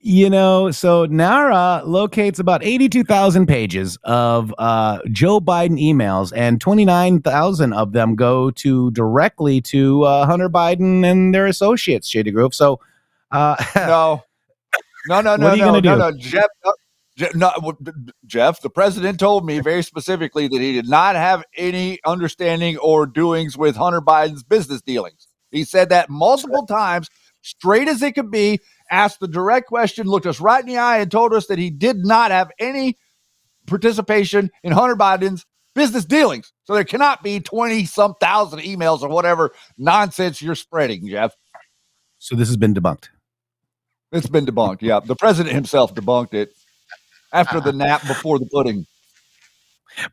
You 0.05 0.29
know, 0.29 0.73
so 0.73 1.05
NARA 1.05 1.83
locates 1.85 2.41
about 2.41 2.65
82,000 2.65 3.47
pages 3.47 3.97
of 4.03 4.53
uh, 4.59 4.99
Joe 5.13 5.41
Biden 5.41 5.81
emails, 5.81 6.33
and 6.35 6.61
29,000 6.61 7.73
of 7.73 7.93
them 7.93 8.17
go 8.17 8.51
to 8.51 8.91
directly 8.91 9.61
to 9.61 10.03
uh, 10.03 10.27
Hunter 10.27 10.49
Biden 10.49 11.09
and 11.09 11.33
their 11.33 11.47
associates, 11.47 12.09
Shady 12.09 12.33
Grove. 12.33 12.53
So, 12.53 12.81
uh, 13.33 13.57
no, 13.77 14.23
no, 15.09 15.21
no, 15.21 15.31
What 15.33 15.39
no, 15.39 15.47
are 15.49 15.57
you 15.57 15.63
no, 15.63 15.81
gonna 15.81 15.81
no, 15.81 16.11
no, 16.11 16.17
Jeff. 16.17 16.47
No, 16.65 16.73
no, 17.35 17.51
w- 17.57 17.77
d- 17.83 17.91
d- 18.07 18.13
Jeff, 18.27 18.61
the 18.63 18.71
president 18.71 19.19
told 19.21 19.45
me 19.45 19.61
very 19.61 19.83
specifically 19.83 20.49
that 20.49 20.61
he 20.61 20.73
did 20.73 20.89
not 20.89 21.15
have 21.15 21.45
any 21.57 21.99
understanding 22.05 22.77
or 22.79 23.07
doings 23.07 23.57
with 23.57 23.77
Hunter 23.77 24.01
Biden's 24.01 24.43
business 24.43 24.81
dealings. 24.81 25.29
He 25.51 25.65
said 25.65 25.91
that 25.91 26.09
multiple 26.09 26.67
times, 26.67 27.09
straight 27.43 27.89
as 27.89 28.03
it 28.03 28.13
could 28.15 28.31
be, 28.31 28.61
asked 28.91 29.21
the 29.21 29.29
direct 29.29 29.67
question, 29.69 30.07
looked 30.07 30.27
us 30.27 30.41
right 30.41 30.61
in 30.63 30.67
the 30.69 30.79
eye, 30.79 30.99
and 30.99 31.11
told 31.11 31.35
us 31.35 31.47
that 31.49 31.59
he 31.59 31.69
did 31.71 31.99
not 31.99 32.31
have 32.31 32.51
any 32.59 32.97
participation 33.67 34.51
in 34.63 34.73
Hunter 34.73 34.97
Biden's 34.97 35.45
business 35.75 36.05
dealings. 36.05 36.53
So 36.65 36.75
there 36.75 36.85
cannot 36.85 37.23
be 37.23 37.41
20 37.41 37.85
some 37.85 38.15
thousand 38.21 38.61
emails 38.61 39.03
or 39.03 39.09
whatever 39.09 39.53
nonsense 39.77 40.41
you're 40.41 40.55
spreading, 40.55 41.07
Jeff. 41.09 41.35
so 42.19 42.35
this 42.37 42.49
has 42.49 42.57
been 42.57 42.75
debunked. 42.75 43.09
It's 44.13 44.29
been 44.29 44.47
debunked. 44.47 44.83
Yeah. 44.83 45.01
The 45.01 45.17
president 45.17 45.55
himself 45.55 45.95
debunked 45.95 46.35
it 46.35 46.53
after 47.33 47.61
the 47.61 47.73
nap 47.73 48.07
before 48.07 48.39
the 48.39 48.47
pudding. 48.47 48.87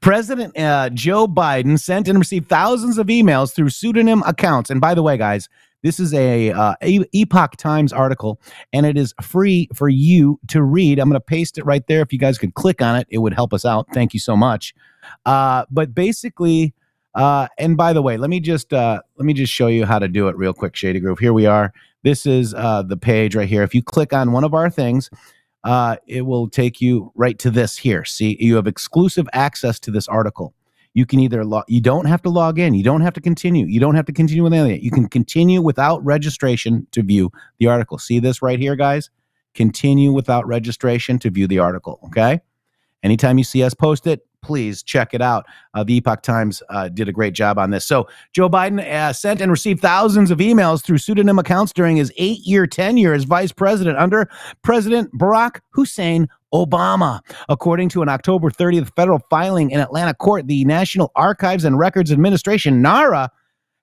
President 0.02 0.58
uh, 0.58 0.90
Joe 0.90 1.28
Biden 1.28 1.80
sent 1.80 2.08
and 2.08 2.20
received 2.20 2.50
thousands 2.50 2.98
of 2.98 3.08
emails 3.08 3.54
through 3.54 3.70
pseudonym 3.70 4.24
accounts. 4.24 4.70
And 4.70 4.82
by 4.82 4.94
the 4.94 5.04
way, 5.04 5.18
guys, 5.18 5.48
this 5.82 6.00
is 6.00 6.14
a, 6.14 6.52
uh, 6.52 6.76
Epoch 6.82 7.56
Times 7.56 7.94
article, 7.94 8.42
and 8.74 8.86
it 8.86 8.98
is 8.98 9.14
free 9.22 9.70
for 9.74 9.88
you 9.88 10.38
to 10.50 10.62
read. 10.62 11.00
I'm 11.00 11.08
going 11.08 11.20
to 11.20 11.26
paste 11.26 11.58
it 11.58 11.66
right 11.66 11.86
there. 11.88 12.02
If 12.02 12.12
you 12.12 12.20
guys 12.20 12.38
could 12.38 12.54
click 12.54 12.82
on 12.82 12.98
it, 12.98 13.08
it 13.10 13.20
would 13.20 13.34
help 13.34 13.54
us 13.54 13.64
out. 13.64 13.88
Thank 13.94 14.14
you 14.14 14.20
so 14.20 14.36
much. 14.36 14.74
Uh, 15.26 15.64
but 15.72 15.96
basically, 15.96 16.74
uh, 17.16 17.48
and 17.58 17.78
by 17.78 17.94
the 17.94 18.02
way, 18.02 18.18
let 18.18 18.30
me 18.30 18.42
just 18.42 18.74
uh, 18.74 19.02
let 19.18 19.26
me 19.26 19.34
just 19.34 19.54
show 19.54 19.68
you 19.68 19.86
how 19.86 20.00
to 20.00 20.08
do 20.08 20.28
it 20.28 20.36
real 20.36 20.54
quick. 20.54 20.76
Shady 20.76 21.00
Grove. 21.00 21.20
Here 21.20 21.34
we 21.34 21.46
are. 21.46 21.74
This 22.04 22.26
is 22.26 22.54
uh, 22.54 22.84
the 22.84 22.98
page 22.98 23.36
right 23.36 23.48
here. 23.48 23.64
If 23.64 23.76
you 23.76 23.84
click 23.84 24.14
on 24.14 24.32
one 24.32 24.44
of 24.44 24.54
our 24.54 24.70
things, 24.70 25.10
uh, 25.64 25.98
it 26.08 26.22
will 26.22 26.50
take 26.50 26.80
you 26.80 27.12
right 27.16 27.38
to 27.40 27.50
this 27.50 27.78
here. 27.78 28.06
See, 28.06 28.38
you 28.40 28.56
have 28.56 28.68
exclusive 28.68 29.28
access 29.34 29.80
to 29.82 29.92
this 29.92 30.08
article. 30.08 30.54
You 30.94 31.06
can 31.06 31.20
either 31.20 31.46
log, 31.46 31.66
you 31.68 31.82
don't 31.82 32.06
have 32.06 32.22
to 32.24 32.30
log 32.30 32.58
in, 32.58 32.74
you 32.74 32.84
don't 32.84 33.02
have 33.02 33.14
to 33.14 33.22
continue, 33.22 33.66
you 33.66 33.80
don't 33.80 33.96
have 33.96 34.06
to 34.06 34.14
continue 34.14 34.44
with 34.44 34.54
anything. 34.54 34.82
You 34.82 34.92
can 34.92 35.08
continue 35.08 35.62
without 35.62 36.04
registration 36.04 36.88
to 36.92 37.04
view 37.04 37.32
the 37.60 37.68
article. 37.68 38.00
See 38.00 38.20
this 38.20 38.42
right 38.42 38.60
here, 38.60 38.76
guys? 38.76 39.10
Continue 39.54 40.12
without 40.12 40.48
registration 40.48 41.20
to 41.20 41.30
view 41.30 41.48
the 41.48 41.60
article. 41.60 42.00
Okay. 42.06 42.40
Anytime 43.04 43.38
you 43.38 43.44
see 43.44 43.64
us 43.64 43.74
post 43.74 44.08
it, 44.08 44.26
please 44.42 44.84
check 44.84 45.14
it 45.14 45.22
out. 45.22 45.46
Uh, 45.74 45.84
the 45.84 45.98
Epoch 45.98 46.22
Times 46.22 46.64
uh, 46.70 46.90
did 46.90 47.08
a 47.08 47.12
great 47.12 47.34
job 47.34 47.58
on 47.58 47.72
this. 47.72 47.86
So, 47.86 48.08
Joe 48.34 48.50
Biden 48.50 48.80
uh, 48.80 49.14
sent 49.14 49.42
and 49.42 49.52
received 49.52 49.82
thousands 49.82 50.32
of 50.32 50.40
emails 50.40 50.84
through 50.84 50.98
pseudonym 50.98 51.40
accounts 51.40 51.74
during 51.74 51.98
his 51.98 52.12
eight 52.18 52.40
year 52.46 52.68
tenure 52.68 53.14
as 53.14 53.24
vice 53.24 53.52
president 53.52 53.98
under 53.98 54.30
President 54.64 55.12
Barack 55.18 55.60
Hussein 55.72 56.28
Obama. 56.54 57.20
According 57.48 57.90
to 57.90 58.02
an 58.02 58.10
October 58.10 58.50
30th 58.50 58.94
federal 58.96 59.20
filing 59.30 59.72
in 59.72 59.80
Atlanta 59.80 60.14
court, 60.14 60.48
the 60.48 60.66
National 60.66 61.12
Archives 61.16 61.64
and 61.64 61.78
Records 61.78 62.12
Administration, 62.12 62.82
NARA, 62.82 63.32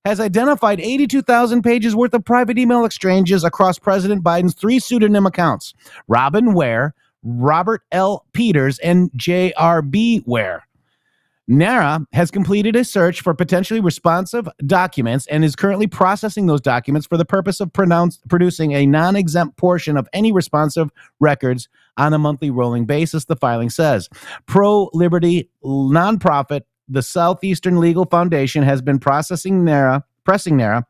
has 0.05 0.20
identified 0.20 0.81
82,000 0.81 1.62
pages 1.62 1.97
worth 1.97 2.15
of 2.15 2.24
private 2.24 2.59
email 2.59 2.85
exchanges 2.85 3.43
across 3.43 3.77
President 3.77 4.23
Biden's 4.23 4.55
three 4.55 4.78
pseudonym 4.78 5.27
accounts 5.27 5.74
Robin 6.07 6.55
Ware, 6.55 6.95
Robert 7.27 7.82
L. 7.90 8.24
Peters, 8.32 8.78
and 8.78 9.11
J.R.B. 9.16 10.23
Ware. 10.27 10.62
NARA 11.48 12.05
has 12.12 12.31
completed 12.31 12.74
a 12.74 12.85
search 12.85 13.20
for 13.20 13.32
potentially 13.32 13.78
responsive 13.78 14.48
documents 14.66 15.27
and 15.28 15.44
is 15.44 15.55
currently 15.55 15.86
processing 15.86 16.47
those 16.47 16.61
documents 16.61 17.07
for 17.07 17.16
the 17.16 17.24
purpose 17.24 17.61
of 17.61 17.73
producing 17.73 18.73
a 18.73 18.86
non 18.86 19.15
exempt 19.15 19.57
portion 19.57 19.97
of 19.97 20.09
any 20.12 20.32
responsive 20.32 20.90
records 21.20 21.69
on 21.97 22.12
a 22.12 22.19
monthly 22.19 22.51
rolling 22.51 22.85
basis, 22.85 23.27
the 23.27 23.36
filing 23.36 23.70
says. 23.70 24.09
Pro 24.47 24.90
liberty 24.93 25.48
nonprofit, 25.65 26.62
the 26.89 27.03
Southeastern 27.03 27.78
Legal 27.78 28.07
Foundation, 28.07 28.65
has 28.65 28.82
been 28.82 28.98
processing 28.98 29.65
NARA, 29.65 30.05
pressing 30.24 30.57
NARA 30.57 30.85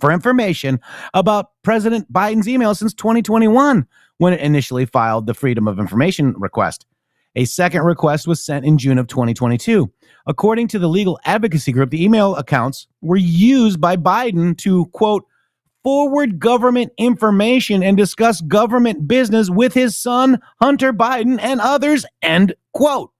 for 0.00 0.12
information 0.12 0.80
about 1.12 1.50
President 1.62 2.12
Biden's 2.12 2.48
email 2.48 2.74
since 2.74 2.94
2021 2.94 3.86
when 4.18 4.32
it 4.32 4.40
initially 4.40 4.86
filed 4.86 5.26
the 5.26 5.34
Freedom 5.34 5.68
of 5.68 5.78
Information 5.78 6.34
request. 6.36 6.86
A 7.36 7.44
second 7.44 7.82
request 7.82 8.28
was 8.28 8.44
sent 8.44 8.64
in 8.64 8.78
June 8.78 8.98
of 8.98 9.08
2022. 9.08 9.90
According 10.26 10.68
to 10.68 10.78
the 10.78 10.88
legal 10.88 11.18
advocacy 11.24 11.72
group, 11.72 11.90
the 11.90 12.04
email 12.04 12.36
accounts 12.36 12.86
were 13.00 13.16
used 13.16 13.80
by 13.80 13.96
Biden 13.96 14.56
to, 14.58 14.86
quote, 14.86 15.24
forward 15.82 16.38
government 16.38 16.92
information 16.96 17.82
and 17.82 17.96
discuss 17.96 18.40
government 18.40 19.06
business 19.06 19.50
with 19.50 19.74
his 19.74 19.96
son, 19.96 20.40
Hunter 20.60 20.92
Biden, 20.92 21.38
and 21.40 21.60
others, 21.60 22.06
end 22.22 22.54
quote. 22.72 23.10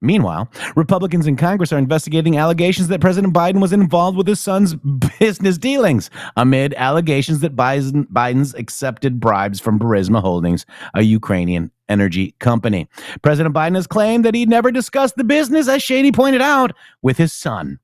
Meanwhile, 0.00 0.48
Republicans 0.76 1.26
in 1.26 1.36
Congress 1.36 1.72
are 1.72 1.78
investigating 1.78 2.36
allegations 2.36 2.86
that 2.88 3.00
President 3.00 3.34
Biden 3.34 3.60
was 3.60 3.72
involved 3.72 4.16
with 4.16 4.28
his 4.28 4.38
son's 4.38 4.74
business 5.18 5.58
dealings 5.58 6.08
amid 6.36 6.72
allegations 6.74 7.40
that 7.40 7.56
Biden, 7.56 8.06
Biden's 8.06 8.54
accepted 8.54 9.18
bribes 9.18 9.58
from 9.58 9.78
Burisma 9.78 10.20
Holdings, 10.20 10.66
a 10.94 11.02
Ukrainian 11.02 11.72
energy 11.88 12.34
company. 12.38 12.86
President 13.22 13.54
Biden 13.54 13.74
has 13.74 13.88
claimed 13.88 14.24
that 14.24 14.34
he 14.34 14.46
never 14.46 14.70
discussed 14.70 15.16
the 15.16 15.24
business, 15.24 15.66
as 15.66 15.82
Shady 15.82 16.12
pointed 16.12 16.42
out, 16.42 16.72
with 17.02 17.16
his 17.16 17.32
son. 17.32 17.80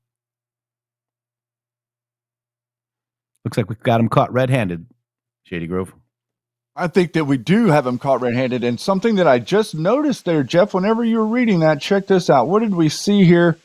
Looks 3.44 3.56
like 3.56 3.68
we've 3.68 3.80
got 3.80 4.00
him 4.00 4.08
caught 4.08 4.32
red 4.32 4.50
handed, 4.50 4.86
Shady 5.44 5.66
Grove. 5.66 5.94
I 6.76 6.88
think 6.88 7.12
that 7.12 7.26
we 7.26 7.36
do 7.36 7.66
have 7.66 7.86
him 7.86 7.98
caught 7.98 8.20
red-handed. 8.20 8.64
And 8.64 8.80
something 8.80 9.16
that 9.16 9.28
I 9.28 9.38
just 9.38 9.74
noticed 9.74 10.24
there, 10.24 10.42
Jeff, 10.42 10.74
whenever 10.74 11.04
you 11.04 11.18
were 11.18 11.26
reading 11.26 11.60
that, 11.60 11.80
check 11.80 12.06
this 12.06 12.28
out. 12.28 12.48
What 12.48 12.60
did 12.60 12.74
we 12.74 12.88
see 12.88 13.24
here? 13.24 13.58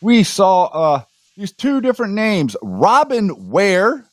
We 0.00 0.24
saw 0.24 0.64
uh, 0.64 1.02
these 1.36 1.52
two 1.52 1.80
different 1.80 2.14
names, 2.14 2.56
Robin 2.62 3.50
Ware 3.50 4.04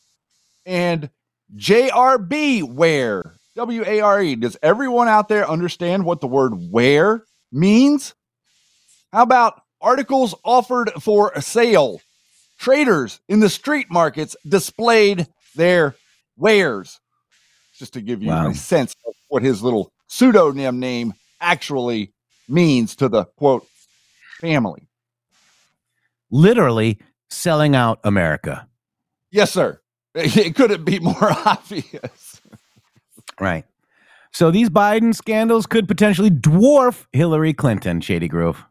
and 0.66 1.10
J.R.B. 1.56 2.64
Ware. 2.64 3.34
W 3.56 3.84
A 3.86 4.02
R 4.02 4.22
E. 4.22 4.36
Does 4.36 4.58
everyone 4.64 5.08
out 5.08 5.30
there 5.30 5.48
understand 5.48 6.06
what 6.06 6.22
the 6.22 6.28
word 6.28 6.54
where 6.72 7.24
means? 7.52 8.16
How 9.12 9.22
about 9.22 9.62
articles 9.80 10.34
offered 10.44 10.92
for 11.00 11.40
sale? 11.40 12.02
Traders 12.58 13.20
in 13.30 13.42
the 13.42 13.50
street 13.50 13.92
markets 13.92 14.36
displayed 14.48 15.28
their 15.56 15.96
wares 16.36 17.00
just 17.84 17.92
to 17.96 18.02
give 18.02 18.24
you 18.24 18.30
Wow. 18.30 18.48
a 18.48 18.54
sense 18.56 18.96
of 19.06 19.14
what 19.28 19.44
his 19.44 19.62
little 19.62 19.92
pseudonym 20.08 20.80
name 20.80 21.14
actually 21.42 22.14
means 22.48 22.96
to 22.96 23.10
the 23.10 23.26
quote 23.36 23.68
family. 24.40 24.88
Literally 26.32 26.98
selling 27.30 27.76
out 27.76 28.00
America. 28.06 28.70
Yes, 29.32 29.52
sir. 29.52 29.82
It 30.16 30.56
couldn't 30.56 30.86
be 30.86 31.00
more 31.00 31.18
obvious. 31.46 32.40
Right. 33.42 33.66
So 34.32 34.50
these 34.50 34.70
Biden 34.70 35.14
scandals 35.14 35.66
could 35.66 35.86
potentially 35.86 36.30
dwarf 36.30 37.06
Hillary 37.12 37.54
Clinton, 37.54 38.00
Shady 38.00 38.30
Grove. 38.30 38.64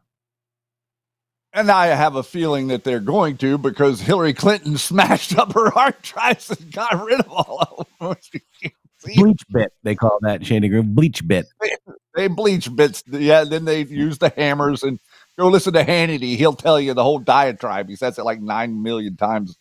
And 1.53 1.69
I 1.69 1.87
have 1.87 2.15
a 2.15 2.23
feeling 2.23 2.69
that 2.69 2.83
they're 2.83 2.99
going 2.99 3.37
to 3.37 3.59
because 3.59 4.01
Hillary 4.01 4.33
Clinton 4.33 4.75
smashed 4.89 5.37
up 5.37 5.53
her 5.53 5.69
hard 5.69 6.01
drives 6.01 6.49
and 6.49 6.71
got 6.71 7.05
rid 7.05 7.19
of 7.19 7.29
all 7.29 7.85
of 7.99 8.17
them. 8.17 8.71
Bleach 9.03 9.43
bit, 9.49 9.73
they 9.83 9.95
call 9.95 10.17
that 10.21 10.45
Shady 10.45 10.69
Grove. 10.69 10.93
Bleach 10.95 11.25
bit. 11.27 11.45
they, 11.61 11.75
they 12.15 12.27
bleach 12.27 12.73
bits. 12.75 13.03
Yeah, 13.09 13.43
then 13.43 13.65
they 13.65 13.83
use 13.83 14.17
the 14.17 14.29
hammers 14.29 14.83
and 14.83 14.99
go 15.37 15.47
listen 15.47 15.73
to 15.73 15.83
Hannity. 15.83 16.37
He'll 16.37 16.53
tell 16.53 16.79
you 16.79 16.93
the 16.93 17.03
whole 17.03 17.19
diatribe. 17.19 17.89
He 17.89 17.95
says 17.95 18.17
it 18.17 18.23
like 18.23 18.41
nine 18.41 18.81
million 18.81 19.17
times. 19.17 19.57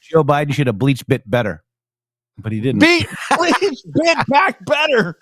Joe 0.00 0.24
Biden 0.24 0.52
should 0.52 0.66
have 0.66 0.78
bleach 0.78 1.06
bit 1.06 1.28
better, 1.28 1.62
but 2.38 2.52
he 2.52 2.60
didn't. 2.60 2.80
Beat 2.80 3.06
bleach 3.36 3.82
bit 3.94 4.18
back 4.28 4.64
better. 4.66 5.18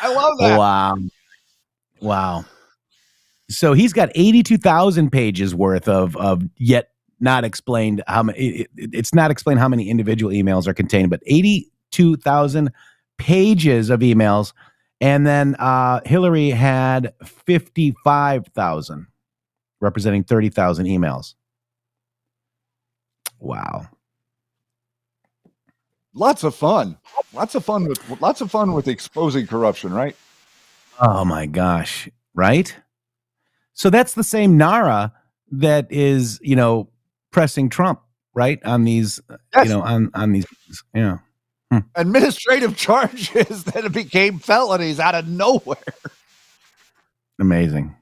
I 0.00 0.14
love 0.14 0.38
that. 0.38 0.58
Wow. 0.58 0.96
Wow. 2.00 2.44
So 3.50 3.72
he's 3.72 3.92
got 3.92 4.10
82,000 4.14 5.10
pages 5.10 5.54
worth 5.54 5.88
of, 5.88 6.16
of 6.16 6.42
yet 6.56 6.90
not 7.20 7.44
explained 7.44 8.02
how 8.06 8.22
many, 8.22 8.38
it, 8.38 8.70
it- 8.76 8.90
it's 8.92 9.14
not 9.14 9.30
explained 9.30 9.60
how 9.60 9.68
many 9.68 9.88
individual 9.88 10.32
emails 10.32 10.66
are 10.66 10.74
contained, 10.74 11.10
but 11.10 11.20
82,000 11.26 12.70
pages 13.18 13.90
of 13.90 14.00
emails. 14.00 14.52
And 15.00 15.26
then 15.26 15.54
uh, 15.58 16.00
Hillary 16.04 16.50
had 16.50 17.12
55,000, 17.24 19.06
representing 19.80 20.24
30,000 20.24 20.86
emails. 20.86 21.34
Wow. 23.40 23.88
Lots 26.14 26.44
of 26.44 26.54
fun. 26.54 26.96
Lots 27.32 27.54
of 27.56 27.64
fun 27.64 27.86
with 27.88 28.20
lots 28.20 28.40
of 28.40 28.50
fun 28.50 28.72
with 28.72 28.86
exposing 28.86 29.46
corruption, 29.48 29.92
right? 29.92 30.14
Oh 31.00 31.24
my 31.24 31.46
gosh. 31.46 32.08
Right? 32.34 32.74
So 33.72 33.90
that's 33.90 34.14
the 34.14 34.22
same 34.22 34.56
Nara 34.56 35.12
that 35.50 35.90
is, 35.90 36.38
you 36.40 36.54
know, 36.54 36.88
pressing 37.34 37.68
Trump, 37.68 38.00
right? 38.32 38.64
On 38.64 38.84
these, 38.84 39.20
Yes. 39.54 39.66
you 39.66 39.74
know, 39.74 39.82
on, 39.82 40.10
on 40.14 40.32
these, 40.32 40.46
yeah. 40.94 41.18
Administrative 41.96 42.76
charges 42.86 43.64
that 43.64 43.92
became 43.92 44.38
felonies 44.38 45.00
out 45.00 45.16
of 45.16 45.26
nowhere. 45.26 45.76
Amazing. 47.40 47.96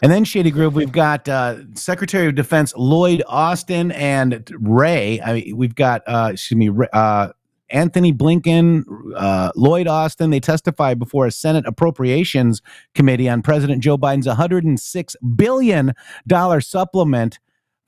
And 0.00 0.10
then 0.10 0.24
Shady 0.24 0.50
Grove, 0.52 0.74
we've 0.74 0.92
got 0.92 1.28
uh, 1.28 1.56
Secretary 1.74 2.26
of 2.28 2.34
Defense 2.36 2.72
Lloyd 2.76 3.22
Austin 3.26 3.90
and 3.92 4.48
Ray. 4.60 5.20
I 5.20 5.32
mean, 5.34 5.56
we've 5.56 5.74
got, 5.74 6.02
uh, 6.06 6.30
excuse 6.32 6.56
me, 6.58 6.70
uh, 6.92 7.28
Antony 7.70 8.12
Blinken, 8.12 8.84
uh, 9.16 9.50
Lloyd 9.56 9.86
Austin. 9.88 10.30
They 10.30 10.40
testified 10.40 10.98
before 10.98 11.26
a 11.26 11.30
Senate 11.32 11.64
Appropriations 11.66 12.62
Committee 12.94 13.28
on 13.28 13.42
President 13.42 13.82
Joe 13.82 13.96
Biden's 13.96 14.26
106 14.26 15.16
billion 15.36 15.94
dollar 16.26 16.60
supplement 16.60 17.38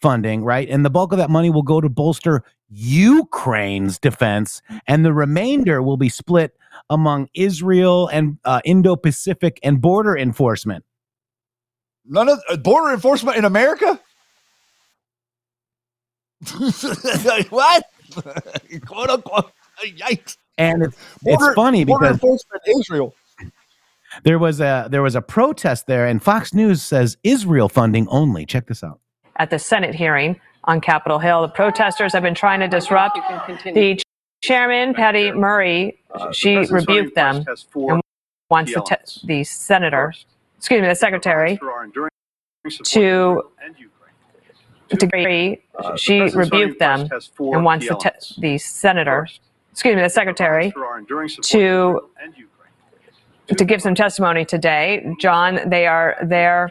funding. 0.04 0.44
Right, 0.44 0.68
and 0.68 0.84
the 0.84 0.90
bulk 0.90 1.12
of 1.12 1.18
that 1.18 1.30
money 1.30 1.48
will 1.48 1.62
go 1.62 1.80
to 1.80 1.88
bolster 1.88 2.44
Ukraine's 2.68 3.98
defense, 3.98 4.60
and 4.86 5.02
the 5.02 5.14
remainder 5.14 5.82
will 5.82 5.96
be 5.96 6.10
split 6.10 6.54
among 6.90 7.28
Israel 7.34 8.08
and 8.08 8.36
uh, 8.44 8.60
Indo-Pacific 8.66 9.58
and 9.62 9.80
border 9.80 10.14
enforcement. 10.14 10.84
None 12.04 12.28
of 12.28 12.38
uh, 12.50 12.58
border 12.58 12.92
enforcement 12.92 13.38
in 13.38 13.46
America. 13.46 13.98
what? 17.48 17.84
Quote 18.86 19.08
unquote. 19.10 19.52
Yikes. 19.82 20.36
And 20.58 20.82
it's, 20.82 20.96
Border- 21.22 21.46
it's 21.46 21.54
funny 21.54 21.84
border 21.84 22.08
because 22.08 22.16
enforcement 22.16 22.62
in 22.66 22.80
Israel. 22.80 23.14
There 24.22 24.38
was 24.38 24.60
a 24.60 24.86
there 24.90 25.02
was 25.02 25.16
a 25.16 25.22
protest 25.22 25.86
there, 25.86 26.06
and 26.06 26.22
Fox 26.22 26.54
News 26.54 26.82
says 26.82 27.16
Israel 27.24 27.68
funding 27.68 28.06
only. 28.08 28.44
Check 28.46 28.66
this 28.66 28.84
out. 28.84 29.00
At 29.36 29.50
the 29.50 29.58
Senate 29.58 29.94
hearing 29.94 30.40
on 30.64 30.80
Capitol 30.80 31.18
Hill. 31.18 31.42
The 31.42 31.48
protesters 31.48 32.12
have 32.12 32.22
been 32.22 32.34
trying 32.34 32.60
to 32.60 32.68
disrupt 32.68 33.18
the 33.64 34.00
chairman, 34.42 34.94
Patty 34.94 35.32
Murray. 35.32 35.98
She 36.32 36.54
President 36.56 36.68
Sony 36.70 36.86
rebuked 36.88 37.14
them 37.14 37.36
West 37.36 37.48
has 37.48 37.62
four 37.62 37.92
and 37.94 38.02
wants 38.50 38.74
the, 38.74 38.82
te- 38.82 39.26
the 39.26 39.44
senator, 39.44 40.12
excuse 40.58 40.80
me, 40.82 40.88
the 40.88 40.94
secretary, 40.94 41.56
For 41.56 41.72
our 41.72 41.84
enduring 41.84 42.10
support 42.68 42.86
to 42.86 43.42
and 43.64 43.76
to 45.00 45.06
agree. 45.06 45.62
Uh, 45.78 45.96
She 45.96 46.20
President 46.20 46.46
Sony 46.48 46.52
rebuked 46.52 46.78
them 46.78 47.00
West 47.00 47.12
has 47.12 47.26
four 47.26 47.56
and 47.56 47.64
wants 47.64 47.88
the, 47.88 47.96
te- 47.96 48.40
the 48.40 48.58
senator, 48.58 49.26
excuse 49.72 49.96
me, 49.96 50.02
the 50.02 50.08
secretary, 50.08 50.70
For 50.70 50.86
our 50.86 50.98
enduring 50.98 51.28
support 51.28 51.46
to 51.46 52.08
to 53.56 53.64
give 53.66 53.82
some 53.82 53.94
testimony 53.94 54.44
today. 54.44 55.14
John, 55.20 55.60
they 55.68 55.86
are 55.86 56.16
there 56.24 56.70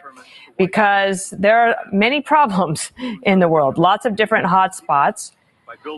because 0.56 1.30
there 1.30 1.58
are 1.58 1.76
many 1.92 2.20
problems 2.20 2.92
in 3.22 3.40
the 3.40 3.48
world, 3.48 3.78
lots 3.78 4.06
of 4.06 4.16
different 4.16 4.46
hot 4.46 4.74
spots. 4.74 5.32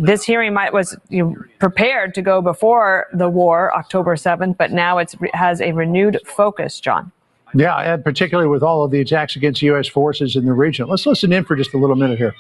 This 0.00 0.24
hearing 0.24 0.54
might 0.54 0.72
was 0.72 0.96
you 1.10 1.22
know, 1.22 1.36
prepared 1.58 2.14
to 2.14 2.22
go 2.22 2.40
before 2.40 3.06
the 3.12 3.28
war, 3.28 3.76
October 3.76 4.16
7th, 4.16 4.56
but 4.56 4.72
now 4.72 4.96
it 4.98 5.14
has 5.34 5.60
a 5.60 5.72
renewed 5.72 6.18
focus, 6.24 6.80
John. 6.80 7.12
Yeah, 7.54 7.94
and 7.94 8.02
particularly 8.02 8.48
with 8.48 8.62
all 8.62 8.84
of 8.84 8.90
the 8.90 9.00
attacks 9.00 9.36
against 9.36 9.62
U.S. 9.62 9.86
forces 9.86 10.34
in 10.34 10.46
the 10.46 10.52
region. 10.52 10.88
Let's 10.88 11.06
listen 11.06 11.32
in 11.32 11.44
for 11.44 11.56
just 11.56 11.74
a 11.74 11.78
little 11.78 11.96
minute 11.96 12.18
here. 12.18 12.34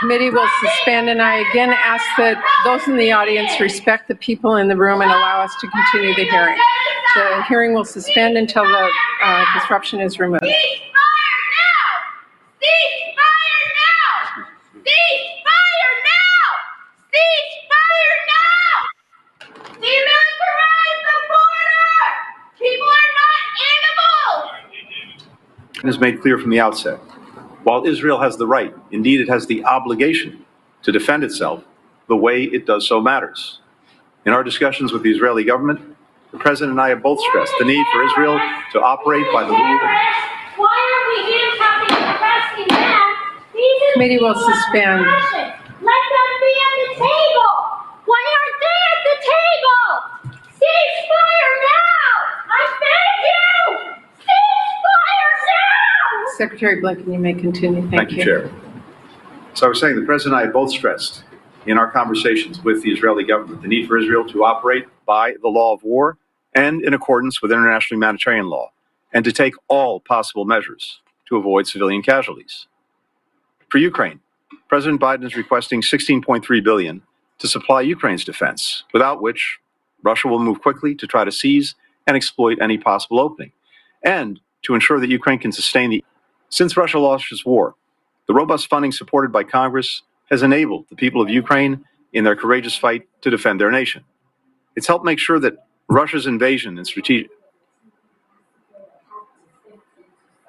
Committee 0.00 0.30
will 0.30 0.48
suspend, 0.60 1.08
and 1.08 1.22
I 1.22 1.36
again 1.50 1.70
ask 1.70 2.04
that 2.18 2.36
those 2.64 2.86
in 2.86 2.98
the 2.98 3.12
audience 3.12 3.58
respect 3.60 4.08
the 4.08 4.14
people 4.14 4.56
in 4.56 4.68
the 4.68 4.76
room 4.76 5.00
and 5.00 5.10
allow 5.10 5.40
us 5.40 5.54
to 5.60 5.68
continue 5.68 6.14
the 6.14 6.24
hearing. 6.24 6.58
The 7.14 7.42
hearing 7.48 7.72
will 7.72 7.86
suspend 7.86 8.36
until 8.36 8.64
the 8.64 8.90
uh, 9.24 9.44
disruption 9.54 10.00
is 10.00 10.18
removed. 10.18 10.42
Ceasefire 10.42 10.90
now! 11.56 11.86
Ceasefire 12.60 13.70
now! 13.80 14.82
Ceasefire 14.84 15.88
now! 18.28 18.68
Demilitarize 19.80 21.00
the 21.08 21.16
border! 21.26 21.96
People 22.58 22.86
are 22.86 23.10
not 23.16 23.42
animals! 23.72 24.52
has 25.84 25.98
made 25.98 26.20
clear 26.20 26.38
from 26.38 26.50
the 26.50 26.60
outset. 26.60 27.00
While 27.66 27.86
Israel 27.86 28.20
has 28.20 28.36
the 28.38 28.46
right, 28.46 28.74
indeed 28.92 29.22
it 29.22 29.28
has 29.30 29.48
the 29.48 29.64
obligation, 29.64 30.46
to 30.84 30.92
defend 30.92 31.24
itself, 31.24 31.64
the 32.08 32.16
way 32.16 32.44
it 32.44 32.66
does 32.66 32.86
so 32.88 33.00
matters. 33.02 33.60
In 34.26 34.32
our 34.34 34.44
discussions 34.44 34.92
with 34.92 35.02
the 35.02 35.10
Israeli 35.10 35.44
government, 35.44 35.80
the 36.32 36.38
President 36.38 36.72
and 36.72 36.80
I 36.80 36.90
have 36.90 37.02
both 37.02 37.20
stressed 37.20 37.54
the 37.58 37.66
need 37.66 37.84
for 37.92 38.04
Israel 38.04 38.38
to 38.72 38.80
operate 38.82 39.26
by 39.32 39.44
the 39.44 39.50
rule 39.50 39.74
of 39.76 39.80
Why 40.56 40.78
are 40.94 41.04
we 41.10 41.18
handcuffing 41.32 41.96
and 41.98 42.22
arresting 42.22 42.68
them? 42.70 43.06
These 43.54 43.82
Committee 43.94 44.18
will 44.20 44.34
people 44.34 44.46
under 44.46 44.54
suspend. 44.62 45.00
oppression. 45.02 45.48
Let 45.82 46.04
them 46.14 46.32
be 46.40 46.52
at 46.66 46.74
the 46.78 46.90
table! 47.02 47.54
Why 48.06 48.22
aren't 48.36 48.58
they 48.62 48.80
at 48.94 49.02
the 49.10 49.16
table? 49.34 49.84
Ceasefire 50.54 51.52
now! 51.66 52.10
I 52.46 52.62
beg 52.78 53.18
you! 53.26 53.56
Ceasefire 54.22 55.32
now! 55.50 56.25
Secretary 56.36 56.82
Blinken, 56.82 57.12
you 57.12 57.18
may 57.18 57.34
continue. 57.34 57.80
Thank, 57.82 58.10
Thank 58.10 58.12
you, 58.12 58.24
Chair. 58.24 58.50
So 59.54 59.66
I 59.66 59.68
was 59.70 59.80
saying, 59.80 59.96
the 59.96 60.02
President 60.02 60.40
and 60.40 60.48
I 60.48 60.52
both 60.52 60.70
stressed 60.70 61.24
in 61.66 61.78
our 61.78 61.90
conversations 61.90 62.62
with 62.62 62.82
the 62.82 62.92
Israeli 62.92 63.24
government 63.24 63.62
the 63.62 63.68
need 63.68 63.88
for 63.88 63.96
Israel 63.98 64.26
to 64.28 64.44
operate 64.44 64.84
by 65.06 65.34
the 65.40 65.48
law 65.48 65.72
of 65.72 65.82
war 65.82 66.18
and 66.54 66.82
in 66.82 66.94
accordance 66.94 67.42
with 67.42 67.52
international 67.52 67.96
humanitarian 67.96 68.48
law, 68.48 68.70
and 69.12 69.24
to 69.24 69.32
take 69.32 69.54
all 69.68 70.00
possible 70.00 70.44
measures 70.44 71.00
to 71.28 71.36
avoid 71.36 71.66
civilian 71.66 72.02
casualties. 72.02 72.66
For 73.68 73.78
Ukraine, 73.78 74.20
President 74.68 75.00
Biden 75.00 75.24
is 75.24 75.36
requesting 75.36 75.82
16.3 75.82 76.64
billion 76.64 77.02
to 77.38 77.48
supply 77.48 77.82
Ukraine's 77.82 78.24
defense, 78.24 78.84
without 78.92 79.20
which 79.20 79.58
Russia 80.02 80.28
will 80.28 80.38
move 80.38 80.62
quickly 80.62 80.94
to 80.94 81.06
try 81.06 81.24
to 81.24 81.32
seize 81.32 81.74
and 82.06 82.16
exploit 82.16 82.58
any 82.60 82.78
possible 82.78 83.20
opening, 83.20 83.52
and 84.02 84.40
to 84.62 84.74
ensure 84.74 85.00
that 85.00 85.10
Ukraine 85.10 85.38
can 85.38 85.52
sustain 85.52 85.90
the. 85.90 86.04
Since 86.48 86.76
Russia 86.76 86.98
lost 86.98 87.30
its 87.32 87.44
war, 87.44 87.74
the 88.26 88.34
robust 88.34 88.68
funding 88.68 88.92
supported 88.92 89.32
by 89.32 89.44
Congress 89.44 90.02
has 90.30 90.42
enabled 90.42 90.86
the 90.90 90.96
people 90.96 91.20
of 91.22 91.28
Ukraine 91.28 91.84
in 92.12 92.24
their 92.24 92.36
courageous 92.36 92.76
fight 92.76 93.06
to 93.22 93.30
defend 93.30 93.60
their 93.60 93.70
nation. 93.70 94.04
It's 94.74 94.86
helped 94.86 95.04
make 95.04 95.18
sure 95.18 95.38
that 95.40 95.54
Russia's 95.88 96.26
invasion 96.26 96.78
and 96.78 96.86
strategic 96.86 97.30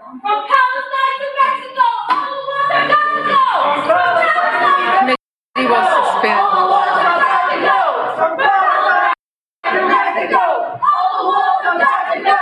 From 0.08 0.22
Palestine 0.24 1.20
to 1.20 1.30
Mexico, 1.36 1.84
all 2.10 2.48
has 2.72 2.88
got 2.88 3.04
to 3.12 3.22
go! 3.28 3.44
From 3.68 3.92
Palestine 3.92 4.98
Committee 5.00 5.68
will 5.68 5.84
suspend. 5.84 6.40
All 6.40 6.56
the 6.58 6.72
world 6.72 6.96
has 7.04 7.20
got 7.28 7.46
to 7.52 7.58
go! 7.68 7.80
From 8.16 8.32
Palestine 8.40 9.20
to 9.68 9.82
Mexico, 9.92 10.44
all 10.80 11.12
the 11.12 11.28
world 11.28 11.60
has 11.68 11.92
got 11.92 12.08
to 12.08 12.24
go! 12.24 12.40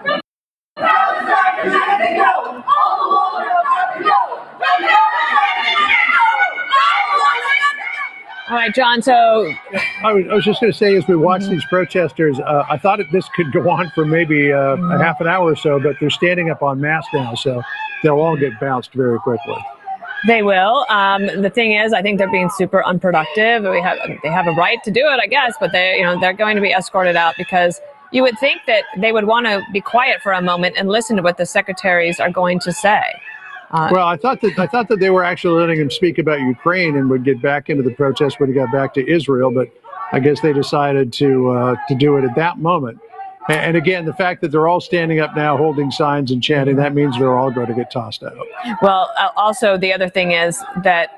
From 0.00 0.86
Palestine 0.86 1.54
to 1.58 1.74
Mexico, 1.76 2.30
all 2.62 2.94
the 3.02 3.10
world 3.10 3.42
has 3.42 3.66
got 3.66 3.90
to 3.90 4.00
go! 4.06 4.20
From 4.54 4.78
Palestine 4.86 5.50
to 5.58 5.74
Mexico, 5.82 6.22
all 6.22 7.02
the 7.10 7.18
world 7.18 7.42
has 7.42 7.58
got 7.58 7.74
to 7.74 7.90
go! 8.22 8.39
All 8.50 8.56
right, 8.56 8.74
John. 8.74 9.00
So 9.00 9.12
I 10.02 10.12
was, 10.12 10.24
I 10.28 10.34
was 10.34 10.44
just 10.44 10.60
going 10.60 10.72
to 10.72 10.76
say, 10.76 10.96
as 10.96 11.06
we 11.06 11.14
watch 11.14 11.46
these 11.46 11.64
protesters, 11.66 12.40
uh, 12.40 12.64
I 12.68 12.78
thought 12.78 12.98
this 13.12 13.28
could 13.36 13.52
go 13.52 13.70
on 13.70 13.92
for 13.94 14.04
maybe 14.04 14.52
uh, 14.52 14.76
a 14.76 14.98
half 14.98 15.20
an 15.20 15.28
hour 15.28 15.52
or 15.52 15.54
so, 15.54 15.78
but 15.78 15.94
they're 16.00 16.10
standing 16.10 16.50
up 16.50 16.60
on 16.60 16.80
mass 16.80 17.06
now, 17.14 17.36
so 17.36 17.62
they'll 18.02 18.18
all 18.18 18.36
get 18.36 18.58
bounced 18.58 18.92
very 18.92 19.20
quickly. 19.20 19.54
They 20.26 20.42
will. 20.42 20.84
Um, 20.90 21.26
the 21.40 21.48
thing 21.48 21.76
is, 21.76 21.92
I 21.92 22.02
think 22.02 22.18
they're 22.18 22.30
being 22.32 22.50
super 22.50 22.84
unproductive. 22.84 23.62
We 23.62 23.80
have 23.82 23.98
they 24.24 24.28
have 24.28 24.48
a 24.48 24.52
right 24.52 24.82
to 24.82 24.90
do 24.90 25.00
it, 25.00 25.20
I 25.22 25.28
guess, 25.28 25.54
but 25.60 25.70
they 25.70 25.98
you 25.98 26.02
know 26.02 26.18
they're 26.18 26.32
going 26.32 26.56
to 26.56 26.62
be 26.62 26.72
escorted 26.72 27.14
out 27.14 27.36
because 27.38 27.80
you 28.10 28.22
would 28.22 28.36
think 28.40 28.62
that 28.66 28.82
they 28.98 29.12
would 29.12 29.26
want 29.26 29.46
to 29.46 29.62
be 29.72 29.80
quiet 29.80 30.22
for 30.22 30.32
a 30.32 30.42
moment 30.42 30.74
and 30.76 30.88
listen 30.88 31.16
to 31.18 31.22
what 31.22 31.36
the 31.36 31.46
secretaries 31.46 32.18
are 32.18 32.30
going 32.30 32.58
to 32.58 32.72
say. 32.72 33.00
Uh, 33.70 33.88
well, 33.92 34.08
I 34.08 34.16
thought 34.16 34.40
that 34.40 34.58
I 34.58 34.66
thought 34.66 34.88
that 34.88 34.98
they 34.98 35.10
were 35.10 35.22
actually 35.22 35.60
letting 35.60 35.80
him 35.80 35.90
speak 35.90 36.18
about 36.18 36.40
Ukraine 36.40 36.96
and 36.96 37.08
would 37.08 37.24
get 37.24 37.40
back 37.40 37.70
into 37.70 37.82
the 37.82 37.94
protest 37.94 38.40
when 38.40 38.48
he 38.48 38.54
got 38.54 38.72
back 38.72 38.94
to 38.94 39.08
Israel, 39.08 39.52
but 39.52 39.68
I 40.12 40.18
guess 40.18 40.40
they 40.40 40.52
decided 40.52 41.12
to 41.14 41.50
uh, 41.50 41.76
to 41.88 41.94
do 41.94 42.16
it 42.16 42.24
at 42.24 42.34
that 42.34 42.58
moment. 42.58 42.98
And 43.48 43.76
again, 43.76 44.04
the 44.04 44.12
fact 44.14 44.42
that 44.42 44.52
they're 44.52 44.68
all 44.68 44.80
standing 44.80 45.18
up 45.18 45.34
now, 45.34 45.56
holding 45.56 45.90
signs 45.90 46.30
and 46.30 46.42
chanting, 46.42 46.76
that 46.76 46.94
means 46.94 47.18
they're 47.18 47.36
all 47.36 47.50
going 47.50 47.66
to 47.66 47.74
get 47.74 47.90
tossed 47.90 48.22
out. 48.22 48.36
Well, 48.82 49.10
uh, 49.18 49.30
also 49.36 49.76
the 49.76 49.92
other 49.92 50.08
thing 50.08 50.32
is 50.32 50.62
that 50.82 51.10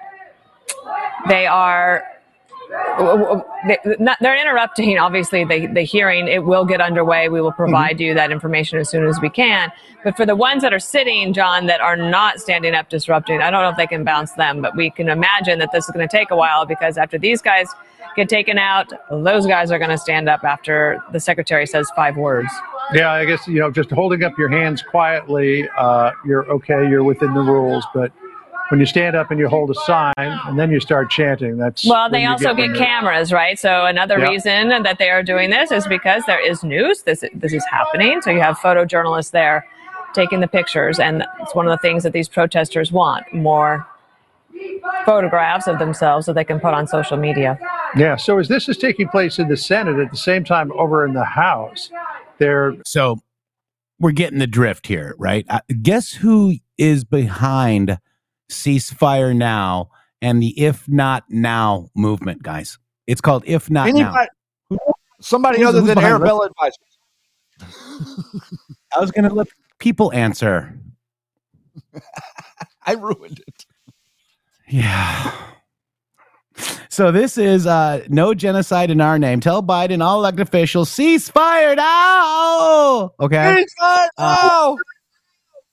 they 1.29 1.47
are 1.47 2.05
they're 4.20 4.40
interrupting 4.40 4.99
obviously 4.99 5.44
the, 5.44 5.66
the 5.66 5.82
hearing. 5.82 6.28
It 6.28 6.44
will 6.44 6.65
get 6.65 6.81
underway. 6.81 7.28
We 7.28 7.40
will 7.40 7.53
provide 7.53 8.01
you 8.01 8.15
that 8.15 8.31
information 8.31 8.78
as 8.78 8.89
soon 8.89 9.07
as 9.07 9.20
we 9.20 9.31
can. 9.31 9.70
But 10.05 10.16
for 10.16 10.27
the 10.27 10.36
ones 10.36 10.62
that 10.62 10.73
are 10.73 10.81
sitting 10.81 11.32
john 11.32 11.66
that 11.66 11.81
are 11.81 11.97
not 11.97 12.40
standing 12.40 12.74
up 12.74 12.89
disrupting 12.89 13.40
i 13.40 13.51
don't 13.51 13.62
know 13.62 13.69
if 13.69 13.77
they 13.77 13.86
can 13.86 14.05
bounce 14.05 14.32
them 14.32 14.61
but 14.61 14.77
we 14.77 14.90
can 14.90 15.09
imagine 15.09 15.59
that 15.59 15.70
this 15.73 15.85
is 15.85 15.90
going 15.90 16.07
to 16.07 16.16
take 16.16 16.31
a 16.31 16.36
while 16.36 16.66
because 16.66 16.99
after 16.99 17.19
these 17.19 17.40
guys 17.40 17.69
get 18.16 18.28
taken 18.28 18.59
out 18.59 18.93
those 19.11 19.47
guys 19.47 19.70
are 19.70 19.78
going 19.78 19.90
to 19.90 19.99
stand 19.99 20.28
up 20.28 20.44
after 20.44 21.03
the 21.12 21.20
secretary 21.20 21.66
says 21.66 21.90
five 21.94 22.16
words. 22.16 22.49
Yeah, 22.93 23.12
I 23.12 23.24
guess 23.24 23.47
you 23.47 23.59
know, 23.61 23.70
just 23.70 23.90
holding 23.90 24.23
up 24.23 24.36
your 24.36 24.49
hands 24.49 24.82
quietly, 24.82 25.69
uh, 25.78 26.11
you're 26.27 26.51
okay, 26.51 26.89
you're 26.89 27.05
within 27.05 27.32
the 27.32 27.40
rules. 27.40 27.85
But 27.94 28.12
when 28.73 28.81
you 28.81 28.86
stand 28.86 29.15
up 29.15 29.31
and 29.31 29.39
you 29.39 29.49
hold 29.51 29.69
a 29.70 29.74
sign 29.85 30.15
and 30.16 30.59
then 30.59 30.70
you 30.70 30.81
start 30.81 31.11
chanting, 31.11 31.59
that's 31.59 31.85
Well, 31.85 32.09
they 32.09 32.24
also 32.24 32.47
when 32.47 32.57
get 32.57 32.66
you're- 32.69 32.78
cameras, 32.78 33.31
right? 33.31 33.59
So 33.59 33.85
another 33.85 34.19
Yeah. 34.19 34.31
reason 34.31 34.69
that 34.82 34.97
they 34.99 35.11
are 35.11 35.23
doing 35.23 35.51
this 35.51 35.70
is 35.70 35.86
because 35.86 36.23
there 36.27 36.40
is 36.40 36.65
news. 36.65 37.03
This 37.03 37.23
this 37.35 37.53
is 37.53 37.62
happening. 37.70 38.23
So 38.23 38.31
you 38.31 38.40
have 38.40 38.57
photojournalists 38.61 39.31
there 39.32 39.66
taking 40.15 40.40
the 40.40 40.49
pictures, 40.49 40.99
and 40.99 41.23
it's 41.43 41.55
one 41.55 41.66
of 41.66 41.70
the 41.70 41.77
things 41.86 42.03
that 42.05 42.15
these 42.15 42.31
protesters 42.31 42.90
want: 42.90 43.24
more 43.35 43.86
photographs 45.05 45.66
of 45.66 45.78
themselves 45.78 46.24
that 46.24 46.32
they 46.32 46.44
can 46.44 46.59
put 46.59 46.73
on 46.73 46.86
social 46.86 47.19
media. 47.19 47.59
Yeah. 47.94 48.16
So 48.16 48.39
as 48.39 48.49
this 48.49 48.70
is 48.70 48.78
taking 48.78 49.07
place 49.09 49.39
in 49.39 49.49
the 49.49 49.57
Senate, 49.59 49.99
at 49.99 50.11
the 50.11 50.16
same 50.16 50.44
time 50.44 50.73
over 50.73 51.05
in 51.05 51.12
the 51.12 51.24
House, 51.27 51.90
they're 52.39 52.73
So 52.86 53.19
we're 54.01 54.12
getting 54.12 54.39
the 54.39 54.47
drift 54.47 54.86
here, 54.86 55.15
right? 55.19 55.44
Uh, 55.51 55.61
guess 55.82 56.12
who 56.12 56.55
is 56.78 57.05
behind 57.05 57.99
ceasefire 58.53 59.35
now 59.35 59.91
and 60.20 60.43
the 60.43 60.59
if 60.61 60.89
not 60.89 61.24
now 61.29 61.91
movement, 61.95 62.43
guys? 62.43 62.79
It's 63.07 63.20
called 63.20 63.43
if 63.47 63.70
not 63.70 63.93
now. 63.93 64.27
Somebody 65.20 65.59
Who's- 65.59 65.69
other 65.69 65.81
who's 65.81 65.89
than 65.89 65.95
behind 65.97 66.12
Arabella 66.15 66.47
Advisors. 66.47 66.79
I 68.95 69.01
was 69.01 69.11
going 69.11 69.29
to 69.29 69.35
let 69.35 69.49
people 69.79 70.12
answer. 70.12 70.79
I 72.87 72.93
ruined 72.95 73.41
it. 73.47 73.66
Yeah. 74.69 75.33
So 76.89 77.11
this 77.12 77.39
is 77.39 77.66
uh, 77.66 78.05
no 78.09 78.35
genocide 78.35 78.91
in 78.91 79.01
our 79.01 79.19
name. 79.19 79.41
Tell 79.41 79.62
Biden, 79.62 80.03
all 80.05 80.19
elected 80.19 80.47
officials, 80.47 80.91
ceasefire 80.91 81.77
now. 81.77 83.12
Okay. 83.20 83.65
Ceasefire 83.83 84.09
now. 84.19 84.77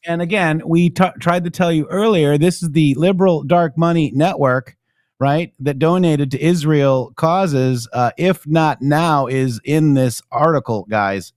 And 0.06 0.22
again, 0.22 0.62
we 0.66 0.90
t- 0.90 1.04
tried 1.20 1.44
to 1.44 1.50
tell 1.50 1.72
you 1.72 1.86
earlier. 1.88 2.38
This 2.38 2.64
is 2.64 2.72
the 2.72 2.96
liberal 2.96 3.44
dark 3.44 3.78
money 3.78 4.12
network, 4.16 4.78
right? 5.20 5.54
That 5.60 5.80
donated 5.80 6.32
to 6.32 6.42
Israel 6.42 7.12
causes. 7.16 7.88
Uh, 7.92 8.12
if 8.18 8.48
not 8.48 8.82
now, 8.82 9.28
is 9.28 9.60
in 9.64 9.94
this 9.94 10.22
article, 10.32 10.86
guys. 10.90 11.34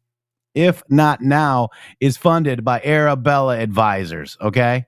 If 0.55 0.83
not 0.89 1.23
now, 1.23 1.71
is 2.01 2.17
funded 2.17 2.65
by 2.65 2.81
Arabella 2.83 3.59
Advisors. 3.59 4.37
Okay. 4.41 4.87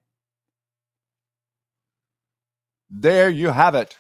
There 2.91 3.31
you 3.31 3.49
have 3.49 3.75
it. 3.75 3.97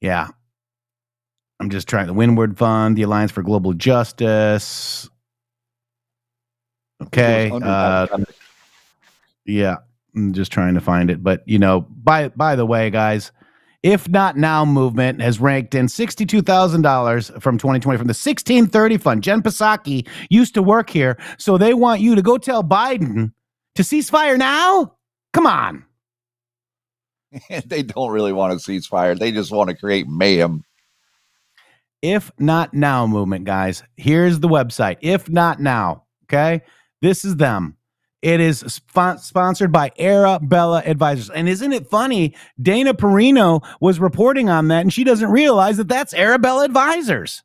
Yeah. 0.00 0.28
I'm 1.60 1.70
just 1.70 1.88
trying 1.88 2.06
the 2.06 2.14
Windward 2.14 2.58
Fund, 2.58 2.96
the 2.96 3.02
Alliance 3.02 3.30
for 3.30 3.42
Global 3.42 3.72
Justice. 3.74 5.08
Okay. 7.06 7.50
Uh, 7.52 8.06
yeah. 9.44 9.76
I'm 10.14 10.32
just 10.32 10.50
trying 10.50 10.74
to 10.74 10.80
find 10.80 11.10
it. 11.10 11.22
But 11.22 11.42
you 11.46 11.58
know, 11.58 11.82
by 12.02 12.28
by 12.28 12.56
the 12.56 12.64
way, 12.64 12.90
guys, 12.90 13.32
if 13.82 14.08
not 14.08 14.36
now 14.36 14.64
movement 14.64 15.20
has 15.20 15.38
ranked 15.38 15.74
in 15.74 15.86
$62,000 15.86 17.42
from 17.42 17.58
2020 17.58 17.98
from 17.98 18.06
the 18.06 18.10
1630 18.10 18.96
fund. 18.96 19.22
Jen 19.22 19.42
Psaki 19.42 20.08
used 20.30 20.54
to 20.54 20.62
work 20.62 20.90
here. 20.90 21.18
So 21.38 21.58
they 21.58 21.74
want 21.74 22.00
you 22.00 22.14
to 22.14 22.22
go 22.22 22.38
tell 22.38 22.64
Biden 22.64 23.32
to 23.76 23.84
cease 23.84 24.10
fire 24.10 24.36
now? 24.36 24.94
Come 25.32 25.46
on. 25.46 25.84
they 27.66 27.82
don't 27.82 28.10
really 28.10 28.32
want 28.32 28.58
to 28.58 28.70
ceasefire. 28.70 29.18
They 29.18 29.30
just 29.30 29.52
want 29.52 29.70
to 29.70 29.76
create 29.76 30.08
mayhem. 30.08 30.64
If 32.02 32.30
not 32.38 32.74
now 32.74 33.06
movement, 33.06 33.44
guys. 33.44 33.82
Here's 33.96 34.40
the 34.40 34.48
website. 34.48 34.96
If 35.00 35.28
not 35.28 35.60
now, 35.60 36.04
okay? 36.24 36.62
This 37.02 37.24
is 37.24 37.36
them. 37.36 37.76
It 38.22 38.40
is 38.40 38.60
spon- 38.60 39.18
sponsored 39.18 39.70
by 39.70 39.92
Arabella 39.98 40.82
Advisors. 40.84 41.30
And 41.30 41.48
isn't 41.48 41.72
it 41.72 41.88
funny? 41.88 42.34
Dana 42.60 42.94
Perino 42.94 43.64
was 43.80 44.00
reporting 44.00 44.48
on 44.48 44.68
that, 44.68 44.80
and 44.80 44.92
she 44.92 45.04
doesn't 45.04 45.30
realize 45.30 45.76
that 45.76 45.88
that's 45.88 46.14
Arabella 46.14 46.64
Advisors. 46.64 47.42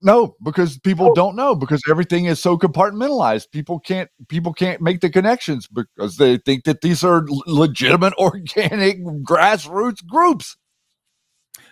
No, 0.00 0.36
because 0.44 0.78
people 0.78 1.10
oh. 1.10 1.14
don't 1.14 1.34
know 1.34 1.56
because 1.56 1.82
everything 1.90 2.26
is 2.26 2.38
so 2.38 2.56
compartmentalized. 2.56 3.50
People 3.50 3.80
can't 3.80 4.08
people 4.28 4.52
can't 4.52 4.80
make 4.80 5.00
the 5.00 5.10
connections 5.10 5.66
because 5.66 6.16
they 6.18 6.36
think 6.38 6.64
that 6.64 6.82
these 6.82 7.02
are 7.02 7.26
legitimate 7.46 8.14
organic 8.18 9.02
grassroots 9.24 10.06
groups. 10.06 10.56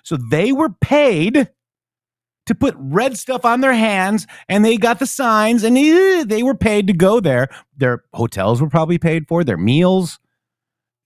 So 0.03 0.17
they 0.17 0.51
were 0.51 0.71
paid 0.71 1.51
to 2.47 2.55
put 2.55 2.75
red 2.79 3.17
stuff 3.19 3.45
on 3.45 3.61
their 3.61 3.75
hands 3.75 4.27
and 4.49 4.65
they 4.65 4.77
got 4.77 4.99
the 4.99 5.07
signs 5.07 5.63
and 5.63 5.77
eh, 5.77 6.25
they 6.25 6.43
were 6.43 6.55
paid 6.55 6.87
to 6.87 6.93
go 6.93 7.21
there. 7.21 7.49
Their 7.77 8.05
hotels 8.15 8.63
were 8.63 8.69
probably 8.69 8.99
paid 8.99 9.29
for, 9.29 9.45
their 9.45 9.57
meals. 9.57 10.19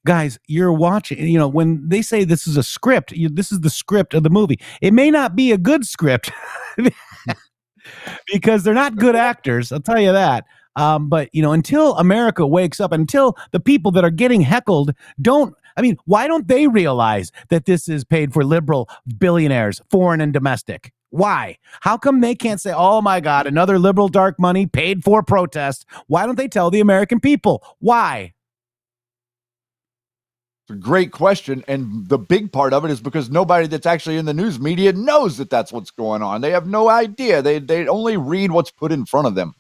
Guys, 0.06 0.38
you're 0.46 0.72
watching, 0.72 1.26
you 1.26 1.38
know, 1.38 1.48
when 1.48 1.86
they 1.86 2.00
say 2.00 2.24
this 2.24 2.46
is 2.46 2.56
a 2.56 2.62
script, 2.62 3.12
you, 3.12 3.28
this 3.28 3.52
is 3.52 3.60
the 3.60 3.68
script 3.68 4.14
of 4.14 4.22
the 4.22 4.30
movie. 4.30 4.58
It 4.80 4.94
may 4.94 5.10
not 5.10 5.36
be 5.36 5.52
a 5.52 5.58
good 5.58 5.84
script 5.84 6.30
because 8.32 8.62
they're 8.62 8.72
not 8.72 8.96
good 8.96 9.16
actors, 9.16 9.72
I'll 9.72 9.80
tell 9.80 10.00
you 10.00 10.12
that. 10.12 10.44
Um, 10.76 11.08
but 11.08 11.28
you 11.32 11.42
know, 11.42 11.52
until 11.52 11.96
America 11.96 12.46
wakes 12.46 12.80
up, 12.80 12.92
until 12.92 13.36
the 13.50 13.60
people 13.60 13.90
that 13.92 14.04
are 14.04 14.10
getting 14.10 14.40
heckled 14.40 14.92
don't, 15.20 15.54
I 15.76 15.82
mean, 15.82 15.96
why 16.06 16.26
don't 16.26 16.48
they 16.48 16.68
realize 16.68 17.32
that 17.48 17.66
this 17.66 17.88
is 17.88 18.04
paid 18.04 18.32
for 18.32 18.44
liberal 18.44 18.88
billionaires, 19.18 19.80
foreign 19.90 20.20
and 20.20 20.32
domestic? 20.32 20.92
Why? 21.10 21.58
How 21.80 21.96
come 21.96 22.20
they 22.20 22.34
can't 22.34 22.60
say, 22.60 22.72
oh 22.74 23.02
my 23.02 23.20
God, 23.20 23.46
another 23.46 23.78
liberal 23.78 24.08
dark 24.08 24.38
money 24.38 24.66
paid 24.66 25.04
for 25.04 25.22
protest? 25.22 25.84
Why 26.06 26.24
don't 26.24 26.36
they 26.36 26.48
tell 26.48 26.70
the 26.70 26.80
American 26.80 27.20
people? 27.20 27.62
Why? 27.80 28.32
It's 30.62 30.76
a 30.76 30.80
great 30.80 31.10
question, 31.10 31.64
and 31.66 32.08
the 32.08 32.18
big 32.18 32.52
part 32.52 32.72
of 32.72 32.84
it 32.84 32.92
is 32.92 33.00
because 33.00 33.28
nobody 33.28 33.66
that's 33.66 33.86
actually 33.86 34.18
in 34.18 34.24
the 34.24 34.34
news 34.34 34.60
media 34.60 34.92
knows 34.92 35.36
that 35.38 35.50
that's 35.50 35.72
what's 35.72 35.90
going 35.90 36.22
on. 36.22 36.40
They 36.40 36.52
have 36.52 36.68
no 36.68 36.88
idea. 36.88 37.42
They 37.42 37.58
they 37.58 37.88
only 37.88 38.16
read 38.16 38.52
what's 38.52 38.70
put 38.70 38.92
in 38.92 39.04
front 39.04 39.26
of 39.26 39.34
them. 39.34 39.54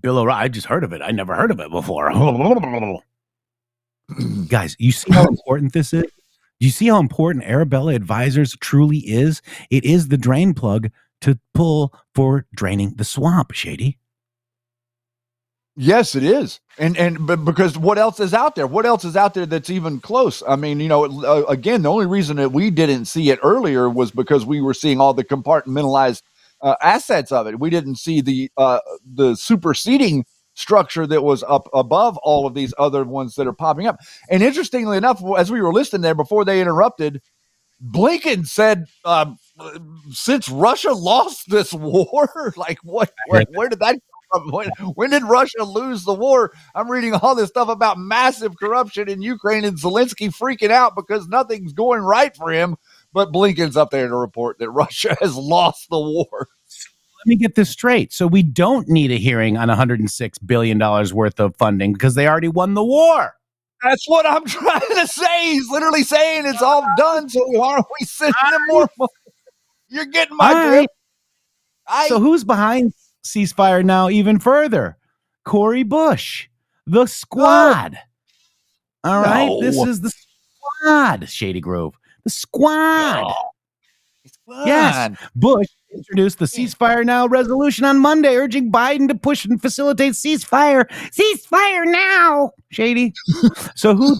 Bill 0.00 0.18
O'Reilly, 0.18 0.44
I 0.44 0.48
just 0.48 0.68
heard 0.68 0.84
of 0.84 0.92
it. 0.92 1.02
I 1.02 1.10
never 1.10 1.34
heard 1.34 1.50
of 1.50 1.58
it 1.58 1.70
before. 1.70 2.12
Guys, 4.48 4.76
you 4.78 4.92
see 4.92 5.12
how 5.12 5.26
important 5.26 5.72
this 5.72 5.92
is? 5.92 6.04
Do 6.60 6.66
you 6.66 6.72
see 6.72 6.88
how 6.88 6.98
important 6.98 7.44
Arabella 7.44 7.94
Advisors 7.94 8.56
truly 8.60 8.98
is? 8.98 9.42
It 9.70 9.84
is 9.84 10.08
the 10.08 10.16
drain 10.16 10.54
plug 10.54 10.90
to 11.20 11.38
pull 11.52 11.92
for 12.14 12.46
draining 12.54 12.94
the 12.96 13.04
swamp, 13.04 13.52
Shady. 13.52 13.98
Yes, 15.76 16.14
it 16.14 16.22
is, 16.22 16.60
and 16.78 16.96
and 16.96 17.26
but 17.26 17.44
because 17.44 17.76
what 17.76 17.98
else 17.98 18.20
is 18.20 18.32
out 18.32 18.54
there? 18.54 18.66
What 18.66 18.86
else 18.86 19.04
is 19.04 19.16
out 19.16 19.34
there 19.34 19.44
that's 19.44 19.70
even 19.70 19.98
close? 19.98 20.40
I 20.46 20.54
mean, 20.54 20.78
you 20.78 20.86
know, 20.86 21.04
uh, 21.24 21.44
again, 21.48 21.82
the 21.82 21.90
only 21.90 22.06
reason 22.06 22.36
that 22.36 22.52
we 22.52 22.70
didn't 22.70 23.06
see 23.06 23.30
it 23.30 23.40
earlier 23.42 23.90
was 23.90 24.12
because 24.12 24.46
we 24.46 24.60
were 24.60 24.74
seeing 24.74 25.00
all 25.00 25.14
the 25.14 25.24
compartmentalized 25.24 26.22
uh, 26.60 26.76
assets 26.80 27.32
of 27.32 27.48
it. 27.48 27.58
We 27.58 27.70
didn't 27.70 27.96
see 27.96 28.20
the 28.20 28.52
uh, 28.56 28.78
the 29.04 29.34
superseding 29.34 30.26
structure 30.54 31.06
that 31.06 31.22
was 31.22 31.42
up 31.42 31.68
above 31.74 32.16
all 32.18 32.46
of 32.46 32.54
these 32.54 32.72
other 32.78 33.04
ones 33.04 33.34
that 33.34 33.46
are 33.46 33.52
popping 33.52 33.86
up. 33.86 33.98
And 34.30 34.42
interestingly 34.42 34.96
enough, 34.96 35.22
as 35.36 35.50
we 35.50 35.60
were 35.60 35.72
listening 35.72 36.02
there 36.02 36.14
before 36.14 36.44
they 36.44 36.60
interrupted, 36.60 37.20
Blinken 37.82 38.46
said, 38.46 38.86
um, 39.04 39.36
"Since 40.10 40.48
Russia 40.48 40.92
lost 40.92 41.50
this 41.50 41.72
war, 41.74 42.54
like 42.56 42.78
what? 42.82 43.12
Where, 43.28 43.44
where 43.50 43.68
did 43.68 43.80
that?" 43.80 43.98
come 44.32 44.42
from? 44.42 44.52
When, 44.52 44.68
when 44.94 45.10
did 45.10 45.24
Russia 45.24 45.64
lose 45.64 46.04
the 46.04 46.14
war? 46.14 46.52
I'm 46.74 46.90
reading 46.90 47.14
all 47.14 47.34
this 47.34 47.48
stuff 47.48 47.68
about 47.68 47.98
massive 47.98 48.56
corruption 48.56 49.08
in 49.08 49.22
Ukraine 49.22 49.64
and 49.64 49.78
Zelensky 49.78 50.28
freaking 50.28 50.70
out 50.70 50.94
because 50.96 51.28
nothing's 51.28 51.72
going 51.72 52.00
right 52.00 52.34
for 52.36 52.50
him. 52.50 52.76
But 53.12 53.32
Blinken's 53.32 53.76
up 53.76 53.90
there 53.90 54.08
to 54.08 54.16
report 54.16 54.58
that 54.58 54.70
Russia 54.70 55.16
has 55.20 55.36
lost 55.36 55.88
the 55.90 56.00
war. 56.00 56.48
Let 57.24 57.26
me 57.26 57.36
get 57.36 57.54
this 57.54 57.70
straight. 57.70 58.12
So 58.12 58.26
we 58.26 58.42
don't 58.42 58.86
need 58.88 59.10
a 59.10 59.16
hearing 59.16 59.56
on 59.56 59.68
106 59.68 60.38
billion 60.38 60.76
dollars 60.76 61.14
worth 61.14 61.40
of 61.40 61.56
funding 61.56 61.94
because 61.94 62.14
they 62.14 62.28
already 62.28 62.48
won 62.48 62.74
the 62.74 62.84
war. 62.84 63.34
That's 63.82 64.06
what 64.08 64.26
I'm 64.26 64.44
trying 64.46 64.80
to 64.80 65.06
say. 65.06 65.52
He's 65.52 65.70
literally 65.70 66.02
saying 66.02 66.44
it's 66.46 66.60
all 66.62 66.84
done. 66.98 67.28
So 67.30 67.40
why 67.46 67.76
are 67.76 67.84
we 68.00 68.06
sending 68.06 68.34
him 68.52 68.60
more? 68.68 68.88
You're 69.88 70.04
getting 70.06 70.36
my 70.36 70.52
All 70.52 70.68
drift. 70.68 70.88
right. 71.88 72.08
so 72.08 72.20
who's 72.20 72.44
behind 72.44 72.92
ceasefire 73.24 73.84
now 73.84 74.08
even 74.10 74.38
further? 74.38 74.98
Cori 75.44 75.82
Bush, 75.82 76.48
the 76.86 77.06
squad. 77.06 77.98
All 79.02 79.20
right, 79.22 79.50
this 79.60 79.76
is 79.76 80.00
the 80.00 80.10
squad, 80.10 81.28
Shady 81.28 81.60
Grove. 81.60 81.94
The 82.24 82.30
squad. 82.30 83.32
Yes, 84.48 84.96
on. 84.96 85.18
Bush 85.34 85.68
introduced 85.92 86.38
the 86.38 86.46
ceasefire 86.46 87.04
now 87.04 87.26
resolution 87.26 87.84
on 87.84 87.98
Monday, 87.98 88.36
urging 88.36 88.70
Biden 88.70 89.08
to 89.08 89.14
push 89.14 89.44
and 89.44 89.60
facilitate 89.60 90.12
ceasefire. 90.12 90.86
Ceasefire 91.10 91.84
now, 91.86 92.52
Shady. 92.70 93.12
so 93.74 93.94
who 93.94 94.16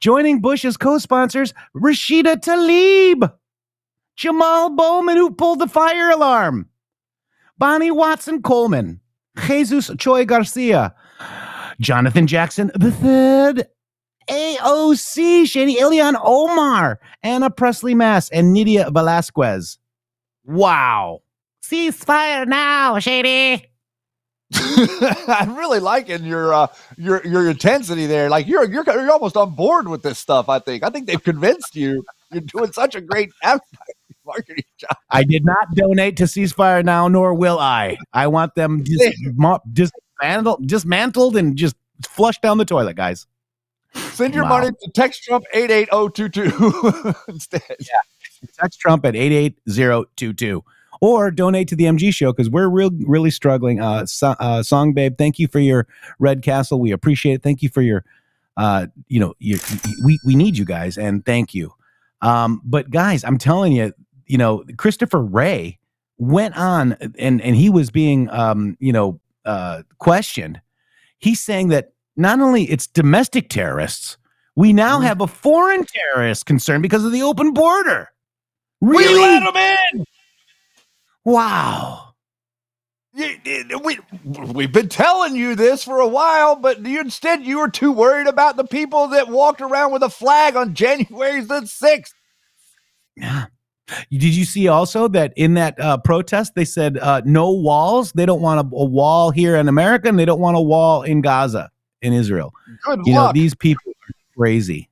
joining 0.00 0.40
Bush 0.40 0.64
as 0.64 0.76
co-sponsors? 0.76 1.54
Rashida 1.76 2.36
Tlaib, 2.36 3.32
Jamal 4.16 4.70
Bowman, 4.70 5.16
who 5.16 5.30
pulled 5.30 5.60
the 5.60 5.68
fire 5.68 6.10
alarm, 6.10 6.68
Bonnie 7.58 7.90
Watson 7.90 8.42
Coleman, 8.42 9.00
Jesus 9.46 9.88
Chuy 9.90 10.26
Garcia, 10.26 10.94
Jonathan 11.80 12.26
Jackson 12.26 12.70
the 12.74 12.92
third, 12.92 13.66
AOC, 14.28 15.46
Shady 15.46 15.76
Ilhan 15.76 16.20
Omar, 16.22 17.00
Ayanna 17.24 17.54
Pressley 17.54 17.94
Mass, 17.94 18.28
and 18.30 18.52
Nydia 18.52 18.90
Velazquez. 18.90 19.78
Wow. 20.44 21.22
Ceasefire 21.62 22.46
now, 22.46 22.98
Shady. 22.98 23.64
I'm 25.28 25.56
really 25.56 25.78
liking 25.78 26.24
your 26.24 26.54
uh, 26.54 26.68
your 26.96 27.24
your 27.26 27.50
intensity 27.50 28.06
there. 28.06 28.30
Like 28.30 28.46
you're 28.46 28.64
you're 28.64 28.84
you're 28.86 29.10
almost 29.10 29.36
on 29.36 29.54
board 29.54 29.88
with 29.88 30.02
this 30.02 30.18
stuff. 30.18 30.48
I 30.48 30.58
think. 30.58 30.82
I 30.82 30.88
think 30.88 31.06
they've 31.06 31.22
convinced 31.22 31.76
you. 31.76 32.02
You're 32.32 32.40
doing 32.40 32.72
such 32.72 32.94
a 32.94 33.02
great 33.02 33.30
marketing 34.24 34.64
job. 34.78 34.96
I 35.10 35.24
did 35.24 35.44
not 35.44 35.74
donate 35.74 36.16
to 36.18 36.24
ceasefire 36.24 36.82
now, 36.82 37.08
nor 37.08 37.34
will 37.34 37.58
I. 37.58 37.98
I 38.14 38.26
want 38.28 38.54
them 38.54 38.82
dis- 38.82 39.20
mo- 39.34 39.60
dismantled, 39.70 40.66
dismantled 40.66 41.36
and 41.36 41.56
just 41.56 41.76
flushed 42.08 42.40
down 42.40 42.56
the 42.58 42.64
toilet, 42.64 42.96
guys. 42.96 43.26
Send 44.12 44.34
your 44.34 44.44
Wow. 44.44 44.60
money 44.60 44.70
to 44.70 44.90
text 44.94 45.22
Trump 45.24 45.44
eight 45.54 45.70
eight 45.70 45.88
zero 45.90 46.08
two 46.08 46.28
two 46.28 46.50
instead. 47.28 47.62
Yeah. 47.80 47.98
Text 48.60 48.78
Trump 48.80 49.04
at 49.04 49.16
88022 49.16 50.62
or 51.00 51.30
donate 51.30 51.66
to 51.68 51.76
the 51.76 51.84
MG 51.84 52.12
show 52.14 52.32
because 52.32 52.48
we're 52.50 52.68
real, 52.68 52.90
really 53.06 53.30
struggling. 53.30 53.80
Uh, 53.80 54.06
so, 54.06 54.28
uh, 54.40 54.62
Song 54.62 54.92
Babe, 54.92 55.16
thank 55.18 55.38
you 55.38 55.48
for 55.48 55.58
your 55.58 55.86
Red 56.20 56.42
Castle. 56.42 56.80
We 56.80 56.92
appreciate 56.92 57.34
it. 57.34 57.42
Thank 57.42 57.62
you 57.62 57.68
for 57.68 57.82
your 57.82 58.04
uh, 58.56 58.86
you 59.06 59.20
know, 59.20 59.34
you, 59.38 59.58
you- 59.86 60.04
we 60.04 60.18
we 60.26 60.34
need 60.34 60.58
you 60.58 60.64
guys, 60.64 60.98
and 60.98 61.24
thank 61.24 61.54
you. 61.54 61.72
Um, 62.22 62.60
but 62.64 62.90
guys, 62.90 63.22
I'm 63.24 63.38
telling 63.38 63.72
you, 63.72 63.92
you 64.26 64.36
know, 64.38 64.64
Christopher 64.76 65.22
Wray 65.22 65.78
went 66.18 66.56
on, 66.56 66.92
and 67.18 67.40
and 67.40 67.54
he 67.54 67.70
was 67.70 67.90
being, 67.92 68.28
um, 68.30 68.76
you 68.80 68.92
know, 68.92 69.20
uh, 69.44 69.82
questioned. 69.98 70.60
He's 71.20 71.40
saying 71.40 71.68
that 71.68 71.92
not 72.18 72.40
only 72.40 72.64
it's 72.64 72.86
domestic 72.86 73.48
terrorists, 73.48 74.18
we 74.56 74.72
now 74.72 75.00
have 75.00 75.20
a 75.20 75.26
foreign 75.26 75.84
terrorist 75.84 76.46
concern 76.46 76.82
because 76.82 77.04
of 77.04 77.12
the 77.12 77.22
open 77.22 77.52
border. 77.52 78.08
Really? 78.80 79.38
We 79.38 79.46
them 79.46 79.56
in. 79.56 80.04
Wow. 81.24 82.14
We, 83.14 83.98
we've 84.24 84.72
been 84.72 84.88
telling 84.88 85.34
you 85.34 85.54
this 85.54 85.82
for 85.82 86.00
a 86.00 86.08
while, 86.08 86.56
but 86.56 86.84
you, 86.84 87.00
instead 87.00 87.42
you 87.42 87.58
were 87.58 87.70
too 87.70 87.92
worried 87.92 88.26
about 88.26 88.56
the 88.56 88.64
people 88.64 89.08
that 89.08 89.28
walked 89.28 89.60
around 89.60 89.92
with 89.92 90.02
a 90.02 90.10
flag 90.10 90.56
on 90.56 90.74
January 90.74 91.40
the 91.40 91.60
6th. 91.60 92.12
Yeah. 93.16 93.46
Did 94.10 94.34
you 94.34 94.44
see 94.44 94.68
also 94.68 95.08
that 95.08 95.32
in 95.36 95.54
that 95.54 95.80
uh, 95.80 95.98
protest 95.98 96.54
they 96.54 96.64
said 96.64 96.98
uh, 96.98 97.22
no 97.24 97.50
walls? 97.50 98.12
They 98.12 98.26
don't 98.26 98.42
want 98.42 98.60
a, 98.60 98.76
a 98.76 98.84
wall 98.84 99.30
here 99.30 99.56
in 99.56 99.66
America, 99.66 100.08
and 100.08 100.18
they 100.18 100.26
don't 100.26 100.40
want 100.40 100.56
a 100.56 100.60
wall 100.60 101.02
in 101.02 101.22
Gaza, 101.22 101.70
in 102.02 102.12
Israel. 102.12 102.52
Good 102.84 103.00
you 103.04 103.14
know 103.14 103.32
these 103.32 103.54
people 103.54 103.90
are 103.92 104.14
crazy. 104.36 104.88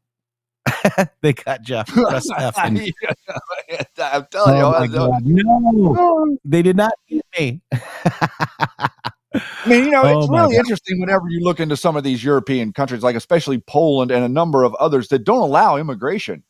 they 1.23 1.33
got 1.33 1.63
Jeff. 1.63 1.87
Press 1.93 2.29
F 2.37 2.59
and- 2.59 2.79
I'm 3.99 4.27
telling 4.31 4.61
Oh 4.63 5.19
you. 5.23 5.43
no, 5.43 6.39
they 6.45 6.63
did 6.63 6.77
not 6.77 6.93
get 7.09 7.25
me. 7.39 7.63
I 7.73 9.69
mean, 9.69 9.85
you 9.85 9.91
know, 9.91 10.03
Oh 10.03 10.19
it's 10.21 10.31
really 10.31 10.55
God. 10.55 10.61
interesting 10.61 11.01
whenever 11.01 11.29
you 11.29 11.41
look 11.41 11.61
into 11.61 11.77
some 11.77 11.97
of 11.97 12.05
these 12.05 12.25
European 12.25 12.73
countries, 12.73 13.03
like 13.03 13.17
especially 13.17 13.59
Poland 13.59 14.11
and 14.11 14.25
a 14.25 14.29
number 14.29 14.63
of 14.65 14.75
others 14.77 15.09
that 15.09 15.25
don't 15.25 15.41
allow 15.43 15.77
immigration. 15.77 16.43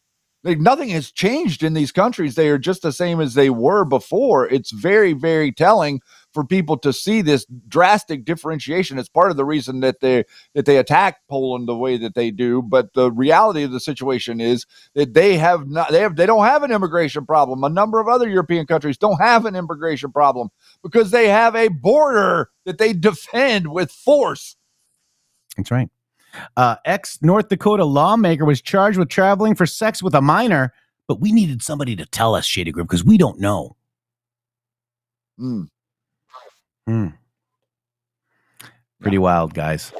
Like 0.44 0.60
nothing 0.60 0.90
has 0.90 1.10
changed 1.10 1.62
in 1.64 1.74
these 1.74 1.90
countries. 1.90 2.36
They 2.36 2.48
are 2.48 2.58
just 2.58 2.82
the 2.82 2.92
same 2.92 3.20
as 3.20 3.34
they 3.34 3.50
were 3.50 3.84
before. 3.84 4.46
It's 4.48 4.70
very, 4.70 5.12
very 5.12 5.50
telling 5.50 6.00
for 6.36 6.44
people 6.44 6.76
to 6.76 6.92
see 6.92 7.22
this 7.22 7.46
drastic 7.66 8.26
differentiation. 8.26 8.98
It's 8.98 9.08
part 9.08 9.30
of 9.30 9.38
the 9.38 9.44
reason 9.46 9.80
that 9.80 10.00
they 10.00 10.24
that 10.52 10.66
they 10.66 10.76
attack 10.76 11.26
Poland 11.30 11.66
the 11.66 11.74
way 11.74 11.96
that 11.96 12.14
they 12.14 12.30
do. 12.30 12.60
But 12.60 12.92
the 12.92 13.10
reality 13.10 13.62
of 13.62 13.72
the 13.72 13.80
situation 13.80 14.38
is 14.38 14.66
that 14.92 15.14
they 15.14 15.38
have 15.38 15.66
not 15.66 15.90
they 15.90 16.00
have 16.00 16.16
they 16.16 16.26
don't 16.26 16.44
have 16.44 16.62
an 16.62 16.70
immigration 16.70 17.24
problem. 17.24 17.64
A 17.64 17.70
number 17.70 18.00
of 18.00 18.06
other 18.06 18.28
European 18.28 18.66
countries 18.66 18.98
don't 18.98 19.18
have 19.18 19.46
an 19.46 19.56
immigration 19.56 20.12
problem 20.12 20.50
because 20.82 21.10
they 21.10 21.28
have 21.28 21.56
a 21.56 21.68
border 21.68 22.50
that 22.66 22.76
they 22.76 22.92
defend 22.92 23.68
with 23.68 23.90
force. 23.90 24.56
That's 25.56 25.70
right. 25.70 25.88
Uh, 26.54 26.76
Ex 26.84 27.18
North 27.22 27.48
Dakota 27.48 27.86
lawmaker 27.86 28.44
was 28.44 28.60
charged 28.60 28.98
with 28.98 29.08
traveling 29.08 29.54
for 29.54 29.64
sex 29.64 30.02
with 30.02 30.14
a 30.14 30.20
minor, 30.20 30.74
but 31.08 31.18
we 31.18 31.32
needed 31.32 31.62
somebody 31.62 31.96
to 31.96 32.04
tell 32.04 32.34
us, 32.34 32.44
Shady 32.44 32.72
Grove, 32.72 32.88
because 32.88 33.06
we 33.06 33.16
don't 33.16 33.40
know. 33.40 33.74
Mm. 35.40 35.68
Hmm. 36.86 37.08
Pretty 39.00 39.18
wild, 39.18 39.54
guys. 39.54 39.92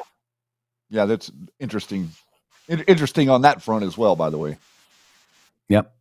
Yeah, 0.89 1.05
that's 1.05 1.31
interesting. 1.61 2.11
In- 2.69 2.81
interesting 2.83 3.29
on 3.29 3.43
that 3.43 3.63
front 3.63 3.85
as 3.85 3.99
well, 3.99 4.17
by 4.17 4.31
the 4.31 4.39
way. 4.39 4.57
Yep. 5.69 5.93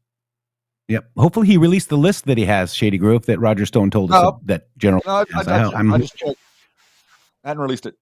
Yep. 0.88 1.10
Hopefully, 1.18 1.48
he 1.48 1.58
released 1.58 1.90
the 1.90 1.98
list 1.98 2.26
that 2.26 2.38
he 2.38 2.46
has, 2.46 2.74
Shady 2.74 2.98
Grove, 2.98 3.26
that 3.26 3.40
Roger 3.40 3.66
Stone 3.66 3.90
told 3.92 4.12
us 4.12 4.22
No. 4.22 4.40
that 4.46 4.68
General. 4.78 5.02
No, 5.06 5.12
I, 5.14 5.26
I. 5.36 5.64
I, 5.72 5.94
I 5.94 5.98
just 5.98 6.16
checked. 6.16 6.40
I 7.44 7.48
hadn't 7.50 7.64
released 7.64 7.86
it. 7.88 7.96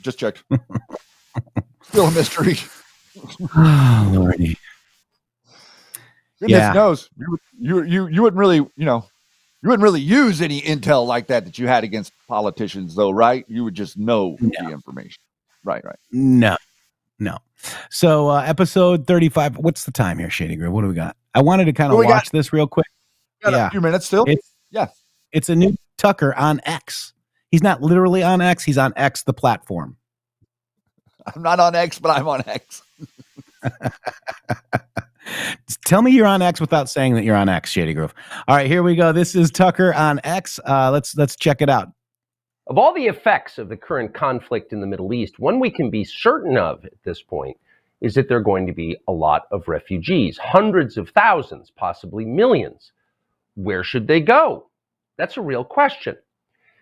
Just 0.00 0.18
checked. 0.18 0.42
Still 1.82 2.06
a 2.06 2.10
mystery. 2.10 2.56
Oh, 3.56 4.10
Lordy. 4.14 4.58
Goodness 6.40 6.58
Yeah. 6.58 6.72
knows 6.72 7.08
you, 7.16 7.38
you 7.56 7.82
you 7.84 8.06
you 8.08 8.22
wouldn't 8.22 8.38
really 8.38 8.56
you 8.56 8.84
know 8.84 9.06
you 9.64 9.70
wouldn't 9.70 9.82
really 9.82 10.02
use 10.02 10.42
any 10.42 10.60
intel 10.60 11.06
like 11.06 11.28
that 11.28 11.46
that 11.46 11.58
you 11.58 11.66
had 11.66 11.84
against 11.84 12.12
politicians 12.28 12.94
though, 12.94 13.10
right? 13.10 13.46
You 13.48 13.64
would 13.64 13.74
just 13.74 13.96
know 13.96 14.36
the 14.38 14.70
information. 14.70 15.22
Right, 15.64 15.82
right. 15.82 15.96
No, 16.12 16.58
no. 17.18 17.38
So, 17.88 18.28
uh, 18.28 18.42
episode 18.42 19.06
35. 19.06 19.56
What's 19.56 19.86
the 19.86 19.90
time 19.90 20.18
here, 20.18 20.28
Shady 20.28 20.56
Grove? 20.56 20.74
What 20.74 20.82
do 20.82 20.88
we 20.88 20.94
got? 20.94 21.16
I 21.34 21.40
wanted 21.40 21.64
to 21.64 21.72
kind 21.72 21.90
of 21.90 21.96
What 21.96 22.00
we 22.00 22.08
got? 22.08 22.16
watch 22.16 22.30
this 22.30 22.52
real 22.52 22.66
quick. 22.66 22.86
Got 23.42 23.54
a 23.54 23.70
few 23.70 23.80
minutes 23.80 24.04
still. 24.04 24.24
It's, 24.26 24.52
yeah. 24.70 24.88
It's 25.32 25.48
a 25.48 25.56
new 25.56 25.74
Tucker 25.96 26.34
on 26.34 26.60
X. 26.66 27.14
He's 27.50 27.62
not 27.62 27.80
literally 27.80 28.22
on 28.22 28.42
X, 28.42 28.64
he's 28.64 28.76
on 28.76 28.92
X, 28.96 29.22
the 29.22 29.32
platform. 29.32 29.96
I'm 31.34 31.40
not 31.40 31.58
on 31.58 31.74
X, 31.74 31.98
but 31.98 32.10
I'm 32.10 32.28
on 32.28 32.42
X. 32.46 32.82
Tell 35.84 36.02
me 36.02 36.10
you're 36.10 36.26
on 36.26 36.42
X 36.42 36.60
without 36.60 36.88
saying 36.88 37.14
that 37.14 37.24
you're 37.24 37.36
on 37.36 37.48
X, 37.48 37.70
Shady 37.70 37.94
Grove. 37.94 38.14
All 38.48 38.56
right, 38.56 38.66
here 38.66 38.82
we 38.82 38.94
go. 38.96 39.12
This 39.12 39.34
is 39.34 39.50
Tucker 39.50 39.94
on 39.94 40.20
X. 40.24 40.60
Uh, 40.66 40.90
let's 40.90 41.16
let's 41.16 41.36
check 41.36 41.62
it 41.62 41.68
out. 41.68 41.88
Of 42.66 42.78
all 42.78 42.94
the 42.94 43.06
effects 43.06 43.58
of 43.58 43.68
the 43.68 43.76
current 43.76 44.14
conflict 44.14 44.72
in 44.72 44.80
the 44.80 44.86
Middle 44.86 45.12
East, 45.12 45.38
one 45.38 45.60
we 45.60 45.70
can 45.70 45.90
be 45.90 46.04
certain 46.04 46.56
of 46.56 46.84
at 46.84 46.92
this 47.04 47.20
point 47.20 47.58
is 48.00 48.14
that 48.14 48.28
there 48.28 48.38
are 48.38 48.42
going 48.42 48.66
to 48.66 48.72
be 48.72 48.96
a 49.08 49.12
lot 49.12 49.42
of 49.50 49.68
refugees, 49.68 50.38
hundreds 50.38 50.96
of 50.96 51.08
thousands, 51.10 51.70
possibly 51.70 52.24
millions. 52.24 52.92
Where 53.54 53.84
should 53.84 54.06
they 54.06 54.20
go? 54.20 54.68
That's 55.16 55.36
a 55.36 55.42
real 55.42 55.64
question. 55.64 56.16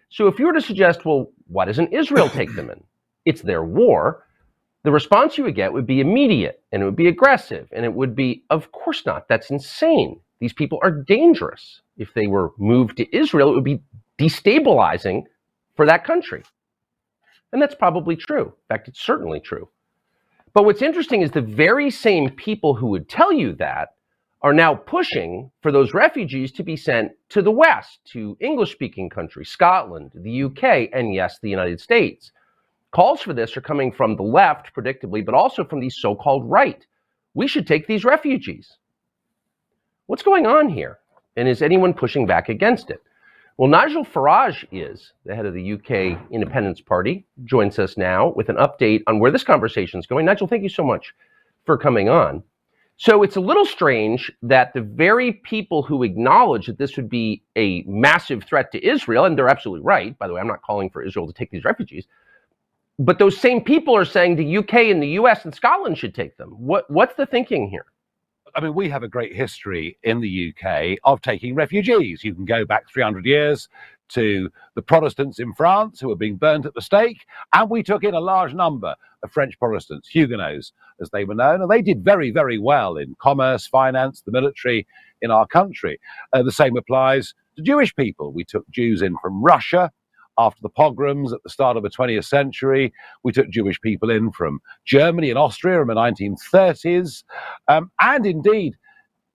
So 0.09 0.27
if 0.27 0.39
you 0.39 0.47
were 0.47 0.52
to 0.52 0.60
suggest, 0.60 1.05
well, 1.05 1.31
why 1.48 1.64
doesn't 1.64 1.93
Israel 1.93 2.28
take 2.28 2.55
them 2.55 2.70
in? 2.70 2.82
It's 3.24 3.43
their 3.43 3.64
war. 3.64 4.27
The 4.85 4.91
response 4.91 5.39
you 5.39 5.45
would 5.45 5.55
get 5.55 5.73
would 5.73 5.87
be 5.87 6.01
immediate 6.01 6.63
and 6.73 6.83
it 6.83 6.85
would 6.85 6.97
be 6.97 7.09
aggressive 7.09 7.69
and 7.73 7.85
it 7.85 7.93
would 7.93 8.17
be, 8.17 8.43
of 8.51 8.73
course 8.73 9.07
not. 9.07 9.29
That's 9.29 9.51
insane. 9.51 10.19
These 10.41 10.53
people 10.53 10.81
are 10.83 10.91
dangerous. 10.91 11.83
If 11.97 12.13
they 12.15 12.27
were 12.27 12.51
moved 12.59 12.97
to 12.97 13.17
Israel, 13.17 13.51
it 13.51 13.55
would 13.55 13.65
be 13.65 13.81
destabilizing 14.19 15.25
for 15.77 15.87
that 15.87 16.05
country. 16.05 16.43
And 17.53 17.63
that's 17.63 17.75
probably 17.75 18.17
true. 18.17 18.47
In 18.47 18.67
fact, 18.69 18.89
it's 18.89 19.01
certainly 19.01 19.39
true. 19.39 19.69
But 20.53 20.65
what's 20.65 20.83
interesting 20.83 21.23
is 21.23 21.31
the 21.31 21.41
very 21.41 21.91
same 21.91 22.31
people 22.31 22.75
who 22.75 22.89
would 22.89 23.09
tell 23.09 23.33
you 23.33 23.55
that 23.55 23.91
are 24.43 24.53
now 24.53 24.75
pushing 24.75 25.51
for 25.63 25.71
those 25.71 25.95
refugees 25.95 26.51
to 26.53 26.65
be 26.65 26.77
sent 26.77 27.13
to 27.29 27.41
the 27.41 27.51
West, 27.51 28.01
to 28.07 28.37
English 28.41 28.73
speaking 28.73 29.09
countries, 29.09 29.49
Scotland, 29.49 30.11
the 30.15 30.43
UK, 30.43 30.91
and 30.93 31.15
yes, 31.15 31.39
the 31.41 31.51
United 31.51 31.81
States. 31.81 32.33
Calls 32.93 33.23
for 33.23 33.32
this 33.32 33.56
are 33.56 33.62
coming 33.62 33.90
from 33.90 34.16
the 34.16 34.23
left, 34.23 34.74
predictably, 34.74 35.24
but 35.24 35.35
also 35.35 35.64
from 35.64 35.81
the 35.81 35.90
so 35.90 36.14
called 36.14 36.48
right. 36.48 36.86
We 37.35 37.48
should 37.48 37.66
take 37.66 37.86
these 37.86 38.05
refugees. 38.05 38.77
What's 40.06 40.23
going 40.23 40.47
on 40.47 40.69
here? 40.69 40.98
And 41.36 41.48
is 41.48 41.62
anyone 41.62 41.94
pushing 41.94 42.27
back 42.27 42.51
against 42.51 42.90
it? 42.90 43.02
Well, 43.56 43.70
Nigel 43.70 44.05
Farage 44.05 44.66
is 44.70 45.12
the 45.24 45.35
head 45.35 45.47
of 45.47 45.55
the 45.55 45.73
UK 45.73 46.19
Independence 46.31 46.81
Party, 46.82 47.24
joins 47.44 47.78
us 47.78 47.97
now 47.97 48.32
with 48.36 48.51
an 48.51 48.56
update 48.56 49.02
on 49.06 49.19
where 49.19 49.31
this 49.31 49.44
conversation 49.44 49.98
is 49.98 50.06
going. 50.06 50.27
Nigel, 50.27 50.47
thank 50.47 50.62
you 50.62 50.69
so 50.69 50.85
much 50.85 51.14
for 51.64 51.78
coming 51.78 52.10
on. 52.10 52.43
So 52.98 53.23
it's 53.23 53.36
a 53.36 53.40
little 53.40 53.64
strange 53.64 54.31
that 54.43 54.74
the 54.74 54.82
very 54.82 55.32
people 55.32 55.82
who 55.82 56.02
acknowledge 56.02 56.66
that 56.66 56.78
this 56.78 56.97
would 56.97 57.09
be 57.09 57.43
a 57.56 57.82
massive 57.86 58.44
threat 58.44 58.70
to 58.73 58.86
Israel, 58.86 59.24
and 59.24 59.36
they're 59.36 59.48
absolutely 59.48 59.85
right, 59.85 60.19
by 60.19 60.28
the 60.28 60.35
way, 60.35 60.40
I'm 60.40 60.47
not 60.47 60.62
calling 60.62 60.90
for 60.90 61.02
Israel 61.02 61.27
to 61.27 61.32
take 61.32 61.51
these 61.51 61.64
refugees, 61.64 62.06
but 63.05 63.19
those 63.19 63.37
same 63.39 63.62
people 63.62 63.97
are 63.97 64.05
saying 64.05 64.37
the 64.37 64.59
UK 64.59 64.74
and 64.74 65.03
the 65.03 65.09
US 65.20 65.45
and 65.45 65.55
Scotland 65.55 65.99
should 65.99 66.15
take 66.15 66.37
them. 66.37 66.51
What, 66.51 66.89
what's 66.91 67.15
the 67.15 67.27
thinking 67.27 67.69
here? 67.69 67.87
I 68.55 68.61
mean, 68.61 68.74
we 68.74 68.89
have 68.91 69.03
a 69.03 69.09
great 69.09 69.35
history 69.35 69.99
in 70.03 70.20
the 70.20 70.55
UK 70.55 70.99
of 71.05 71.23
taking 71.23 71.55
refugees. 71.55 72.23
You 72.23 72.35
can 72.35 72.45
go 72.45 72.65
back 72.65 72.85
300 72.93 73.24
years 73.24 73.69
to 74.11 74.51
the 74.74 74.83
Protestants 74.83 75.39
in 75.39 75.55
France 75.55 76.01
who 76.01 76.09
were 76.09 76.16
being 76.16 76.37
burnt 76.37 76.66
at 76.66 76.74
the 76.74 76.83
stake, 76.83 77.24
and 77.55 77.70
we 77.70 77.83
took 77.83 78.05
in 78.05 78.15
a 78.15 78.20
large 78.20 78.53
number 78.53 78.95
of 79.23 79.33
French 79.33 79.59
Protestants, 79.59 80.09
Huguenots, 80.09 80.73
as 81.01 81.09
they 81.11 81.24
were 81.24 81.35
known, 81.35 81.62
and 81.62 81.70
they 81.70 81.81
did 81.81 82.05
very, 82.05 82.31
very 82.31 82.59
well 82.59 82.99
in 82.99 83.16
commerce, 83.20 83.66
finance, 83.66 84.20
the 84.20 84.33
military 84.33 84.87
in 85.23 85.31
our 85.31 85.47
country. 85.47 85.99
Uh, 86.33 86.43
the 86.43 86.53
same 86.53 86.77
applies 86.77 87.33
to 87.57 87.62
Jewish 87.62 87.97
people. 87.97 88.33
We 88.33 88.45
took 88.45 88.69
Jews 88.69 89.01
in 89.01 89.16
from 89.23 89.43
Russia 89.43 89.91
after 90.39 90.61
the 90.63 90.69
pogroms 90.69 91.33
at 91.33 91.43
the 91.43 91.51
start 91.51 91.77
of 91.77 91.83
the 91.83 91.91
20th 91.91 92.25
century. 92.25 92.93
We 93.23 93.33
took 93.33 93.51
Jewish 93.51 93.81
people 93.81 94.11
in 94.11 94.33
from 94.33 94.61
Germany 94.85 95.31
and 95.31 95.39
Austria 95.39 95.81
in 95.83 95.89
the 95.89 95.95
1930s. 95.95 97.25
Um, 97.69 97.91
and 98.01 98.27
indeed, 98.27 98.75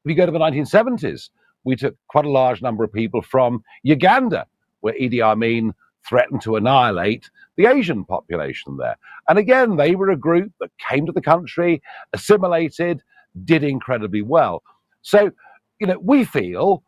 if 0.05 0.09
you 0.09 0.15
go 0.15 0.25
to 0.25 0.31
the 0.31 0.39
1970s, 0.39 1.29
we 1.63 1.75
took 1.75 1.95
quite 2.07 2.25
a 2.25 2.29
large 2.29 2.61
number 2.61 2.83
of 2.83 2.93
people 2.93 3.21
from 3.21 3.63
Uganda, 3.83 4.45
where 4.81 4.93
Idi 4.93 5.21
Amin 5.21 5.73
threatened 6.07 6.41
to 6.41 6.55
annihilate 6.55 7.29
the 7.57 7.65
Asian 7.65 8.05
population 8.05 8.77
there. 8.77 8.97
And 9.27 9.37
again, 9.37 9.75
they 9.75 9.95
were 9.95 10.09
a 10.09 10.17
group 10.17 10.53
that 10.59 10.71
came 10.89 11.05
to 11.05 11.11
the 11.11 11.21
country, 11.21 11.81
assimilated, 12.13 13.01
did 13.43 13.63
incredibly 13.63 14.21
well. 14.21 14.63
So, 15.01 15.31
you 15.79 15.87
know, 15.87 15.99
we 16.01 16.23
feel 16.23 16.83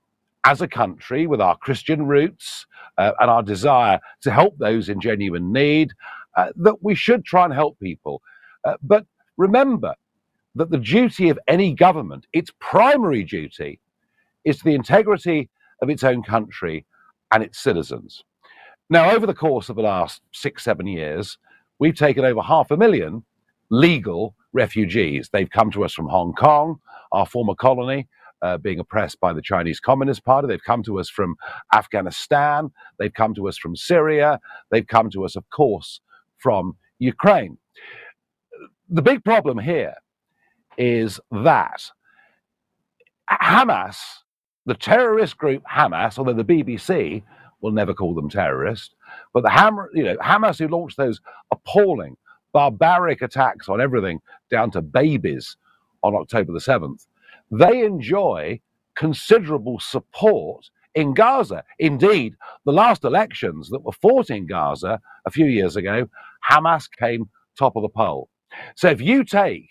as 0.45 0.61
a 0.61 0.67
country 0.67 1.27
with 1.27 1.41
our 1.41 1.57
Christian 1.57 2.07
roots 2.07 2.65
uh, 2.97 3.11
and 3.19 3.29
our 3.29 3.43
desire 3.43 3.99
to 4.21 4.31
help 4.31 4.57
those 4.57 4.89
in 4.89 5.01
genuine 5.01 5.51
need 5.51 5.91
uh, 6.37 6.49
that 6.55 6.81
we 6.81 6.95
should 6.95 7.25
try 7.25 7.45
and 7.45 7.53
help 7.53 7.79
people. 7.79 8.21
Uh, 8.63 8.75
but 8.81 9.05
remember 9.37 9.93
that 10.55 10.71
the 10.71 10.77
duty 10.77 11.29
of 11.29 11.39
any 11.47 11.73
government, 11.73 12.25
its 12.33 12.51
primary 12.59 13.23
duty, 13.23 13.79
is 14.45 14.57
to 14.57 14.63
the 14.63 14.75
integrity 14.75 15.49
of 15.81 15.89
its 15.89 16.03
own 16.03 16.23
country 16.23 16.85
and 17.31 17.43
its 17.43 17.59
citizens. 17.59 18.23
Now, 18.89 19.11
over 19.11 19.27
the 19.27 19.33
course 19.33 19.69
of 19.69 19.75
the 19.75 19.83
last 19.83 20.21
six, 20.33 20.63
seven 20.63 20.87
years, 20.87 21.37
we've 21.77 21.95
taken 21.95 22.25
over 22.25 22.41
half 22.41 22.71
a 22.71 22.77
million 22.77 23.23
legal 23.69 24.35
refugees. 24.51 25.29
They've 25.31 25.49
come 25.49 25.71
to 25.71 25.85
us 25.85 25.93
from 25.93 26.07
Hong 26.07 26.33
Kong, 26.33 26.79
our 27.11 27.25
former 27.25 27.55
colony, 27.55 28.07
uh, 28.41 28.57
being 28.57 28.79
oppressed 28.79 29.19
by 29.19 29.33
the 29.33 29.41
Chinese 29.41 29.79
Communist 29.79 30.23
Party. 30.23 30.47
They've 30.47 30.63
come 30.63 30.83
to 30.83 30.99
us 30.99 31.09
from 31.09 31.35
Afghanistan. 31.73 32.71
They've 32.97 33.13
come 33.13 33.33
to 33.35 33.47
us 33.47 33.57
from 33.57 33.75
Syria. 33.75 34.39
They've 34.71 34.87
come 34.87 35.09
to 35.11 35.25
us, 35.25 35.35
of 35.35 35.49
course, 35.49 36.01
from 36.37 36.77
Ukraine. 36.99 37.57
The 38.89 39.01
big 39.01 39.23
problem 39.23 39.59
here 39.59 39.95
is 40.77 41.19
that 41.31 41.91
Hamas, 43.31 43.97
the 44.65 44.73
terrorist 44.73 45.37
group 45.37 45.63
Hamas, 45.69 46.17
although 46.17 46.33
the 46.33 46.43
BBC 46.43 47.23
will 47.61 47.71
never 47.71 47.93
call 47.93 48.15
them 48.15 48.29
terrorists, 48.29 48.95
but 49.33 49.43
the 49.43 49.49
Ham, 49.49 49.77
you 49.93 50.03
know, 50.03 50.15
Hamas 50.17 50.57
who 50.57 50.67
launched 50.67 50.97
those 50.97 51.19
appalling, 51.51 52.15
barbaric 52.53 53.21
attacks 53.21 53.69
on 53.69 53.81
everything 53.81 54.19
down 54.49 54.71
to 54.71 54.81
babies 54.81 55.57
on 56.01 56.15
October 56.15 56.53
the 56.53 56.59
7th, 56.59 57.05
they 57.51 57.83
enjoy 57.83 58.59
considerable 58.95 59.79
support 59.79 60.69
in 60.95 61.13
Gaza. 61.13 61.63
Indeed, 61.77 62.35
the 62.65 62.73
last 62.73 63.03
elections 63.03 63.69
that 63.69 63.83
were 63.83 63.91
fought 63.91 64.29
in 64.29 64.45
Gaza 64.47 64.99
a 65.25 65.31
few 65.31 65.45
years 65.45 65.75
ago, 65.75 66.07
Hamas 66.49 66.89
came 66.99 67.29
top 67.57 67.75
of 67.75 67.83
the 67.83 67.89
poll. 67.89 68.29
So 68.75 68.89
if 68.89 69.01
you 69.01 69.23
take 69.23 69.69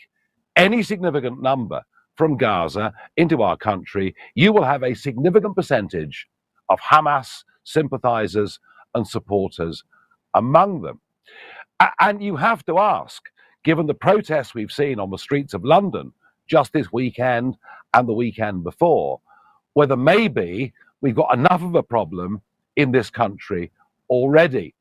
any 0.56 0.82
significant 0.82 1.42
number 1.42 1.82
from 2.16 2.36
Gaza 2.36 2.92
into 3.16 3.42
our 3.42 3.56
country, 3.56 4.14
you 4.34 4.52
will 4.52 4.64
have 4.64 4.82
a 4.82 4.94
significant 4.94 5.56
percentage 5.56 6.26
of 6.68 6.80
Hamas 6.80 7.44
sympathizers 7.64 8.59
and 8.94 9.06
supporters 9.06 9.84
among 10.34 10.82
them. 10.82 11.00
And 12.00 12.22
you 12.22 12.36
have 12.36 12.64
to 12.66 12.78
ask, 12.78 13.22
given 13.64 13.86
the 13.86 13.94
protests 13.94 14.55
we've 14.55 14.72
seen 14.72 14.98
on 14.98 15.10
the 15.10 15.18
streets 15.18 15.55
of 15.55 15.64
London 15.64 16.12
just 16.48 16.72
this 16.72 16.92
weekend 16.92 17.56
and 17.94 18.08
the 18.08 18.14
weekend 18.14 18.64
before, 18.64 19.20
whether 19.74 19.96
maybe 19.96 20.72
we've 21.00 21.14
got 21.14 21.32
enough 21.36 21.62
of 21.62 21.74
a 21.74 21.82
problem 21.82 22.42
in 22.76 22.92
this 22.92 23.10
country 23.10 23.70
already. 24.10 24.74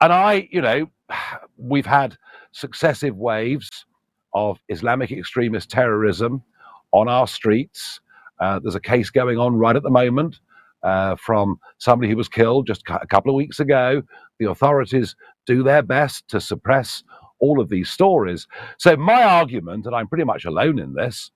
And 0.00 0.12
I, 0.12 0.48
you 0.50 0.60
know, 0.60 0.90
we've 1.56 1.86
had 1.86 2.16
successive 2.52 3.16
waves 3.16 3.86
of 4.34 4.58
Islamic 4.68 5.10
extremist 5.12 5.70
terrorism 5.70 6.42
on 6.92 7.08
our 7.08 7.26
streets. 7.26 8.00
Uh, 8.38 8.58
there's 8.62 8.74
a 8.74 8.80
case 8.80 9.10
going 9.10 9.38
on 9.38 9.56
right 9.56 9.76
at 9.76 9.82
the 9.82 9.90
moment 9.90 10.40
uh, 10.82 11.16
from 11.16 11.58
somebody 11.78 12.10
who 12.10 12.16
was 12.16 12.28
killed 12.28 12.66
just 12.66 12.82
a 12.88 13.06
couple 13.06 13.30
of 13.30 13.36
weeks 13.36 13.60
ago. 13.60 14.02
The 14.38 14.50
authorities 14.50 15.16
do 15.46 15.62
their 15.62 15.82
best 15.82 16.28
to 16.28 16.40
suppress 16.40 17.02
all 17.40 17.60
of 17.60 17.68
these 17.68 17.90
stories. 17.90 18.46
So, 18.78 18.96
my 18.96 19.22
argument, 19.22 19.86
and 19.86 19.94
I'm 19.94 20.08
pretty 20.08 20.24
much 20.24 20.44
alone 20.44 20.78
in 20.78 20.94
this, 20.94 21.30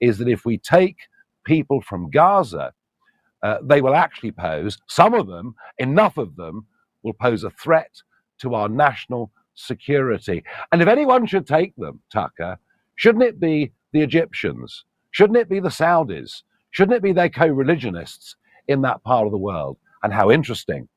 is 0.00 0.18
that 0.18 0.28
if 0.28 0.44
we 0.44 0.58
take 0.58 0.96
people 1.44 1.80
from 1.80 2.10
Gaza, 2.10 2.72
uh, 3.42 3.58
they 3.62 3.80
will 3.80 3.94
actually 3.94 4.32
pose, 4.32 4.78
some 4.86 5.14
of 5.14 5.26
them, 5.26 5.54
enough 5.78 6.18
of 6.18 6.36
them, 6.36 6.66
will 7.02 7.14
pose 7.14 7.44
a 7.44 7.50
threat 7.50 8.02
to 8.40 8.54
our 8.54 8.68
national 8.68 9.30
security. 9.54 10.44
And 10.72 10.82
if 10.82 10.88
anyone 10.88 11.26
should 11.26 11.46
take 11.46 11.74
them, 11.76 12.00
Tucker, 12.12 12.58
shouldn't 12.96 13.24
it 13.24 13.40
be 13.40 13.72
the 13.92 14.02
Egyptians? 14.02 14.84
Shouldn't 15.10 15.38
it 15.38 15.48
be 15.48 15.60
the 15.60 15.68
Saudis? 15.68 16.42
Shouldn't 16.70 16.96
it 16.96 17.02
be 17.02 17.12
their 17.12 17.28
co 17.28 17.46
religionists 17.46 18.36
in 18.68 18.82
that 18.82 19.02
part 19.02 19.26
of 19.26 19.32
the 19.32 19.38
world? 19.38 19.78
And 20.02 20.12
how 20.12 20.30
interesting 20.30 20.88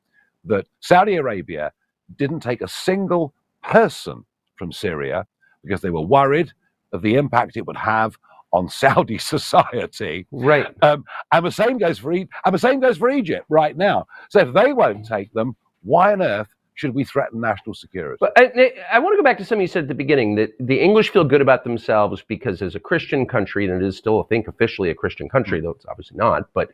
that 0.45 0.67
Saudi 0.81 1.15
Arabia 1.15 1.71
didn't 2.17 2.41
take 2.41 2.61
a 2.61 2.67
single 2.67 3.33
person 3.63 4.25
from 4.57 4.71
Syria 4.71 5.25
because 5.63 5.81
they 5.81 5.89
were 5.89 6.01
worried 6.01 6.51
of 6.91 7.01
the 7.01 7.15
impact 7.15 7.57
it 7.57 7.65
would 7.65 7.77
have 7.77 8.17
on 8.51 8.69
Saudi 8.83 9.17
society. 9.17 10.27
Right. 10.31 10.67
Um, 10.81 11.03
and 11.31 11.45
the 11.45 11.51
same 11.51 11.77
goes 11.77 11.99
for 11.99 12.13
e- 12.13 12.29
and 12.45 12.53
the 12.53 12.59
same 12.59 12.79
goes 12.79 12.97
for 12.97 13.09
Egypt 13.09 13.45
right 13.49 13.75
now. 13.75 14.05
So 14.29 14.39
if 14.39 14.53
they 14.53 14.73
won't 14.73 15.05
take 15.05 15.33
them, 15.33 15.55
why 15.83 16.13
on 16.13 16.21
earth 16.21 16.49
should 16.75 16.95
we 16.95 17.03
threaten 17.03 17.39
national 17.39 17.75
security? 17.75 18.17
But 18.19 18.33
I, 18.37 18.73
I 18.91 18.99
want 18.99 19.13
to 19.13 19.17
go 19.17 19.23
back 19.23 19.37
to 19.37 19.45
something 19.45 19.61
you 19.61 19.67
said 19.67 19.83
at 19.83 19.87
the 19.89 19.95
beginning 19.95 20.35
that 20.35 20.51
the 20.59 20.79
English 20.79 21.09
feel 21.09 21.23
good 21.23 21.41
about 21.41 21.63
themselves 21.63 22.23
because 22.27 22.61
as 22.61 22.75
a 22.75 22.79
Christian 22.79 23.27
country, 23.27 23.69
and 23.69 23.81
it 23.81 23.85
is 23.85 23.97
still, 23.97 24.23
I 24.23 24.27
think, 24.27 24.47
officially 24.47 24.89
a 24.89 24.95
Christian 24.95 25.29
country, 25.29 25.61
though 25.61 25.71
it's 25.71 25.85
obviously 25.85 26.17
not, 26.17 26.49
but 26.53 26.69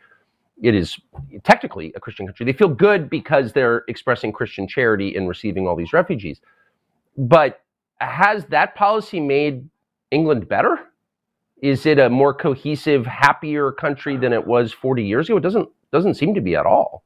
it 0.61 0.75
is 0.75 0.97
technically 1.43 1.91
a 1.95 1.99
Christian 1.99 2.27
country. 2.27 2.45
They 2.45 2.53
feel 2.53 2.69
good 2.69 3.09
because 3.09 3.53
they're 3.53 3.83
expressing 3.87 4.31
Christian 4.31 4.67
charity 4.67 5.15
in 5.15 5.27
receiving 5.27 5.67
all 5.67 5.75
these 5.75 5.93
refugees. 5.93 6.39
But 7.17 7.61
has 7.99 8.45
that 8.45 8.75
policy 8.75 9.19
made 9.19 9.69
England 10.11 10.47
better? 10.47 10.79
Is 11.61 11.85
it 11.85 11.99
a 11.99 12.09
more 12.09 12.33
cohesive, 12.33 13.05
happier 13.05 13.71
country 13.71 14.15
than 14.17 14.33
it 14.33 14.45
was 14.45 14.71
40 14.71 15.03
years 15.03 15.27
ago? 15.29 15.37
It 15.37 15.43
doesn't 15.43 15.69
doesn't 15.91 16.15
seem 16.15 16.35
to 16.35 16.41
be 16.41 16.55
at 16.55 16.65
all. 16.65 17.03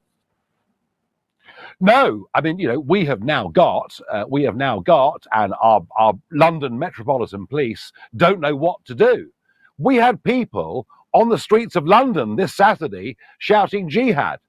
No, 1.79 2.27
I 2.33 2.41
mean, 2.41 2.59
you 2.59 2.67
know, 2.67 2.79
we 2.79 3.05
have 3.05 3.23
now 3.23 3.47
got, 3.47 3.97
uh, 4.11 4.25
we 4.29 4.43
have 4.43 4.55
now 4.55 4.79
got, 4.79 5.25
and 5.33 5.53
our, 5.61 5.85
our 5.97 6.13
London 6.31 6.77
Metropolitan 6.77 7.47
Police 7.47 7.91
don't 8.15 8.39
know 8.39 8.55
what 8.55 8.83
to 8.85 8.95
do. 8.95 9.31
We 9.77 9.95
had 9.95 10.23
people 10.23 10.87
on 11.13 11.29
the 11.29 11.37
streets 11.37 11.75
of 11.75 11.87
London 11.87 12.35
this 12.35 12.53
Saturday 12.53 13.17
shouting 13.39 13.89
jihad, 13.89 14.39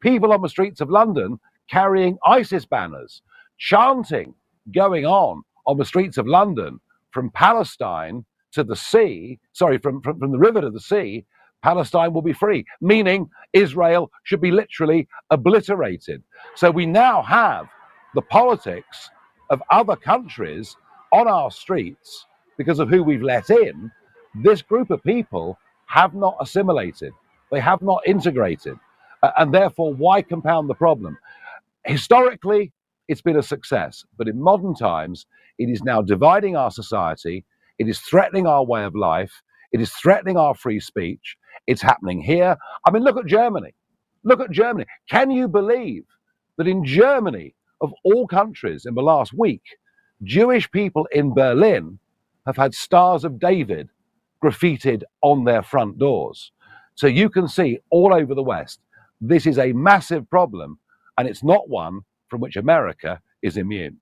people 0.00 0.32
on 0.32 0.42
the 0.42 0.48
streets 0.48 0.80
of 0.80 0.90
London 0.90 1.38
carrying 1.70 2.18
ISIS 2.26 2.66
banners, 2.66 3.22
chanting 3.58 4.34
going 4.74 5.06
on 5.06 5.42
on 5.66 5.78
the 5.78 5.84
streets 5.84 6.18
of 6.18 6.26
London 6.26 6.80
from 7.10 7.30
Palestine 7.30 8.24
to 8.52 8.64
the 8.64 8.76
sea, 8.76 9.38
sorry, 9.52 9.78
from, 9.78 10.00
from, 10.02 10.18
from 10.18 10.32
the 10.32 10.38
river 10.38 10.60
to 10.60 10.70
the 10.70 10.80
sea, 10.80 11.24
Palestine 11.62 12.12
will 12.12 12.22
be 12.22 12.32
free, 12.32 12.64
meaning 12.80 13.30
Israel 13.52 14.10
should 14.24 14.40
be 14.40 14.50
literally 14.50 15.08
obliterated. 15.30 16.22
So 16.56 16.70
we 16.70 16.86
now 16.86 17.22
have 17.22 17.68
the 18.14 18.22
politics 18.22 19.10
of 19.50 19.62
other 19.70 19.96
countries 19.96 20.76
on 21.12 21.28
our 21.28 21.50
streets 21.50 22.26
because 22.58 22.78
of 22.78 22.88
who 22.88 23.02
we've 23.02 23.22
let 23.22 23.50
in. 23.50 23.90
This 24.34 24.62
group 24.62 24.90
of 24.90 25.02
people 25.04 25.58
have 25.86 26.14
not 26.14 26.36
assimilated, 26.40 27.12
they 27.50 27.60
have 27.60 27.82
not 27.82 28.02
integrated. 28.06 28.76
And 29.38 29.54
therefore, 29.54 29.94
why 29.94 30.22
compound 30.22 30.68
the 30.68 30.74
problem? 30.74 31.16
Historically, 31.84 32.72
it's 33.08 33.20
been 33.20 33.36
a 33.36 33.42
success, 33.42 34.04
but 34.16 34.28
in 34.28 34.40
modern 34.40 34.74
times, 34.74 35.26
it 35.64 35.70
is 35.70 35.82
now 35.84 36.02
dividing 36.02 36.56
our 36.56 36.70
society. 36.70 37.44
It 37.78 37.88
is 37.88 38.00
threatening 38.00 38.46
our 38.46 38.64
way 38.64 38.84
of 38.84 38.94
life. 38.94 39.32
It 39.72 39.80
is 39.80 39.92
threatening 39.92 40.36
our 40.36 40.54
free 40.54 40.80
speech. 40.80 41.36
It's 41.66 41.82
happening 41.82 42.20
here. 42.22 42.56
I 42.86 42.90
mean, 42.90 43.04
look 43.04 43.16
at 43.18 43.26
Germany. 43.26 43.74
Look 44.24 44.40
at 44.40 44.50
Germany. 44.50 44.86
Can 45.10 45.30
you 45.30 45.48
believe 45.48 46.04
that 46.58 46.68
in 46.68 46.84
Germany, 46.84 47.54
of 47.80 47.92
all 48.04 48.26
countries, 48.26 48.86
in 48.86 48.94
the 48.94 49.02
last 49.02 49.32
week, 49.32 49.62
Jewish 50.22 50.70
people 50.70 51.06
in 51.12 51.34
Berlin 51.34 51.98
have 52.46 52.56
had 52.56 52.74
Stars 52.74 53.24
of 53.24 53.40
David 53.40 53.88
graffitied 54.44 55.02
on 55.22 55.44
their 55.44 55.62
front 55.62 55.98
doors? 55.98 56.52
So 56.94 57.06
you 57.06 57.30
can 57.30 57.48
see 57.48 57.80
all 57.90 58.14
over 58.14 58.34
the 58.34 58.42
West, 58.42 58.80
this 59.20 59.46
is 59.46 59.58
a 59.58 59.72
massive 59.72 60.28
problem, 60.30 60.78
and 61.18 61.28
it's 61.28 61.44
not 61.44 61.68
one 61.68 62.00
from 62.28 62.40
which 62.40 62.56
America 62.56 63.20
is 63.42 63.56
immune. 63.56 63.98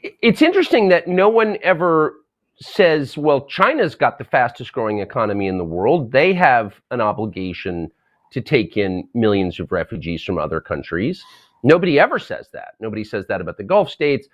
It's 0.00 0.42
interesting 0.42 0.88
that 0.88 1.08
no 1.08 1.28
one 1.28 1.58
ever 1.62 2.14
says, 2.60 3.18
well, 3.18 3.46
China's 3.46 3.94
got 3.94 4.18
the 4.18 4.24
fastest 4.24 4.72
growing 4.72 5.00
economy 5.00 5.48
in 5.48 5.58
the 5.58 5.64
world. 5.64 6.12
They 6.12 6.32
have 6.34 6.74
an 6.90 7.00
obligation 7.00 7.90
to 8.32 8.40
take 8.40 8.76
in 8.76 9.08
millions 9.14 9.60
of 9.60 9.72
refugees 9.72 10.22
from 10.22 10.38
other 10.38 10.60
countries. 10.60 11.24
Nobody 11.62 11.98
ever 11.98 12.18
says 12.18 12.48
that. 12.52 12.74
Nobody 12.80 13.04
says 13.04 13.26
that 13.28 13.40
about 13.40 13.56
the 13.56 13.64
Gulf 13.64 13.90
states. 13.90 14.28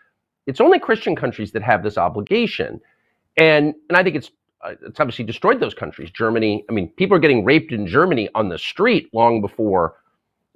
It's 0.46 0.60
only 0.60 0.78
Christian 0.78 1.14
countries 1.14 1.52
that 1.52 1.62
have 1.62 1.82
this 1.82 1.98
obligation. 1.98 2.80
And, 3.36 3.74
and 3.88 3.96
I 3.96 4.02
think 4.02 4.16
it's, 4.16 4.30
uh, 4.62 4.74
it's 4.86 4.98
obviously 5.00 5.24
destroyed 5.24 5.60
those 5.60 5.74
countries. 5.74 6.10
Germany, 6.10 6.64
I 6.68 6.72
mean, 6.72 6.88
people 6.90 7.16
are 7.16 7.20
getting 7.20 7.44
raped 7.44 7.72
in 7.72 7.86
Germany 7.86 8.28
on 8.34 8.48
the 8.48 8.58
street 8.58 9.08
long 9.12 9.40
before 9.40 9.96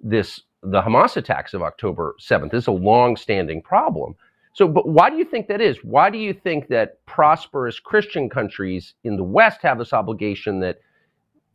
this 0.03 0.41
the 0.63 0.81
Hamas 0.81 1.17
attacks 1.17 1.53
of 1.53 1.63
October 1.63 2.17
7th. 2.19 2.51
This 2.51 2.65
is 2.65 2.69
a 2.69 2.73
long-standing 2.73 3.61
problem. 3.61 4.15
So, 4.55 4.69
but 4.69 4.89
why 4.89 5.11
do 5.11 5.17
you 5.17 5.25
think 5.25 5.49
that 5.49 5.61
is? 5.61 5.79
Why 5.83 6.11
do 6.11 6.19
you 6.19 6.33
think 6.33 6.69
that 6.69 7.05
prosperous 7.07 7.81
Christian 7.81 8.31
countries 8.31 8.95
in 9.05 9.17
the 9.17 9.25
West 9.25 9.61
have 9.63 9.79
this 9.79 9.93
obligation 9.93 10.61
that 10.61 10.79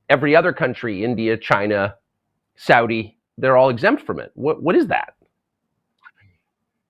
every 0.09 0.35
other 0.35 0.51
country, 0.53 1.03
India, 1.03 1.37
China, 1.37 1.95
Saudi, 2.57 3.17
they're 3.37 3.55
all 3.55 3.69
exempt 3.69 4.03
from 4.05 4.19
it? 4.19 4.31
What 4.35 4.61
what 4.61 4.75
is 4.75 4.87
that? 4.87 5.13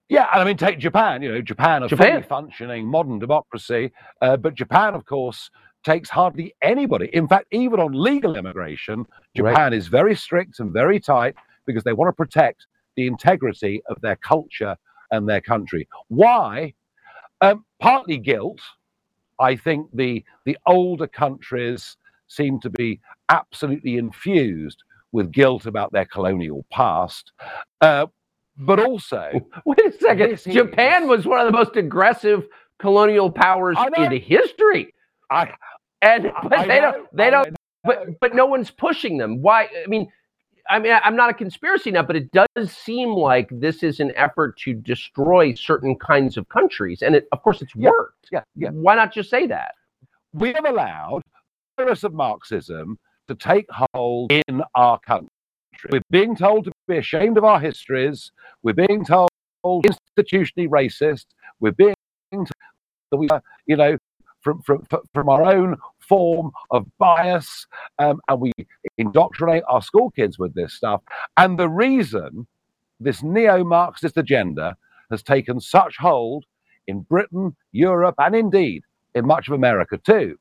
Yeah, 0.10 0.28
and 0.34 0.42
I 0.42 0.46
mean, 0.46 0.58
take 0.58 0.80
Japan. 0.80 1.22
You 1.22 1.34
know, 1.34 1.42
Japan, 1.42 1.84
a 1.84 1.88
Japan. 1.88 2.12
fully 2.14 2.24
functioning 2.24 2.88
modern 2.88 3.20
democracy, 3.20 3.92
uh, 4.22 4.38
but 4.38 4.56
Japan, 4.56 4.96
of 4.96 5.06
course, 5.06 5.52
takes 5.84 6.10
hardly 6.10 6.56
anybody. 6.64 7.10
In 7.14 7.28
fact, 7.28 7.46
even 7.52 7.80
on 7.80 7.92
legal 7.94 8.36
immigration, 8.36 9.06
Right. 9.38 9.52
Japan 9.52 9.74
is 9.74 9.88
very 9.88 10.16
strict 10.16 10.60
and 10.60 10.74
very 10.74 11.00
tight 11.00 11.36
because 11.68 11.84
they 11.84 11.94
want 11.94 12.10
to 12.10 12.14
protect 12.14 12.66
the 12.96 13.06
integrity 13.06 13.84
of 13.88 14.02
their 14.02 14.16
culture 14.16 14.76
and 15.12 15.28
their 15.28 15.42
country. 15.42 15.88
Why? 16.08 16.74
Um, 17.42 17.66
partly 17.80 18.18
guilt. 18.18 18.60
I 19.40 19.56
think 19.56 19.88
the 19.94 20.24
the 20.46 20.58
older 20.66 21.08
countries 21.08 21.96
seem 22.28 22.60
to 22.62 22.70
be 22.70 23.00
absolutely 23.30 23.98
infused 23.98 24.84
with 25.12 25.32
guilt 25.32 25.66
about 25.66 25.92
their 25.92 26.06
colonial 26.06 26.66
past, 26.72 27.32
uh, 27.82 28.06
but 28.58 28.80
also 28.80 29.32
Wait 29.66 29.80
a 29.86 29.92
second. 29.94 30.40
Japan 30.52 31.08
was 31.08 31.26
one 31.26 31.40
of 31.40 31.46
the 31.46 31.58
most 31.58 31.76
aggressive 31.76 32.48
colonial 32.80 33.32
powers 33.32 33.78
know. 33.98 34.04
in 34.04 34.22
history. 34.22 34.94
I, 35.32 35.54
and 36.02 36.32
but 36.44 36.60
I 36.60 36.68
they 36.68 36.82
know, 36.82 36.92
don't 36.92 37.16
they 37.16 37.28
I 37.28 37.30
don't 37.30 37.56
but 37.84 38.20
but 38.20 38.36
no 38.36 38.46
one's 38.46 38.72
pushing 38.72 39.18
them. 39.18 39.42
Why 39.42 39.64
I 39.64 39.88
mean 39.88 40.12
I 40.70 40.80
mean 40.80 40.94
I'm 41.04 41.16
not 41.16 41.30
a 41.30 41.34
conspiracy 41.34 41.92
nut, 41.92 42.08
but 42.08 42.16
it 42.16 42.32
does 42.32 42.72
seem 42.72 43.10
like 43.10 43.50
this 43.52 43.84
is 43.84 44.00
an 44.00 44.12
effort 44.16 44.58
to 44.60 44.74
destroy 44.74 45.54
certain 45.56 45.96
kinds 45.98 46.38
of 46.38 46.48
countries. 46.50 47.02
And 47.02 47.16
it 47.16 47.28
of 47.32 47.42
course 47.42 47.62
it's 47.62 47.74
Yeah, 47.76 47.90
worked. 47.90 48.28
yeah, 48.32 48.44
yeah. 48.56 48.70
Why 48.70 48.96
not 48.96 49.12
just 49.14 49.30
say 49.30 49.48
that? 49.48 49.74
we 50.34 50.54
have 50.54 50.66
allowed 50.66 51.24
the 51.78 51.86
virus 51.86 52.04
of 52.04 52.14
Marxism 52.14 53.00
to 53.28 53.34
take 53.36 53.66
hold 53.96 54.32
in 54.32 54.62
our 54.76 55.00
country. 55.00 55.28
We're 55.92 56.02
being 56.12 56.36
told 56.36 56.66
to 56.66 56.72
be 56.88 56.98
ashamed 56.98 57.38
of 57.40 57.44
our 57.46 57.60
histories. 57.60 58.32
We're 58.62 58.74
being 58.76 59.04
told 59.04 59.30
institutionally 59.66 60.68
racist. 60.68 61.26
We're 61.60 61.72
being 61.72 61.96
told 62.32 62.48
that 63.12 63.18
we 63.18 63.28
are, 63.30 63.42
you 63.66 63.76
know, 63.76 63.98
from 64.42 64.62
from 64.62 64.86
from 65.14 65.30
our 65.30 65.44
own 65.44 65.76
form 66.00 66.52
of 66.72 66.86
bias, 66.98 67.68
um, 68.00 68.20
and 68.28 68.42
we 68.42 68.52
indoctrinate 68.98 69.64
our 69.68 69.82
school 69.82 70.12
kids 70.12 70.40
with 70.40 70.54
this 70.56 70.74
stuff. 70.74 71.02
And 71.38 71.58
the 71.58 71.70
reason 71.70 72.48
this 73.00 73.24
neo-Marxist 73.24 74.18
agenda 74.18 74.76
has 75.10 75.24
taken 75.24 75.60
such 75.60 75.98
hold 75.98 76.46
in 76.88 77.02
Britain, 77.02 77.56
Europe, 77.72 78.16
and 78.18 78.36
indeed 78.36 78.84
in 79.16 79.26
much 79.26 79.48
of 79.48 79.54
America 79.54 79.98
too, 79.98 80.38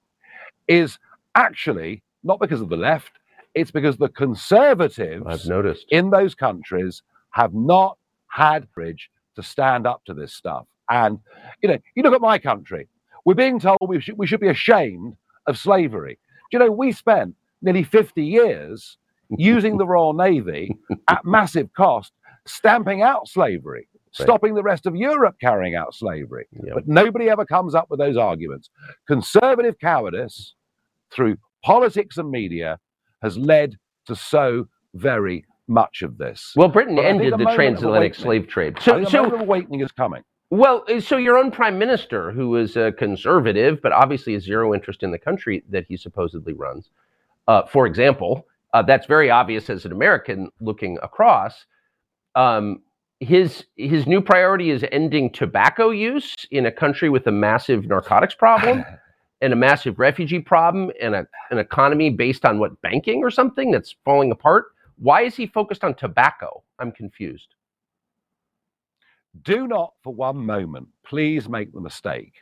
is 0.66 0.98
actually 1.34 2.02
not 2.24 2.40
because 2.40 2.60
of 2.60 2.68
the 2.68 2.76
left, 2.76 3.12
it's 3.54 3.70
because 3.70 3.96
the 3.96 4.08
conservatives 4.08 5.22
I've 5.26 5.46
noticed. 5.46 5.86
in 5.90 6.10
those 6.10 6.34
countries 6.34 7.02
have 7.30 7.54
not 7.54 7.96
had 8.28 8.66
courage 8.74 9.10
to 9.36 9.42
stand 9.42 9.86
up 9.86 10.04
to 10.04 10.14
this 10.14 10.34
stuff. 10.34 10.66
And 10.90 11.18
you 11.62 11.68
know, 11.68 11.78
you 11.94 12.02
look 12.02 12.14
at 12.14 12.20
my 12.20 12.38
country, 12.38 12.88
we're 13.28 13.34
being 13.34 13.60
told 13.60 13.76
we 13.86 14.00
should, 14.00 14.16
we 14.16 14.26
should 14.26 14.40
be 14.40 14.48
ashamed 14.48 15.14
of 15.46 15.58
slavery. 15.58 16.18
Do 16.50 16.56
you 16.56 16.64
know, 16.64 16.72
we 16.72 16.92
spent 16.92 17.34
nearly 17.60 17.82
50 17.82 18.24
years 18.24 18.96
using 19.36 19.76
the 19.76 19.86
Royal 19.86 20.14
Navy 20.14 20.74
at 21.08 21.26
massive 21.26 21.70
cost, 21.74 22.10
stamping 22.46 23.02
out 23.02 23.28
slavery, 23.28 23.86
stopping 24.12 24.54
the 24.54 24.62
rest 24.62 24.86
of 24.86 24.96
Europe 24.96 25.36
carrying 25.42 25.74
out 25.74 25.94
slavery. 25.94 26.46
But 26.72 26.88
nobody 26.88 27.28
ever 27.28 27.44
comes 27.44 27.74
up 27.74 27.90
with 27.90 28.00
those 28.00 28.16
arguments. 28.16 28.70
Conservative 29.06 29.78
cowardice 29.78 30.54
through 31.10 31.36
politics 31.62 32.16
and 32.16 32.30
media 32.30 32.78
has 33.20 33.36
led 33.36 33.76
to 34.06 34.16
so 34.16 34.68
very 34.94 35.44
much 35.66 36.00
of 36.00 36.16
this. 36.16 36.54
Well, 36.56 36.68
Britain 36.68 36.98
ended 36.98 37.34
a 37.34 37.36
the 37.36 37.44
transatlantic 37.54 38.14
slave 38.14 38.48
trade. 38.48 38.78
So, 38.80 39.04
so 39.04 39.30
awakening 39.34 39.82
is 39.82 39.92
coming. 39.92 40.22
Well, 40.50 40.84
uh, 40.88 41.00
so 41.00 41.16
your 41.16 41.36
own 41.36 41.50
prime 41.50 41.78
minister, 41.78 42.32
who 42.32 42.56
is 42.56 42.76
a 42.76 42.92
conservative, 42.92 43.82
but 43.82 43.92
obviously 43.92 44.32
has 44.32 44.44
zero 44.44 44.74
interest 44.74 45.02
in 45.02 45.10
the 45.10 45.18
country 45.18 45.62
that 45.68 45.84
he 45.86 45.96
supposedly 45.96 46.54
runs, 46.54 46.90
uh, 47.48 47.66
for 47.66 47.86
example, 47.86 48.46
uh, 48.74 48.82
that's 48.82 49.06
very 49.06 49.30
obvious 49.30 49.70
as 49.70 49.84
an 49.84 49.92
American 49.92 50.50
looking 50.60 50.98
across. 51.02 51.66
Um, 52.34 52.82
his 53.20 53.64
his 53.76 54.06
new 54.06 54.20
priority 54.20 54.70
is 54.70 54.84
ending 54.92 55.30
tobacco 55.32 55.90
use 55.90 56.34
in 56.50 56.66
a 56.66 56.72
country 56.72 57.08
with 57.08 57.26
a 57.26 57.32
massive 57.32 57.86
narcotics 57.86 58.34
problem 58.34 58.84
and 59.40 59.52
a 59.52 59.56
massive 59.56 59.98
refugee 59.98 60.38
problem 60.38 60.90
and 61.00 61.14
a, 61.14 61.26
an 61.50 61.58
economy 61.58 62.10
based 62.10 62.44
on 62.44 62.58
what 62.58 62.80
banking 62.80 63.22
or 63.24 63.30
something 63.30 63.70
that's 63.70 63.96
falling 64.04 64.30
apart. 64.30 64.66
Why 64.98 65.22
is 65.22 65.34
he 65.34 65.46
focused 65.46 65.84
on 65.84 65.94
tobacco? 65.94 66.62
I'm 66.78 66.92
confused. 66.92 67.54
Do 69.42 69.66
not 69.66 69.92
for 70.02 70.14
one 70.14 70.36
moment 70.36 70.88
please 71.04 71.48
make 71.48 71.72
the 71.72 71.80
mistake 71.80 72.34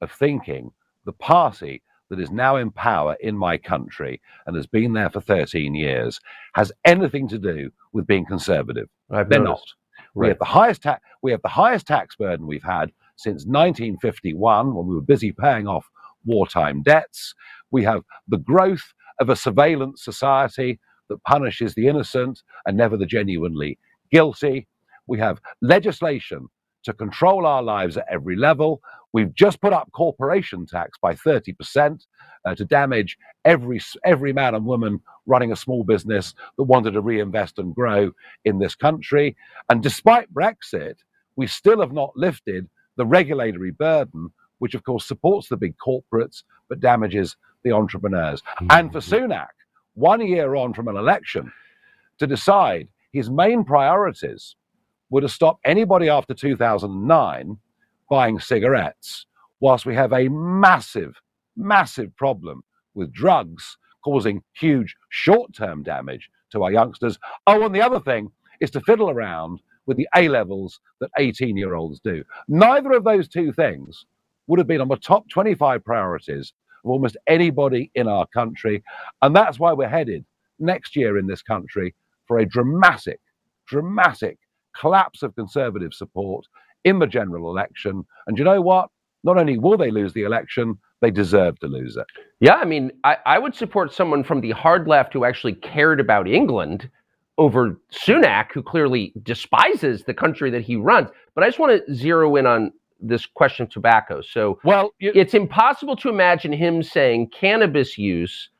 of 0.00 0.10
thinking 0.12 0.70
the 1.04 1.12
party 1.12 1.82
that 2.10 2.20
is 2.20 2.30
now 2.30 2.56
in 2.56 2.70
power 2.70 3.16
in 3.20 3.36
my 3.36 3.56
country 3.58 4.20
and 4.46 4.56
has 4.56 4.66
been 4.66 4.92
there 4.92 5.10
for 5.10 5.20
13 5.20 5.74
years 5.74 6.20
has 6.54 6.70
anything 6.84 7.26
to 7.28 7.38
do 7.38 7.70
with 7.92 8.06
being 8.06 8.26
conservative. 8.26 8.88
I've 9.10 9.28
They're 9.28 9.40
noticed. 9.40 9.74
not. 9.96 10.10
We 10.14 10.28
have 10.28 10.38
the 10.38 10.44
highest 10.44 10.82
ta- 10.82 10.98
we 11.22 11.30
have 11.32 11.42
the 11.42 11.48
highest 11.48 11.86
tax 11.86 12.16
burden 12.16 12.46
we've 12.46 12.62
had 12.62 12.90
since 13.16 13.46
1951 13.46 14.74
when 14.74 14.86
we 14.86 14.94
were 14.94 15.00
busy 15.00 15.32
paying 15.32 15.66
off 15.66 15.88
wartime 16.24 16.82
debts. 16.82 17.34
We 17.70 17.82
have 17.84 18.02
the 18.28 18.38
growth 18.38 18.92
of 19.20 19.28
a 19.30 19.36
surveillance 19.36 20.04
society 20.04 20.80
that 21.08 21.22
punishes 21.24 21.74
the 21.74 21.88
innocent 21.88 22.42
and 22.66 22.76
never 22.76 22.96
the 22.96 23.06
genuinely 23.06 23.78
guilty. 24.10 24.66
We 25.06 25.18
have 25.18 25.40
legislation 25.60 26.48
to 26.84 26.92
control 26.92 27.46
our 27.46 27.62
lives 27.62 27.96
at 27.96 28.06
every 28.10 28.36
level. 28.36 28.80
We've 29.12 29.34
just 29.34 29.60
put 29.60 29.72
up 29.72 29.90
corporation 29.92 30.66
tax 30.66 30.98
by 31.00 31.14
30% 31.14 32.04
uh, 32.44 32.54
to 32.54 32.64
damage 32.64 33.16
every 33.44 33.80
every 34.04 34.32
man 34.32 34.54
and 34.54 34.66
woman 34.66 35.00
running 35.26 35.52
a 35.52 35.56
small 35.56 35.84
business 35.84 36.34
that 36.58 36.64
wanted 36.64 36.92
to 36.92 37.00
reinvest 37.00 37.58
and 37.58 37.74
grow 37.74 38.12
in 38.44 38.58
this 38.58 38.74
country. 38.74 39.36
And 39.70 39.82
despite 39.82 40.32
Brexit, 40.32 40.96
we 41.36 41.46
still 41.46 41.80
have 41.80 41.92
not 41.92 42.16
lifted 42.16 42.68
the 42.96 43.06
regulatory 43.06 43.70
burden, 43.70 44.30
which 44.58 44.74
of 44.74 44.84
course 44.84 45.06
supports 45.06 45.48
the 45.48 45.56
big 45.56 45.74
corporates 45.84 46.42
but 46.68 46.80
damages 46.80 47.36
the 47.62 47.72
entrepreneurs. 47.72 48.42
And 48.70 48.92
for 48.92 49.00
Sunak, 49.00 49.48
one 49.94 50.26
year 50.26 50.54
on 50.54 50.74
from 50.74 50.88
an 50.88 50.96
election, 50.96 51.50
to 52.18 52.26
decide 52.26 52.88
his 53.12 53.30
main 53.30 53.64
priorities 53.64 54.54
were 55.10 55.22
have 55.22 55.30
stopped 55.30 55.60
anybody 55.64 56.08
after 56.08 56.34
2009 56.34 57.58
buying 58.10 58.38
cigarettes, 58.38 59.26
whilst 59.60 59.86
we 59.86 59.94
have 59.94 60.12
a 60.12 60.28
massive, 60.28 61.20
massive 61.56 62.14
problem 62.16 62.62
with 62.94 63.12
drugs 63.12 63.76
causing 64.04 64.42
huge 64.52 64.94
short 65.08 65.52
term 65.54 65.82
damage 65.82 66.30
to 66.52 66.62
our 66.62 66.72
youngsters. 66.72 67.18
Oh, 67.46 67.64
and 67.64 67.74
the 67.74 67.82
other 67.82 68.00
thing 68.00 68.30
is 68.60 68.70
to 68.72 68.80
fiddle 68.80 69.10
around 69.10 69.60
with 69.86 69.96
the 69.96 70.08
A 70.16 70.28
levels 70.28 70.80
that 71.00 71.10
18 71.18 71.56
year 71.56 71.74
olds 71.74 72.00
do. 72.00 72.24
Neither 72.48 72.92
of 72.92 73.04
those 73.04 73.28
two 73.28 73.52
things 73.52 74.06
would 74.46 74.58
have 74.58 74.68
been 74.68 74.80
on 74.80 74.88
the 74.88 74.96
top 74.96 75.28
25 75.30 75.84
priorities 75.84 76.52
of 76.84 76.90
almost 76.90 77.16
anybody 77.26 77.90
in 77.94 78.08
our 78.08 78.26
country. 78.28 78.82
And 79.22 79.34
that's 79.34 79.58
why 79.58 79.72
we're 79.72 79.88
headed 79.88 80.24
next 80.58 80.96
year 80.96 81.18
in 81.18 81.26
this 81.26 81.42
country 81.42 81.94
for 82.26 82.38
a 82.38 82.46
dramatic, 82.46 83.20
dramatic 83.66 84.38
collapse 84.78 85.22
of 85.22 85.34
conservative 85.34 85.94
support 85.94 86.46
in 86.84 86.98
the 86.98 87.06
general 87.06 87.50
election. 87.50 88.04
And 88.26 88.38
you 88.38 88.44
know 88.44 88.60
what? 88.60 88.90
Not 89.22 89.38
only 89.38 89.58
will 89.58 89.78
they 89.78 89.90
lose 89.90 90.12
the 90.12 90.24
election, 90.24 90.78
they 91.00 91.10
deserve 91.10 91.58
to 91.60 91.66
lose 91.66 91.96
it. 91.96 92.06
Yeah, 92.40 92.54
I 92.54 92.64
mean, 92.64 92.92
I, 93.04 93.16
I 93.26 93.38
would 93.38 93.54
support 93.54 93.92
someone 93.92 94.22
from 94.22 94.40
the 94.40 94.50
hard 94.50 94.86
left 94.86 95.12
who 95.12 95.24
actually 95.24 95.54
cared 95.54 95.98
about 96.00 96.28
England 96.28 96.90
over 97.38 97.80
Sunak, 97.92 98.52
who 98.52 98.62
clearly 98.62 99.12
despises 99.22 100.04
the 100.04 100.14
country 100.14 100.50
that 100.50 100.62
he 100.62 100.76
runs. 100.76 101.08
But 101.34 101.44
I 101.44 101.48
just 101.48 101.58
want 101.58 101.86
to 101.86 101.94
zero 101.94 102.36
in 102.36 102.46
on 102.46 102.72
this 103.00 103.26
question 103.26 103.64
of 103.64 103.70
tobacco. 103.70 104.22
So, 104.22 104.60
well, 104.64 104.90
it's 105.00 105.34
impossible 105.34 105.96
to 105.96 106.08
imagine 106.08 106.52
him 106.52 106.82
saying 106.82 107.30
cannabis 107.38 107.98
use 107.98 108.50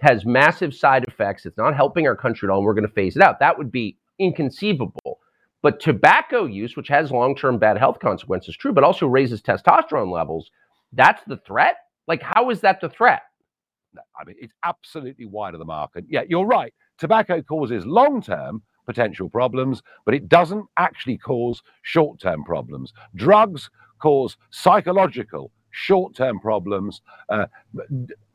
has 0.00 0.24
massive 0.24 0.74
side 0.74 1.04
effects. 1.06 1.46
It's 1.46 1.58
not 1.58 1.76
helping 1.76 2.06
our 2.06 2.16
country 2.16 2.48
at 2.48 2.50
all, 2.50 2.58
and 2.58 2.66
we're 2.66 2.74
going 2.74 2.86
to 2.86 2.92
phase 2.92 3.16
it 3.16 3.22
out. 3.22 3.38
That 3.40 3.58
would 3.58 3.70
be 3.70 3.96
inconceivable. 4.18 5.18
But 5.64 5.80
tobacco 5.80 6.44
use, 6.44 6.76
which 6.76 6.88
has 6.88 7.10
long 7.10 7.34
term 7.34 7.56
bad 7.56 7.78
health 7.78 7.98
consequences, 7.98 8.54
true, 8.54 8.74
but 8.74 8.84
also 8.84 9.06
raises 9.06 9.40
testosterone 9.40 10.12
levels. 10.12 10.50
That's 10.92 11.22
the 11.26 11.38
threat? 11.38 11.76
Like, 12.06 12.20
how 12.20 12.50
is 12.50 12.60
that 12.60 12.82
the 12.82 12.90
threat? 12.90 13.22
I 13.96 14.24
mean, 14.26 14.36
it's 14.38 14.52
absolutely 14.62 15.24
wide 15.24 15.54
of 15.54 15.60
the 15.60 15.64
mark. 15.64 15.92
And 15.94 16.04
yeah, 16.10 16.20
you're 16.28 16.44
right. 16.44 16.74
Tobacco 16.98 17.40
causes 17.40 17.86
long 17.86 18.20
term 18.20 18.62
potential 18.84 19.30
problems, 19.30 19.82
but 20.04 20.12
it 20.14 20.28
doesn't 20.28 20.66
actually 20.76 21.16
cause 21.16 21.62
short 21.80 22.20
term 22.20 22.44
problems. 22.44 22.92
Drugs 23.14 23.70
cause 24.02 24.36
psychological 24.50 25.50
short 25.70 26.14
term 26.14 26.40
problems, 26.40 27.00
uh, 27.30 27.46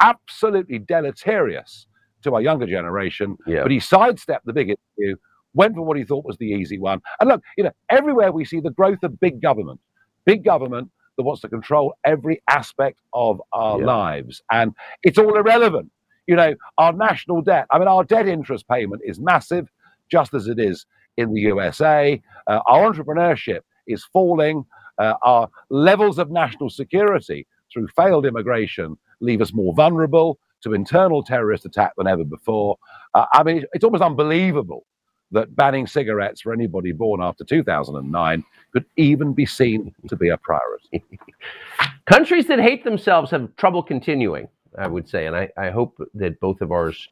absolutely 0.02 0.80
deleterious 0.80 1.86
to 2.24 2.34
our 2.34 2.42
younger 2.42 2.66
generation. 2.66 3.38
Yeah. 3.46 3.62
But 3.62 3.72
he 3.72 3.80
sidestepped 3.80 4.48
the 4.48 4.54
big 4.54 4.72
issue 4.72 5.16
went 5.54 5.76
for 5.76 5.82
what 5.82 5.98
he 5.98 6.04
thought 6.04 6.26
was 6.26 6.38
the 6.38 6.48
easy 6.48 6.78
one. 6.78 7.02
And 7.20 7.30
look, 7.30 7.42
you 7.58 7.64
know, 7.64 7.72
everywhere 7.90 8.32
we 8.32 8.46
see 8.46 8.60
the 8.60 8.72
growth 8.72 9.00
of 9.04 9.20
big 9.20 9.42
government, 9.42 9.80
big 10.26 10.44
government 10.44 10.90
that 11.18 11.24
wants 11.24 11.42
to 11.42 11.50
control 11.50 11.94
every 12.06 12.42
aspect 12.50 13.00
of 13.14 13.42
our 13.52 13.80
Yeah. 13.80 13.86
lives. 13.86 14.42
And 14.52 14.74
it's 15.04 15.18
all 15.18 15.36
irrelevant. 15.36 15.92
You 16.28 16.36
know, 16.36 16.56
our 16.78 16.94
national 16.94 17.42
debt, 17.42 17.66
I 17.72 17.80
mean, 17.80 17.88
our 17.88 18.04
debt 18.04 18.28
interest 18.28 18.68
payment 18.68 19.02
is 19.04 19.20
massive, 19.20 19.68
just 20.10 20.34
as 20.34 20.48
it 20.48 20.60
is 20.60 20.86
in 21.18 21.34
the 21.34 21.42
USA. 21.42 22.22
Uh, 22.48 22.60
our 22.68 22.92
entrepreneurship 22.92 23.62
is 23.88 24.06
falling. 24.06 24.64
Uh, 24.98 25.16
our 25.24 25.50
levels 25.70 26.20
of 26.20 26.30
national 26.30 26.70
security 26.70 27.48
through 27.74 27.88
failed 27.96 28.26
immigration 28.26 28.98
leave 29.22 29.42
us 29.42 29.54
more 29.54 29.74
vulnerable 29.74 30.40
to 30.62 30.74
internal 30.74 31.24
terrorist 31.24 31.66
attack 31.66 31.92
than 31.98 32.08
ever 32.08 32.24
before. 32.24 32.78
Uh, 33.14 33.26
I 33.34 33.44
mean, 33.44 33.66
it's 33.74 33.84
almost 33.84 34.04
unbelievable 34.04 34.86
that 35.32 35.56
banning 35.56 35.88
cigarettes 35.88 36.42
for 36.42 36.54
anybody 36.54 36.92
born 36.92 37.22
after 37.22 37.44
2009 37.44 38.44
could 38.74 38.86
even 38.98 39.34
be 39.34 39.46
seen 39.46 39.94
to 40.08 40.16
be 40.16 40.30
a 40.30 40.38
priority. 40.38 41.04
Countries 42.06 42.48
that 42.48 42.60
hate 42.60 42.84
themselves 42.84 43.32
have 43.32 43.56
trouble 43.56 43.84
continuing, 43.84 44.48
I 44.78 44.88
would 44.88 45.08
say. 45.08 45.28
And 45.28 45.36
I, 45.36 45.50
I 45.58 45.70
hope 45.70 46.02
that 46.16 46.40
both 46.40 46.62
of 46.62 46.72
ours 46.72 47.08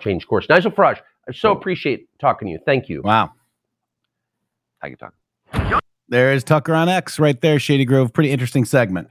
change 0.00 0.26
course. 0.26 0.48
Nigel 0.48 0.70
Farage, 0.70 1.00
I 1.28 1.32
so 1.32 1.52
appreciate 1.52 2.08
talking 2.18 2.48
to 2.48 2.52
you. 2.52 2.58
Thank 2.64 2.88
you. 2.88 3.02
Wow. 3.02 3.32
Thank 4.80 4.92
you, 4.92 4.96
Tucker. 4.96 5.80
There's 6.08 6.44
Tucker 6.44 6.74
on 6.74 6.88
X 6.88 7.18
right 7.18 7.40
there, 7.40 7.58
Shady 7.58 7.84
Grove. 7.84 8.12
Pretty 8.12 8.30
interesting 8.30 8.64
segment. 8.64 9.08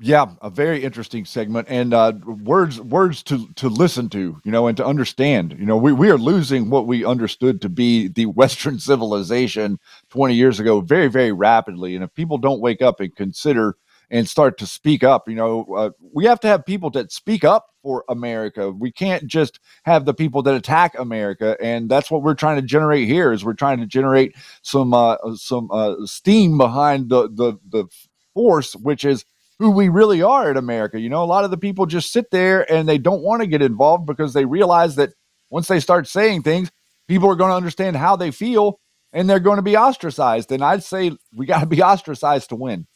Yeah, 0.00 0.26
a 0.42 0.50
very 0.50 0.82
interesting 0.82 1.24
segment 1.24 1.68
and 1.70 1.94
uh, 1.94 2.14
words 2.26 2.80
words 2.80 3.22
to 3.24 3.46
to 3.54 3.68
listen 3.68 4.08
to, 4.08 4.40
you 4.44 4.50
know, 4.50 4.66
and 4.66 4.76
to 4.76 4.84
understand. 4.84 5.54
You 5.56 5.66
know, 5.66 5.76
we, 5.76 5.92
we 5.92 6.10
are 6.10 6.18
losing 6.18 6.68
what 6.68 6.88
we 6.88 7.04
understood 7.04 7.60
to 7.62 7.68
be 7.68 8.08
the 8.08 8.26
Western 8.26 8.78
civilization 8.80 9.78
20 10.10 10.34
years 10.34 10.58
ago 10.58 10.80
very, 10.80 11.06
very 11.06 11.30
rapidly. 11.30 11.94
And 11.94 12.02
if 12.02 12.12
people 12.14 12.38
don't 12.38 12.60
wake 12.60 12.82
up 12.82 12.98
and 12.98 13.14
consider 13.14 13.76
and 14.10 14.28
start 14.28 14.58
to 14.58 14.66
speak 14.66 15.04
up, 15.04 15.28
you 15.28 15.36
know, 15.36 15.64
uh, 15.76 15.90
we 16.12 16.24
have 16.24 16.40
to 16.40 16.48
have 16.48 16.66
people 16.66 16.90
that 16.90 17.12
speak 17.12 17.44
up 17.44 17.68
for 17.80 18.04
America. 18.08 18.72
We 18.72 18.90
can't 18.90 19.26
just 19.28 19.60
have 19.84 20.06
the 20.06 20.14
people 20.14 20.42
that 20.42 20.56
attack 20.56 20.98
America, 20.98 21.56
and 21.62 21.88
that's 21.88 22.10
what 22.10 22.22
we're 22.24 22.34
trying 22.34 22.56
to 22.56 22.66
generate 22.66 23.06
here. 23.06 23.30
Is 23.32 23.44
we're 23.44 23.54
trying 23.54 23.78
to 23.78 23.86
generate 23.86 24.34
some 24.62 24.92
uh, 24.92 25.18
some 25.36 25.70
uh, 25.70 25.94
steam 26.04 26.58
behind 26.58 27.10
the 27.10 27.28
the 27.28 27.58
the 27.68 27.86
force, 28.34 28.74
which 28.74 29.04
is 29.04 29.24
who 29.58 29.70
we 29.70 29.88
really 29.88 30.22
are 30.22 30.50
in 30.50 30.56
America. 30.56 31.00
You 31.00 31.08
know, 31.08 31.22
a 31.22 31.26
lot 31.26 31.44
of 31.44 31.50
the 31.50 31.56
people 31.56 31.86
just 31.86 32.12
sit 32.12 32.30
there 32.30 32.70
and 32.70 32.88
they 32.88 32.98
don't 32.98 33.22
want 33.22 33.42
to 33.42 33.46
get 33.46 33.62
involved 33.62 34.06
because 34.06 34.32
they 34.32 34.44
realize 34.44 34.96
that 34.96 35.10
once 35.50 35.68
they 35.68 35.80
start 35.80 36.08
saying 36.08 36.42
things, 36.42 36.70
people 37.08 37.30
are 37.30 37.36
going 37.36 37.50
to 37.50 37.56
understand 37.56 37.96
how 37.96 38.16
they 38.16 38.30
feel 38.30 38.80
and 39.12 39.30
they're 39.30 39.40
going 39.40 39.56
to 39.56 39.62
be 39.62 39.76
ostracized. 39.76 40.50
And 40.50 40.64
I'd 40.64 40.82
say 40.82 41.12
we 41.32 41.46
got 41.46 41.60
to 41.60 41.66
be 41.66 41.82
ostracized 41.82 42.48
to 42.50 42.56
win. 42.56 42.86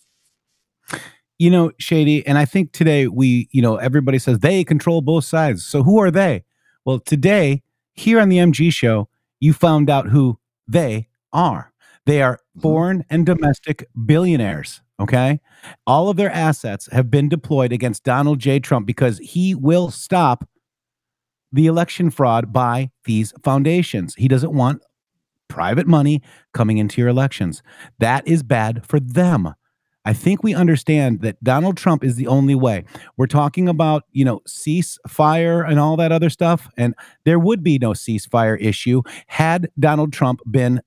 You 1.38 1.50
know, 1.50 1.70
Shady, 1.78 2.26
and 2.26 2.36
I 2.36 2.44
think 2.44 2.72
today 2.72 3.06
we, 3.06 3.48
you 3.52 3.62
know, 3.62 3.76
everybody 3.76 4.18
says 4.18 4.40
they 4.40 4.64
control 4.64 5.00
both 5.00 5.24
sides. 5.24 5.64
So 5.64 5.84
who 5.84 6.00
are 6.00 6.10
they? 6.10 6.44
Well, 6.84 6.98
today, 6.98 7.62
here 7.94 8.18
on 8.18 8.28
the 8.28 8.38
MG 8.38 8.72
show, 8.72 9.08
you 9.38 9.52
found 9.52 9.88
out 9.88 10.08
who 10.08 10.38
they 10.66 11.08
are. 11.32 11.67
They 12.08 12.22
are 12.22 12.36
mm-hmm. 12.36 12.60
foreign 12.60 13.04
and 13.10 13.26
domestic 13.26 13.86
billionaires. 14.06 14.80
Okay. 14.98 15.40
All 15.86 16.08
of 16.08 16.16
their 16.16 16.30
assets 16.30 16.88
have 16.90 17.10
been 17.10 17.28
deployed 17.28 17.70
against 17.70 18.02
Donald 18.02 18.38
J. 18.38 18.58
Trump 18.60 18.86
because 18.86 19.18
he 19.18 19.54
will 19.54 19.90
stop 19.90 20.48
the 21.52 21.66
election 21.66 22.08
fraud 22.10 22.50
by 22.50 22.90
these 23.04 23.34
foundations. 23.44 24.14
He 24.16 24.26
doesn't 24.26 24.52
want 24.54 24.82
private 25.48 25.86
money 25.86 26.22
coming 26.54 26.78
into 26.78 27.00
your 27.00 27.08
elections. 27.08 27.62
That 27.98 28.26
is 28.26 28.42
bad 28.42 28.86
for 28.86 28.98
them. 28.98 29.54
I 30.06 30.14
think 30.14 30.42
we 30.42 30.54
understand 30.54 31.20
that 31.20 31.42
Donald 31.44 31.76
Trump 31.76 32.02
is 32.02 32.16
the 32.16 32.26
only 32.26 32.54
way. 32.54 32.86
We're 33.18 33.26
talking 33.26 33.68
about, 33.68 34.04
you 34.12 34.24
know, 34.24 34.40
ceasefire 34.48 35.68
and 35.68 35.78
all 35.78 35.98
that 35.98 36.12
other 36.12 36.30
stuff. 36.30 36.70
And 36.78 36.94
there 37.26 37.38
would 37.38 37.62
be 37.62 37.78
no 37.78 37.90
ceasefire 37.90 38.56
issue 38.58 39.02
had 39.26 39.70
Donald 39.78 40.14
Trump 40.14 40.40
been 40.50 40.80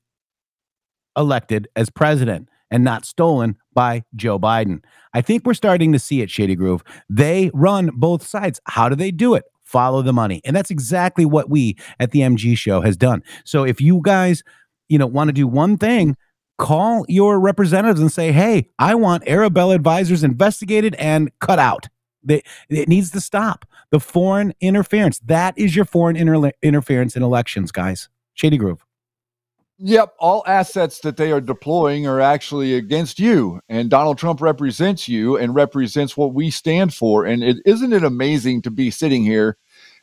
elected 1.17 1.67
as 1.75 1.89
president 1.89 2.49
and 2.69 2.83
not 2.83 3.05
stolen 3.05 3.57
by 3.73 4.03
Joe 4.15 4.39
Biden. 4.39 4.83
I 5.13 5.21
think 5.21 5.45
we're 5.45 5.53
starting 5.53 5.91
to 5.91 5.99
see 5.99 6.21
it, 6.21 6.29
Shady 6.29 6.55
Grove. 6.55 6.83
They 7.09 7.51
run 7.53 7.91
both 7.93 8.25
sides. 8.25 8.61
How 8.65 8.89
do 8.89 8.95
they 8.95 9.11
do 9.11 9.35
it? 9.35 9.43
Follow 9.63 10.01
the 10.01 10.13
money. 10.13 10.41
And 10.45 10.55
that's 10.55 10.71
exactly 10.71 11.25
what 11.25 11.49
we 11.49 11.77
at 11.99 12.11
the 12.11 12.19
MG 12.21 12.57
show 12.57 12.81
has 12.81 12.97
done. 12.97 13.23
So 13.45 13.63
if 13.63 13.79
you 13.79 14.01
guys, 14.03 14.43
you 14.89 14.97
know, 14.97 15.07
want 15.07 15.29
to 15.29 15.33
do 15.33 15.47
one 15.47 15.77
thing, 15.77 16.15
call 16.57 17.05
your 17.07 17.39
representatives 17.39 17.99
and 17.99 18.11
say, 18.11 18.31
"Hey, 18.31 18.69
I 18.79 18.95
want 18.95 19.27
Arabella 19.27 19.75
advisors 19.75 20.23
investigated 20.23 20.95
and 20.95 21.31
cut 21.39 21.59
out." 21.59 21.87
It 22.27 22.87
needs 22.87 23.11
to 23.11 23.21
stop 23.21 23.65
the 23.89 23.99
foreign 23.99 24.53
interference. 24.61 25.19
That 25.19 25.57
is 25.57 25.75
your 25.75 25.85
foreign 25.85 26.15
inter- 26.15 26.51
interference 26.61 27.15
in 27.15 27.23
elections, 27.23 27.71
guys. 27.71 28.09
Shady 28.33 28.57
Grove. 28.57 28.85
Yep, 29.83 30.13
all 30.19 30.43
assets 30.45 30.99
that 30.99 31.17
they 31.17 31.31
are 31.31 31.41
deploying 31.41 32.05
are 32.05 32.19
actually 32.21 32.75
against 32.75 33.19
you, 33.19 33.61
and 33.67 33.89
Donald 33.89 34.19
Trump 34.19 34.39
represents 34.39 35.07
you 35.09 35.37
and 35.37 35.55
represents 35.55 36.15
what 36.15 36.35
we 36.35 36.51
stand 36.51 36.93
for. 36.93 37.25
And 37.25 37.43
it 37.43 37.57
isn't 37.65 37.91
it 37.91 38.03
amazing 38.03 38.61
to 38.63 38.71
be 38.71 38.91
sitting 38.91 39.23
here? 39.23 39.57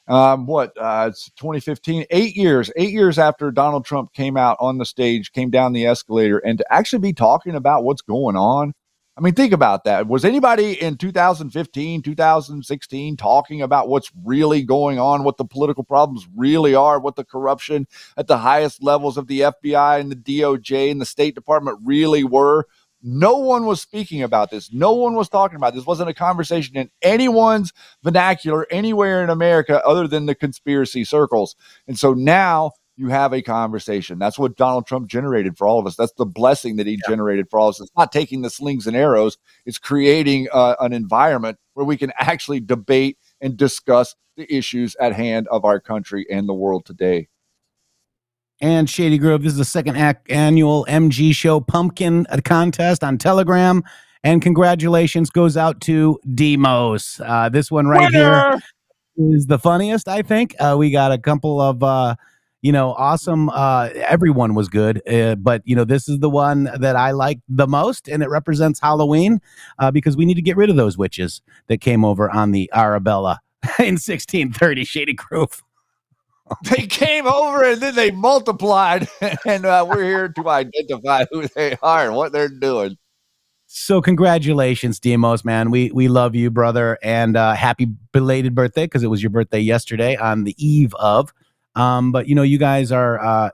Um, 0.08 0.46
what 0.46 0.72
uh, 0.80 1.06
it's 1.10 1.30
2015, 1.36 2.06
eight 2.10 2.34
years, 2.34 2.72
eight 2.76 2.90
years 2.90 3.20
after 3.20 3.52
Donald 3.52 3.84
Trump 3.84 4.12
came 4.14 4.36
out 4.36 4.56
on 4.58 4.78
the 4.78 4.84
stage, 4.84 5.32
came 5.32 5.50
down 5.50 5.74
the 5.74 5.86
escalator, 5.86 6.38
and 6.38 6.58
to 6.58 6.72
actually 6.72 6.98
be 7.00 7.12
talking 7.12 7.54
about 7.54 7.84
what's 7.84 8.02
going 8.02 8.34
on. 8.34 8.74
I 9.18 9.20
mean, 9.20 9.34
think 9.34 9.52
about 9.52 9.82
that. 9.82 10.06
Was 10.06 10.24
anybody 10.24 10.80
in 10.80 10.96
2015, 10.96 12.02
2016 12.02 13.16
talking 13.16 13.62
about 13.62 13.88
what's 13.88 14.12
really 14.24 14.62
going 14.62 15.00
on, 15.00 15.24
what 15.24 15.38
the 15.38 15.44
political 15.44 15.82
problems 15.82 16.28
really 16.36 16.72
are, 16.76 17.00
what 17.00 17.16
the 17.16 17.24
corruption 17.24 17.88
at 18.16 18.28
the 18.28 18.38
highest 18.38 18.80
levels 18.80 19.16
of 19.16 19.26
the 19.26 19.40
FBI 19.40 19.98
and 19.98 20.12
the 20.12 20.16
DOJ 20.16 20.92
and 20.92 21.00
the 21.00 21.04
State 21.04 21.34
Department 21.34 21.80
really 21.84 22.22
were? 22.22 22.68
No 23.02 23.38
one 23.38 23.66
was 23.66 23.80
speaking 23.80 24.22
about 24.22 24.52
this. 24.52 24.72
No 24.72 24.92
one 24.92 25.14
was 25.14 25.28
talking 25.28 25.56
about 25.56 25.74
this. 25.74 25.84
wasn't 25.84 26.10
a 26.10 26.14
conversation 26.14 26.76
in 26.76 26.88
anyone's 27.02 27.72
vernacular 28.04 28.68
anywhere 28.70 29.24
in 29.24 29.30
America 29.30 29.84
other 29.84 30.06
than 30.06 30.26
the 30.26 30.34
conspiracy 30.36 31.02
circles. 31.02 31.56
And 31.88 31.98
so 31.98 32.14
now 32.14 32.70
you 32.98 33.08
have 33.08 33.32
a 33.32 33.40
conversation. 33.40 34.18
That's 34.18 34.38
what 34.38 34.56
Donald 34.56 34.86
Trump 34.86 35.08
generated 35.08 35.56
for 35.56 35.68
all 35.68 35.78
of 35.78 35.86
us. 35.86 35.94
That's 35.94 36.12
the 36.14 36.26
blessing 36.26 36.76
that 36.76 36.86
he 36.88 36.98
generated 37.08 37.48
for 37.48 37.60
all 37.60 37.68
of 37.68 37.76
us. 37.76 37.80
It's 37.80 37.92
not 37.96 38.10
taking 38.10 38.42
the 38.42 38.50
slings 38.50 38.88
and 38.88 38.96
arrows, 38.96 39.38
it's 39.64 39.78
creating 39.78 40.48
uh, 40.52 40.74
an 40.80 40.92
environment 40.92 41.58
where 41.74 41.86
we 41.86 41.96
can 41.96 42.12
actually 42.18 42.58
debate 42.58 43.16
and 43.40 43.56
discuss 43.56 44.16
the 44.36 44.52
issues 44.52 44.96
at 45.00 45.12
hand 45.12 45.46
of 45.48 45.64
our 45.64 45.78
country 45.80 46.26
and 46.28 46.48
the 46.48 46.54
world 46.54 46.84
today. 46.84 47.28
and 48.60 48.90
Shady 48.90 49.16
Grove. 49.18 49.42
This 49.44 49.52
is 49.52 49.58
the 49.58 49.64
second 49.64 49.96
ac- 49.96 50.18
annual 50.28 50.84
MG 50.88 51.32
Show 51.32 51.60
Pumpkin 51.60 52.26
uh, 52.28 52.40
Contest 52.44 53.04
on 53.04 53.16
Telegram. 53.16 53.84
And 54.24 54.42
congratulations 54.42 55.30
goes 55.30 55.56
out 55.56 55.80
to 55.82 56.18
Demos. 56.34 57.20
Uh, 57.24 57.48
this 57.48 57.70
one 57.70 57.86
right 57.86 58.12
here 58.12 58.58
is 59.16 59.46
the 59.46 59.58
funniest, 59.60 60.08
I 60.08 60.22
think. 60.22 60.56
Uh, 60.58 60.74
we 60.76 60.90
got 60.90 61.12
a 61.12 61.18
couple 61.18 61.60
of, 61.60 61.80
uh, 61.84 62.16
you 62.62 62.72
know, 62.72 62.92
awesome. 62.94 63.48
Uh, 63.50 63.90
everyone 63.94 64.54
was 64.54 64.68
good, 64.68 65.00
uh, 65.08 65.36
but 65.36 65.62
you 65.64 65.76
know, 65.76 65.84
this 65.84 66.08
is 66.08 66.18
the 66.18 66.30
one 66.30 66.64
that 66.78 66.96
I 66.96 67.12
like 67.12 67.40
the 67.48 67.66
most, 67.66 68.08
and 68.08 68.22
it 68.22 68.28
represents 68.28 68.80
Halloween 68.80 69.40
uh, 69.78 69.90
because 69.90 70.16
we 70.16 70.24
need 70.24 70.34
to 70.34 70.42
get 70.42 70.56
rid 70.56 70.70
of 70.70 70.76
those 70.76 70.98
witches 70.98 71.40
that 71.68 71.80
came 71.80 72.04
over 72.04 72.30
on 72.30 72.52
the 72.52 72.70
Arabella 72.74 73.40
in 73.78 73.94
1630 73.94 74.84
Shady 74.84 75.14
Grove. 75.14 75.62
They 76.62 76.86
came 76.86 77.26
over 77.26 77.62
and 77.62 77.78
then 77.78 77.94
they 77.94 78.10
multiplied, 78.10 79.06
and 79.46 79.66
uh, 79.66 79.84
we're 79.86 80.04
here 80.04 80.28
to 80.30 80.48
identify 80.48 81.26
who 81.30 81.46
they 81.48 81.76
are 81.82 82.06
and 82.06 82.16
what 82.16 82.32
they're 82.32 82.48
doing. 82.48 82.96
So 83.66 84.00
congratulations, 84.00 84.98
Demos, 84.98 85.44
man. 85.44 85.70
We 85.70 85.90
we 85.92 86.08
love 86.08 86.34
you, 86.34 86.50
brother, 86.50 86.98
and 87.02 87.36
uh, 87.36 87.52
happy 87.52 87.88
belated 88.12 88.54
birthday 88.54 88.84
because 88.84 89.02
it 89.02 89.08
was 89.08 89.22
your 89.22 89.28
birthday 89.28 89.60
yesterday 89.60 90.16
on 90.16 90.44
the 90.44 90.54
eve 90.56 90.94
of. 90.94 91.34
Um, 91.74 92.10
but 92.10 92.28
you 92.28 92.34
know, 92.34 92.42
you 92.42 92.58
guys 92.58 92.90
are 92.90 93.20
uh, 93.20 93.50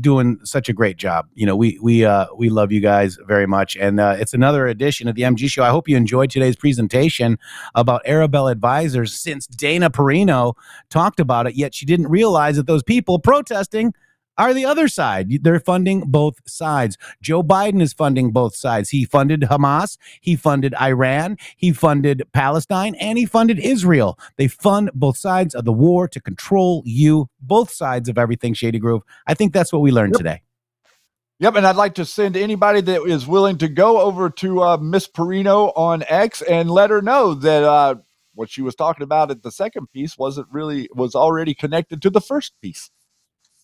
doing 0.00 0.38
such 0.44 0.68
a 0.68 0.72
great 0.72 0.96
job. 0.96 1.26
You 1.34 1.46
know, 1.46 1.56
we 1.56 1.78
we 1.80 2.04
uh, 2.04 2.26
we 2.36 2.50
love 2.50 2.70
you 2.70 2.80
guys 2.80 3.18
very 3.26 3.46
much, 3.46 3.76
and 3.76 3.98
uh, 3.98 4.16
it's 4.18 4.34
another 4.34 4.66
edition 4.66 5.08
of 5.08 5.14
the 5.14 5.22
MG 5.22 5.48
Show. 5.48 5.62
I 5.62 5.70
hope 5.70 5.88
you 5.88 5.96
enjoyed 5.96 6.30
today's 6.30 6.56
presentation 6.56 7.38
about 7.74 8.02
Arabella 8.04 8.52
Advisors. 8.52 9.14
Since 9.14 9.46
Dana 9.46 9.90
Perino 9.90 10.54
talked 10.90 11.20
about 11.20 11.46
it, 11.46 11.54
yet 11.54 11.74
she 11.74 11.86
didn't 11.86 12.08
realize 12.08 12.56
that 12.56 12.66
those 12.66 12.82
people 12.82 13.18
protesting 13.18 13.94
are 14.38 14.54
the 14.54 14.64
other 14.64 14.88
side. 14.88 15.42
They're 15.42 15.60
funding 15.60 16.02
both 16.06 16.36
sides. 16.46 16.96
Joe 17.20 17.42
Biden 17.42 17.80
is 17.82 17.92
funding 17.92 18.30
both 18.30 18.54
sides. 18.54 18.90
He 18.90 19.04
funded 19.04 19.42
Hamas, 19.42 19.98
he 20.20 20.36
funded 20.36 20.74
Iran, 20.80 21.36
he 21.56 21.72
funded 21.72 22.22
Palestine, 22.32 22.94
and 22.96 23.18
he 23.18 23.26
funded 23.26 23.58
Israel. 23.58 24.18
They 24.36 24.48
fund 24.48 24.90
both 24.94 25.16
sides 25.16 25.54
of 25.54 25.64
the 25.64 25.72
war 25.72 26.08
to 26.08 26.20
control 26.20 26.82
you, 26.84 27.28
both 27.40 27.70
sides 27.70 28.08
of 28.08 28.18
everything, 28.18 28.54
Shady 28.54 28.78
Grove. 28.78 29.02
I 29.26 29.34
think 29.34 29.52
that's 29.52 29.72
what 29.72 29.82
we 29.82 29.90
learned 29.90 30.14
today. 30.14 30.42
Yep, 31.38 31.56
and 31.56 31.66
I'd 31.66 31.76
like 31.76 31.94
to 31.96 32.04
send 32.04 32.36
anybody 32.36 32.80
that 32.82 33.02
is 33.02 33.26
willing 33.26 33.58
to 33.58 33.68
go 33.68 34.00
over 34.00 34.30
to 34.30 34.62
uh, 34.62 34.76
Miss 34.76 35.08
Perino 35.08 35.72
on 35.76 36.04
X 36.08 36.40
and 36.42 36.70
let 36.70 36.90
her 36.90 37.02
know 37.02 37.34
that 37.34 37.64
uh, 37.64 37.96
what 38.34 38.48
she 38.48 38.62
was 38.62 38.76
talking 38.76 39.02
about 39.02 39.32
at 39.32 39.42
the 39.42 39.50
second 39.50 39.90
piece 39.92 40.16
wasn't 40.16 40.46
really 40.52 40.88
was 40.94 41.16
already 41.16 41.52
connected 41.52 42.00
to 42.02 42.10
the 42.10 42.20
first 42.20 42.52
piece. 42.62 42.90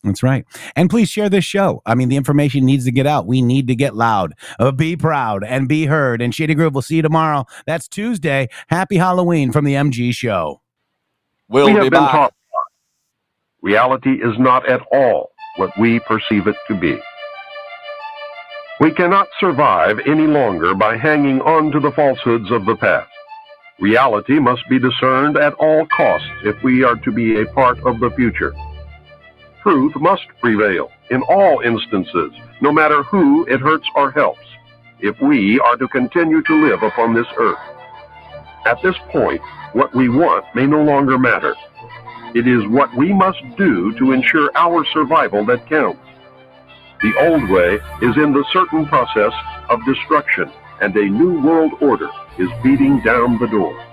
That's 0.05 0.23
right. 0.23 0.45
And 0.77 0.89
please 0.89 1.09
share 1.09 1.29
this 1.29 1.45
show. 1.45 1.83
I 1.85 1.95
mean, 1.95 2.09
the 2.09 2.16
information 2.16 2.65
needs 2.65 2.85
to 2.85 2.93
get 2.93 3.07
out. 3.07 3.27
We 3.27 3.43
need 3.43 3.66
to 3.69 3.75
get 3.75 3.97
loud, 3.97 4.35
uh, 4.59 4.70
be 4.70 4.97
proud, 4.97 5.43
and 5.43 5.69
be 5.69 5.87
heard. 5.87 6.23
And 6.23 6.35
Shady 6.35 6.55
Grove, 6.55 6.75
we'll 6.75 6.83
see 6.83 6.97
you 6.97 7.03
tomorrow. 7.03 7.47
That's 7.66 7.89
Tuesday. 7.89 8.49
Happy 8.69 8.97
Halloween 8.97 9.51
from 9.51 9.65
the 9.65 9.75
MG 9.75 10.15
Show. 10.15 10.61
We'll 11.49 11.66
we 11.66 11.73
be 11.73 11.79
have 11.79 11.91
been 11.91 12.01
back. 12.01 12.12
taught 12.12 12.35
reality 13.62 14.12
is 14.23 14.39
not 14.39 14.69
at 14.69 14.81
all 14.93 15.31
what 15.57 15.77
we 15.79 15.99
perceive 16.01 16.47
it 16.47 16.57
to 16.69 16.75
be. 16.75 16.97
We 18.81 18.93
cannot 18.93 19.27
survive 19.41 19.99
any 20.07 20.29
longer 20.29 20.75
by 20.75 20.97
hanging 20.97 21.41
on 21.41 21.73
to 21.73 21.81
the 21.81 21.91
falsehoods 21.91 22.53
of 22.53 22.65
the 22.65 22.77
past. 22.77 23.11
Reality 23.81 24.39
must 24.39 24.62
be 24.69 24.79
discerned 24.79 25.37
at 25.37 25.55
all 25.55 25.87
costs 25.87 26.29
if 26.45 26.62
we 26.62 26.85
are 26.85 26.97
to 26.97 27.11
be 27.11 27.41
a 27.41 27.47
part 27.47 27.79
of 27.85 27.99
the 27.99 28.11
future. 28.12 28.55
Truth 29.69 29.97
must 29.97 30.27
prevail 30.40 30.90
in 31.11 31.20
all 31.24 31.61
instances, 31.61 32.32
no 32.62 32.73
matter 32.73 33.03
who 33.03 33.45
it 33.49 33.61
hurts 33.61 33.86
or 33.95 34.11
helps, 34.11 34.47
if 35.01 35.20
we 35.20 35.61
are 35.61 35.77
to 35.77 35.86
continue 35.89 36.40
to 36.45 36.66
live 36.66 36.82
upon 36.82 37.12
this 37.12 37.27
earth. 37.36 37.59
At 38.65 38.81
this 38.81 38.95
point, 39.11 39.43
what 39.74 39.95
we 39.95 40.09
want 40.09 40.47
may 40.55 40.66
no 40.66 40.82
longer 40.82 41.19
matter. 41.19 41.55
It 42.35 42.49
is 42.49 42.66
what 42.69 42.97
we 42.97 43.12
must 43.12 43.43
do 43.59 43.93
to 43.99 44.12
ensure 44.12 44.51
our 44.55 44.86
survival 44.86 45.45
that 45.45 45.69
counts. 45.69 46.01
The 47.03 47.12
old 47.28 47.51
way 47.51 47.74
is 48.01 48.16
in 48.16 48.32
the 48.32 48.47
certain 48.51 48.86
process 48.86 49.35
of 49.69 49.85
destruction, 49.85 50.51
and 50.81 50.97
a 50.97 51.05
new 51.05 51.43
world 51.43 51.73
order 51.82 52.09
is 52.39 52.49
beating 52.62 53.03
down 53.03 53.39
the 53.39 53.49
door. 53.49 53.88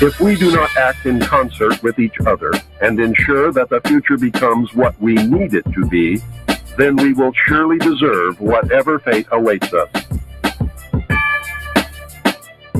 If 0.00 0.20
we 0.20 0.36
do 0.36 0.52
not 0.52 0.76
act 0.76 1.06
in 1.06 1.18
concert 1.18 1.82
with 1.82 1.98
each 1.98 2.20
other 2.24 2.52
and 2.80 3.00
ensure 3.00 3.50
that 3.50 3.68
the 3.68 3.80
future 3.80 4.16
becomes 4.16 4.72
what 4.72 4.96
we 5.00 5.14
need 5.14 5.54
it 5.54 5.64
to 5.72 5.86
be, 5.86 6.22
then 6.76 6.94
we 6.94 7.14
will 7.14 7.32
surely 7.32 7.78
deserve 7.78 8.40
whatever 8.40 9.00
fate 9.00 9.26
awaits 9.32 9.74
us. 9.74 9.88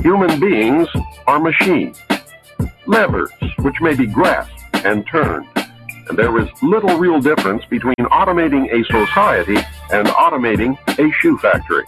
Human 0.01 0.39
beings 0.39 0.87
are 1.27 1.41
machines, 1.41 1.99
levers 2.85 3.31
which 3.57 3.81
may 3.81 3.95
be 3.95 4.07
grasped 4.07 4.63
and 4.85 5.05
turned. 5.05 5.45
And 6.07 6.17
there 6.17 6.39
is 6.39 6.47
little 6.63 6.97
real 6.97 7.19
difference 7.19 7.65
between 7.65 7.95
automating 7.97 8.71
a 8.71 8.81
society 8.85 9.57
and 9.91 10.07
automating 10.07 10.77
a 10.97 11.11
shoe 11.19 11.37
factory. 11.39 11.83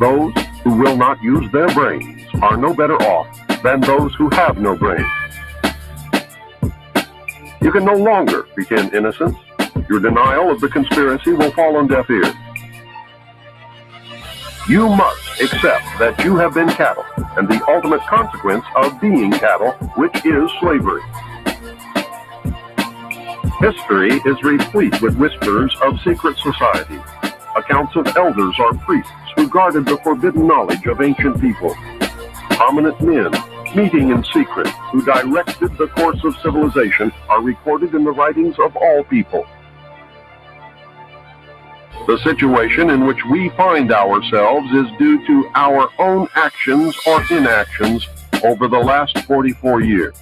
Those 0.00 0.32
who 0.62 0.74
will 0.78 0.96
not 0.96 1.20
use 1.22 1.52
their 1.52 1.68
brains 1.74 2.21
are 2.42 2.56
no 2.56 2.74
better 2.74 2.96
off 2.96 3.62
than 3.62 3.80
those 3.80 4.12
who 4.16 4.28
have 4.30 4.58
no 4.58 4.76
brains. 4.76 5.06
You 7.60 7.70
can 7.70 7.84
no 7.84 7.94
longer 7.94 8.42
pretend 8.54 8.92
innocence. 8.92 9.36
Your 9.88 10.00
denial 10.00 10.50
of 10.50 10.60
the 10.60 10.68
conspiracy 10.68 11.32
will 11.32 11.52
fall 11.52 11.76
on 11.76 11.86
deaf 11.86 12.10
ears. 12.10 12.34
You 14.68 14.88
must 14.88 15.40
accept 15.40 15.84
that 15.98 16.20
you 16.24 16.36
have 16.36 16.54
been 16.54 16.68
cattle 16.70 17.04
and 17.36 17.48
the 17.48 17.64
ultimate 17.68 18.00
consequence 18.02 18.64
of 18.76 19.00
being 19.00 19.30
cattle, 19.32 19.72
which 19.96 20.14
is 20.24 20.50
slavery. 20.60 21.02
History 23.60 24.20
is 24.26 24.42
replete 24.42 25.00
with 25.00 25.16
whispers 25.16 25.74
of 25.82 26.00
secret 26.00 26.36
societies. 26.38 27.00
Accounts 27.56 27.94
of 27.94 28.08
elders 28.16 28.56
or 28.58 28.74
priests 28.78 29.12
who 29.36 29.48
guarded 29.48 29.86
the 29.86 29.98
forbidden 29.98 30.48
knowledge 30.48 30.84
of 30.86 31.00
ancient 31.00 31.40
people. 31.40 31.76
Prominent 32.64 33.00
men 33.00 33.32
meeting 33.74 34.10
in 34.10 34.22
secret 34.32 34.68
who 34.92 35.04
directed 35.04 35.76
the 35.78 35.88
course 35.88 36.22
of 36.22 36.36
civilization 36.36 37.10
are 37.28 37.42
recorded 37.42 37.92
in 37.92 38.04
the 38.04 38.12
writings 38.12 38.54
of 38.60 38.76
all 38.76 39.02
people. 39.02 39.44
The 42.06 42.20
situation 42.22 42.90
in 42.90 43.04
which 43.04 43.18
we 43.28 43.48
find 43.56 43.90
ourselves 43.90 44.70
is 44.70 44.86
due 44.96 45.26
to 45.26 45.50
our 45.56 45.88
own 45.98 46.28
actions 46.36 46.96
or 47.04 47.20
inactions 47.32 48.06
over 48.44 48.68
the 48.68 48.78
last 48.78 49.18
44 49.24 49.80
years. 49.80 50.14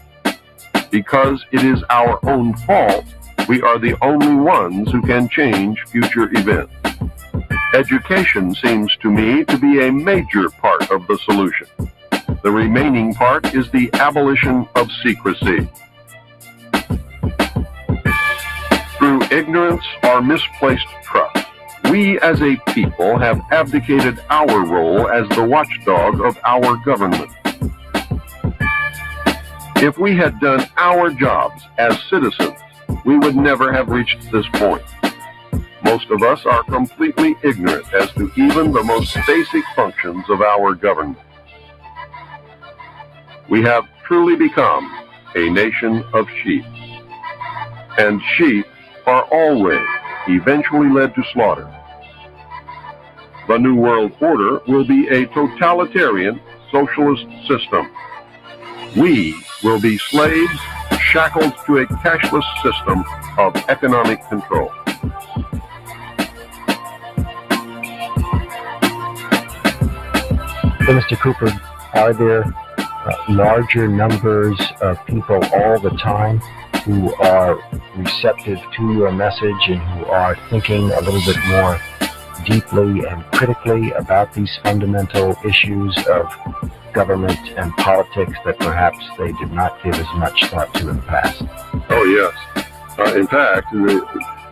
Because 0.91 1.45
it 1.53 1.63
is 1.63 1.85
our 1.91 2.19
own 2.27 2.55
fault, 2.57 3.05
we 3.51 3.61
are 3.61 3.79
the 3.79 3.95
only 4.01 4.35
ones 4.35 4.91
who 4.91 5.03
can 5.03 5.29
change 5.29 5.79
future 5.89 6.31
events. 6.33 6.73
Education 7.75 8.55
seems 8.55 8.97
to 9.03 9.11
me 9.11 9.45
to 9.45 9.59
be 9.59 9.87
a 9.87 9.93
major 9.93 10.49
part 10.49 10.91
of 10.91 11.07
the 11.07 11.19
solution. 11.19 11.67
The 12.43 12.51
remaining 12.51 13.13
part 13.13 13.55
is 13.55 13.71
the 13.71 13.91
abolition 13.93 14.67
of 14.75 14.89
secrecy. 15.03 15.69
Through 18.97 19.23
ignorance 19.31 19.85
or 20.05 20.23
misplaced 20.23 20.87
trust, 21.05 21.47
we 21.91 22.19
as 22.21 22.41
a 22.41 22.57
people 22.73 23.19
have 23.19 23.43
abdicated 23.51 24.21
our 24.31 24.65
role 24.65 25.11
as 25.11 25.29
the 25.31 25.45
watchdog 25.45 26.23
of 26.23 26.39
our 26.47 26.77
government. 26.83 27.31
If 29.77 29.99
we 29.99 30.17
had 30.17 30.41
done 30.41 30.67
our 30.79 31.11
jobs 31.11 31.63
as 31.77 32.03
citizens, 32.05 32.59
we 33.05 33.19
would 33.19 33.37
never 33.37 33.71
have 33.71 33.89
reached 33.89 34.31
this 34.33 34.47
point. 34.55 34.83
Most 35.83 36.11
of 36.11 36.23
us 36.23 36.47
are 36.47 36.63
completely 36.63 37.37
ignorant 37.43 37.93
as 37.93 38.11
to 38.13 38.31
even 38.37 38.73
the 38.73 38.83
most 38.83 39.15
basic 39.27 39.65
functions 39.77 40.25
of 40.31 40.41
our 40.41 40.75
government. 40.75 41.19
We 43.51 43.63
have 43.63 43.85
truly 44.07 44.37
become 44.37 44.89
a 45.35 45.51
nation 45.51 46.05
of 46.13 46.29
sheep. 46.41 46.65
And 47.99 48.23
sheep 48.37 48.65
are 49.07 49.25
always 49.25 49.85
eventually 50.29 50.89
led 50.89 51.17
to 51.17 51.23
slaughter. 51.33 51.69
The 53.49 53.59
New 53.59 53.75
World 53.75 54.13
Order 54.21 54.61
will 54.69 54.85
be 54.85 55.09
a 55.09 55.27
totalitarian 55.27 56.41
socialist 56.71 57.27
system. 57.49 57.91
We 58.97 59.35
will 59.65 59.81
be 59.81 59.99
slaves 59.99 60.61
shackled 61.01 61.53
to 61.67 61.79
a 61.79 61.87
cashless 61.87 62.47
system 62.63 63.05
of 63.37 63.57
economic 63.69 64.21
control. 64.29 64.71
So, 70.87 70.97
Mr. 70.97 71.19
Cooper, 71.19 71.61
are 71.95 72.13
there 72.13 72.45
larger 73.29 73.89
numbers 73.89 74.61
of 74.81 75.05
people 75.07 75.43
all 75.55 75.79
the 75.81 75.97
time 76.03 76.39
who 76.85 77.15
are 77.17 77.59
receptive 77.97 78.59
to 78.77 78.93
your 78.95 79.13
message 79.13 79.69
and 79.69 79.81
who 79.81 80.07
are 80.07 80.37
thinking 80.49 80.91
a 80.91 81.01
little 81.01 81.21
bit 81.27 81.37
more 81.49 81.79
deeply 82.47 83.05
and 83.07 83.23
critically 83.33 83.93
about 83.93 84.33
these 84.33 84.51
fundamental 84.63 85.37
issues 85.45 85.97
of 86.09 86.27
government 86.93 87.39
and 87.57 87.73
politics 87.77 88.37
that 88.45 88.59
perhaps 88.59 88.99
they 89.19 89.33
did 89.33 89.53
not 89.53 89.81
give 89.83 89.95
as 89.95 90.07
much 90.17 90.47
thought 90.47 90.73
to 90.75 90.89
in 90.89 90.97
the 90.97 91.03
past? 91.03 91.43
Oh, 91.91 92.05
yes. 92.05 92.67
Uh, 92.99 93.15
in 93.17 93.27
fact, 93.27 93.67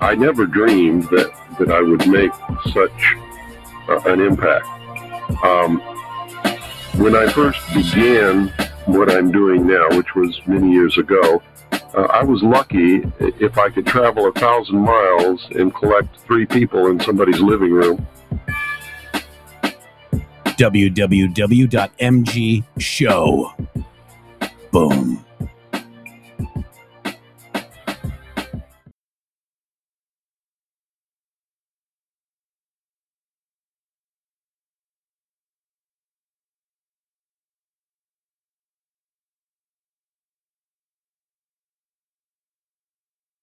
I 0.00 0.14
never 0.14 0.46
dreamed 0.46 1.04
that, 1.04 1.32
that 1.58 1.70
I 1.70 1.80
would 1.80 2.06
make 2.06 2.32
such 2.72 3.16
uh, 3.88 4.00
an 4.06 4.20
impact. 4.20 4.66
Um, 5.42 5.82
when 6.98 7.14
I 7.14 7.26
first 7.32 7.60
began 7.72 8.48
what 8.86 9.10
I'm 9.10 9.30
doing 9.30 9.66
now, 9.66 9.88
which 9.96 10.14
was 10.16 10.40
many 10.46 10.72
years 10.72 10.98
ago, 10.98 11.42
uh, 11.72 12.08
I 12.10 12.24
was 12.24 12.42
lucky 12.42 13.02
if 13.18 13.56
I 13.56 13.70
could 13.70 13.86
travel 13.86 14.26
a 14.26 14.32
thousand 14.32 14.78
miles 14.78 15.46
and 15.52 15.74
collect 15.74 16.18
three 16.26 16.44
people 16.44 16.88
in 16.88 17.00
somebody's 17.00 17.40
living 17.40 17.72
room. 17.72 18.06
www.mgshow. 20.58 21.38
Boom. 24.72 25.24